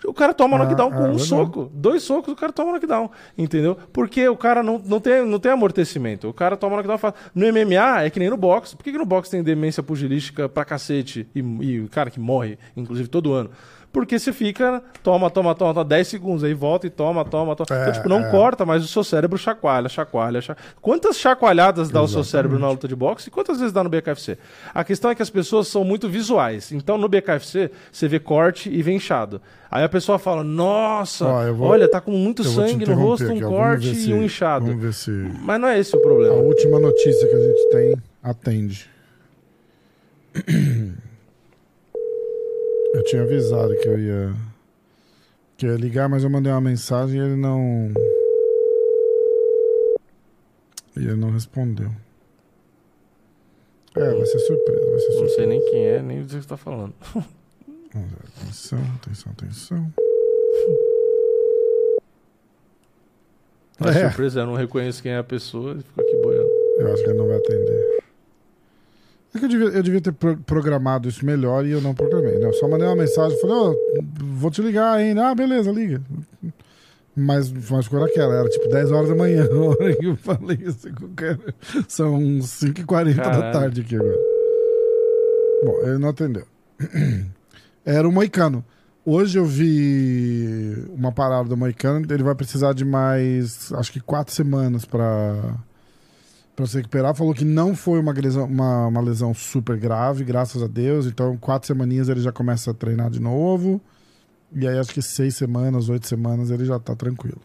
O 0.05 0.13
cara 0.13 0.31
toma 0.33 0.55
É, 0.57 0.59
knockdown 0.59 0.87
é 0.89 0.91
com 0.91 0.97
um 0.99 1.01
verdade. 1.03 1.23
soco. 1.25 1.71
Dois 1.73 2.03
socos, 2.03 2.31
o 2.33 2.35
cara 2.35 2.51
toma 2.51 2.71
knockdown. 2.71 3.09
Entendeu? 3.37 3.75
Porque 3.91 4.27
o 4.27 4.37
cara 4.37 4.61
não, 4.61 4.81
não, 4.83 4.99
tem, 4.99 5.25
não 5.25 5.39
tem 5.39 5.51
amortecimento. 5.51 6.27
O 6.27 6.33
cara 6.33 6.55
toma 6.55 6.75
knockdown 6.75 6.97
e 6.97 6.99
fala. 6.99 7.15
No 7.33 7.45
MMA 7.51 8.03
é 8.03 8.09
que 8.09 8.19
nem 8.19 8.29
no 8.29 8.37
boxe. 8.37 8.75
Por 8.75 8.83
que, 8.83 8.91
que 8.91 8.97
no 8.97 9.05
boxe 9.05 9.31
tem 9.31 9.41
demência 9.43 9.81
pugilística 9.81 10.47
pra 10.47 10.63
cacete 10.65 11.27
e, 11.33 11.39
e 11.39 11.87
cara 11.89 12.09
que 12.11 12.19
morre, 12.19 12.57
inclusive 12.75 13.07
todo 13.09 13.33
ano? 13.33 13.49
Porque 13.97 14.19
você 14.19 14.31
fica, 14.31 14.83
toma, 15.01 15.27
toma, 15.31 15.55
toma, 15.55 15.73
toma 15.73 15.83
10 15.83 16.07
segundos, 16.07 16.43
aí 16.43 16.53
volta 16.53 16.85
e 16.85 16.89
toma, 16.91 17.25
toma, 17.25 17.55
toma. 17.55 17.65
É, 17.71 17.81
então, 17.81 17.93
tipo, 17.93 18.07
não 18.07 18.19
é. 18.19 18.29
corta, 18.29 18.63
mas 18.63 18.83
o 18.83 18.87
seu 18.87 19.03
cérebro 19.03 19.39
chacoalha, 19.39 19.89
chacoalha, 19.89 20.39
chacoalha. 20.39 20.71
Quantas 20.79 21.17
chacoalhadas 21.17 21.89
dá 21.89 21.99
o 22.03 22.07
seu 22.07 22.19
Exatamente. 22.19 22.29
cérebro 22.31 22.59
na 22.59 22.69
luta 22.69 22.87
de 22.87 22.95
boxe 22.95 23.27
e 23.27 23.31
quantas 23.31 23.57
vezes 23.57 23.73
dá 23.73 23.83
no 23.83 23.89
BKFC? 23.89 24.37
A 24.71 24.83
questão 24.83 25.09
é 25.09 25.15
que 25.15 25.23
as 25.23 25.31
pessoas 25.31 25.67
são 25.67 25.83
muito 25.83 26.07
visuais. 26.07 26.71
Então, 26.71 26.95
no 26.95 27.09
BKFC, 27.09 27.71
você 27.91 28.07
vê 28.07 28.19
corte 28.19 28.69
e 28.69 28.83
vê 28.83 28.91
inchado. 28.93 29.41
Aí 29.71 29.83
a 29.83 29.89
pessoa 29.89 30.19
fala, 30.19 30.43
nossa, 30.43 31.25
eu 31.47 31.55
vou- 31.55 31.69
olha, 31.69 31.89
tá 31.89 31.99
com 31.99 32.11
muito 32.11 32.43
Eu 32.43 32.51
sangue 32.51 32.85
no 32.85 32.93
rosto, 32.93 33.25
um 33.33 33.39
corte 33.41 33.87
ver 33.89 33.93
e 33.93 33.95
se- 33.95 34.13
um 34.13 34.21
inchado. 34.21 34.67
Vamos 34.67 34.79
ver 34.83 34.93
se 34.93 35.09
Mas 35.41 35.59
não 35.59 35.67
é 35.69 35.79
esse 35.79 35.95
o 35.95 35.99
a 35.99 36.01
problema. 36.03 36.35
última 36.35 36.79
notícia 36.79 37.27
que 37.27 37.33
a 37.35 37.39
gente 37.39 37.69
tem 37.71 37.95
atende. 38.21 38.87
Eu 42.93 43.03
tinha 43.03 43.21
avisado 43.23 43.75
que 43.77 43.87
eu 43.87 43.99
ia 43.99 44.33
que 45.57 45.65
eu 45.65 45.71
ia 45.71 45.77
ligar, 45.77 46.07
mas 46.07 46.23
eu 46.23 46.29
mandei 46.29 46.51
uma 46.51 46.61
mensagem 46.61 47.19
e 47.19 47.23
ele 47.23 47.35
não 47.35 47.91
e 50.95 50.99
ele 50.99 51.15
não 51.15 51.31
respondeu. 51.31 51.89
É, 53.95 54.13
vai 54.13 54.25
ser 54.27 54.39
surpresa, 54.39 54.89
vai 54.89 54.99
ser 54.99 55.05
Não 55.07 55.13
surpresa. 55.13 55.35
sei 55.35 55.45
nem 55.47 55.61
quem 55.65 55.85
é, 55.87 56.01
nem 56.01 56.21
do 56.21 56.27
que 56.27 56.33
você 56.41 56.47
tá 56.47 56.57
falando. 56.57 56.93
Atenção, 58.37 58.79
atenção, 59.01 59.31
atenção. 59.31 59.93
Mas 63.79 63.95
É. 63.95 64.07
surpresa, 64.07 64.41
eu 64.41 64.45
não 64.45 64.53
reconheço 64.55 65.01
quem 65.01 65.11
é 65.11 65.17
a 65.17 65.23
pessoa 65.23 65.73
e 65.77 65.81
fico 65.81 66.01
aqui 66.01 66.15
boiando. 66.17 66.49
Eu 66.79 66.93
acho 66.93 67.03
que 67.03 67.09
ele 67.09 67.17
não 67.17 67.27
vai 67.27 67.37
atender. 67.37 68.03
É 69.37 69.39
que 69.39 69.45
eu 69.45 69.49
devia, 69.49 69.67
eu 69.67 69.83
devia 69.83 70.01
ter 70.01 70.11
pro- 70.11 70.37
programado 70.37 71.07
isso 71.07 71.25
melhor 71.25 71.65
e 71.65 71.71
eu 71.71 71.81
não 71.81 71.93
programei. 71.93 72.37
Né? 72.39 72.47
Eu 72.47 72.53
só 72.53 72.67
mandei 72.67 72.87
uma 72.87 72.95
mensagem, 72.95 73.39
falei, 73.39 73.55
ó, 73.55 73.73
vou 74.35 74.49
te 74.51 74.61
ligar 74.61 74.93
ainda. 74.93 75.27
Ah, 75.29 75.35
beleza, 75.35 75.71
liga. 75.71 76.01
Mas, 77.15 77.51
mas 77.69 77.85
ficou 77.85 77.99
naquela, 77.99 78.35
era 78.35 78.49
tipo 78.49 78.67
10 78.69 78.91
horas 78.91 79.09
da 79.09 79.15
manhã, 79.15 79.47
a 79.51 79.55
hora 79.59 79.95
que 79.95 80.05
eu 80.05 80.15
falei 80.17 80.57
isso 80.61 80.87
com 80.93 81.05
o 81.05 81.09
cara. 81.09 81.39
São 81.87 82.19
5h40 82.39 83.15
da 83.15 83.51
tarde 83.51 83.81
aqui 83.81 83.95
agora. 83.95 84.17
Bom, 85.63 85.79
ele 85.83 85.97
não 85.97 86.09
atendeu. 86.09 86.45
Era 87.85 88.07
o 88.07 88.11
Moicano. 88.11 88.63
Hoje 89.05 89.39
eu 89.39 89.45
vi 89.45 90.85
uma 90.89 91.11
parada 91.11 91.47
do 91.47 91.55
Moicano, 91.57 92.05
ele 92.09 92.21
vai 92.23 92.35
precisar 92.35 92.73
de 92.73 92.83
mais, 92.83 93.71
acho 93.73 93.91
que 93.91 94.01
quatro 94.01 94.33
semanas 94.33 94.83
pra 94.83 95.55
para 96.57 96.65
se 96.65 96.75
recuperar. 96.77 97.13
Falou 97.15 97.33
que 97.35 97.45
não 97.45 97.75
foi 97.75 97.99
uma 97.99 98.11
lesão, 98.11 98.45
uma, 98.45 98.87
uma 98.87 98.99
lesão 99.01 99.31
super 99.33 99.77
grave, 99.77 100.23
graças 100.25 100.61
a 100.63 100.67
Deus. 100.67 101.05
Então, 101.05 101.37
quatro 101.37 101.67
semaninhas 101.67 102.09
ele 102.09 102.19
já 102.19 102.31
começa 102.31 102.71
a 102.71 102.73
treinar 102.73 103.09
de 103.11 103.21
novo. 103.21 103.79
E 104.51 104.67
aí, 104.67 104.77
acho 104.79 104.91
que 104.93 105.01
seis 105.01 105.35
semanas, 105.35 105.87
oito 105.87 106.07
semanas 106.07 106.49
ele 106.49 106.65
já 106.65 106.79
tá 106.79 106.95
tranquilo. 106.95 107.39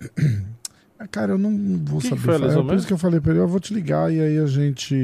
Ah, 0.98 1.06
Cara, 1.06 1.32
eu 1.32 1.38
não 1.38 1.50
vou 1.84 2.00
Que 2.00 2.08
que 2.08 2.08
saber. 2.08 2.22
foi 2.22 2.34
a 2.34 2.38
falar. 2.38 2.46
lesão 2.46 2.60
é 2.62 2.64
por 2.64 2.70
mesmo? 2.70 2.78
isso 2.78 2.86
que 2.86 2.92
eu 2.94 2.98
falei 2.98 3.20
pra 3.20 3.30
ele, 3.32 3.40
eu 3.40 3.46
vou 3.46 3.60
te 3.60 3.74
ligar 3.74 4.10
e 4.10 4.18
aí 4.18 4.38
a 4.38 4.46
gente. 4.46 4.94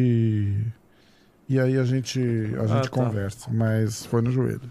E 1.46 1.60
aí 1.60 1.76
a 1.76 1.84
gente, 1.84 2.18
a 2.18 2.66
gente 2.66 2.84
tá. 2.84 2.88
conversa. 2.88 3.50
Mas 3.52 4.06
foi 4.06 4.22
no 4.22 4.30
joelho. 4.32 4.70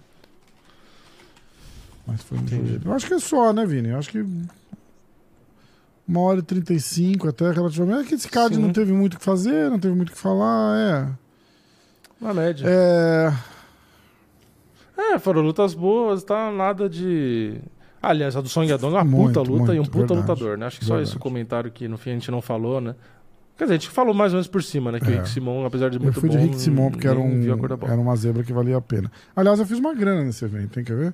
Mas 2.07 2.23
foi 2.23 2.39
no 2.39 2.43
Entendi. 2.45 2.69
joelho. 2.69 2.81
Eu 2.85 2.93
acho 2.93 3.05
que 3.05 3.13
é 3.13 3.19
só, 3.19 3.53
né, 3.53 3.63
Vini? 3.67 3.89
Eu 3.89 3.99
acho 3.99 4.09
que 4.09 4.25
uma 6.07 6.19
hora 6.21 6.39
e 6.39 6.43
35 6.43 7.29
até 7.29 7.51
relativamente. 7.51 8.01
É 8.01 8.03
que 8.07 8.15
esse 8.15 8.27
card 8.29 8.55
Sim. 8.55 8.61
não 8.61 8.71
teve 8.73 8.91
muito 8.93 9.15
o 9.15 9.19
que 9.19 9.25
fazer, 9.25 9.69
não 9.69 9.79
teve 9.79 9.95
muito 9.95 10.09
o 10.09 10.11
que 10.13 10.17
falar, 10.17 11.17
Na 12.19 12.33
média. 12.33 12.65
é. 12.67 13.31
É. 14.97 15.13
É, 15.15 15.19
foram 15.19 15.41
lutas 15.41 15.73
boas, 15.73 16.23
tá? 16.23 16.51
Nada 16.51 16.87
de. 16.87 17.55
Aliás, 18.01 18.35
a 18.35 18.41
do 18.41 18.47
Song 18.49 18.67
Yadong 18.69 18.95
é 18.95 18.97
uma 18.99 19.03
Muito, 19.03 19.39
puta 19.39 19.51
luta 19.51 19.73
e 19.73 19.75
um 19.75 19.81
muito, 19.81 19.91
puta 19.91 20.13
verdade. 20.13 20.29
lutador, 20.31 20.57
né? 20.57 20.65
Acho 20.67 20.79
que 20.79 20.85
só 20.85 20.93
Verdade. 20.93 21.09
esse 21.09 21.17
o 21.17 21.19
comentário 21.19 21.71
que 21.71 21.87
no 21.87 21.97
fim 21.97 22.11
a 22.11 22.13
gente 22.13 22.31
não 22.31 22.41
falou, 22.41 22.79
né? 22.81 22.95
Quer 23.57 23.65
dizer, 23.65 23.73
a 23.75 23.77
gente 23.77 23.89
falou 23.89 24.13
mais 24.13 24.31
ou 24.31 24.37
menos 24.37 24.47
por 24.47 24.63
cima, 24.63 24.91
né? 24.91 24.99
Que 24.99 25.07
o 25.07 25.13
É. 25.13 25.17
Rick 25.17 25.29
Simon, 25.29 25.65
apesar 25.65 25.89
de 25.89 25.97
Eu 25.97 26.03
muito 26.03 26.19
fui 26.19 26.29
de 26.29 26.37
bom, 26.37 26.43
Rick 26.43 26.59
Simon 26.59 26.89
porque 26.91 27.07
era, 27.07 27.19
um, 27.19 27.41
era 27.43 27.99
uma 27.99 28.15
zebra 28.15 28.43
que 28.43 28.53
valia 28.53 28.77
a 28.77 28.81
pena. 28.81 29.11
Aliás, 29.35 29.59
eu 29.59 29.65
fiz 29.65 29.77
uma 29.79 29.93
grana 29.93 30.23
nesse 30.23 30.43
evento, 30.45 30.69
tem 30.71 30.83
que 30.83 30.93
ver? 30.93 31.13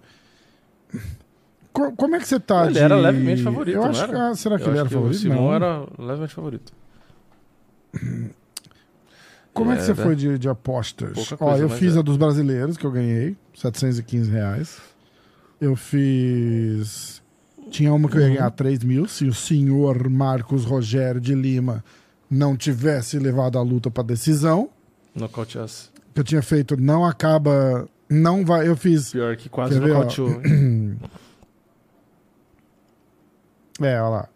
Co- 1.77 1.91
Como 1.91 2.15
é 2.15 2.19
que 2.19 2.27
você 2.27 2.39
tá 2.39 2.65
Ele 2.65 2.73
de... 2.73 2.79
era 2.79 2.95
levemente 2.95 3.43
favorito, 3.43 3.75
eu 3.75 3.83
acho 3.83 4.07
que, 4.07 4.15
ah, 4.15 4.33
Será 4.35 4.57
que 4.57 4.63
Eu 4.63 4.69
ele 4.69 4.79
era 4.79 4.87
que 4.87 4.93
favorito? 4.95 5.15
O 5.15 5.19
Simon 5.19 5.35
Não. 5.35 5.53
era 5.53 5.85
levemente 5.99 6.33
favorito. 6.33 6.73
Como 9.53 9.71
é 9.71 9.75
que 9.75 9.83
você 9.83 9.91
Era. 9.91 10.03
foi 10.03 10.15
de, 10.15 10.37
de 10.37 10.47
apostas? 10.49 11.17
Ó, 11.39 11.55
eu 11.55 11.67
fiz 11.69 11.95
é. 11.95 11.99
a 11.99 12.01
dos 12.03 12.15
brasileiros, 12.17 12.77
que 12.77 12.85
eu 12.85 12.91
ganhei, 12.91 13.35
715 13.55 14.29
reais. 14.31 14.77
Eu 15.59 15.75
fiz... 15.75 17.21
Tinha 17.71 17.91
uma 17.93 18.07
que 18.07 18.17
eu 18.17 18.21
ia 18.21 18.27
Uhum. 18.27 18.33
ganhar 18.35 18.51
3 18.51 18.83
mil, 18.83 19.07
se 19.07 19.25
o 19.25 19.33
senhor 19.33 20.07
Marcos 20.09 20.63
Rogério 20.63 21.19
de 21.19 21.33
Lima 21.35 21.83
não 22.29 22.55
tivesse 22.55 23.17
levado 23.19 23.57
a 23.57 23.61
luta 23.63 23.89
pra 23.89 24.03
decisão. 24.03 24.69
Nocauteasse. 25.15 25.89
Que 26.13 26.19
eu 26.21 26.23
tinha 26.23 26.41
feito 26.41 26.77
não 26.79 27.03
acaba... 27.05 27.87
Não 28.09 28.45
vai... 28.45 28.67
Eu 28.67 28.75
fiz... 28.77 29.11
Pior 29.11 29.35
que 29.35 29.49
quase 29.49 29.79
nocauteou. 29.79 30.39
É, 33.81 34.01
olha 34.01 34.09
lá. 34.09 34.29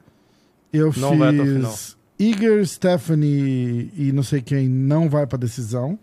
Eu 0.74 0.92
Não 0.98 1.12
fiz 1.72 1.98
Iger, 2.20 2.66
Stephanie 2.68 3.92
e 3.98 4.12
não 4.12 4.22
sei 4.24 4.42
quem 4.42 4.70
não 4.70 5.10
vai 5.10 5.26
pra 5.26 5.38
decisão. 5.38 5.98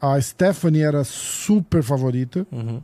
A 0.00 0.20
Stephanie 0.20 0.82
era 0.82 1.02
super 1.04 1.82
favorita, 1.82 2.46
Uhum. 2.50 2.80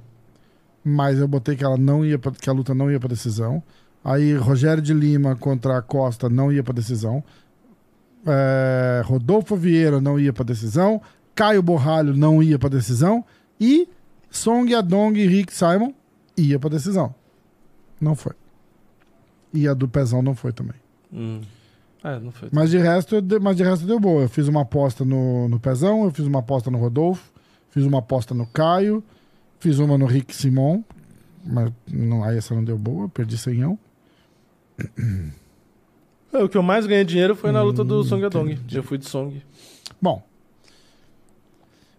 mas 0.85 1.19
eu 1.19 1.27
botei 1.29 1.57
que 1.57 1.65
ela 1.65 1.77
não 1.79 2.05
ia 2.05 2.19
pra, 2.19 2.33
que 2.33 2.51
a 2.51 2.53
luta 2.53 2.75
não 2.75 2.91
ia 2.91 2.99
pra 3.01 3.09
decisão. 3.09 3.63
Aí 4.05 4.35
Rogério 4.37 4.83
de 4.83 4.93
Lima 4.93 5.35
contra 5.37 5.79
a 5.79 5.83
Costa 5.83 6.29
não 6.29 6.53
ia 6.53 6.63
pra 6.63 6.75
decisão. 6.75 7.23
É, 8.27 9.03
Rodolfo 9.05 9.57
Vieira 9.57 10.01
não 10.01 10.19
ia 10.19 10.33
pra 10.33 10.45
decisão. 10.45 11.01
Caio 11.35 11.63
Borralho 11.63 12.17
não 12.17 12.43
ia 12.43 12.59
pra 12.59 12.69
decisão. 12.69 13.25
E 13.61 13.89
Song 14.31 14.71
Yadong 14.73 15.17
e 15.19 15.27
Rick 15.27 15.55
Simon 15.55 15.93
ia 16.37 16.59
pra 16.59 16.69
decisão. 16.71 17.15
Não 18.01 18.15
foi. 18.15 18.33
E 19.53 19.67
a 19.69 19.75
do 19.75 19.89
Pezão 19.89 20.23
não 20.23 20.35
foi 20.35 20.53
também. 20.53 20.77
Hum. 21.13 21.41
É, 22.05 22.19
não 22.21 22.31
foi. 22.31 22.49
Mas 22.53 22.71
de 22.71 22.79
resto, 22.79 23.17
mas 23.41 23.57
de 23.57 23.65
resto 23.65 23.87
deu 23.87 23.99
boa. 23.99 24.23
Eu 24.23 24.29
fiz 24.29 24.47
uma 24.49 24.63
aposta 24.63 25.05
no, 25.05 25.49
no 25.49 25.59
Pezão, 25.59 26.05
eu 26.05 26.11
fiz 26.13 26.27
uma 26.27 26.41
aposta 26.41 26.71
no 26.71 26.79
Rodolfo, 26.79 27.33
fiz 27.71 27.85
uma 27.85 27.99
aposta 27.99 28.35
no 28.35 28.47
Caio, 28.47 29.03
fiz 29.59 29.79
uma 29.79 29.99
no 29.99 30.07
Rick 30.07 30.35
Simon, 30.35 30.83
mas 31.45 31.73
não, 31.91 32.23
aí 32.23 32.37
essa 32.37 32.55
não 32.55 32.63
deu 32.63 32.79
boa, 32.79 33.09
perdi 33.09 33.37
senhão. 33.37 33.79
É, 36.33 36.43
o 36.43 36.49
que 36.49 36.57
eu 36.57 36.63
mais 36.63 36.87
ganhei 36.87 37.05
dinheiro 37.05 37.35
foi 37.35 37.51
na 37.51 37.63
luta 37.63 37.83
do 37.83 38.01
Hum, 38.01 38.05
Song 38.05 38.25
entendi. 38.25 38.77
Eu 38.77 38.83
fui 38.83 38.99
de 38.99 39.09
Song. 39.09 39.43
Bom, 40.01 40.23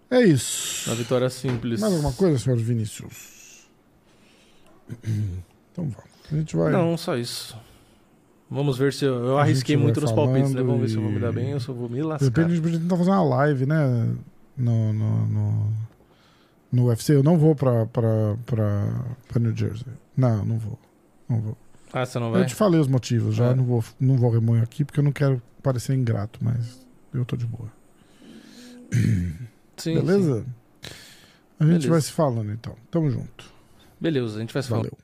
é 0.10 0.22
isso. 0.22 0.90
Na 0.90 0.96
vitória 0.96 1.30
simples. 1.30 1.82
Mais 1.82 1.92
alguma 1.92 2.14
coisa, 2.14 2.38
senhor 2.38 2.58
Vinícius? 2.60 3.68
Então 5.04 5.90
vamos. 5.90 6.07
A 6.32 6.36
gente 6.36 6.56
vai. 6.56 6.72
Não, 6.72 6.98
só 6.98 7.16
isso. 7.18 7.58
Vamos 8.50 8.78
ver 8.78 8.94
se 8.94 9.04
eu, 9.06 9.14
eu 9.26 9.38
arrisquei 9.38 9.76
muito 9.76 10.00
nos 10.00 10.12
palpites, 10.12 10.54
né? 10.54 10.62
Vamos 10.62 10.82
ver 10.82 10.90
se 10.90 10.96
eu 10.96 11.02
vou 11.02 11.12
me 11.12 11.20
dar 11.20 11.32
e- 11.32 11.36
bem 11.36 11.54
ou 11.54 11.60
se 11.60 11.68
eu 11.70 11.76
vou 11.76 11.90
me 11.90 12.02
lascar. 12.02 12.26
repente 12.26 12.46
a 12.46 12.50
gente 12.56 12.62
podia 12.62 12.80
tentar 12.80 12.98
fazer 12.98 13.10
uma 13.12 13.24
live, 13.24 13.66
né? 13.66 14.16
No, 14.56 14.94
no, 14.94 15.28
no, 15.28 15.74
no 16.72 16.86
UFC. 16.88 17.14
Eu 17.16 17.24
não 17.24 17.38
vou 17.38 17.56
pra, 17.56 17.86
pra, 17.88 18.38
pra, 18.46 19.06
pra 19.28 19.40
New 19.40 19.56
Jersey. 19.56 19.86
Não, 20.16 20.46
não 20.46 20.58
vou. 20.58 20.80
Não 21.30 21.42
vou. 21.42 21.58
Ah, 21.94 22.06
você 22.06 22.20
não 22.20 22.32
vai? 22.32 22.42
Eu 22.42 22.46
te 22.46 22.56
falei 22.56 22.80
os 22.80 22.88
motivos 22.88 23.36
já, 23.36 23.48
É. 23.52 23.54
não, 23.56 23.64
vou, 23.66 23.84
não 24.00 24.16
vou 24.18 24.30
remoer 24.32 24.64
aqui 24.64 24.84
porque 24.86 25.00
eu 25.00 25.04
não 25.04 25.12
quero 25.12 25.42
parecer 25.62 25.94
ingrato, 25.96 26.40
mas 26.42 26.86
eu 27.14 27.24
tô 27.26 27.36
de 27.36 27.46
boa. 27.46 27.70
Sim, 29.78 29.94
Beleza? 29.96 30.46
A 31.60 31.64
gente 31.66 31.72
Beleza. 31.74 31.90
vai 31.90 32.02
se 32.02 32.12
falando 32.12 32.52
então. 32.52 32.76
Tamo 32.90 33.10
junto. 33.10 33.44
sim. 33.44 33.50
Beleza, 34.00 34.38
a 34.38 34.40
gente 34.40 34.54
vai 34.54 34.64
se 34.64 34.70
falando. 34.70 34.86
Valeu. 34.92 34.98